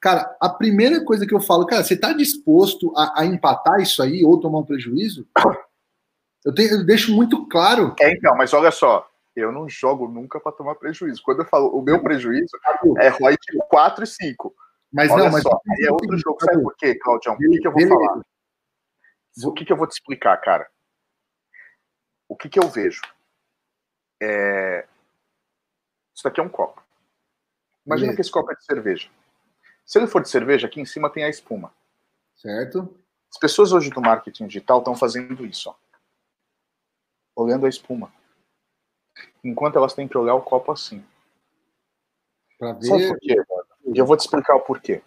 Cara, 0.01 0.37
a 0.41 0.49
primeira 0.49 1.03
coisa 1.05 1.27
que 1.27 1.35
eu 1.35 1.41
falo, 1.41 1.67
cara, 1.67 1.83
você 1.83 1.95
está 1.95 2.13
disposto 2.13 2.93
a, 2.95 3.23
a, 3.23 3.27
empatar 3.27 3.81
isso 3.81 4.03
aí 4.03 4.25
ou 4.25 4.39
tomar 4.39 4.59
um 4.59 4.65
prejuízo? 4.65 5.27
Eu, 6.45 6.55
tenho, 6.55 6.73
eu 6.73 6.85
deixo 6.85 7.15
muito 7.15 7.49
claro. 7.49 7.95
É, 8.01 8.13
então, 8.13 8.37
mas 8.37 8.53
olha 8.53 8.71
só, 8.71 9.07
eu 9.37 9.51
não 9.51 9.69
jogo 9.69 10.09
nunca 10.09 10.39
para 10.39 10.53
tomar 10.53 10.77
prejuízo. 10.77 11.23
Quando 11.23 11.41
eu 11.41 11.47
falo 11.47 11.69
o 11.77 11.83
meu 11.83 12.01
prejuízo 12.03 12.57
é 12.99 13.09
ROI 13.09 13.37
4 13.69 14.05
e 14.05 14.07
5. 14.07 14.55
Mas 14.93 15.11
olha 15.11 15.25
não, 15.25 15.33
mas 15.33 15.43
só, 15.43 15.61
aí 15.71 15.87
é 15.87 15.91
outro 15.91 16.17
jogo. 16.17 16.39
Sabe 16.41 16.63
por 16.63 16.77
quê, 16.77 16.95
Claudião? 16.95 17.35
O 17.35 17.39
que, 17.39 17.59
que 17.59 17.67
eu 17.67 17.73
vou 17.73 17.89
falar? 17.89 18.23
O 19.45 19.53
que, 19.53 19.65
que 19.65 19.73
eu 19.73 19.77
vou 19.77 19.89
te 19.89 19.93
explicar, 19.93 20.37
cara? 20.41 20.71
O 22.29 22.37
que, 22.37 22.49
que 22.49 22.59
eu 22.59 22.69
vejo? 22.69 23.03
É... 24.23 24.87
Isso 26.15 26.23
daqui 26.23 26.41
é 26.41 26.43
um 26.43 26.49
copo. 26.49 26.81
Imagina 27.85 28.15
que 28.15 28.21
esse 28.21 28.31
copo 28.31 28.53
é 28.53 28.55
de 28.55 28.65
cerveja. 28.65 29.11
Se 29.85 29.99
ele 29.99 30.07
for 30.07 30.23
de 30.23 30.29
cerveja, 30.29 30.67
aqui 30.69 30.81
em 30.81 30.87
cima 30.87 31.11
tem 31.11 31.25
a 31.25 31.29
espuma. 31.29 31.75
Certo. 32.37 32.97
As 33.31 33.39
pessoas 33.39 33.73
hoje 33.73 33.91
do 33.91 34.01
marketing 34.01 34.47
digital 34.47 34.79
estão 34.79 34.95
fazendo 34.95 35.45
isso, 35.45 35.69
ó. 35.69 35.75
Olhando 37.35 37.67
a 37.67 37.69
espuma. 37.69 38.13
Enquanto 39.43 39.77
elas 39.77 39.95
têm 39.95 40.09
que 40.09 40.19
olhar 40.19 40.35
o 40.35 40.43
copo 40.43 40.73
assim. 40.73 41.05
Pra 42.59 42.73
ver. 42.73 42.87
Sabe 42.87 43.09
por 43.09 43.19
quê? 43.19 43.37
Eu 43.95 44.07
vou 44.07 44.17
te 44.17 44.21
explicar 44.21 44.57
o 44.57 44.61
porquê. 44.61 45.03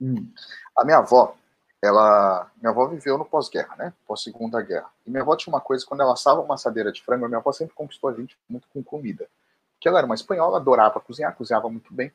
Hum. 0.00 0.30
A 0.76 0.84
minha 0.84 0.98
avó, 0.98 1.34
ela, 1.82 2.50
minha 2.60 2.70
avó 2.70 2.86
viveu 2.86 3.16
no 3.16 3.24
pós-guerra, 3.24 3.74
né? 3.76 3.92
Pós-segunda 4.06 4.60
guerra. 4.60 4.90
E 5.06 5.10
minha 5.10 5.22
avó 5.22 5.34
tinha 5.34 5.52
uma 5.52 5.60
coisa, 5.60 5.84
quando 5.86 6.02
ela 6.02 6.12
assava 6.12 6.40
uma 6.40 6.54
assadeira 6.54 6.92
de 6.92 7.02
frango, 7.02 7.24
a 7.24 7.28
minha 7.28 7.38
avó 7.38 7.52
sempre 7.52 7.74
conquistou 7.74 8.10
a 8.10 8.14
gente 8.14 8.36
muito 8.48 8.68
com 8.68 8.82
comida. 8.82 9.28
Porque 9.74 9.88
ela 9.88 9.98
era 9.98 10.06
uma 10.06 10.14
espanhola, 10.14 10.58
adorava 10.58 11.00
cozinhar, 11.00 11.34
cozinhava 11.34 11.70
muito 11.70 11.92
bem. 11.92 12.12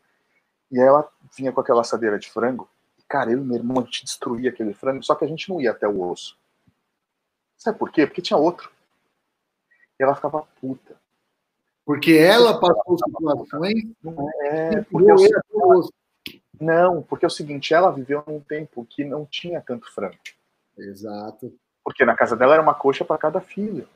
E 0.72 0.80
aí 0.80 0.88
ela 0.88 1.10
vinha 1.36 1.52
com 1.52 1.62
aquela 1.62 1.82
assadeira 1.82 2.20
de 2.20 2.30
frango. 2.30 2.70
E, 3.00 3.04
cara, 3.04 3.32
eu 3.32 3.40
e 3.40 3.42
meu 3.42 3.58
irmão, 3.58 3.80
a 3.80 3.86
gente 3.86 4.04
destruía 4.04 4.52
aquele 4.52 4.74
frango, 4.74 5.04
só 5.04 5.16
que 5.16 5.26
a 5.26 5.28
gente 5.28 5.50
não 5.50 5.60
ia 5.60 5.72
até 5.72 5.88
o 5.88 6.12
osso. 6.12 6.38
Sabe 7.58 7.80
por 7.80 7.92
quê? 7.92 8.06
Porque 8.06 8.22
tinha 8.22 8.38
outro. 8.38 8.72
E 10.00 10.04
ela 10.04 10.16
ficava 10.16 10.44
puta. 10.62 10.96
Porque 11.86 12.14
ela 12.14 12.60
passou 12.60 12.98
situações. 12.98 13.84
Não 14.04 14.30
é, 14.42 14.84
que 14.84 14.92
porque 14.92 15.12
eu, 15.12 15.70
osso. 15.70 15.94
não, 16.60 17.04
porque 17.04 17.26
é 17.26 17.28
o 17.28 17.32
seguinte, 17.32 17.74
ela 17.74 17.92
viveu 17.92 18.24
num 18.26 18.40
tempo 18.40 18.86
que 18.90 19.06
não 19.06 19.26
tinha 19.26 19.62
tanto 19.62 19.94
frango. 19.94 20.18
Exato. 20.76 21.54
Porque 21.84 22.04
na 22.04 22.16
casa 22.16 22.36
dela 22.36 22.54
era 22.54 22.64
uma 22.64 22.74
coxa 22.74 23.06
para 23.06 23.20
cada 23.20 23.40
filho. 23.40 23.88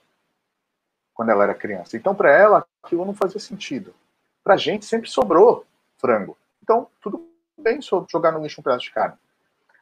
Quando 1.13 1.31
ela 1.31 1.43
era 1.43 1.55
criança. 1.55 1.97
Então, 1.97 2.13
para 2.13 2.31
ela, 2.31 2.65
aquilo 2.83 3.03
não 3.03 3.13
fazia 3.13 3.39
sentido. 3.39 3.93
Pra 4.43 4.55
gente, 4.55 4.85
sempre 4.85 5.09
sobrou 5.09 5.65
frango. 5.97 6.37
Então, 6.61 6.87
tudo 7.01 7.27
bem 7.57 7.79
jogar 7.81 8.31
no 8.31 8.41
lixo 8.41 8.61
um 8.61 8.63
pedaço 8.63 8.85
de 8.85 8.91
carne. 8.91 9.17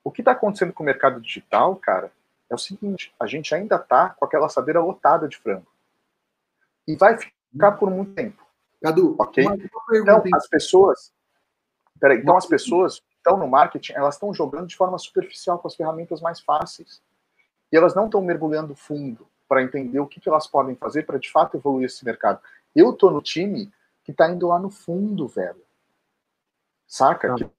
O 0.03 0.09
que 0.09 0.21
está 0.21 0.31
acontecendo 0.31 0.73
com 0.73 0.81
o 0.81 0.85
mercado 0.85 1.19
digital, 1.19 1.75
cara, 1.75 2.11
é 2.49 2.55
o 2.55 2.57
seguinte: 2.57 3.13
a 3.19 3.27
gente 3.27 3.53
ainda 3.53 3.77
tá 3.77 4.09
com 4.09 4.25
aquela 4.25 4.45
assadeira 4.45 4.79
lotada 4.79 5.27
de 5.27 5.38
frango. 5.38 5.67
E 6.88 6.95
vai 6.95 7.17
ficar 7.57 7.71
por 7.73 7.89
muito 7.89 8.13
tempo. 8.13 8.45
Cadu, 8.81 9.15
Ok. 9.19 9.43
Então, 9.93 10.23
as 10.35 10.47
pessoas. 10.47 11.11
Peraí, 11.99 12.19
então, 12.19 12.38
as 12.38 12.45
pessoas 12.45 13.01
estão 13.17 13.38
no 13.38 13.47
marketing, 13.47 13.93
elas 13.93 14.15
estão 14.15 14.34
jogando 14.34 14.67
de 14.67 14.75
forma 14.75 14.97
superficial 14.99 15.57
com 15.59 15.67
as 15.67 15.75
ferramentas 15.75 16.21
mais 16.21 16.39
fáceis. 16.39 17.01
E 17.71 17.75
elas 17.75 17.95
não 17.95 18.05
estão 18.05 18.21
mergulhando 18.21 18.75
fundo 18.75 19.27
para 19.47 19.63
entender 19.63 19.99
o 19.99 20.07
que, 20.07 20.19
que 20.19 20.29
elas 20.29 20.45
podem 20.47 20.75
fazer 20.75 21.03
para 21.03 21.17
de 21.17 21.29
fato 21.31 21.57
evoluir 21.57 21.85
esse 21.88 22.05
mercado. 22.05 22.39
Eu 22.75 22.93
tô 22.93 23.09
no 23.09 23.21
time 23.21 23.71
que 24.03 24.13
tá 24.13 24.29
indo 24.29 24.47
lá 24.47 24.59
no 24.59 24.69
fundo, 24.69 25.27
velho. 25.27 25.61
Saca? 26.85 27.29
Tá. 27.29 27.35
Que 27.35 27.49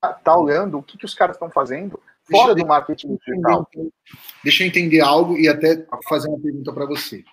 tá, 0.00 0.12
tá 0.14 0.36
olhando 0.38 0.78
o 0.78 0.82
que, 0.82 0.96
que 0.96 1.04
os 1.04 1.14
caras 1.14 1.36
estão 1.36 1.50
fazendo 1.50 2.00
fora 2.30 2.54
Deixa- 2.54 2.64
do 2.64 2.66
marketing 2.66 3.16
digital. 3.16 3.68
Deixa 4.44 4.62
eu 4.62 4.68
entender 4.68 5.00
algo 5.00 5.36
e 5.36 5.48
até 5.48 5.86
fazer 6.08 6.28
uma 6.28 6.38
pergunta 6.40 6.72
para 6.72 6.86
você. 6.86 7.24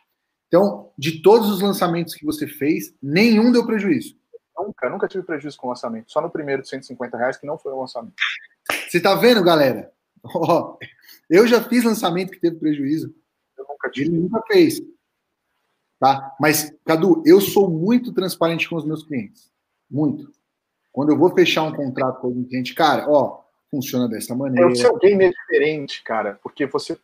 Então, 0.48 0.92
de 0.98 1.22
todos 1.22 1.50
os 1.50 1.62
lançamentos 1.62 2.14
que 2.16 2.26
você 2.26 2.48
fez, 2.48 2.94
nenhum 3.02 3.52
deu 3.52 3.66
prejuízo. 3.66 4.16
Nunca, 4.58 4.90
nunca 4.90 5.08
tive 5.08 5.24
prejuízo 5.24 5.58
com 5.58 5.68
lançamento. 5.70 6.12
Só 6.12 6.22
no 6.22 6.30
primeiro 6.30 6.62
de 6.62 6.70
150 6.70 7.18
reais, 7.18 7.38
que 7.38 7.46
não 7.46 7.58
foi 7.58 7.74
o 7.74 7.80
lançamento. 7.82 8.14
Você 8.88 9.02
tá 9.02 9.16
vendo, 9.16 9.44
galera? 9.44 9.92
Ó, 10.24 10.78
eu 11.30 11.46
já 11.46 11.62
fiz 11.62 11.84
lançamento 11.84 12.32
que 12.32 12.40
teve 12.40 12.56
prejuízo. 12.58 13.14
Eu 13.58 13.66
nunca 13.68 13.88
Ele 13.88 14.06
tive. 14.06 14.18
nunca 14.18 14.42
fez. 14.48 14.80
Tá? 16.00 16.36
Mas, 16.40 16.74
Cadu, 16.86 17.22
eu 17.26 17.40
sou 17.42 17.70
muito 17.70 18.14
transparente 18.14 18.70
com 18.70 18.76
os 18.76 18.86
meus 18.86 19.04
clientes. 19.04 19.52
Muito. 19.90 20.32
Quando 20.92 21.12
eu 21.12 21.18
vou 21.18 21.34
fechar 21.34 21.64
um 21.64 21.74
contrato 21.74 22.22
com 22.22 22.28
algum 22.28 22.44
cliente, 22.44 22.74
cara, 22.74 23.06
ó, 23.10 23.42
funciona 23.70 24.08
dessa 24.08 24.34
É, 24.34 24.36
maneira. 24.38 24.68
o 24.70 24.76
seu 24.76 24.98
game 24.98 25.26
é 25.26 25.30
diferente, 25.32 26.02
cara, 26.04 26.40
porque 26.42 26.66
você, 26.66 26.98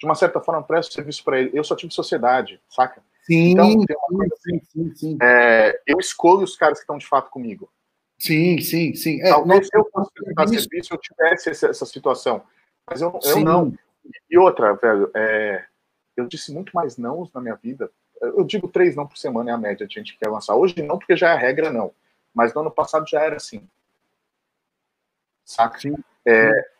de 0.00 0.06
uma 0.06 0.14
certa 0.14 0.40
forma, 0.40 0.62
presta 0.62 0.94
serviço 0.94 1.22
para 1.22 1.38
ele. 1.38 1.50
Eu 1.52 1.62
só 1.62 1.76
tive 1.76 1.92
sociedade, 1.92 2.58
saca? 2.70 3.02
Sim, 3.24 3.50
Então, 3.50 3.84
tem 3.84 3.96
uma 4.08 4.18
coisa 4.18 4.34
sim, 4.38 4.60
sim, 4.64 4.94
sim. 4.94 5.18
É, 5.20 5.78
eu 5.86 5.98
escolho 6.00 6.42
os 6.42 6.56
caras 6.56 6.78
que 6.78 6.84
estão 6.84 6.96
de 6.96 7.06
fato 7.06 7.30
comigo. 7.30 7.70
Sim, 8.18 8.58
sim, 8.60 8.94
sim. 8.94 9.20
É, 9.20 9.28
Talvez 9.28 9.66
se 9.66 9.76
eu 9.76 9.86
fosse 9.92 10.10
prestar 10.14 10.48
serviço, 10.48 10.94
eu 10.94 10.98
tivesse 10.98 11.50
essa, 11.50 11.66
essa 11.66 11.84
situação. 11.84 12.42
Mas 12.88 13.02
eu, 13.02 13.18
eu 13.22 13.40
não. 13.44 13.74
E 14.30 14.38
outra, 14.38 14.72
velho, 14.74 15.10
é, 15.14 15.66
eu 16.16 16.26
disse 16.26 16.50
muito 16.50 16.72
mais 16.72 16.96
nãos 16.96 17.30
na 17.34 17.40
minha 17.40 17.54
vida. 17.54 17.90
Eu 18.22 18.42
digo 18.42 18.68
três 18.68 18.96
não 18.96 19.06
por 19.06 19.18
semana 19.18 19.50
é 19.50 19.52
a 19.54 19.58
média 19.58 19.86
de 19.86 19.94
gente 19.94 20.14
que 20.14 20.18
quer 20.18 20.30
lançar. 20.30 20.54
Hoje 20.56 20.82
não, 20.82 20.98
porque 20.98 21.14
já 21.16 21.30
é 21.30 21.32
a 21.34 21.38
regra, 21.38 21.70
não. 21.70 21.92
Mas 22.34 22.54
no 22.54 22.62
ano 22.62 22.70
passado 22.70 23.06
já 23.06 23.20
era 23.20 23.36
assim. 23.36 23.68
Saca? 25.44 25.78
Sim. 25.78 25.94
É, 26.24 26.70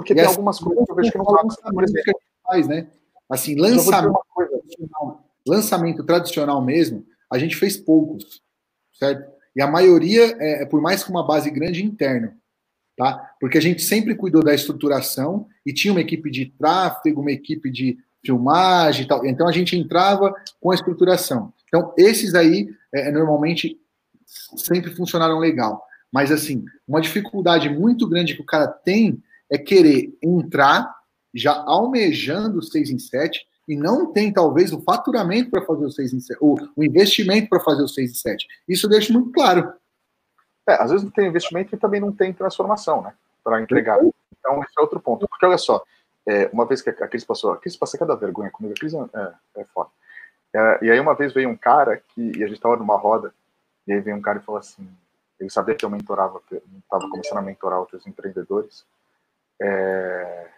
porque 0.00 0.14
E 0.14 0.16
tem 0.16 0.24
algumas 0.24 0.58
coisas 0.58 0.84
que 0.84 0.90
eu 0.90 0.96
vejo 0.96 1.12
que 1.12 1.18
não 1.18 1.24
fazem. 1.26 1.72
Por 1.74 1.84
exemplo, 1.84 2.02
que 2.02 2.10
a 2.10 2.14
gente 2.14 2.42
faz, 2.42 2.68
né? 2.68 2.86
Assim, 3.28 3.54
lançamento, 3.54 4.18
tradicional- 4.34 5.24
lançamento 5.46 6.04
tradicional 6.04 6.62
mesmo, 6.62 7.06
a 7.30 7.38
gente 7.38 7.54
fez 7.54 7.76
poucos, 7.76 8.42
certo? 8.92 9.30
E 9.54 9.60
a 9.60 9.66
maioria 9.66 10.36
é, 10.40 10.62
é 10.62 10.66
por 10.66 10.80
mais 10.80 11.04
que 11.04 11.10
uma 11.10 11.26
base 11.26 11.50
grande 11.50 11.84
interno, 11.84 12.32
tá? 12.96 13.30
Porque 13.38 13.58
a 13.58 13.60
gente 13.60 13.82
sempre 13.82 14.14
cuidou 14.14 14.42
da 14.42 14.54
estruturação 14.54 15.46
e 15.64 15.72
tinha 15.72 15.92
uma 15.92 16.00
equipe 16.00 16.30
de 16.30 16.46
tráfego, 16.46 17.20
uma 17.20 17.32
equipe 17.32 17.70
de 17.70 17.98
filmagem 18.24 19.04
e 19.04 19.08
tal. 19.08 19.24
Então 19.24 19.46
a 19.46 19.52
gente 19.52 19.76
entrava 19.76 20.34
com 20.60 20.70
a 20.70 20.74
estruturação. 20.74 21.52
Então 21.68 21.92
esses 21.96 22.34
aí 22.34 22.68
é, 22.92 23.10
normalmente 23.12 23.78
sempre 24.56 24.90
funcionaram 24.94 25.38
legal. 25.38 25.84
Mas 26.12 26.32
assim, 26.32 26.64
uma 26.86 27.00
dificuldade 27.00 27.68
muito 27.68 28.08
grande 28.08 28.34
que 28.34 28.42
o 28.42 28.46
cara 28.46 28.66
tem 28.66 29.22
é 29.50 29.58
querer 29.58 30.16
entrar 30.22 30.94
já 31.34 31.52
almejando 31.66 32.58
o 32.58 32.62
6 32.62 32.90
em 32.90 32.98
7 32.98 33.46
e 33.68 33.76
não 33.76 34.12
tem, 34.12 34.32
talvez, 34.32 34.72
o 34.72 34.80
faturamento 34.82 35.50
para 35.50 35.62
fazer 35.62 35.84
o 35.84 35.90
6 35.90 36.12
em 36.12 36.20
7, 36.20 36.38
ou 36.40 36.58
o 36.74 36.82
investimento 36.82 37.48
para 37.48 37.60
fazer 37.60 37.82
o 37.82 37.88
6 37.88 38.10
em 38.10 38.14
7. 38.14 38.48
Isso 38.68 38.86
eu 38.86 38.90
deixo 38.90 39.12
muito 39.12 39.30
claro. 39.32 39.72
É, 40.68 40.74
às 40.74 40.90
vezes 40.90 41.04
não 41.04 41.10
tem 41.10 41.28
investimento 41.28 41.74
e 41.74 41.78
também 41.78 42.00
não 42.00 42.12
tem 42.12 42.32
transformação, 42.32 43.02
né? 43.02 43.14
Para 43.44 43.60
entregar. 43.60 43.98
Então, 44.02 44.62
esse 44.62 44.72
é 44.76 44.80
outro 44.80 44.98
ponto. 44.98 45.28
Porque 45.28 45.46
olha 45.46 45.58
só, 45.58 45.84
é, 46.26 46.50
uma 46.52 46.66
vez 46.66 46.82
que 46.82 46.90
a 46.90 47.08
Cris 47.08 47.24
passou, 47.24 47.52
a 47.52 47.58
Cris 47.58 47.76
passa 47.76 47.96
cada 47.96 48.14
vergonha 48.16 48.50
comigo, 48.50 48.74
a 48.76 48.78
Cris 48.78 48.94
é, 48.94 49.32
é 49.58 49.64
foda. 49.66 49.90
É, 50.52 50.78
e 50.82 50.90
aí 50.90 50.98
uma 50.98 51.14
vez 51.14 51.32
veio 51.32 51.48
um 51.48 51.56
cara 51.56 52.02
que, 52.08 52.32
e 52.36 52.42
a 52.42 52.46
gente 52.46 52.56
estava 52.56 52.76
numa 52.76 52.96
roda, 52.96 53.32
e 53.86 53.92
aí 53.92 54.00
veio 54.00 54.16
um 54.16 54.20
cara 54.20 54.38
e 54.38 54.42
falou 54.42 54.58
assim, 54.58 54.88
ele 55.38 55.50
sabia 55.50 55.74
que 55.74 55.84
eu 55.84 55.90
mentorava, 55.90 56.42
estava 56.52 57.08
começando 57.08 57.38
a 57.38 57.42
mentorar 57.42 57.78
outros 57.78 58.06
empreendedores. 58.06 58.84
É, 59.60 60.50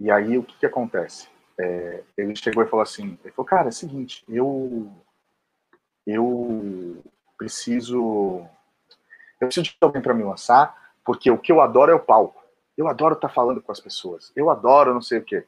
e 0.00 0.10
aí 0.10 0.36
o 0.38 0.42
que 0.42 0.58
que 0.58 0.66
acontece? 0.66 1.28
É, 1.58 2.02
ele 2.16 2.34
chegou 2.34 2.62
e 2.62 2.68
falou 2.68 2.82
assim, 2.82 3.18
ele 3.22 3.32
falou, 3.32 3.46
cara, 3.46 3.66
é 3.66 3.68
o 3.68 3.72
seguinte, 3.72 4.24
eu 4.28 4.90
eu 6.06 7.02
preciso 7.38 8.46
eu 9.40 9.48
preciso 9.48 9.64
de 9.64 9.76
alguém 9.80 10.02
para 10.02 10.14
me 10.14 10.24
lançar, 10.24 10.94
porque 11.04 11.30
o 11.30 11.38
que 11.38 11.52
eu 11.52 11.60
adoro 11.60 11.92
é 11.92 11.94
o 11.94 12.00
palco. 12.00 12.42
Eu 12.76 12.88
adoro 12.88 13.14
estar 13.14 13.28
falando 13.28 13.62
com 13.62 13.70
as 13.70 13.80
pessoas. 13.80 14.32
Eu 14.34 14.50
adoro 14.50 14.94
não 14.94 15.02
sei 15.02 15.18
o 15.18 15.24
quê. 15.24 15.46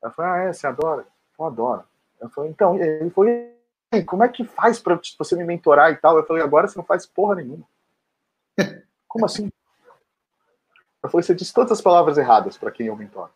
Ela 0.00 0.12
falou, 0.12 0.30
ah, 0.30 0.38
é, 0.38 0.52
você 0.52 0.66
adora? 0.66 1.06
Eu 1.38 1.44
adoro. 1.44 1.84
Eu 2.20 2.28
falei, 2.28 2.50
então, 2.50 2.76
ele 2.76 3.10
aí, 3.92 4.04
como 4.04 4.22
é 4.22 4.28
que 4.28 4.44
faz 4.44 4.78
para 4.80 5.00
você 5.18 5.36
me 5.36 5.44
mentorar 5.44 5.90
e 5.90 5.96
tal? 5.96 6.16
Eu 6.16 6.26
falei, 6.26 6.42
agora 6.42 6.68
você 6.68 6.78
não 6.78 6.84
faz 6.84 7.06
porra 7.06 7.36
nenhuma. 7.36 7.66
Como 9.08 9.24
assim? 9.24 9.48
Falei, 11.08 11.22
você 11.24 11.34
disse 11.34 11.52
todas 11.52 11.72
as 11.72 11.80
palavras 11.80 12.18
erradas 12.18 12.56
para 12.56 12.70
quem 12.70 12.86
eu 12.86 12.96
mentoro. 12.96 13.30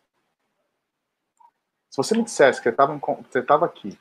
Se 1.90 1.96
você 1.96 2.16
me 2.16 2.24
dissesse 2.24 2.62
que 2.62 2.70
você 2.70 3.38
estava 3.38 3.66
aqui, 3.66 3.98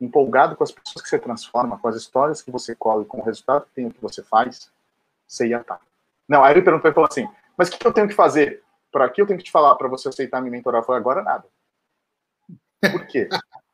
empolgado 0.00 0.56
com 0.56 0.64
as 0.64 0.72
pessoas 0.72 1.02
que 1.02 1.08
você 1.08 1.18
transforma, 1.18 1.78
com 1.78 1.88
as 1.88 1.96
histórias 1.96 2.42
que 2.42 2.50
você 2.50 2.74
cola 2.74 3.02
e 3.02 3.06
com 3.06 3.18
o 3.18 3.24
resultado 3.24 3.66
que 3.66 3.74
tem 3.74 3.86
o 3.86 3.90
que 3.92 4.00
você 4.00 4.22
faz, 4.22 4.70
você 5.26 5.48
ia 5.48 5.60
estar. 5.60 5.80
Não, 6.28 6.42
aí 6.42 6.54
ele 6.54 6.62
perguntou 6.62 6.90
e 6.90 6.94
falou 6.94 7.08
assim, 7.10 7.28
mas 7.56 7.68
o 7.68 7.78
que 7.78 7.86
eu 7.86 7.92
tenho 7.92 8.08
que 8.08 8.14
fazer? 8.14 8.62
Para 8.90 9.08
que 9.08 9.20
eu 9.20 9.26
tenho 9.26 9.38
que 9.38 9.44
te 9.44 9.50
falar 9.50 9.74
para 9.76 9.88
você 9.88 10.08
aceitar 10.08 10.40
me 10.40 10.50
mentorar? 10.50 10.82
Falei, 10.82 11.00
agora 11.00 11.22
nada. 11.22 11.44
Por 12.80 13.06
quê? 13.06 13.28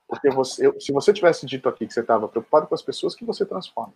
Porque 0.06 0.28
você, 0.30 0.66
eu, 0.66 0.80
se 0.80 0.92
você 0.92 1.12
tivesse 1.12 1.46
dito 1.46 1.68
aqui 1.68 1.86
que 1.86 1.92
você 1.92 2.00
estava 2.00 2.28
preocupado 2.28 2.66
com 2.66 2.74
as 2.74 2.82
pessoas 2.82 3.14
que 3.14 3.24
você 3.24 3.46
transforma, 3.46 3.94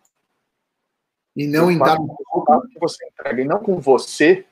E 1.34 1.46
não 1.46 1.70
em 1.70 1.78
dar 1.78 1.98
que 1.98 2.78
você 2.78 3.06
entrega 3.06 3.42
e 3.42 3.44
não 3.44 3.62
com 3.62 3.80
você, 3.80 4.46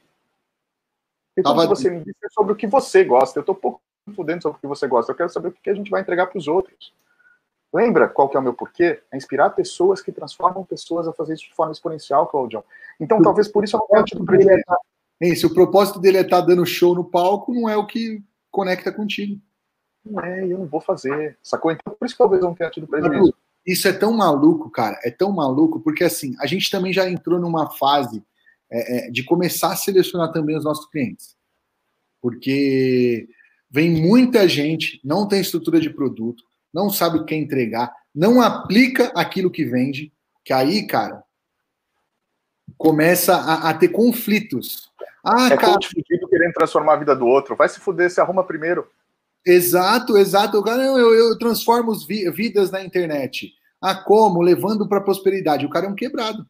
então 1.36 1.55
Tava- 1.55 1.62
que 1.62 1.69
você 1.69 1.90
me 1.90 1.98
disse 2.01 2.19
é 2.24 2.28
sobre 2.31 2.52
o 2.52 2.56
que 2.56 2.66
você 2.66 3.05
gosta. 3.05 3.39
Eu 3.39 3.43
estou 3.43 3.55
pouco 3.55 3.81
fudendo 4.15 4.43
sobre 4.43 4.59
o 4.59 4.61
que 4.61 4.66
você 4.66 4.86
gosta. 4.86 5.12
Eu 5.12 5.16
quero 5.16 5.31
saber 5.31 5.48
o 5.48 5.52
que 5.52 5.70
a 5.70 5.74
gente 5.74 5.90
vai 5.90 6.01
entregar 6.01 6.27
para 6.27 6.39
os 6.39 6.47
outros. 6.48 6.93
Lembra 7.73 8.09
qual 8.09 8.28
que 8.28 8.36
é 8.36 8.40
o 8.40 8.43
meu 8.43 8.55
porquê? 8.55 9.02
É 9.11 9.16
inspirar 9.16 9.51
pessoas 9.51 10.01
que 10.01 10.12
transformam 10.12 10.65
pessoas 10.65 11.09
a 11.09 11.12
fazer 11.12 11.35
isso 11.35 11.44
de 11.48 11.55
forma 11.55 11.73
exponencial, 11.73 12.27
Claudião. 12.28 12.62
Então, 13.01 13.20
talvez 13.20 13.48
por 13.48 13.65
isso 13.65 13.77
eu 13.77 13.81
não 13.81 13.89
tenha 13.89 14.05
tido 14.05 14.24
prejuízo. 14.24 14.62
Hein, 15.20 15.35
se 15.35 15.44
o 15.47 15.52
propósito 15.52 15.98
dele 15.98 16.19
é 16.19 16.20
estar 16.20 16.40
dando 16.40 16.65
show 16.65 16.94
no 16.94 17.05
palco, 17.05 17.52
não 17.52 17.69
é 17.69 17.77
o 17.77 17.86
que 17.86 18.23
conecta 18.51 18.93
contigo. 18.93 19.40
Não 20.05 20.23
é, 20.23 20.44
eu 20.44 20.59
não 20.59 20.66
vou 20.66 20.81
fazer. 20.81 21.36
Sacou? 21.43 21.73
Então, 21.73 21.94
por 21.98 22.05
isso 22.06 22.15
que 22.15 22.19
talvez 22.19 22.43
eu 22.43 22.48
não 22.48 22.55
tenha 22.55 22.70
tido 22.70 22.86
prejuízo. 22.86 23.35
Isso 23.66 23.89
é 23.89 23.93
tão 23.93 24.12
maluco, 24.12 24.70
cara. 24.70 25.01
É 25.02 25.11
tão 25.11 25.32
maluco, 25.32 25.81
porque 25.81 26.05
assim, 26.05 26.36
a 26.40 26.47
gente 26.47 26.70
também 26.70 26.93
já 26.93 27.09
entrou 27.09 27.40
numa 27.40 27.70
fase 27.70 28.23
é, 28.70 29.09
é, 29.09 29.11
de 29.11 29.23
começar 29.24 29.73
a 29.73 29.77
selecionar 29.77 30.32
também 30.32 30.57
os 30.57 30.65
nossos 30.65 30.86
clientes. 30.91 31.36
Porque 32.20 33.28
vem 33.70 33.91
muita 33.91 34.49
gente, 34.49 35.01
não 35.05 35.28
tem 35.28 35.41
estrutura 35.41 35.81
de 35.81 35.91
produto, 35.91 36.43
não 36.73 36.91
sabe 36.91 37.19
o 37.19 37.24
que 37.24 37.35
entregar, 37.35 37.93
não 38.15 38.41
aplica 38.41 39.12
aquilo 39.15 39.51
que 39.51 39.65
vende, 39.65 40.12
que 40.45 40.53
aí, 40.53 40.86
cara, 40.86 41.23
começa 42.77 43.36
a, 43.36 43.70
a 43.70 43.74
ter 43.74 43.89
conflitos. 43.89 44.91
Ah, 45.24 45.49
é 45.53 45.57
cara, 45.57 45.78
fudido 45.82 46.28
querendo 46.28 46.53
transformar 46.53 46.95
a 46.95 46.99
vida 46.99 47.16
do 47.16 47.27
outro. 47.27 47.57
Vai 47.57 47.69
se 47.69 47.81
fuder, 47.81 48.11
se 48.11 48.20
arruma 48.20 48.45
primeiro. 48.45 48.86
Exato, 49.47 50.16
exato. 50.16 50.62
Cara, 50.62 50.82
eu, 50.82 50.99
eu, 50.99 51.15
eu 51.15 51.39
transformo 51.39 51.93
vidas 52.32 52.70
na 52.70 52.82
internet. 52.82 53.53
Ah, 53.81 53.95
como? 53.95 54.43
Levando 54.43 54.89
para 54.89 55.01
prosperidade. 55.01 55.66
O 55.66 55.70
cara 55.70 55.86
é 55.86 55.89
um 55.89 55.95
quebrado. 55.95 56.47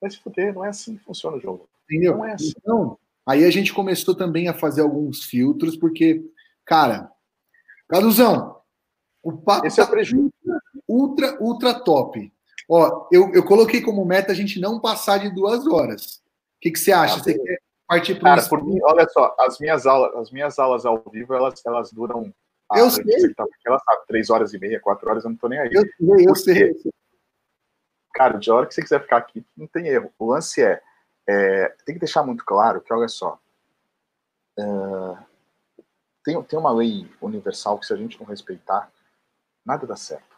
Vai 0.00 0.10
se 0.10 0.18
fuder, 0.18 0.54
não 0.54 0.64
é 0.64 0.68
assim 0.68 0.96
que 0.96 1.04
funciona 1.04 1.36
o 1.36 1.40
jogo. 1.40 1.68
Entendeu? 1.84 2.16
Não 2.16 2.24
é 2.24 2.32
assim. 2.32 2.52
Então, 2.56 2.98
aí 3.26 3.44
a 3.44 3.50
gente 3.50 3.72
começou 3.72 4.14
também 4.14 4.48
a 4.48 4.54
fazer 4.54 4.80
alguns 4.80 5.24
filtros, 5.24 5.76
porque, 5.76 6.24
cara, 6.64 7.10
Caduzão, 7.90 8.56
o 9.20 9.32
papo 9.32 9.66
Esse 9.66 9.80
é 9.80 9.84
tá 9.84 9.90
prejuízo. 9.90 10.32
ultra, 10.88 11.36
ultra 11.42 11.74
top. 11.74 12.32
Ó, 12.68 13.08
eu, 13.10 13.32
eu 13.34 13.44
coloquei 13.44 13.82
como 13.82 14.04
meta 14.04 14.30
a 14.30 14.34
gente 14.34 14.60
não 14.60 14.80
passar 14.80 15.18
de 15.18 15.34
duas 15.34 15.66
horas. 15.66 16.16
O 16.16 16.60
que, 16.60 16.70
que 16.70 16.78
você 16.78 16.92
acha? 16.92 17.16
Ah, 17.16 17.18
você 17.18 17.36
quer 17.36 17.58
partir 17.88 18.14
para 18.14 18.36
Cara, 18.36 18.48
por 18.48 18.64
mim, 18.64 18.78
olha 18.84 19.08
só, 19.08 19.34
as 19.40 19.58
minhas 19.58 19.86
aulas, 19.86 20.14
as 20.14 20.30
minhas 20.30 20.56
aulas 20.56 20.86
ao 20.86 21.02
vivo, 21.10 21.34
elas, 21.34 21.60
elas 21.66 21.92
duram. 21.92 22.32
Eu 22.76 22.86
ah, 22.86 22.90
sei. 22.90 23.34
Tá, 23.34 23.44
ela 23.66 23.80
sabe, 23.80 24.06
três 24.06 24.30
horas 24.30 24.54
e 24.54 24.58
meia, 24.58 24.78
quatro 24.78 25.10
horas, 25.10 25.24
eu 25.24 25.30
não 25.30 25.36
tô 25.36 25.48
nem 25.48 25.58
aí. 25.58 25.70
Eu 25.72 25.82
sei, 25.82 26.28
eu 26.28 26.34
sei. 26.36 26.92
Cara, 28.12 28.38
de 28.38 28.50
hora 28.50 28.66
que 28.66 28.74
você 28.74 28.82
quiser 28.82 29.02
ficar 29.02 29.18
aqui, 29.18 29.44
não 29.56 29.66
tem 29.66 29.86
erro. 29.88 30.12
O 30.18 30.26
lance 30.26 30.62
é, 30.62 30.82
é 31.26 31.68
tem 31.84 31.94
que 31.94 32.00
deixar 32.00 32.22
muito 32.22 32.44
claro 32.44 32.80
que, 32.80 32.92
olha 32.92 33.08
só, 33.08 33.38
uh, 34.58 35.18
tem, 36.24 36.42
tem 36.42 36.58
uma 36.58 36.72
lei 36.72 37.10
universal 37.20 37.78
que 37.78 37.86
se 37.86 37.92
a 37.92 37.96
gente 37.96 38.18
não 38.18 38.26
respeitar, 38.26 38.90
nada 39.64 39.86
dá 39.86 39.96
certo. 39.96 40.36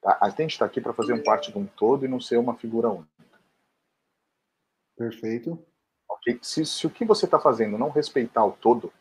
Tá? 0.00 0.18
A 0.20 0.28
gente 0.28 0.52
está 0.52 0.64
aqui 0.64 0.80
para 0.80 0.92
fazer 0.92 1.12
um 1.12 1.22
parte 1.22 1.50
de 1.50 1.58
um 1.58 1.66
todo 1.66 2.04
e 2.04 2.08
não 2.08 2.20
ser 2.20 2.36
uma 2.36 2.54
figura 2.54 2.88
única. 2.88 3.10
Perfeito. 4.96 5.58
Okay? 6.08 6.38
Se, 6.42 6.64
se 6.64 6.86
o 6.86 6.90
que 6.90 7.04
você 7.04 7.24
está 7.24 7.40
fazendo 7.40 7.78
não 7.78 7.88
respeitar 7.88 8.44
o 8.44 8.52
todo, 8.52 8.92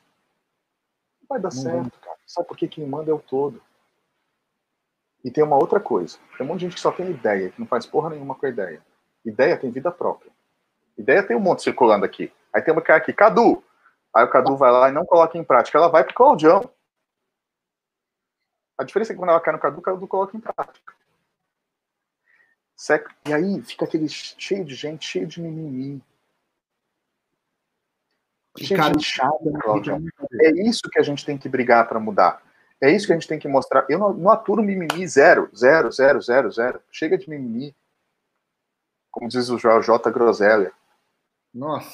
não 1.22 1.28
vai 1.28 1.40
dar 1.40 1.54
não 1.54 1.62
certo, 1.62 2.00
cara. 2.00 2.18
Sabe 2.26 2.48
por 2.48 2.58
que 2.58 2.68
quem 2.68 2.88
manda 2.88 3.12
é 3.12 3.14
o 3.14 3.20
todo? 3.20 3.62
E 5.24 5.32
tem 5.32 5.44
uma 5.44 5.56
outra 5.56 5.80
coisa. 5.80 6.18
Tem 6.38 6.46
um 6.46 6.50
monte 6.50 6.60
de 6.60 6.66
gente 6.66 6.76
que 6.76 6.82
só 6.82 6.92
tem 6.92 7.10
ideia, 7.10 7.50
que 7.50 7.60
não 7.60 7.68
faz 7.68 7.86
porra 7.86 8.10
nenhuma 8.10 8.36
com 8.36 8.46
a 8.46 8.50
ideia. 8.50 8.82
Ideia 9.24 9.58
tem 9.58 9.72
vida 9.72 9.92
própria. 9.92 10.32
Ideia 10.98 11.26
tem 11.26 11.36
um 11.36 11.40
monte 11.40 11.64
circulando 11.64 12.04
aqui. 12.06 12.32
Aí 12.54 12.62
tem 12.62 12.74
uma 12.74 12.82
cara 12.82 13.00
aqui, 13.00 13.14
Cadu. 13.14 13.64
Aí 14.14 14.26
o 14.26 14.30
Cadu 14.30 14.58
vai 14.58 14.72
lá 14.72 14.90
e 14.90 14.92
não 14.92 15.06
coloca 15.06 15.38
em 15.38 15.44
prática. 15.44 15.78
Ela 15.78 15.88
vai 15.88 16.04
pro 16.04 16.14
Claudião. 16.14 16.70
A 18.78 18.84
diferença 18.84 19.12
é 19.12 19.16
que 19.16 19.20
quando 19.20 19.30
ela 19.30 19.40
cai 19.40 19.54
no 19.54 19.60
Cadu, 19.60 19.80
o 19.80 19.82
Cadu 19.82 20.08
coloca 20.08 20.36
em 20.36 20.42
prática. 20.42 20.94
Certo? 22.76 23.16
E 23.28 23.34
aí 23.34 23.62
fica 23.62 23.86
aquele 23.86 24.10
cheio 24.10 24.66
de 24.66 24.76
gente, 24.76 25.08
cheio 25.08 25.26
de 25.26 25.42
mimimi. 25.42 26.04
Cheio 28.58 28.80
cara, 28.80 28.96
de 28.96 29.04
chata, 29.04 29.38
Claudião. 29.62 30.04
É 30.42 30.52
isso 30.68 30.90
que 30.92 31.00
a 31.00 31.04
gente 31.04 31.26
tem 31.26 31.38
que 31.38 31.50
brigar 31.50 31.88
para 31.88 32.00
mudar. 32.00 32.42
É 32.84 32.92
isso 32.92 33.08
que 33.08 33.14
a 33.14 33.16
gente 33.16 33.30
tem 33.30 33.40
que 33.40 33.48
mostrar. 33.48 33.86
Eu 33.88 33.98
não, 33.98 34.12
não 34.12 34.30
aturo 34.30 34.62
mimimi 34.62 35.08
zero, 35.08 35.50
zero, 35.56 35.90
zero, 35.90 36.22
zero, 36.22 36.52
zero. 36.52 36.82
Chega 36.92 37.18
de 37.18 37.30
mimimi. 37.30 37.74
Como 39.10 39.30
diz 39.30 39.50
o 39.50 39.58
Joel 39.58 39.82
J. 39.82 40.12
Groselha. 40.12 40.74
Nossa. 41.54 41.90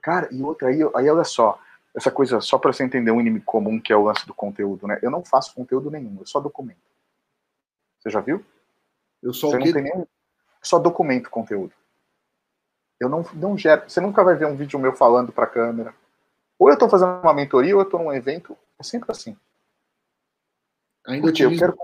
Cara, 0.00 0.28
e 0.30 0.40
outra 0.44 0.68
aí, 0.68 0.78
aí 0.94 1.10
olha 1.10 1.24
só. 1.24 1.58
Essa 1.92 2.08
coisa, 2.08 2.40
só 2.40 2.56
para 2.56 2.72
você 2.72 2.84
entender 2.84 3.10
um 3.10 3.20
inimigo 3.20 3.44
comum 3.44 3.80
que 3.80 3.92
é 3.92 3.96
o 3.96 4.04
lance 4.04 4.24
do 4.28 4.32
conteúdo, 4.32 4.86
né? 4.86 4.96
Eu 5.02 5.10
não 5.10 5.24
faço 5.24 5.52
conteúdo 5.52 5.90
nenhum, 5.90 6.16
eu 6.20 6.26
só 6.26 6.38
documento. 6.38 6.78
Você 7.98 8.08
já 8.08 8.20
viu? 8.20 8.46
Eu 9.20 9.32
só 9.32 9.48
você 9.48 9.58
não 9.58 9.72
tem 9.72 9.82
nenhum, 9.82 10.06
só 10.62 10.78
documento 10.78 11.28
conteúdo. 11.30 11.72
Eu 13.00 13.08
não, 13.08 13.24
não 13.34 13.58
gero. 13.58 13.90
Você 13.90 14.00
nunca 14.00 14.22
vai 14.22 14.36
ver 14.36 14.46
um 14.46 14.54
vídeo 14.54 14.78
meu 14.78 14.92
falando 14.92 15.32
para 15.32 15.48
câmera. 15.48 15.92
Ou 16.56 16.68
eu 16.68 16.74
estou 16.74 16.88
fazendo 16.88 17.20
uma 17.22 17.34
mentoria, 17.34 17.74
ou 17.74 17.80
eu 17.80 17.86
estou 17.86 18.00
num 18.00 18.12
evento. 18.12 18.56
É 18.78 18.84
sempre 18.84 19.10
assim. 19.10 19.36
Ainda 21.06 21.26
Porque 21.26 21.44
eu 21.44 21.56
quero, 21.56 21.76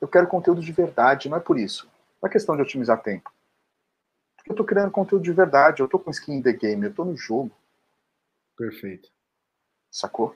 eu 0.00 0.08
quero 0.08 0.26
conteúdo 0.26 0.60
de 0.60 0.72
verdade, 0.72 1.28
não 1.28 1.36
é 1.36 1.40
por 1.40 1.58
isso. 1.58 1.88
Não 2.20 2.28
é 2.28 2.32
questão 2.32 2.56
de 2.56 2.62
otimizar 2.62 3.02
tempo. 3.02 3.32
Porque 4.36 4.50
eu 4.50 4.54
estou 4.54 4.66
criando 4.66 4.90
conteúdo 4.90 5.22
de 5.22 5.32
verdade, 5.32 5.80
eu 5.80 5.86
estou 5.86 6.00
com 6.00 6.10
skin 6.10 6.34
in 6.34 6.42
the 6.42 6.52
game, 6.52 6.84
eu 6.84 6.90
estou 6.90 7.04
no 7.04 7.16
jogo. 7.16 7.50
Perfeito. 8.56 9.08
Sacou? 9.90 10.34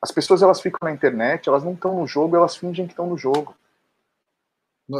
As 0.00 0.12
pessoas 0.12 0.42
elas 0.42 0.60
ficam 0.60 0.80
na 0.82 0.92
internet, 0.92 1.48
elas 1.48 1.64
não 1.64 1.72
estão 1.72 1.98
no 1.98 2.06
jogo, 2.06 2.36
elas 2.36 2.56
fingem 2.56 2.86
que 2.86 2.92
estão 2.92 3.06
no 3.06 3.16
jogo. 3.16 3.56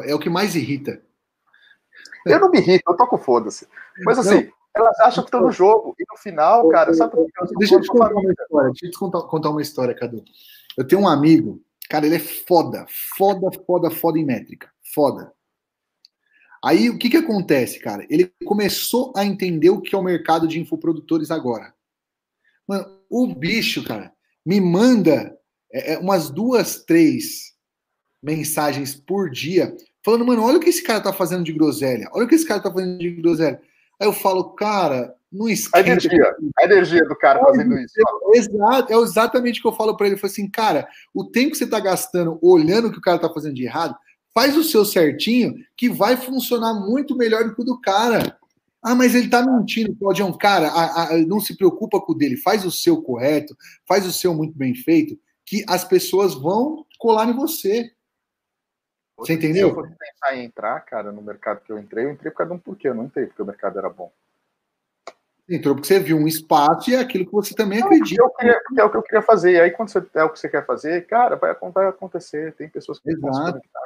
É 0.04 0.14
o 0.14 0.18
que 0.18 0.30
mais 0.30 0.54
irrita. 0.54 1.02
Eu 2.24 2.40
não 2.40 2.50
me 2.50 2.58
irrito, 2.58 2.84
eu 2.90 2.96
toco 2.96 3.18
foda-se. 3.18 3.68
Mas 3.98 4.18
assim, 4.18 4.44
não. 4.44 4.52
Elas 4.74 4.98
acham 5.00 5.22
que 5.22 5.28
estão 5.28 5.40
no 5.40 5.52
jogo. 5.52 5.94
E 5.98 6.04
no 6.10 6.18
final, 6.18 6.68
cara, 6.68 6.92
sabe 6.94 7.12
por 7.12 7.26
que 7.26 7.58
Deixa 7.58 7.76
eu 7.76 7.80
te 7.80 7.88
contar 7.88 8.12
uma 8.12 8.32
história. 8.32 8.70
Deixa 8.70 8.86
eu 8.86 8.90
te 8.90 8.98
contar, 8.98 9.22
contar 9.22 9.50
uma 9.50 9.62
história, 9.62 9.94
Cadu. 9.94 10.24
Eu 10.76 10.86
tenho 10.86 11.02
um 11.02 11.08
amigo, 11.08 11.62
cara, 11.88 12.06
ele 12.06 12.16
é 12.16 12.20
foda, 12.20 12.84
foda, 12.88 13.50
foda, 13.66 13.90
foda 13.90 14.18
em 14.18 14.24
métrica. 14.24 14.70
Foda. 14.94 15.32
Aí 16.64 16.88
o 16.88 16.98
que 16.98 17.10
que 17.10 17.16
acontece, 17.16 17.78
cara? 17.78 18.06
Ele 18.08 18.32
começou 18.44 19.12
a 19.14 19.24
entender 19.24 19.70
o 19.70 19.80
que 19.80 19.94
é 19.94 19.98
o 19.98 20.02
mercado 20.02 20.48
de 20.48 20.58
infoprodutores 20.58 21.30
agora. 21.30 21.74
Mano, 22.66 23.00
o 23.10 23.26
bicho, 23.26 23.84
cara, 23.84 24.12
me 24.44 24.60
manda 24.60 25.36
é, 25.70 25.92
é 25.92 25.98
umas 25.98 26.30
duas, 26.30 26.82
três 26.84 27.52
mensagens 28.22 28.94
por 28.94 29.30
dia 29.30 29.76
falando, 30.02 30.24
mano, 30.24 30.42
olha 30.42 30.56
o 30.56 30.60
que 30.60 30.70
esse 30.70 30.82
cara 30.82 31.00
tá 31.00 31.12
fazendo 31.12 31.44
de 31.44 31.52
groselha, 31.52 32.08
olha 32.12 32.24
o 32.24 32.28
que 32.28 32.34
esse 32.34 32.46
cara 32.46 32.60
tá 32.60 32.72
fazendo 32.72 32.98
de 32.98 33.10
groselha. 33.10 33.60
Aí 34.00 34.06
eu 34.06 34.12
falo, 34.12 34.54
cara, 34.54 35.14
não 35.32 35.48
esquece. 35.48 35.76
A 35.76 35.80
energia, 35.80 36.36
a 36.58 36.64
energia 36.64 37.04
do 37.04 37.16
cara 37.16 37.40
fazendo 37.40 37.76
isso. 37.78 37.94
Exato, 38.34 38.92
é 38.92 38.96
exatamente 38.96 39.58
o 39.58 39.62
que 39.62 39.68
eu 39.68 39.72
falo 39.76 39.96
para 39.96 40.06
ele. 40.06 40.14
Eu 40.14 40.20
falo 40.20 40.30
assim, 40.30 40.48
cara, 40.48 40.88
o 41.12 41.24
tempo 41.24 41.50
que 41.50 41.58
você 41.58 41.66
tá 41.66 41.80
gastando 41.80 42.38
olhando 42.40 42.88
o 42.88 42.92
que 42.92 42.98
o 42.98 43.02
cara 43.02 43.18
tá 43.18 43.28
fazendo 43.28 43.54
de 43.54 43.64
errado, 43.64 43.96
faz 44.32 44.56
o 44.56 44.64
seu 44.64 44.84
certinho, 44.84 45.54
que 45.76 45.88
vai 45.88 46.16
funcionar 46.16 46.74
muito 46.74 47.16
melhor 47.16 47.44
do 47.44 47.54
que 47.54 47.62
o 47.62 47.64
do 47.64 47.80
cara. 47.80 48.36
Ah, 48.82 48.94
mas 48.94 49.14
ele 49.14 49.28
tá 49.28 49.44
mentindo, 49.44 49.96
Claudião. 49.96 50.32
Cara, 50.36 50.68
a, 50.68 51.14
a, 51.14 51.18
não 51.18 51.40
se 51.40 51.56
preocupa 51.56 52.00
com 52.00 52.12
o 52.12 52.14
dele, 52.14 52.36
faz 52.36 52.64
o 52.64 52.70
seu 52.70 53.00
correto, 53.00 53.56
faz 53.88 54.06
o 54.06 54.12
seu 54.12 54.34
muito 54.34 54.56
bem 54.56 54.74
feito, 54.74 55.18
que 55.46 55.64
as 55.68 55.84
pessoas 55.84 56.34
vão 56.34 56.84
colar 56.98 57.28
em 57.28 57.32
você. 57.32 57.90
Você 59.16 59.34
entendeu? 59.34 59.68
Se 59.68 59.72
eu 59.72 59.74
fosse 59.74 59.94
pensar 59.96 60.36
em 60.36 60.44
entrar, 60.44 60.80
cara, 60.80 61.12
no 61.12 61.22
mercado 61.22 61.60
que 61.60 61.70
eu 61.70 61.78
entrei, 61.78 62.04
eu 62.04 62.10
entrei 62.10 62.30
por 62.30 62.38
causa 62.38 62.52
de 62.52 62.56
um 62.56 62.60
porquê, 62.60 62.88
eu 62.88 62.94
não 62.94 63.04
entrei 63.04 63.26
porque 63.26 63.42
o 63.42 63.46
mercado 63.46 63.78
era 63.78 63.88
bom. 63.88 64.12
Entrou 65.48 65.74
porque 65.74 65.88
você 65.88 66.00
viu 66.00 66.16
um 66.16 66.26
espaço 66.26 66.90
e 66.90 66.94
é 66.94 67.00
aquilo 67.00 67.26
que 67.26 67.32
você 67.32 67.54
também 67.54 67.80
não, 67.80 67.86
acredita. 67.86 68.22
Eu 68.22 68.30
queria, 68.30 68.60
é 68.78 68.84
o 68.84 68.90
que 68.90 68.96
eu 68.96 69.02
queria 69.02 69.22
fazer. 69.22 69.52
E 69.52 69.60
aí, 69.60 69.70
quando 69.70 69.90
você, 69.90 69.98
é 70.14 70.24
o 70.24 70.30
que 70.30 70.38
você 70.38 70.48
quer 70.48 70.64
fazer, 70.64 71.06
cara, 71.06 71.36
vai, 71.36 71.54
vai 71.54 71.86
acontecer. 71.86 72.54
Tem 72.54 72.68
pessoas 72.68 72.98
que 72.98 73.10
Exato. 73.10 73.26
vão 73.26 73.34
se 73.34 73.52
conectar. 73.52 73.80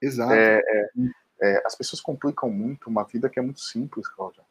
Exato. 0.00 0.32
É, 0.32 0.62
é, 0.64 0.90
é, 1.40 1.62
as 1.66 1.74
pessoas 1.74 2.00
complicam 2.00 2.48
muito 2.48 2.88
uma 2.88 3.04
vida 3.04 3.28
que 3.28 3.38
é 3.38 3.42
muito 3.42 3.60
simples, 3.60 4.08
Cláudia. 4.08 4.42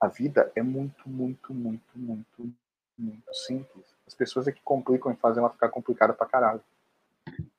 A 0.00 0.08
vida 0.08 0.50
é 0.56 0.62
muito, 0.62 1.08
muito, 1.08 1.54
muito, 1.54 1.92
muito, 1.94 2.52
muito 2.98 3.34
simples. 3.46 3.84
As 4.06 4.14
pessoas 4.14 4.48
é 4.48 4.52
que 4.52 4.60
complicam 4.62 5.12
e 5.12 5.16
fazem 5.16 5.40
ela 5.40 5.52
ficar 5.52 5.68
complicada 5.68 6.12
pra 6.12 6.26
caralho. 6.26 6.62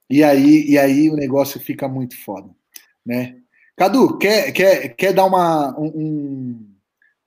E 0.09 0.23
aí, 0.23 0.65
e 0.69 0.77
aí 0.77 1.09
o 1.09 1.15
negócio 1.15 1.59
fica 1.59 1.87
muito 1.87 2.21
foda, 2.23 2.49
né? 3.05 3.37
Cadu, 3.77 4.17
quer, 4.17 4.51
quer, 4.51 4.89
quer 4.89 5.13
dar 5.13 5.25
uma, 5.25 5.77
um, 5.79 6.69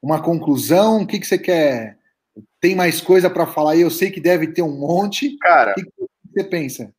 uma 0.03 0.23
conclusão? 0.23 1.03
O 1.03 1.07
que, 1.07 1.19
que 1.19 1.27
você 1.27 1.39
quer? 1.39 1.99
Tem 2.61 2.77
mais 2.77 3.01
coisa 3.01 3.31
para 3.31 3.47
falar? 3.47 3.77
Eu 3.77 3.91
sei 3.91 4.11
que 4.11 4.21
deve 4.21 4.49
ter 4.49 4.63
um 4.63 4.77
monte. 4.77 5.37
Cara, 5.39 5.73
o 5.73 5.75
que, 5.75 5.85
que 5.85 5.93
você 6.33 6.45
pensa? 6.45 6.95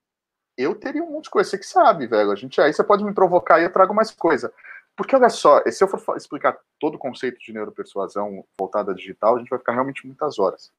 Eu 0.58 0.74
teria 0.76 1.04
um 1.04 1.12
monte 1.12 1.26
de 1.26 1.30
coisa, 1.30 1.50
você 1.50 1.58
que 1.58 1.66
sabe, 1.66 2.08
velho. 2.08 2.32
A 2.32 2.36
gente, 2.36 2.60
aí 2.60 2.74
você 2.74 2.84
pode 2.84 3.04
me 3.04 3.14
provocar 3.14 3.60
e 3.60 3.64
eu 3.64 3.72
trago 3.72 3.94
mais 3.94 4.12
coisa. 4.12 4.52
Porque 4.96 5.16
olha 5.16 5.30
só, 5.30 5.62
se 5.70 5.84
eu 5.84 5.88
for 5.88 6.16
explicar 6.16 6.58
todo 6.80 6.96
o 6.96 7.00
conceito 7.00 7.38
de 7.40 7.52
neuropersuasão 7.52 8.46
voltada 8.58 8.92
à 8.92 8.96
digital, 8.96 9.36
a 9.36 9.40
gente 9.40 9.50
vai 9.50 9.60
ficar 9.60 9.74
realmente 9.74 10.06
muitas 10.08 10.40
horas. 10.40 10.72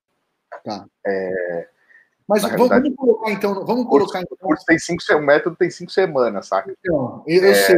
Tá. 0.64 0.86
É, 1.06 1.68
mas 2.28 2.42
vamos, 2.42 2.68
vamos, 2.68 2.96
colocar 2.96 3.30
então. 3.30 3.64
Vamos 3.64 3.86
colocar 3.86 4.20
então. 4.20 4.36
O, 4.42 4.54
tem 4.66 4.78
cinco, 4.78 5.02
o 5.14 5.20
método 5.20 5.54
tem 5.54 5.70
cinco 5.70 5.92
semanas, 5.92 6.48
saca? 6.48 6.74
Então, 6.80 7.22
eu, 7.26 7.44
é... 7.44 7.54
sei, 7.54 7.76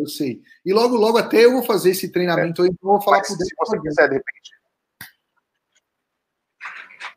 eu 0.00 0.06
sei. 0.06 0.42
E 0.66 0.72
logo, 0.72 0.96
logo 0.96 1.16
até 1.16 1.44
eu 1.44 1.52
vou 1.52 1.62
fazer 1.62 1.90
esse 1.90 2.10
treinamento 2.10 2.62
é. 2.62 2.66
aí, 2.66 2.74
vou 2.82 3.00
falar 3.00 3.22
Se 3.22 3.36
você 3.36 3.80
quiser, 3.80 4.08
de 4.08 4.14
repente. 4.16 4.50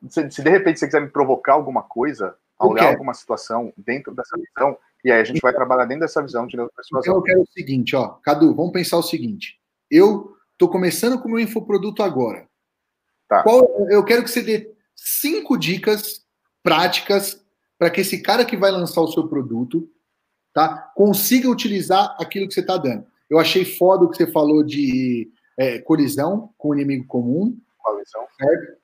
Se, 0.07 0.31
se, 0.31 0.43
de 0.43 0.49
repente 0.49 0.79
você 0.79 0.85
quiser 0.85 1.01
me 1.01 1.09
provocar 1.09 1.53
alguma 1.53 1.81
coisa, 1.81 2.35
olhar 2.59 2.89
alguma 2.89 3.15
situação 3.15 3.73
dentro 3.75 4.13
dessa 4.13 4.37
visão, 4.37 4.77
E 5.03 5.11
aí 5.11 5.19
a 5.19 5.23
gente 5.23 5.41
vai 5.41 5.53
trabalhar 5.53 5.85
dentro 5.85 6.01
dessa 6.01 6.21
visão 6.21 6.45
de 6.45 6.55
neuropersuasão. 6.55 7.11
Então 7.11 7.15
eu 7.15 7.23
quero 7.23 7.41
o 7.41 7.51
seguinte, 7.51 7.95
ó, 7.95 8.07
Cadu, 8.23 8.53
vamos 8.53 8.71
pensar 8.71 8.97
o 8.97 9.03
seguinte. 9.03 9.59
Eu 9.89 10.35
estou 10.53 10.69
começando 10.69 11.19
com 11.19 11.27
o 11.27 11.31
meu 11.31 11.39
infoproduto 11.39 12.03
agora. 12.03 12.47
Tá. 13.27 13.41
Qual, 13.41 13.89
eu 13.89 14.03
quero 14.03 14.23
que 14.23 14.29
você 14.29 14.43
dê 14.43 14.71
cinco 14.95 15.57
dicas 15.57 16.20
práticas 16.63 17.41
para 17.77 17.89
que 17.89 18.01
esse 18.01 18.21
cara 18.21 18.45
que 18.45 18.57
vai 18.57 18.71
lançar 18.71 19.01
o 19.01 19.11
seu 19.11 19.27
produto 19.27 19.89
tá, 20.53 20.91
consiga 20.95 21.49
utilizar 21.49 22.15
aquilo 22.19 22.47
que 22.47 22.53
você 22.53 22.59
está 22.61 22.77
dando. 22.77 23.05
Eu 23.29 23.39
achei 23.39 23.63
foda 23.65 24.05
o 24.05 24.09
que 24.09 24.17
você 24.17 24.27
falou 24.27 24.63
de 24.63 25.31
é, 25.57 25.79
colisão 25.79 26.53
com 26.57 26.69
o 26.69 26.75
inimigo 26.75 27.07
comum. 27.07 27.57
Colisão. 27.79 28.27
Certo? 28.37 28.81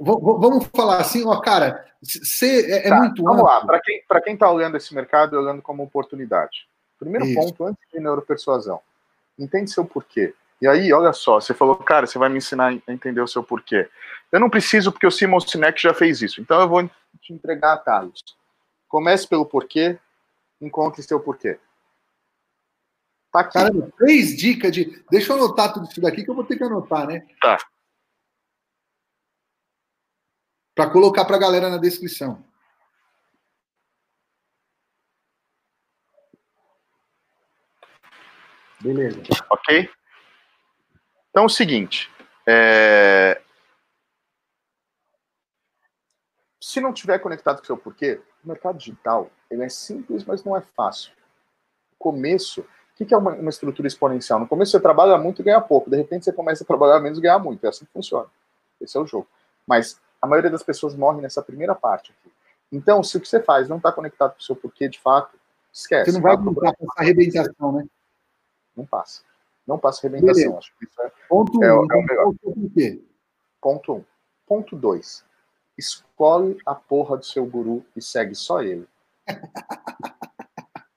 Vamos 0.00 0.66
falar 0.74 0.98
assim, 0.98 1.24
ó, 1.24 1.40
cara, 1.40 1.86
você 2.02 2.66
é, 2.66 2.86
é, 2.86 2.88
tá, 2.88 2.98
muito 2.98 3.22
Vamos 3.22 3.40
amplo. 3.40 3.52
lá, 3.52 3.64
para 3.64 3.80
quem 3.80 4.02
para 4.08 4.20
quem 4.20 4.34
está 4.34 4.50
olhando 4.50 4.76
esse 4.76 4.92
mercado, 4.92 5.38
olhando 5.38 5.62
como 5.62 5.84
oportunidade. 5.84 6.66
Primeiro 6.98 7.24
Isso. 7.26 7.40
ponto, 7.40 7.64
antes 7.64 7.82
de 7.92 8.00
neuropersuasão, 8.00 8.80
entende 9.38 9.70
seu 9.70 9.84
porquê. 9.84 10.34
E 10.60 10.66
aí, 10.66 10.92
olha 10.92 11.12
só, 11.12 11.40
você 11.40 11.54
falou, 11.54 11.76
cara, 11.76 12.06
você 12.06 12.18
vai 12.18 12.28
me 12.28 12.38
ensinar 12.38 12.72
a 12.72 12.92
entender 12.92 13.20
o 13.20 13.28
seu 13.28 13.44
porquê. 13.44 13.88
Eu 14.30 14.40
não 14.40 14.50
preciso 14.50 14.90
porque 14.90 15.06
o 15.06 15.10
Simon 15.10 15.40
Sinek 15.40 15.80
já 15.80 15.94
fez 15.94 16.20
isso. 16.20 16.40
Então 16.40 16.60
eu 16.60 16.68
vou 16.68 16.88
te 17.20 17.32
entregar 17.32 17.74
atalhos. 17.74 18.22
Comece 18.88 19.26
pelo 19.28 19.46
porquê, 19.46 19.98
encontre 20.60 21.02
seu 21.02 21.20
porquê. 21.20 21.58
Tá 23.32 23.40
aqui. 23.40 23.52
Caramba, 23.52 23.92
três 23.96 24.36
dicas 24.36 24.72
de. 24.72 25.04
Deixa 25.10 25.32
eu 25.32 25.36
anotar 25.36 25.72
tudo 25.72 25.86
isso 25.88 26.00
daqui 26.00 26.24
que 26.24 26.30
eu 26.30 26.34
vou 26.34 26.44
ter 26.44 26.56
que 26.56 26.64
anotar, 26.64 27.06
né? 27.06 27.26
Tá. 27.40 27.58
Para 30.74 30.90
colocar 30.90 31.24
para 31.24 31.36
a 31.36 31.40
galera 31.40 31.68
na 31.68 31.76
descrição. 31.76 32.44
Beleza. 38.80 39.20
Ok? 39.50 39.90
Então, 41.38 41.44
é 41.44 41.46
o 41.46 41.48
seguinte. 41.48 42.10
É... 42.44 43.40
Se 46.60 46.80
não 46.80 46.92
tiver 46.92 47.20
conectado 47.20 47.58
com 47.58 47.62
o 47.62 47.66
seu 47.66 47.76
porquê, 47.76 48.20
o 48.44 48.48
mercado 48.48 48.76
digital 48.76 49.30
ele 49.48 49.62
é 49.62 49.68
simples, 49.68 50.24
mas 50.24 50.42
não 50.42 50.56
é 50.56 50.60
fácil. 50.60 51.12
No 51.92 51.96
começo, 51.96 52.62
o 52.62 52.66
que 53.04 53.14
é 53.14 53.16
uma, 53.16 53.30
uma, 53.34 53.50
estrutura 53.50 53.86
exponencial? 53.86 54.40
No 54.40 54.48
começo 54.48 54.72
você 54.72 54.80
trabalha 54.80 55.16
muito 55.16 55.40
e 55.40 55.44
ganha 55.44 55.60
pouco. 55.60 55.88
De 55.88 55.96
repente 55.96 56.24
você 56.24 56.32
começa 56.32 56.64
a 56.64 56.66
trabalhar 56.66 56.98
menos 56.98 57.18
e 57.18 57.22
ganhar 57.22 57.38
muito. 57.38 57.64
É 57.64 57.68
assim 57.68 57.84
que 57.84 57.92
funciona. 57.92 58.26
Esse 58.80 58.96
é 58.96 59.00
o 59.00 59.06
jogo. 59.06 59.28
Mas 59.64 60.00
a 60.20 60.26
maioria 60.26 60.50
das 60.50 60.64
pessoas 60.64 60.96
morre 60.96 61.22
nessa 61.22 61.40
primeira 61.40 61.76
parte 61.76 62.12
aqui. 62.18 62.34
Então, 62.72 63.00
se 63.04 63.16
o 63.16 63.20
que 63.20 63.28
você 63.28 63.40
faz 63.40 63.68
não 63.68 63.76
está 63.76 63.92
conectado 63.92 64.32
com 64.32 64.40
o 64.40 64.42
seu 64.42 64.56
porquê, 64.56 64.88
de 64.88 64.98
fato, 64.98 65.38
esquece. 65.72 66.10
Você 66.10 66.18
não 66.18 66.20
vai 66.20 66.36
passar 66.36 66.74
essa 66.80 66.92
arrebentação, 66.96 67.70
né? 67.70 67.86
Não 68.76 68.84
passa. 68.84 69.27
Não 69.68 69.78
passa 69.78 70.06
arrebentação. 70.06 70.56
Acho 70.56 70.72
que 70.78 70.86
isso 70.86 71.02
é, 71.02 71.12
ponto 71.28 71.62
é, 71.62 71.74
um, 71.74 71.86
é 71.92 71.96
o 71.96 72.06
melhor. 72.06 72.34
Ponto 73.60 73.92
um. 73.96 74.04
Ponto 74.46 74.74
dois. 74.74 75.22
Escolhe 75.76 76.56
a 76.64 76.74
porra 76.74 77.18
do 77.18 77.26
seu 77.26 77.44
guru 77.44 77.84
e 77.94 78.00
segue 78.00 78.34
só 78.34 78.62
ele. 78.62 78.88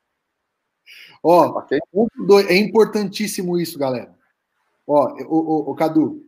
Ó, 1.22 1.60
okay? 1.60 1.80
ponto. 1.92 2.40
É 2.48 2.56
importantíssimo 2.56 3.60
isso, 3.60 3.78
galera. 3.78 4.16
Ó, 4.88 5.14
o, 5.26 5.36
o, 5.36 5.72
o 5.72 5.76
Cadu, 5.76 6.26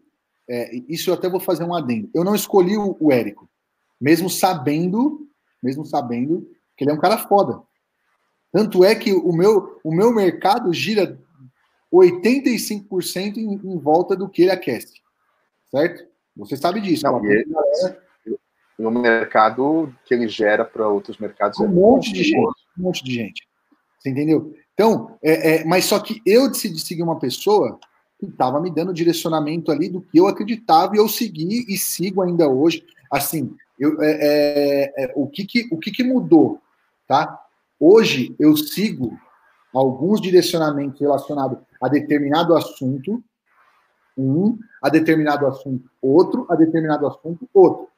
é, 0.47 0.75
isso 0.89 1.09
eu 1.09 1.13
até 1.13 1.29
vou 1.29 1.39
fazer 1.39 1.63
um 1.63 1.73
adendo. 1.73 2.09
Eu 2.13 2.25
não 2.25 2.35
escolhi 2.35 2.77
o, 2.77 2.97
o 2.99 3.09
Érico, 3.11 3.49
mesmo 3.99 4.29
sabendo, 4.29 5.25
mesmo 5.61 5.85
sabendo 5.85 6.45
que 6.75 6.83
ele 6.83 6.91
é 6.91 6.93
um 6.93 6.99
cara 6.99 7.17
foda. 7.17 7.63
Tanto 8.51 8.83
é 8.83 8.93
que 8.93 9.13
o 9.13 9.31
meu, 9.31 9.79
o 9.81 9.95
meu 9.95 10.13
mercado 10.13 10.73
gira 10.73 11.17
85% 11.97 13.37
em, 13.37 13.53
em 13.53 13.77
volta 13.77 14.15
do 14.15 14.29
que 14.29 14.43
ele 14.43 14.51
aquece. 14.51 15.01
Certo? 15.69 16.05
Você 16.35 16.57
sabe 16.57 16.81
disso. 16.81 17.03
Não, 17.03 17.23
e, 17.25 17.45
e 18.79 18.85
o 18.85 18.91
mercado 18.91 19.93
que 20.05 20.13
ele 20.13 20.27
gera 20.27 20.65
para 20.65 20.87
outros 20.87 21.17
mercados 21.17 21.59
um 21.59 21.65
é 21.65 21.67
monte 21.67 22.11
de 22.11 22.23
gente. 22.23 22.55
Um 22.77 22.83
monte 22.83 23.03
de 23.03 23.13
gente. 23.13 23.47
Você 23.99 24.09
entendeu? 24.09 24.53
Então, 24.73 25.17
é, 25.21 25.55
é, 25.61 25.65
mas 25.65 25.85
só 25.85 25.99
que 25.99 26.21
eu 26.25 26.49
decidi 26.49 26.79
seguir 26.79 27.03
uma 27.03 27.19
pessoa 27.19 27.79
que 28.19 28.25
estava 28.25 28.59
me 28.59 28.71
dando 28.71 28.93
direcionamento 28.93 29.71
ali 29.71 29.87
do 29.87 30.01
que 30.01 30.17
eu 30.17 30.27
acreditava 30.27 30.95
e 30.95 30.99
eu 30.99 31.07
segui 31.07 31.65
e 31.67 31.77
sigo 31.77 32.21
ainda 32.21 32.49
hoje. 32.49 32.83
Assim, 33.11 33.55
eu, 33.79 34.01
é, 34.01 34.11
é, 34.11 35.03
é, 35.03 35.13
o, 35.15 35.27
que, 35.27 35.45
que, 35.45 35.67
o 35.71 35.77
que, 35.77 35.91
que 35.91 36.03
mudou, 36.03 36.59
tá? 37.07 37.39
Hoje 37.79 38.35
eu 38.39 38.55
sigo 38.57 39.17
alguns 39.73 40.19
direcionamentos 40.21 40.99
relacionados 40.99 41.59
a 41.83 41.89
determinado 41.89 42.55
assunto, 42.55 43.21
um, 44.17 44.57
a 44.81 44.89
determinado 44.89 45.45
assunto, 45.45 45.89
outro, 46.01 46.45
a 46.49 46.55
determinado 46.55 47.05
assunto, 47.05 47.47
outro. 47.53 47.89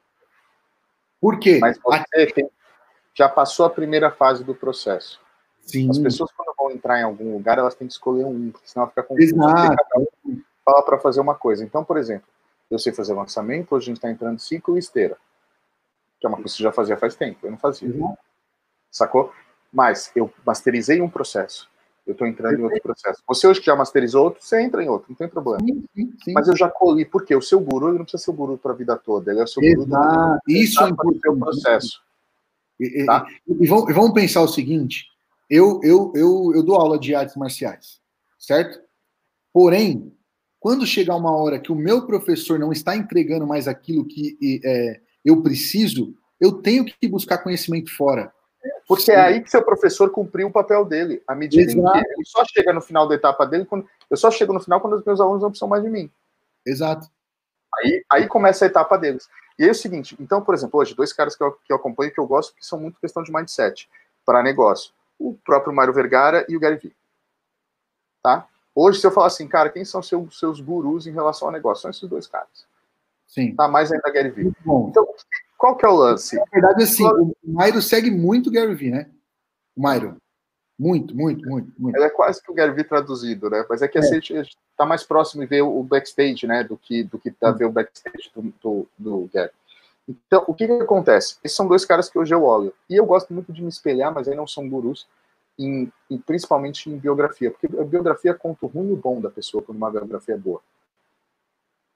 Por 1.20 1.38
quê? 1.38 1.58
Mas 1.60 1.78
você 1.78 2.26
tem, 2.26 2.50
já 3.14 3.28
passou 3.28 3.64
a 3.64 3.70
primeira 3.70 4.10
fase 4.10 4.42
do 4.42 4.54
processo. 4.54 5.20
Sim. 5.60 5.88
As 5.88 5.98
pessoas, 5.98 6.32
quando 6.32 6.54
vão 6.56 6.70
entrar 6.70 6.98
em 6.98 7.04
algum 7.04 7.32
lugar, 7.32 7.58
elas 7.58 7.74
têm 7.74 7.86
que 7.86 7.92
escolher 7.92 8.24
um, 8.24 8.50
porque 8.50 8.68
senão 8.68 8.88
fica 8.88 9.02
confuso. 9.04 9.34
Exato. 9.34 9.76
Fala 10.64 10.82
para 10.84 10.98
fazer 10.98 11.20
uma 11.20 11.34
coisa. 11.36 11.64
Então, 11.64 11.84
por 11.84 11.96
exemplo, 11.96 12.26
eu 12.68 12.78
sei 12.78 12.92
fazer 12.92 13.14
lançamento, 13.14 13.72
hoje 13.72 13.84
a 13.84 13.88
gente 13.88 13.98
está 13.98 14.10
entrando 14.10 14.40
ciclo 14.40 14.76
e 14.76 14.80
esteira. 14.80 15.16
Que 16.18 16.26
é 16.26 16.28
uma 16.28 16.36
coisa 16.36 16.50
que 16.50 16.56
você 16.56 16.62
já 16.62 16.72
fazia 16.72 16.96
faz 16.96 17.14
tempo, 17.14 17.46
eu 17.46 17.52
não 17.52 17.58
fazia. 17.58 17.88
Uhum. 17.88 18.16
Sacou? 18.90 19.32
Mas 19.72 20.10
eu 20.16 20.32
masterizei 20.44 21.00
um 21.00 21.08
processo. 21.08 21.68
Eu 22.06 22.12
estou 22.12 22.26
entrando 22.26 22.60
em 22.60 22.62
outro 22.62 22.80
processo. 22.80 23.20
Você 23.26 23.48
hoje 23.48 23.58
que 23.58 23.66
já 23.66 23.74
masterizou 23.74 24.24
outro, 24.24 24.42
você 24.42 24.62
entra 24.62 24.82
em 24.82 24.88
outro, 24.88 25.08
não 25.08 25.16
tem 25.16 25.28
problema. 25.28 25.60
Sim, 25.60 25.84
sim, 25.94 26.12
sim. 26.24 26.32
Mas 26.32 26.46
eu 26.46 26.56
já 26.56 26.68
colhi, 26.68 27.04
porque 27.04 27.34
o 27.34 27.42
seu 27.42 27.58
guru 27.58 27.88
ele 27.88 27.98
não 27.98 28.04
precisa 28.04 28.22
ser 28.22 28.30
o 28.30 28.34
guru 28.34 28.56
para 28.56 28.72
a 28.72 28.76
vida 28.76 28.96
toda, 28.96 29.32
ele 29.32 29.40
é 29.40 29.44
o 29.44 29.46
seu 29.46 29.62
Exato. 29.62 29.88
guru 29.88 30.40
do 30.46 30.52
Isso 30.52 30.82
é 30.84 30.88
importante. 30.88 31.28
O 31.28 31.38
processo. 31.38 32.00
E, 32.78 33.04
tá? 33.04 33.26
e, 33.48 33.64
e, 33.64 33.66
vamos, 33.66 33.92
vamos 33.92 34.12
pensar 34.12 34.42
o 34.42 34.48
seguinte: 34.48 35.06
eu, 35.50 35.80
eu, 35.82 36.12
eu, 36.14 36.52
eu 36.54 36.62
dou 36.62 36.76
aula 36.76 36.98
de 36.98 37.14
artes 37.14 37.34
marciais, 37.34 38.00
certo? 38.38 38.80
Porém, 39.52 40.12
quando 40.60 40.86
chegar 40.86 41.16
uma 41.16 41.34
hora 41.36 41.58
que 41.58 41.72
o 41.72 41.76
meu 41.76 42.06
professor 42.06 42.58
não 42.58 42.72
está 42.72 42.96
entregando 42.96 43.46
mais 43.46 43.66
aquilo 43.66 44.04
que 44.04 44.38
é, 44.64 45.00
eu 45.24 45.42
preciso, 45.42 46.14
eu 46.40 46.52
tenho 46.52 46.84
que 46.84 47.08
buscar 47.08 47.38
conhecimento 47.38 47.94
fora. 47.94 48.32
Porque 48.86 49.10
é 49.10 49.20
aí 49.20 49.42
que 49.42 49.50
seu 49.50 49.62
professor 49.64 50.10
cumpriu 50.10 50.46
o 50.46 50.52
papel 50.52 50.84
dele. 50.84 51.22
À 51.26 51.34
medida 51.34 51.70
Exato. 51.70 51.98
em 51.98 52.02
que 52.02 52.08
ele 52.08 52.24
só 52.24 52.44
chega 52.44 52.72
no 52.72 52.80
final 52.80 53.08
da 53.08 53.16
etapa 53.16 53.44
dele, 53.44 53.64
quando, 53.64 53.88
eu 54.08 54.16
só 54.16 54.30
chego 54.30 54.52
no 54.52 54.60
final 54.60 54.80
quando 54.80 54.94
os 54.94 55.04
meus 55.04 55.20
alunos 55.20 55.42
não 55.42 55.50
precisam 55.50 55.68
mais 55.68 55.82
de 55.82 55.90
mim. 55.90 56.10
Exato. 56.64 57.08
Aí, 57.78 58.04
aí 58.10 58.28
começa 58.28 58.64
a 58.64 58.68
etapa 58.68 58.96
deles. 58.96 59.28
E 59.58 59.64
aí 59.64 59.68
é 59.68 59.72
o 59.72 59.74
seguinte, 59.74 60.16
então, 60.20 60.42
por 60.42 60.54
exemplo, 60.54 60.78
hoje, 60.78 60.94
dois 60.94 61.12
caras 61.12 61.34
que 61.34 61.42
eu, 61.42 61.52
que 61.52 61.72
eu 61.72 61.76
acompanho 61.76 62.12
que 62.12 62.20
eu 62.20 62.26
gosto, 62.26 62.54
que 62.54 62.64
são 62.64 62.78
muito 62.78 63.00
questão 63.00 63.22
de 63.22 63.32
mindset 63.32 63.88
para 64.24 64.42
negócio. 64.42 64.92
O 65.18 65.34
próprio 65.34 65.72
Mário 65.72 65.94
Vergara 65.94 66.44
e 66.48 66.56
o 66.56 66.60
Gary 66.60 66.76
Vee. 66.76 66.94
Tá? 68.22 68.46
Hoje, 68.74 69.00
se 69.00 69.06
eu 69.06 69.10
falar 69.10 69.28
assim, 69.28 69.48
cara, 69.48 69.70
quem 69.70 69.84
são 69.84 70.02
seus, 70.02 70.38
seus 70.38 70.60
gurus 70.60 71.06
em 71.06 71.12
relação 71.12 71.48
ao 71.48 71.52
negócio? 71.52 71.82
São 71.82 71.90
esses 71.90 72.08
dois 72.08 72.26
caras. 72.26 72.66
Sim. 73.26 73.54
Tá, 73.56 73.66
mais 73.66 73.90
ainda 73.90 74.12
Gary 74.12 74.30
Vee. 74.30 74.52
Então, 74.64 75.08
qual 75.56 75.76
que 75.76 75.84
é 75.86 75.88
o 75.88 75.94
lance? 75.94 76.36
Na 76.36 76.44
verdade, 76.52 76.84
assim, 76.84 77.04
o 77.06 77.34
Mairo 77.44 77.80
segue 77.80 78.10
muito 78.10 78.48
o 78.48 78.52
Gary 78.52 78.74
Vee, 78.74 78.90
né? 78.90 79.10
O 79.76 79.82
Mairo. 79.82 80.16
Muito, 80.78 81.16
muito, 81.16 81.48
muito, 81.48 81.72
muito. 81.78 81.96
Ele 81.96 82.04
é 82.04 82.10
quase 82.10 82.42
que 82.42 82.50
o 82.50 82.54
Gary 82.54 82.72
Vee 82.72 82.84
traduzido, 82.84 83.48
né? 83.48 83.64
Mas 83.68 83.80
é 83.80 83.88
que 83.88 83.96
é. 83.96 84.00
assim, 84.00 84.16
a 84.16 84.42
gente 84.42 84.56
tá 84.76 84.84
mais 84.84 85.02
próximo 85.02 85.42
de 85.42 85.48
ver 85.48 85.62
o 85.62 85.82
backstage, 85.82 86.46
né? 86.46 86.62
Do 86.62 86.76
que, 86.76 87.02
do 87.02 87.18
que 87.18 87.30
tá 87.30 87.50
ver 87.50 87.64
o 87.64 87.72
backstage 87.72 88.30
do, 88.34 88.52
do, 88.62 88.88
do 88.98 89.30
Gary. 89.32 89.50
Então, 90.08 90.44
o 90.46 90.54
que 90.54 90.66
que 90.66 90.72
acontece? 90.72 91.36
Esses 91.42 91.56
são 91.56 91.66
dois 91.66 91.84
caras 91.84 92.08
que 92.08 92.18
hoje 92.18 92.34
eu 92.34 92.44
olho. 92.44 92.72
E 92.88 92.94
eu 92.94 93.06
gosto 93.06 93.32
muito 93.32 93.52
de 93.52 93.62
me 93.62 93.68
espelhar, 93.68 94.12
mas 94.12 94.28
aí 94.28 94.36
não 94.36 94.46
são 94.46 94.68
gurus, 94.68 95.08
em, 95.58 95.90
em, 96.10 96.18
principalmente 96.18 96.88
em 96.88 96.96
biografia. 96.96 97.50
Porque 97.50 97.66
a 97.66 97.84
biografia 97.84 98.34
conta 98.34 98.66
o 98.66 98.68
ruim 98.68 98.90
e 98.90 98.92
o 98.92 98.96
bom 98.96 99.20
da 99.20 99.30
pessoa 99.30 99.62
quando 99.62 99.78
uma 99.78 99.90
biografia 99.90 100.34
é 100.34 100.38
boa. 100.38 100.60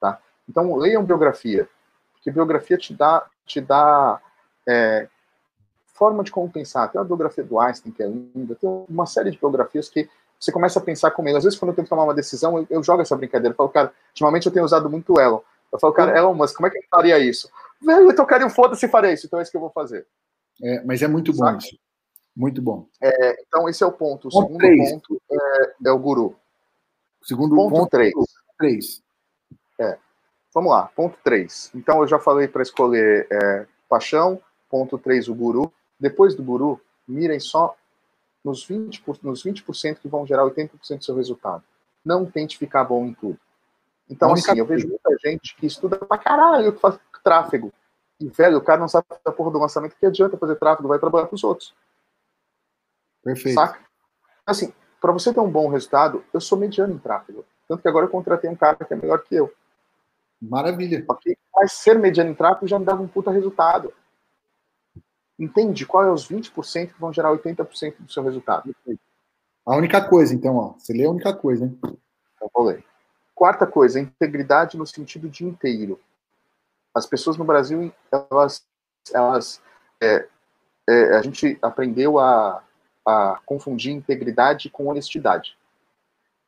Tá? 0.00 0.20
Então, 0.48 0.74
leiam 0.74 1.04
biografia. 1.04 1.68
Porque 2.14 2.30
biografia 2.30 2.76
te 2.76 2.92
dá 2.94 3.26
te 3.50 3.60
dá 3.60 4.20
é, 4.66 5.08
forma 5.86 6.22
de 6.22 6.30
como 6.30 6.50
pensar. 6.50 6.88
Tem 6.88 7.00
uma 7.00 7.06
biografia 7.06 7.44
do 7.44 7.58
Einstein 7.58 7.92
que 7.92 8.02
é 8.02 8.06
linda, 8.06 8.54
tem 8.54 8.68
uma 8.88 9.06
série 9.06 9.30
de 9.30 9.38
biografias 9.38 9.88
que 9.88 10.08
você 10.38 10.52
começa 10.52 10.78
a 10.78 10.82
pensar 10.82 11.10
com 11.10 11.26
ele. 11.26 11.36
Às 11.36 11.44
vezes, 11.44 11.58
quando 11.58 11.70
eu 11.70 11.74
tenho 11.74 11.84
que 11.84 11.90
tomar 11.90 12.04
uma 12.04 12.14
decisão, 12.14 12.58
eu, 12.58 12.66
eu 12.70 12.82
jogo 12.82 13.02
essa 13.02 13.16
brincadeira. 13.16 13.52
Eu 13.52 13.56
falo, 13.56 13.68
cara, 13.68 13.92
ultimamente 14.10 14.46
eu 14.46 14.52
tenho 14.52 14.64
usado 14.64 14.88
muito 14.88 15.14
o 15.14 15.20
Elon. 15.20 15.40
Eu 15.72 15.78
falo, 15.78 15.92
cara, 15.92 16.16
Elon 16.16 16.34
Musk, 16.34 16.56
como 16.56 16.66
é 16.66 16.70
que 16.70 16.78
ele 16.78 16.86
faria 16.90 17.18
isso? 17.18 17.50
Velho, 17.82 18.10
então, 18.10 18.24
cara, 18.24 18.48
foda-se 18.48 18.88
faria 18.88 19.12
isso, 19.12 19.26
então 19.26 19.38
é 19.38 19.42
isso 19.42 19.50
que 19.50 19.56
eu 19.56 19.60
vou 19.60 19.70
fazer. 19.70 20.06
É, 20.62 20.82
mas 20.84 21.02
é 21.02 21.08
muito 21.08 21.32
bom 21.34 21.56
isso. 21.56 21.78
Muito 22.36 22.62
bom. 22.62 22.86
É, 23.02 23.42
então, 23.42 23.68
esse 23.68 23.82
é 23.82 23.86
o 23.86 23.92
ponto. 23.92 24.28
O 24.28 24.30
ponto 24.30 24.46
segundo 24.46 24.58
três. 24.58 24.92
ponto 24.92 25.22
é, 25.30 25.74
é, 25.86 25.90
o 25.90 25.98
guru. 25.98 26.36
Segundo 27.22 27.54
ponto 27.54 27.88
3. 28.58 29.02
É. 29.80 29.98
Vamos 30.52 30.72
lá, 30.72 30.90
ponto 30.94 31.16
3. 31.22 31.72
Então 31.74 32.00
eu 32.00 32.08
já 32.08 32.18
falei 32.18 32.48
para 32.48 32.62
escolher 32.62 33.26
é, 33.30 33.66
paixão, 33.88 34.40
ponto 34.68 34.98
3 34.98 35.28
o 35.28 35.34
guru. 35.34 35.72
Depois 35.98 36.34
do 36.34 36.42
guru, 36.42 36.80
mirem 37.06 37.38
só 37.38 37.76
nos 38.44 38.66
20%, 38.66 39.18
nos 39.22 39.42
20 39.42 39.64
que 40.00 40.08
vão 40.08 40.26
gerar 40.26 40.44
80% 40.44 40.70
do 40.98 41.04
seu 41.04 41.14
resultado. 41.14 41.62
Não 42.04 42.24
tente 42.24 42.56
ficar 42.58 42.84
bom 42.84 43.04
em 43.04 43.14
tudo. 43.14 43.38
Então, 44.08 44.32
assim, 44.32 44.58
eu 44.58 44.66
vejo 44.66 44.88
muita 44.88 45.16
gente 45.22 45.54
que 45.56 45.66
estuda 45.66 45.96
pra 45.96 46.18
caralho, 46.18 46.72
que 46.72 46.80
faz 46.80 46.98
tráfego. 47.22 47.72
E, 48.18 48.28
velho, 48.28 48.58
o 48.58 48.62
cara 48.62 48.80
não 48.80 48.88
sabe 48.88 49.06
a 49.24 49.30
porra 49.30 49.52
do 49.52 49.58
lançamento, 49.58 49.94
que 49.96 50.04
adianta 50.04 50.36
fazer 50.36 50.56
tráfego, 50.56 50.88
vai 50.88 50.98
trabalhar 50.98 51.26
pros 51.26 51.44
outros. 51.44 51.74
Perfeito. 53.22 53.54
Saca? 53.54 53.78
Assim, 54.44 54.72
para 55.00 55.12
você 55.12 55.32
ter 55.32 55.40
um 55.40 55.50
bom 55.50 55.68
resultado, 55.68 56.24
eu 56.34 56.40
sou 56.40 56.58
mediano 56.58 56.92
em 56.92 56.98
tráfego. 56.98 57.44
Tanto 57.68 57.82
que 57.82 57.88
agora 57.88 58.06
eu 58.06 58.10
contratei 58.10 58.50
um 58.50 58.56
cara 58.56 58.76
que 58.76 58.92
é 58.92 58.96
melhor 58.96 59.22
que 59.22 59.34
eu. 59.34 59.52
Maravilha. 60.40 61.04
Okay? 61.08 61.36
Mas 61.54 61.72
ser 61.72 61.98
mediano 61.98 62.30
em 62.30 62.34
tráfego 62.34 62.66
já 62.66 62.78
me 62.78 62.84
dava 62.84 63.02
um 63.02 63.08
puta 63.08 63.30
resultado. 63.30 63.92
Entende 65.38 65.86
qual 65.86 66.04
é 66.04 66.12
os 66.12 66.28
20% 66.28 66.92
que 66.92 67.00
vão 67.00 67.12
gerar 67.12 67.30
80% 67.30 67.96
do 68.00 68.12
seu 68.12 68.22
resultado? 68.22 68.74
A 69.66 69.76
única 69.76 70.06
coisa, 70.06 70.34
então, 70.34 70.56
ó. 70.56 70.74
Você 70.78 70.92
lê 70.92 71.04
a 71.04 71.10
única 71.10 71.32
coisa, 71.34 71.64
hein? 71.64 71.78
Então, 71.82 72.50
vou 72.52 72.64
ler. 72.64 72.84
Quarta 73.34 73.66
coisa, 73.66 74.00
integridade 74.00 74.76
no 74.76 74.86
sentido 74.86 75.28
de 75.28 75.44
inteiro. 75.44 75.98
As 76.94 77.06
pessoas 77.06 77.36
no 77.36 77.44
Brasil, 77.44 77.92
elas, 78.10 78.64
elas 79.14 79.62
é, 80.02 80.26
é, 80.88 81.16
a 81.16 81.22
gente 81.22 81.58
aprendeu 81.62 82.18
a, 82.18 82.62
a 83.06 83.40
confundir 83.46 83.92
integridade 83.92 84.68
com 84.68 84.88
honestidade. 84.88 85.56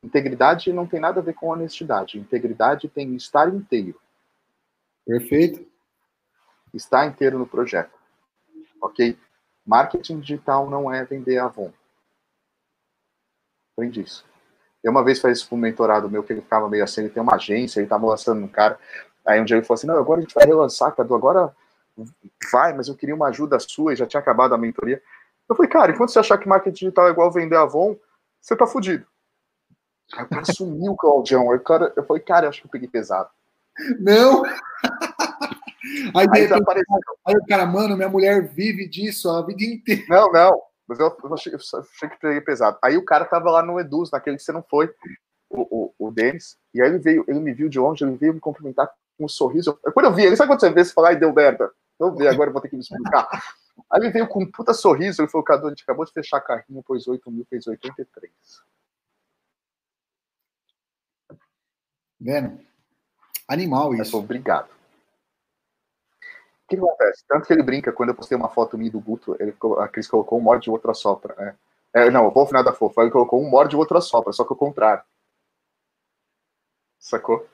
Integridade 0.03 0.73
não 0.73 0.87
tem 0.87 0.99
nada 0.99 1.21
a 1.21 1.23
ver 1.23 1.35
com 1.35 1.49
honestidade. 1.49 2.19
Integridade 2.19 2.89
tem 2.89 3.15
estar 3.15 3.49
inteiro. 3.49 4.01
Perfeito. 5.07 5.65
Estar 6.75 7.07
inteiro 7.07 7.39
no 7.39 7.47
projeto. 7.47 7.93
Ok? 8.81 9.17
Marketing 9.65 10.19
digital 10.19 10.69
não 10.69 10.93
é 10.93 11.05
vender 11.05 11.39
Avon. 11.39 11.73
Aprende 13.73 14.01
isso. 14.01 14.25
Eu 14.83 14.91
uma 14.91 15.05
vez 15.05 15.21
fiz 15.21 15.39
isso 15.39 15.49
com 15.49 15.55
um 15.55 15.61
mentorado 15.61 16.11
meu, 16.11 16.25
que 16.25 16.33
ele 16.33 16.43
ficava 16.43 16.69
meio 16.69 16.83
assim, 16.83 17.03
ele 17.03 17.11
tem 17.11 17.23
uma 17.23 17.37
agência, 17.37 17.79
ele 17.79 17.87
estava 17.87 18.05
lançando 18.05 18.45
um 18.45 18.49
cara. 18.49 18.79
Aí 19.25 19.41
um 19.41 19.45
dia 19.45 19.57
ele 19.57 19.65
falou 19.65 19.77
assim, 19.77 19.87
não, 19.87 19.97
agora 19.97 20.19
a 20.19 20.23
gente 20.23 20.35
vai 20.35 20.45
relançar, 20.45 20.95
Cadu, 20.97 21.15
agora 21.15 21.55
vai, 22.51 22.73
mas 22.73 22.89
eu 22.89 22.97
queria 22.97 23.15
uma 23.15 23.29
ajuda 23.29 23.61
sua 23.61 23.93
e 23.93 23.97
já 23.97 24.07
tinha 24.07 24.21
acabado 24.21 24.55
a 24.55 24.59
mentoria. 24.59 25.01
Eu 25.49 25.55
falei, 25.55 25.71
cara, 25.71 25.93
enquanto 25.93 26.11
você 26.11 26.19
achar 26.19 26.39
que 26.39 26.49
marketing 26.49 26.87
digital 26.87 27.07
é 27.07 27.11
igual 27.13 27.31
vender 27.31 27.57
Avon, 27.57 27.97
você 28.41 28.57
tá 28.57 28.67
fudido. 28.67 29.07
Aí 30.17 30.25
o 30.25 30.29
cara 30.29 30.45
sumiu, 30.45 30.95
Claudião. 30.97 31.51
Aí, 31.51 31.59
cara, 31.61 31.93
eu 31.97 32.05
falei, 32.05 32.23
cara, 32.23 32.47
eu 32.47 32.51
acho 32.51 32.61
que 32.61 32.67
eu 32.67 32.71
peguei 32.71 32.89
pesado. 32.89 33.31
Não! 34.01 34.43
Aí, 36.15 36.27
Aí, 36.33 36.47
aí, 36.47 36.53
aí 37.27 37.37
o 37.37 37.45
cara, 37.45 37.67
mano, 37.67 37.97
minha 37.97 38.09
mulher 38.09 38.47
vive 38.47 38.89
disso 38.89 39.29
a 39.29 39.45
vida 39.45 39.65
inteira. 39.65 40.05
Não, 40.09 40.31
não. 40.31 40.63
Mas 40.87 40.99
eu, 41.01 41.17
eu, 41.25 41.35
achei, 41.35 41.53
eu 41.53 41.59
achei 41.59 42.09
que 42.09 42.21
peguei 42.21 42.41
pesado. 42.41 42.79
Aí 42.83 42.97
o 42.97 43.05
cara 43.05 43.25
tava 43.25 43.51
lá 43.51 43.63
no 43.63 43.81
Eduz, 43.81 44.11
naquele 44.11 44.37
que 44.37 44.43
você 44.45 44.53
não 44.53 44.63
foi, 44.63 44.93
o, 45.51 45.93
o, 45.99 46.07
o 46.07 46.11
Denis, 46.11 46.57
e 46.73 46.81
aí 46.81 46.89
ele 46.89 46.99
veio, 46.99 47.25
ele 47.29 47.41
me 47.41 47.53
viu 47.53 47.69
de 47.69 47.79
longe, 47.79 48.05
ele 48.05 48.17
veio 48.17 48.35
me 48.35 48.41
cumprimentar 48.41 48.91
com 49.19 49.25
um 49.25 49.29
sorriso. 49.29 49.79
Eu, 49.85 49.93
quando 49.93 50.07
eu 50.07 50.15
vi 50.15 50.23
ele, 50.23 50.37
sabe 50.37 50.49
quando 50.51 50.61
você 50.61 50.71
vê, 50.71 50.85
você 50.85 50.93
fala, 50.93 51.09
ai, 51.09 51.17
deu 51.17 51.33
merda. 51.33 51.71
Eu 51.99 52.15
vi, 52.15 52.27
agora 52.27 52.49
eu 52.49 52.53
vou 52.53 52.63
ter 52.63 52.69
que 52.69 52.77
me 52.77 52.83
explicar. 52.83 53.29
Aí 53.91 54.01
ele 54.01 54.11
veio 54.11 54.29
com 54.29 54.43
um 54.43 54.51
puta 54.51 54.73
sorriso, 54.73 55.21
ele 55.21 55.29
falou, 55.29 55.45
Cadu, 55.45 55.67
a 55.67 55.71
gente 55.71 55.83
acabou 55.83 56.05
de 56.05 56.13
fechar 56.13 56.41
carrinho, 56.41 56.83
pôs 56.83 57.07
8 57.07 57.31
mil, 57.31 57.47
fez 57.49 57.67
83. 57.67 58.33
Vendo? 62.23 62.61
Animal 63.49 63.95
isso. 63.97 64.17
Obrigado. 64.17 64.69
O 66.65 66.69
que 66.69 66.77
acontece? 66.77 67.25
Tanto 67.29 67.47
que 67.47 67.53
ele 67.53 67.65
brinca, 67.65 67.93
quando 67.93 68.11
eu 68.11 68.15
postei 68.15 68.39
uma 68.39 68.49
foto 68.49 68.79
minha 68.79 68.91
do 68.91 69.01
Guto, 69.01 69.37
ele, 69.41 69.55
a 69.81 69.89
Cris 69.89 70.07
colocou 70.07 70.39
um 70.39 70.43
morde 70.43 70.69
e 70.69 70.71
o 70.71 70.73
outro 70.73 70.91
assopra. 70.91 71.35
Né? 71.35 71.57
É, 71.93 72.11
não, 72.11 72.27
o 72.27 72.31
Wolf 72.31 72.53
nada 72.53 72.73
fofo. 72.73 73.03
Ele 73.03 73.11
colocou 73.11 73.43
um 73.43 73.51
morde 73.51 73.75
e 73.75 73.77
o 73.77 73.81
outro 73.81 73.99
assopra, 73.99 74.33
só 74.33 74.45
que 74.45 74.53
o 74.53 74.57
contrário. 74.57 75.03
Sacou? 76.99 77.47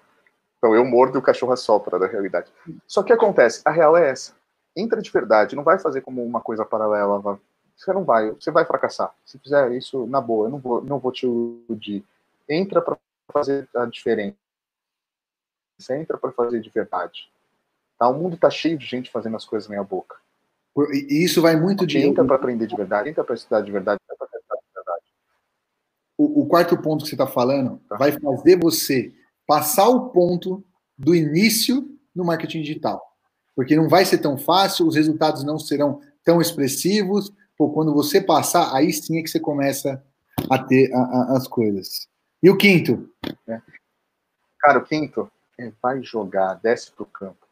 Então 0.58 0.74
eu 0.74 0.84
mordo 0.84 1.16
e 1.16 1.20
o 1.20 1.22
cachorro 1.22 1.52
assopra, 1.52 1.98
na 1.98 2.06
realidade. 2.06 2.52
Só 2.86 3.02
que 3.02 3.12
acontece, 3.12 3.62
a 3.64 3.70
real 3.70 3.96
é 3.96 4.10
essa. 4.10 4.34
Entra 4.76 5.00
de 5.00 5.10
verdade, 5.10 5.56
não 5.56 5.64
vai 5.64 5.78
fazer 5.78 6.02
como 6.02 6.22
uma 6.22 6.40
coisa 6.40 6.64
paralela. 6.64 7.18
Vai. 7.18 7.38
Você 7.74 7.92
não 7.92 8.04
vai, 8.04 8.30
você 8.32 8.50
vai 8.50 8.64
fracassar. 8.66 9.14
Se 9.24 9.38
fizer 9.38 9.72
isso, 9.72 10.06
na 10.06 10.20
boa, 10.20 10.46
eu 10.46 10.50
não 10.50 10.58
vou, 10.58 10.82
não 10.82 10.98
vou 10.98 11.10
te 11.10 11.26
iludir. 11.26 12.04
Entra 12.48 12.82
para 12.82 12.98
fazer 13.32 13.68
a 13.74 13.86
diferença. 13.86 14.36
Você 15.78 15.96
entra 15.96 16.18
para 16.18 16.32
fazer 16.32 16.60
de 16.60 16.70
verdade. 16.70 17.30
Tá? 17.98 18.08
O 18.08 18.14
mundo 18.14 18.36
tá 18.36 18.50
cheio 18.50 18.76
de 18.76 18.84
gente 18.84 19.10
fazendo 19.10 19.36
as 19.36 19.44
coisas 19.44 19.68
meia 19.68 19.82
boca. 19.82 20.16
E 20.92 21.24
isso 21.24 21.42
vai 21.42 21.56
muito 21.56 21.86
de. 21.86 21.98
Entra 21.98 22.24
para 22.24 22.36
aprender 22.36 22.66
de 22.66 22.76
verdade, 22.76 23.08
entra 23.08 23.24
para 23.24 23.34
estudar 23.34 23.62
de 23.62 23.72
verdade, 23.72 24.00
entra 24.04 24.16
para 24.16 24.28
testar 24.28 24.54
de 24.54 24.74
verdade. 24.74 25.04
O, 26.16 26.42
o, 26.42 26.46
quarto 26.46 26.80
ponto 26.80 27.02
que 27.02 27.08
você 27.08 27.14
está 27.14 27.26
falando 27.26 27.80
tá. 27.88 27.96
vai 27.96 28.12
fazer 28.12 28.56
você 28.56 29.12
passar 29.46 29.88
o 29.88 30.10
ponto 30.10 30.64
do 30.96 31.14
início 31.14 31.88
no 32.14 32.24
marketing 32.24 32.62
digital. 32.62 33.02
Porque 33.56 33.74
não 33.74 33.88
vai 33.88 34.04
ser 34.04 34.18
tão 34.18 34.38
fácil, 34.38 34.86
os 34.86 34.94
resultados 34.94 35.42
não 35.42 35.58
serão 35.58 36.00
tão 36.22 36.40
expressivos. 36.40 37.32
Pô, 37.56 37.70
quando 37.70 37.92
você 37.92 38.20
passar, 38.20 38.72
aí 38.72 38.92
sim 38.92 39.18
é 39.18 39.22
que 39.22 39.28
você 39.28 39.40
começa 39.40 40.00
a 40.48 40.58
ter 40.62 40.92
a, 40.94 41.00
a, 41.00 41.36
as 41.36 41.48
coisas. 41.48 42.06
E 42.40 42.48
o 42.48 42.56
quinto? 42.56 43.10
É. 43.48 43.60
Cara, 44.60 44.78
o 44.78 44.84
quinto 44.84 45.28
é 45.58 45.72
vai 45.82 46.02
jogar, 46.02 46.54
desce 46.54 46.92
pro 46.92 47.04
campo. 47.04 47.46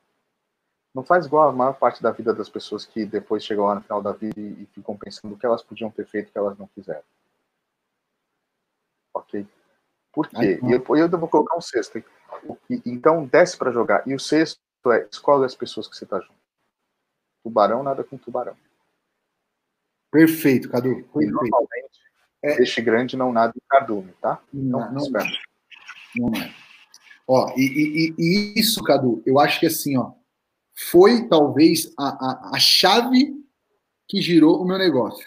Não 0.95 1.05
faz 1.05 1.27
igual 1.27 1.49
a 1.49 1.53
maior 1.53 1.75
parte 1.75 2.03
da 2.03 2.11
vida 2.11 2.33
das 2.33 2.49
pessoas 2.49 2.87
que 2.87 3.05
depois 3.05 3.45
chegam 3.45 3.67
lá 3.67 3.75
no 3.75 3.83
final 3.83 4.01
da 4.01 4.13
vida 4.13 4.41
e, 4.41 4.63
e 4.63 4.67
ficam 4.67 4.97
pensando 4.97 5.35
o 5.35 5.39
que 5.39 5.45
elas 5.45 5.63
podiam 5.63 5.91
ter 5.91 6.07
feito 6.07 6.33
que 6.33 6.39
elas 6.39 6.57
não 6.57 6.67
fizeram. 6.69 7.03
Ok? 9.15 9.47
Por 10.13 10.29
quê? 10.29 10.59
E 10.63 10.73
eu, 10.73 10.83
eu 10.97 11.19
vou 11.19 11.29
colocar 11.29 11.57
um 11.57 11.61
sexto. 11.61 11.99
E, 11.99 12.05
então, 12.87 13.27
desce 13.27 13.59
para 13.59 13.71
jogar. 13.71 14.09
E 14.09 14.15
o 14.15 14.19
sexto 14.19 14.59
é 14.87 15.07
escolhe 15.11 15.45
as 15.45 15.55
pessoas 15.55 15.87
que 15.87 15.95
você 15.95 16.07
tá 16.07 16.19
junto. 16.19 16.35
Tubarão 17.43 17.83
nada 17.83 18.03
com 18.03 18.17
tubarão. 18.17 18.57
Perfeito, 20.11 20.71
Cadu. 20.71 20.95
Perfeito. 20.95 21.23
E 21.23 21.27
normalmente, 21.27 22.01
é... 22.43 22.57
peixe 22.57 22.81
grande 22.81 23.17
não 23.17 23.33
nada 23.33 23.53
em 23.55 23.69
cardume, 23.69 24.15
tá? 24.21 24.41
Não, 24.51 24.91
não, 24.93 25.11
não, 25.11 25.27
não 26.17 26.41
é. 26.41 26.66
Ó, 27.27 27.53
e, 27.57 27.63
e, 27.63 28.15
e, 28.19 28.61
isso, 28.61 28.83
Cadu, 28.83 29.23
eu 29.27 29.39
acho 29.41 29.59
que 29.59 29.67
assim, 29.67 29.97
ó, 29.97 30.13
foi 30.75 31.27
talvez 31.29 31.93
a, 31.99 32.09
a, 32.09 32.51
a 32.55 32.59
chave 32.59 33.35
que 34.07 34.21
girou 34.21 34.63
o 34.63 34.67
meu 34.67 34.79
negócio. 34.79 35.27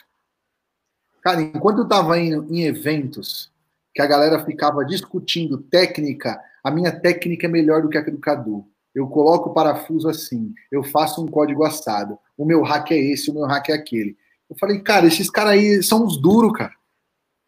Cara, 1.21 1.41
enquanto 1.41 1.79
eu 1.79 1.87
tava 1.87 2.17
indo 2.17 2.47
em 2.53 2.63
eventos 2.63 3.51
que 3.93 4.01
a 4.01 4.07
galera 4.07 4.45
ficava 4.45 4.85
discutindo 4.85 5.57
técnica, 5.57 6.41
a 6.63 6.71
minha 6.71 6.91
técnica 6.91 7.47
é 7.47 7.49
melhor 7.49 7.81
do 7.81 7.89
que 7.89 7.97
a 7.97 8.01
do 8.01 8.17
Cadu. 8.17 8.65
Eu 8.95 9.07
coloco 9.07 9.49
o 9.49 9.53
parafuso 9.53 10.07
assim, 10.07 10.53
eu 10.71 10.83
faço 10.83 11.23
um 11.23 11.27
código 11.27 11.63
assado. 11.63 12.17
O 12.37 12.45
meu 12.45 12.61
hack 12.63 12.91
é 12.91 12.97
esse, 12.97 13.29
o 13.29 13.33
meu 13.33 13.45
hack 13.45 13.69
é 13.69 13.73
aquele. 13.73 14.17
Eu 14.49 14.55
falei, 14.57 14.79
cara, 14.79 15.05
esses 15.05 15.29
caras 15.29 15.53
aí 15.53 15.83
são 15.83 16.05
os 16.05 16.17
duros, 16.17 16.53
cara. 16.53 16.73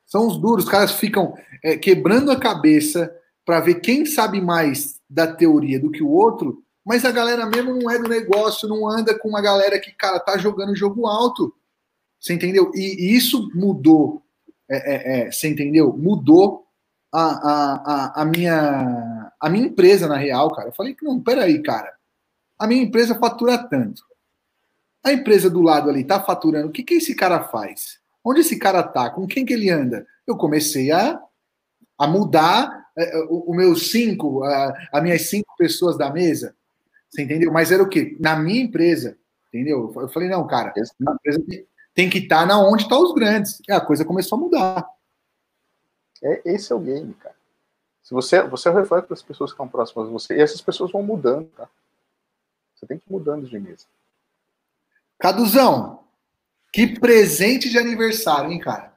São 0.05 0.27
os 0.27 0.37
duros. 0.37 0.65
Os 0.65 0.71
caras 0.71 0.91
ficam 0.91 1.35
é, 1.63 1.77
quebrando 1.77 2.31
a 2.31 2.39
cabeça 2.39 3.11
para 3.51 3.59
ver 3.59 3.81
quem 3.81 4.05
sabe 4.05 4.39
mais 4.39 4.97
da 5.09 5.27
teoria 5.27 5.77
do 5.77 5.91
que 5.91 6.01
o 6.01 6.09
outro, 6.09 6.63
mas 6.85 7.03
a 7.03 7.11
galera 7.11 7.45
mesmo 7.45 7.73
não 7.75 7.91
é 7.91 7.99
do 7.99 8.07
negócio, 8.07 8.65
não 8.65 8.87
anda 8.87 9.13
com 9.19 9.27
uma 9.27 9.41
galera 9.41 9.77
que, 9.77 9.91
cara, 9.91 10.21
tá 10.21 10.37
jogando 10.37 10.73
jogo 10.73 11.05
alto. 11.05 11.53
Você 12.17 12.33
entendeu? 12.33 12.71
E, 12.73 13.09
e 13.09 13.13
isso 13.13 13.51
mudou. 13.53 14.23
É, 14.69 14.77
é, 14.77 15.19
é, 15.19 15.31
você 15.33 15.49
entendeu? 15.49 15.91
Mudou 15.91 16.65
a, 17.11 17.23
a, 17.23 17.73
a, 17.73 18.21
a, 18.21 18.25
minha, 18.25 19.33
a 19.37 19.49
minha 19.49 19.65
empresa, 19.65 20.07
na 20.07 20.15
real, 20.15 20.49
cara. 20.51 20.69
Eu 20.69 20.73
falei 20.73 20.95
que 20.95 21.03
não, 21.03 21.19
peraí, 21.19 21.61
cara. 21.61 21.93
A 22.57 22.65
minha 22.65 22.81
empresa 22.81 23.19
fatura 23.19 23.57
tanto. 23.57 24.01
A 25.03 25.11
empresa 25.11 25.49
do 25.49 25.61
lado 25.61 25.89
ali 25.89 26.05
tá 26.05 26.21
faturando. 26.21 26.69
O 26.69 26.71
que, 26.71 26.83
que 26.83 26.93
esse 26.93 27.13
cara 27.15 27.43
faz? 27.43 27.99
Onde 28.23 28.39
esse 28.39 28.57
cara 28.57 28.81
tá? 28.81 29.09
Com 29.09 29.27
quem 29.27 29.45
que 29.45 29.51
ele 29.51 29.69
anda? 29.69 30.07
Eu 30.25 30.37
comecei 30.37 30.89
a, 30.89 31.21
a 32.01 32.07
mudar 32.07 32.89
é, 32.97 33.15
é, 33.15 33.23
o, 33.25 33.51
o 33.51 33.55
meu 33.55 33.75
cinco, 33.75 34.43
a, 34.43 34.73
as 34.91 35.03
minhas 35.03 35.29
cinco 35.29 35.55
pessoas 35.55 35.97
da 35.97 36.09
mesa. 36.09 36.55
Você 37.07 37.21
entendeu? 37.21 37.51
Mas 37.51 37.71
era 37.71 37.83
o 37.83 37.87
quê? 37.87 38.17
Na 38.19 38.35
minha 38.35 38.63
empresa. 38.63 39.17
Entendeu? 39.49 39.93
Eu 39.95 40.09
falei, 40.09 40.29
não, 40.29 40.47
cara, 40.47 40.69
empresa 40.69 41.45
tem 41.93 42.09
que 42.09 42.19
estar 42.19 42.39
tá 42.39 42.45
na 42.45 42.59
onde 42.59 42.83
estão 42.83 42.99
tá 42.99 43.03
os 43.03 43.13
grandes. 43.13 43.61
E 43.67 43.71
a 43.71 43.79
coisa 43.79 44.03
começou 44.03 44.37
a 44.37 44.41
mudar. 44.41 44.89
É, 46.23 46.41
esse 46.53 46.71
é 46.71 46.75
o 46.75 46.79
game, 46.79 47.13
cara. 47.13 47.35
Se 48.01 48.13
você, 48.13 48.41
você 48.43 48.69
é 48.69 48.71
o 48.71 48.75
reflexo 48.75 49.09
das 49.09 49.21
pessoas 49.21 49.51
que 49.51 49.55
estão 49.55 49.67
próximas 49.67 50.07
de 50.07 50.13
você, 50.13 50.35
e 50.35 50.41
essas 50.41 50.61
pessoas 50.61 50.91
vão 50.91 51.03
mudando, 51.03 51.47
tá? 51.55 51.69
Você 52.73 52.87
tem 52.87 52.97
que 52.97 53.05
ir 53.07 53.11
mudando 53.11 53.47
de 53.47 53.59
mesa. 53.59 53.85
Caduzão, 55.19 56.03
que 56.73 56.99
presente 56.99 57.69
de 57.69 57.77
aniversário, 57.77 58.51
hein, 58.51 58.59
cara? 58.59 58.90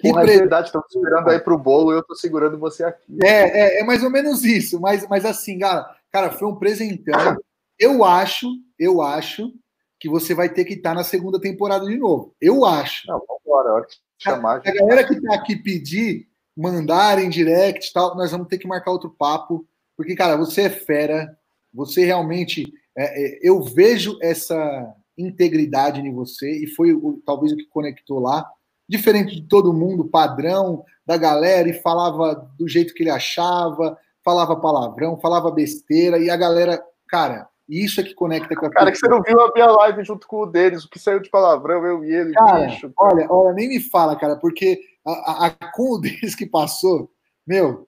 Que 0.00 0.12
pre... 0.12 0.32
é 0.32 0.38
verdade, 0.38 0.68
estão 0.68 0.82
esperando 0.88 1.28
aí 1.28 1.38
pro 1.38 1.58
bolo 1.58 1.92
e 1.92 1.96
eu 1.96 2.02
tô 2.02 2.14
segurando 2.14 2.58
você 2.58 2.84
aqui. 2.84 3.18
É, 3.22 3.78
é, 3.78 3.80
é, 3.80 3.84
mais 3.84 4.02
ou 4.02 4.10
menos 4.10 4.44
isso, 4.44 4.80
mas, 4.80 5.06
mas 5.08 5.24
assim, 5.24 5.58
cara, 5.58 5.94
cara, 6.10 6.30
foi 6.30 6.48
um 6.48 6.56
presentão. 6.56 7.36
Eu 7.78 8.04
acho, 8.04 8.48
eu 8.78 9.02
acho 9.02 9.52
que 9.98 10.08
você 10.08 10.34
vai 10.34 10.48
ter 10.48 10.64
que 10.64 10.74
estar 10.74 10.94
na 10.94 11.04
segunda 11.04 11.38
temporada 11.38 11.84
de 11.84 11.98
novo. 11.98 12.34
Eu 12.40 12.64
acho. 12.64 13.06
Não, 13.06 13.18
vamos 13.18 13.42
embora, 13.44 13.72
hora 13.74 13.86
chamar. 14.18 14.62
A 14.64 14.72
galera 14.72 15.06
que 15.06 15.20
tá 15.20 15.34
aqui 15.34 15.56
pedir, 15.56 16.28
mandarem 16.56 17.28
direct 17.28 17.88
e 17.88 17.92
tal, 17.92 18.16
nós 18.16 18.30
vamos 18.30 18.48
ter 18.48 18.58
que 18.58 18.66
marcar 18.66 18.90
outro 18.90 19.10
papo, 19.10 19.66
porque, 19.96 20.14
cara, 20.14 20.36
você 20.36 20.62
é 20.62 20.70
fera, 20.70 21.36
você 21.72 22.04
realmente. 22.04 22.72
É, 22.96 23.04
é, 23.04 23.38
eu 23.42 23.62
vejo 23.62 24.18
essa 24.20 24.94
integridade 25.16 26.00
em 26.00 26.12
você, 26.12 26.50
e 26.64 26.66
foi 26.66 26.92
o, 26.92 27.22
talvez 27.24 27.52
o 27.52 27.56
que 27.56 27.66
conectou 27.66 28.18
lá. 28.18 28.50
Diferente 28.90 29.36
de 29.36 29.42
todo 29.46 29.72
mundo, 29.72 30.08
padrão 30.08 30.84
da 31.06 31.16
galera, 31.16 31.68
e 31.68 31.80
falava 31.80 32.50
do 32.58 32.68
jeito 32.68 32.92
que 32.92 33.04
ele 33.04 33.10
achava, 33.10 33.96
falava 34.24 34.56
palavrão, 34.56 35.20
falava 35.20 35.48
besteira, 35.52 36.18
e 36.18 36.28
a 36.28 36.36
galera, 36.36 36.82
cara, 37.08 37.48
isso 37.68 38.00
é 38.00 38.04
que 38.04 38.14
conecta 38.14 38.56
com 38.56 38.66
a 38.66 38.70
Cara, 38.70 38.90
que 38.90 38.98
você 38.98 39.06
não 39.06 39.22
viu 39.22 39.40
a 39.40 39.52
minha 39.52 39.66
live 39.66 40.02
junto 40.02 40.26
com 40.26 40.42
o 40.42 40.46
deles, 40.46 40.84
o 40.84 40.90
que 40.90 40.98
saiu 40.98 41.20
de 41.20 41.30
palavrão, 41.30 41.86
eu 41.86 42.04
e 42.04 42.12
ele, 42.12 42.32
cara, 42.32 42.66
bicho. 42.66 42.92
Olha, 42.98 43.28
olha, 43.30 43.54
nem 43.54 43.68
me 43.68 43.78
fala, 43.78 44.16
cara, 44.16 44.34
porque 44.34 44.80
a, 45.06 45.46
a, 45.46 45.50
com 45.72 45.94
o 45.94 45.98
deles 46.02 46.34
que 46.34 46.46
passou, 46.46 47.08
meu. 47.46 47.86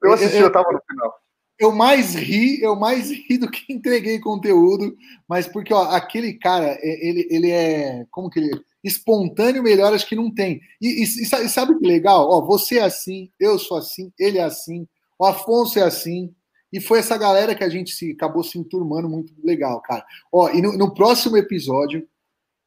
Eu 0.00 0.12
assisti, 0.12 0.36
eu, 0.36 0.44
eu 0.44 0.52
tava 0.52 0.70
no 0.70 0.80
final. 0.88 1.14
Eu 1.58 1.72
mais 1.72 2.14
ri, 2.14 2.62
eu 2.62 2.76
mais 2.76 3.10
ri 3.28 3.36
do 3.38 3.50
que 3.50 3.72
entreguei 3.72 4.20
conteúdo, 4.20 4.96
mas 5.28 5.48
porque 5.48 5.74
ó, 5.74 5.82
aquele 5.90 6.34
cara, 6.34 6.78
ele, 6.82 7.26
ele 7.30 7.50
é. 7.50 8.06
Como 8.10 8.30
que 8.30 8.38
ele. 8.38 8.64
Espontâneo 8.86 9.62
melhor, 9.62 9.92
acho 9.92 10.06
que 10.06 10.14
não 10.14 10.32
tem. 10.32 10.60
E, 10.80 11.02
e, 11.02 11.04
e 11.04 11.48
sabe 11.48 11.72
o 11.72 11.78
que 11.78 11.86
legal? 11.86 12.28
Ó, 12.28 12.44
você 12.44 12.78
é 12.78 12.84
assim, 12.84 13.30
eu 13.38 13.58
sou 13.58 13.76
assim, 13.76 14.12
ele 14.18 14.38
é 14.38 14.44
assim, 14.44 14.86
o 15.18 15.24
Afonso 15.24 15.78
é 15.78 15.82
assim, 15.82 16.34
e 16.72 16.80
foi 16.80 16.98
essa 16.98 17.16
galera 17.16 17.54
que 17.54 17.64
a 17.64 17.68
gente 17.68 17.92
se 17.92 18.12
acabou 18.12 18.42
se 18.42 18.58
enturmando 18.58 19.08
muito 19.08 19.32
legal, 19.42 19.80
cara. 19.80 20.04
Ó, 20.30 20.50
e 20.50 20.60
no, 20.60 20.76
no 20.76 20.94
próximo 20.94 21.36
episódio 21.36 22.06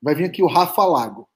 vai 0.01 0.15
vir 0.15 0.25
aqui 0.25 0.41
o 0.41 0.47
Rafa 0.47 0.83
Lago. 0.83 1.27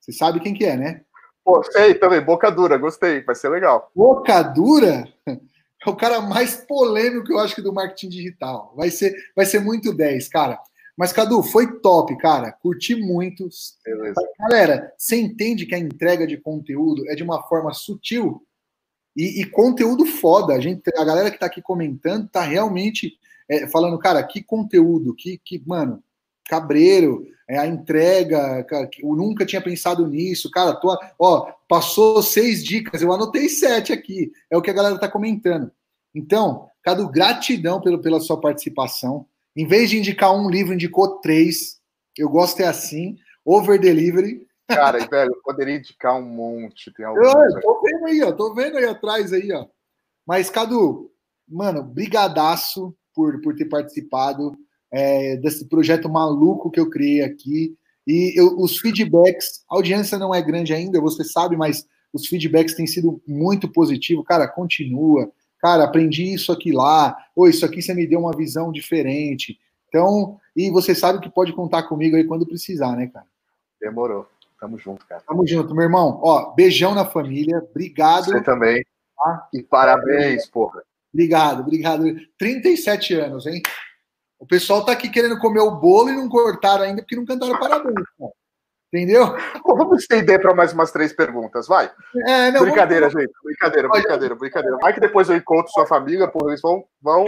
Você 0.00 0.12
sabe 0.12 0.40
quem 0.40 0.52
que 0.52 0.64
é, 0.64 0.76
né? 0.76 1.02
Pô, 1.44 1.62
sei 1.62 1.94
também, 1.94 2.20
Boca 2.20 2.50
Dura, 2.50 2.76
gostei, 2.76 3.22
vai 3.22 3.34
ser 3.34 3.48
legal. 3.48 3.90
Boca 3.94 4.42
Dura 4.42 5.06
é 5.26 5.90
o 5.90 5.96
cara 5.96 6.20
mais 6.20 6.56
polêmico, 6.56 7.32
eu 7.32 7.38
acho, 7.38 7.54
que 7.54 7.62
do 7.62 7.72
marketing 7.72 8.08
digital. 8.08 8.72
Vai 8.76 8.90
ser, 8.90 9.14
vai 9.34 9.46
ser 9.46 9.60
muito 9.60 9.92
10, 9.94 10.28
cara. 10.28 10.58
Mas, 10.96 11.12
Cadu, 11.12 11.42
foi 11.42 11.80
top, 11.80 12.16
cara. 12.18 12.52
Curti 12.52 12.94
muito. 12.94 13.48
Beleza. 13.84 14.20
Galera, 14.38 14.92
você 14.96 15.16
entende 15.16 15.66
que 15.66 15.74
a 15.74 15.78
entrega 15.78 16.26
de 16.26 16.36
conteúdo 16.36 17.08
é 17.08 17.14
de 17.14 17.22
uma 17.22 17.42
forma 17.42 17.72
sutil 17.72 18.46
e, 19.16 19.40
e 19.40 19.44
conteúdo 19.44 20.06
foda. 20.06 20.54
A, 20.54 20.60
gente, 20.60 20.82
a 20.96 21.04
galera 21.04 21.30
que 21.30 21.38
tá 21.38 21.46
aqui 21.46 21.60
comentando 21.60 22.28
tá 22.28 22.42
realmente 22.42 23.18
é, 23.48 23.66
falando, 23.68 23.98
cara, 23.98 24.22
que 24.22 24.42
conteúdo, 24.42 25.14
que, 25.14 25.38
que 25.38 25.62
mano, 25.66 26.02
cabreiro, 26.48 27.26
é, 27.48 27.58
a 27.58 27.66
entrega, 27.66 28.64
cara, 28.64 28.88
eu 28.98 29.14
nunca 29.14 29.44
tinha 29.44 29.60
pensado 29.60 30.06
nisso, 30.06 30.50
cara, 30.50 30.74
tô, 30.74 30.96
ó, 31.18 31.52
passou 31.68 32.22
seis 32.22 32.64
dicas, 32.64 33.02
eu 33.02 33.12
anotei 33.12 33.48
sete 33.48 33.92
aqui, 33.92 34.32
é 34.50 34.56
o 34.56 34.62
que 34.62 34.70
a 34.70 34.74
galera 34.74 34.98
tá 34.98 35.08
comentando. 35.08 35.70
Então, 36.14 36.68
Cadu, 36.82 37.08
gratidão 37.08 37.80
pelo, 37.80 38.00
pela 38.00 38.20
sua 38.20 38.40
participação. 38.40 39.26
Em 39.56 39.66
vez 39.66 39.90
de 39.90 39.98
indicar 39.98 40.34
um 40.34 40.50
livro, 40.50 40.74
indicou 40.74 41.20
três. 41.20 41.78
Eu 42.16 42.28
gosto 42.28 42.60
é 42.60 42.66
assim, 42.66 43.16
over 43.44 43.78
delivery. 43.78 44.46
Cara, 44.68 44.98
velho, 45.06 45.32
eu 45.32 45.42
poderia 45.42 45.76
indicar 45.76 46.16
um 46.16 46.24
monte. 46.24 46.92
Tem 46.92 47.04
alguns 47.04 47.54
eu, 47.54 47.60
tô 47.60 47.82
vendo 47.82 48.06
aí, 48.06 48.22
ó. 48.22 48.32
Tô 48.32 48.54
vendo 48.54 48.78
aí 48.78 48.84
atrás 48.84 49.32
aí, 49.32 49.52
ó. 49.52 49.66
Mas, 50.26 50.48
Cadu, 50.48 51.10
mano, 51.46 51.82
brigadaço 51.82 52.94
por, 53.14 53.40
por 53.40 53.54
ter 53.54 53.66
participado 53.66 54.56
é, 54.90 55.36
desse 55.36 55.68
projeto 55.68 56.08
maluco 56.08 56.70
que 56.70 56.80
eu 56.80 56.88
criei 56.88 57.22
aqui. 57.22 57.76
E 58.06 58.38
eu, 58.38 58.58
os 58.58 58.78
feedbacks, 58.78 59.64
a 59.70 59.76
audiência 59.76 60.18
não 60.18 60.34
é 60.34 60.42
grande 60.42 60.72
ainda, 60.72 61.00
você 61.00 61.24
sabe, 61.24 61.56
mas 61.56 61.86
os 62.12 62.26
feedbacks 62.26 62.74
têm 62.74 62.86
sido 62.86 63.20
muito 63.26 63.70
positivos. 63.70 64.24
Cara, 64.24 64.48
continua. 64.48 65.30
Cara, 65.64 65.84
aprendi 65.84 66.34
isso 66.34 66.52
aqui 66.52 66.72
lá. 66.72 67.16
Ou 67.34 67.48
isso 67.48 67.64
aqui 67.64 67.80
você 67.80 67.94
me 67.94 68.06
deu 68.06 68.20
uma 68.20 68.36
visão 68.36 68.70
diferente. 68.70 69.58
Então, 69.88 70.38
e 70.54 70.70
você 70.70 70.94
sabe 70.94 71.20
que 71.20 71.30
pode 71.30 71.54
contar 71.54 71.84
comigo 71.84 72.16
aí 72.16 72.24
quando 72.24 72.44
precisar, 72.44 72.94
né, 72.94 73.06
cara? 73.06 73.24
Demorou. 73.80 74.28
Tamo 74.60 74.76
junto, 74.76 75.06
cara. 75.06 75.22
Tamo 75.26 75.46
junto, 75.46 75.74
meu 75.74 75.84
irmão. 75.84 76.20
Ó, 76.22 76.52
beijão 76.54 76.94
na 76.94 77.06
família. 77.06 77.64
Obrigado. 77.70 78.26
Você 78.26 78.42
também. 78.42 78.84
Tá? 79.16 79.48
E 79.54 79.62
parabéns, 79.62 80.46
porra. 80.46 80.82
Obrigado, 81.14 81.60
obrigado. 81.60 82.04
37 82.36 83.14
anos, 83.14 83.46
hein? 83.46 83.62
O 84.38 84.44
pessoal 84.44 84.84
tá 84.84 84.92
aqui 84.92 85.08
querendo 85.08 85.38
comer 85.38 85.60
o 85.60 85.80
bolo 85.80 86.10
e 86.10 86.14
não 86.14 86.28
cortaram 86.28 86.84
ainda 86.84 87.00
porque 87.00 87.16
não 87.16 87.24
cantaram 87.24 87.58
parabéns. 87.58 87.94
Cara. 88.18 88.32
Entendeu? 88.94 89.26
Vamos 89.66 90.02
estender 90.02 90.40
para 90.40 90.54
mais 90.54 90.72
umas 90.72 90.92
três 90.92 91.12
perguntas, 91.12 91.66
vai. 91.66 91.90
É, 92.28 92.52
não, 92.52 92.60
brincadeira, 92.60 93.08
vamos... 93.08 93.22
gente. 93.22 93.34
Brincadeira, 93.42 93.88
brincadeira, 93.88 94.34
brincadeira. 94.36 94.78
Vai 94.80 94.94
que 94.94 95.00
depois 95.00 95.28
eu 95.28 95.36
encontro 95.36 95.72
sua 95.72 95.84
família, 95.84 96.28
porra, 96.28 96.50
eles 96.50 96.60
vão. 96.60 96.84
vão... 97.02 97.24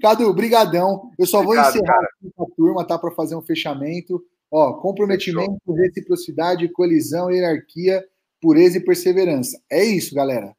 Cadu, 0.00 0.32
brigadão. 0.32 1.10
Eu 1.18 1.26
só 1.26 1.40
Obrigado, 1.40 1.72
vou 1.72 1.80
encerrar 1.80 2.04
aqui 2.04 2.32
com 2.36 2.44
a 2.44 2.56
turma, 2.56 2.86
tá? 2.86 2.96
Para 2.96 3.10
fazer 3.10 3.34
um 3.34 3.42
fechamento. 3.42 4.22
Ó, 4.48 4.74
comprometimento, 4.74 5.58
Fechou. 5.66 5.74
reciprocidade, 5.74 6.68
colisão, 6.68 7.28
hierarquia, 7.28 8.04
pureza 8.40 8.78
e 8.78 8.84
perseverança. 8.84 9.60
É 9.68 9.82
isso, 9.82 10.14
galera. 10.14 10.54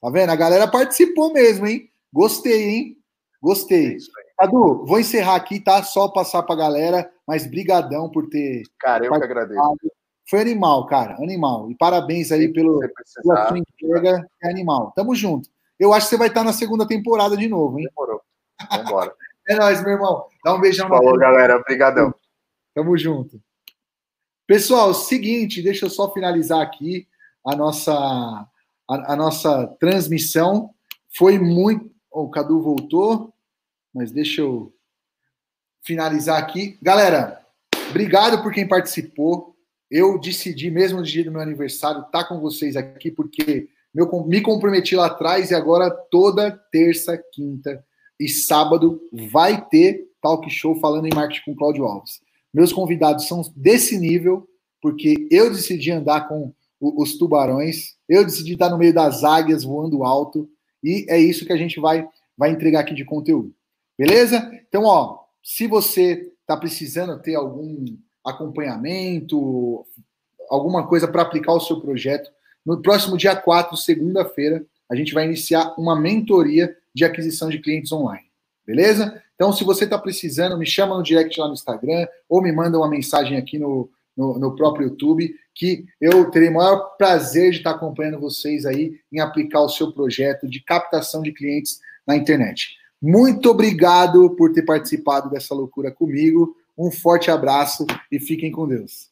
Tá 0.00 0.08
vendo? 0.08 0.30
A 0.30 0.36
galera 0.36 0.68
participou 0.68 1.32
mesmo, 1.32 1.66
hein? 1.66 1.90
Gostei, 2.12 2.68
hein? 2.68 2.96
Gostei. 3.42 3.96
É 3.96 4.44
Cadu, 4.44 4.84
vou 4.86 5.00
encerrar 5.00 5.34
aqui, 5.34 5.58
tá? 5.58 5.82
Só 5.82 6.08
passar 6.08 6.42
pra 6.42 6.54
galera, 6.54 7.10
mas 7.30 7.46
brigadão 7.46 8.10
por 8.10 8.28
ter. 8.28 8.64
Cara, 8.80 9.06
eu 9.06 9.12
que 9.12 9.22
agradeço. 9.22 9.60
Foi 10.28 10.40
animal, 10.40 10.84
cara, 10.86 11.14
animal. 11.22 11.70
E 11.70 11.76
parabéns 11.76 12.32
aí 12.32 12.52
pelo, 12.52 12.80
pela 12.80 13.48
sua 13.48 13.56
entrega, 13.56 14.28
é 14.42 14.50
animal. 14.50 14.92
Tamo 14.96 15.14
junto. 15.14 15.48
Eu 15.78 15.92
acho 15.92 16.06
que 16.06 16.10
você 16.10 16.16
vai 16.16 16.26
estar 16.26 16.42
na 16.42 16.52
segunda 16.52 16.88
temporada 16.88 17.36
de 17.36 17.46
novo, 17.46 17.78
hein? 17.78 17.86
Demorou. 17.88 18.20
Vambora. 18.68 19.14
é 19.48 19.54
nóis, 19.54 19.80
meu 19.84 19.92
irmão. 19.92 20.26
Dá 20.44 20.54
um 20.54 20.60
beijão. 20.60 20.88
Falou, 20.88 21.16
galera. 21.16 21.56
Obrigadão. 21.56 22.12
Tamo 22.74 22.98
junto. 22.98 23.40
Pessoal, 24.44 24.92
seguinte, 24.92 25.62
deixa 25.62 25.86
eu 25.86 25.90
só 25.90 26.12
finalizar 26.12 26.60
aqui 26.60 27.06
a 27.46 27.54
nossa, 27.54 27.94
a, 27.94 29.12
a 29.12 29.14
nossa 29.14 29.68
transmissão. 29.78 30.70
Foi 31.16 31.38
muito. 31.38 31.88
Oh, 32.10 32.24
o 32.24 32.30
Cadu 32.30 32.60
voltou, 32.60 33.32
mas 33.94 34.10
deixa 34.10 34.40
eu 34.40 34.74
finalizar 35.82 36.38
aqui. 36.38 36.78
Galera, 36.82 37.40
obrigado 37.88 38.42
por 38.42 38.52
quem 38.52 38.66
participou. 38.66 39.54
Eu 39.90 40.18
decidi, 40.18 40.70
mesmo 40.70 40.98
no 40.98 41.04
dia 41.04 41.24
do 41.24 41.32
meu 41.32 41.40
aniversário, 41.40 42.02
estar 42.02 42.22
tá 42.22 42.24
com 42.24 42.40
vocês 42.40 42.76
aqui, 42.76 43.10
porque 43.10 43.68
meu, 43.92 44.08
me 44.24 44.40
comprometi 44.40 44.94
lá 44.94 45.06
atrás 45.06 45.50
e 45.50 45.54
agora 45.54 45.90
toda 45.90 46.50
terça, 46.70 47.18
quinta 47.32 47.84
e 48.18 48.28
sábado 48.28 49.00
vai 49.32 49.66
ter 49.68 50.06
talk 50.20 50.48
show 50.50 50.78
falando 50.78 51.06
em 51.06 51.14
marketing 51.14 51.44
com 51.44 51.56
Cláudio 51.56 51.84
Alves. 51.84 52.20
Meus 52.52 52.72
convidados 52.72 53.26
são 53.26 53.42
desse 53.56 53.98
nível, 53.98 54.46
porque 54.82 55.26
eu 55.30 55.50
decidi 55.50 55.90
andar 55.90 56.28
com 56.28 56.52
os 56.80 57.16
tubarões, 57.16 57.94
eu 58.08 58.24
decidi 58.24 58.52
estar 58.52 58.68
no 58.68 58.78
meio 58.78 58.92
das 58.92 59.24
águias 59.24 59.64
voando 59.64 60.04
alto, 60.04 60.48
e 60.82 61.06
é 61.08 61.18
isso 61.18 61.44
que 61.44 61.52
a 61.52 61.56
gente 61.56 61.80
vai, 61.80 62.06
vai 62.36 62.50
entregar 62.50 62.80
aqui 62.80 62.94
de 62.94 63.04
conteúdo. 63.04 63.54
Beleza? 63.98 64.50
Então, 64.68 64.84
ó, 64.84 65.18
se 65.52 65.66
você 65.66 66.30
está 66.42 66.56
precisando 66.56 67.20
ter 67.20 67.34
algum 67.34 67.84
acompanhamento, 68.24 69.84
alguma 70.48 70.86
coisa 70.86 71.08
para 71.08 71.22
aplicar 71.22 71.52
o 71.52 71.60
seu 71.60 71.80
projeto, 71.80 72.30
no 72.64 72.80
próximo 72.80 73.16
dia 73.16 73.34
4, 73.34 73.76
segunda-feira, 73.76 74.64
a 74.88 74.94
gente 74.94 75.12
vai 75.12 75.24
iniciar 75.24 75.74
uma 75.76 76.00
mentoria 76.00 76.72
de 76.94 77.04
aquisição 77.04 77.48
de 77.48 77.58
clientes 77.58 77.90
online. 77.90 78.26
Beleza? 78.64 79.20
Então, 79.34 79.52
se 79.52 79.64
você 79.64 79.84
está 79.84 79.98
precisando, 79.98 80.56
me 80.56 80.64
chama 80.64 80.96
no 80.96 81.02
direct 81.02 81.40
lá 81.40 81.48
no 81.48 81.54
Instagram 81.54 82.06
ou 82.28 82.40
me 82.40 82.52
manda 82.52 82.78
uma 82.78 82.88
mensagem 82.88 83.36
aqui 83.36 83.58
no, 83.58 83.90
no, 84.16 84.38
no, 84.38 84.54
próprio 84.54 84.86
YouTube, 84.86 85.34
que 85.52 85.84
eu 86.00 86.30
terei 86.30 86.48
o 86.48 86.54
maior 86.54 86.96
prazer 86.96 87.50
de 87.50 87.56
estar 87.56 87.72
acompanhando 87.72 88.20
vocês 88.20 88.64
aí 88.64 89.00
em 89.12 89.18
aplicar 89.18 89.62
o 89.62 89.68
seu 89.68 89.90
projeto 89.90 90.48
de 90.48 90.62
captação 90.62 91.22
de 91.22 91.32
clientes 91.32 91.80
na 92.06 92.14
internet. 92.14 92.78
Muito 93.00 93.50
obrigado 93.50 94.30
por 94.36 94.52
ter 94.52 94.62
participado 94.62 95.30
dessa 95.30 95.54
loucura 95.54 95.90
comigo. 95.90 96.56
Um 96.76 96.90
forte 96.90 97.30
abraço 97.30 97.86
e 98.10 98.18
fiquem 98.18 98.50
com 98.50 98.66
Deus. 98.66 99.09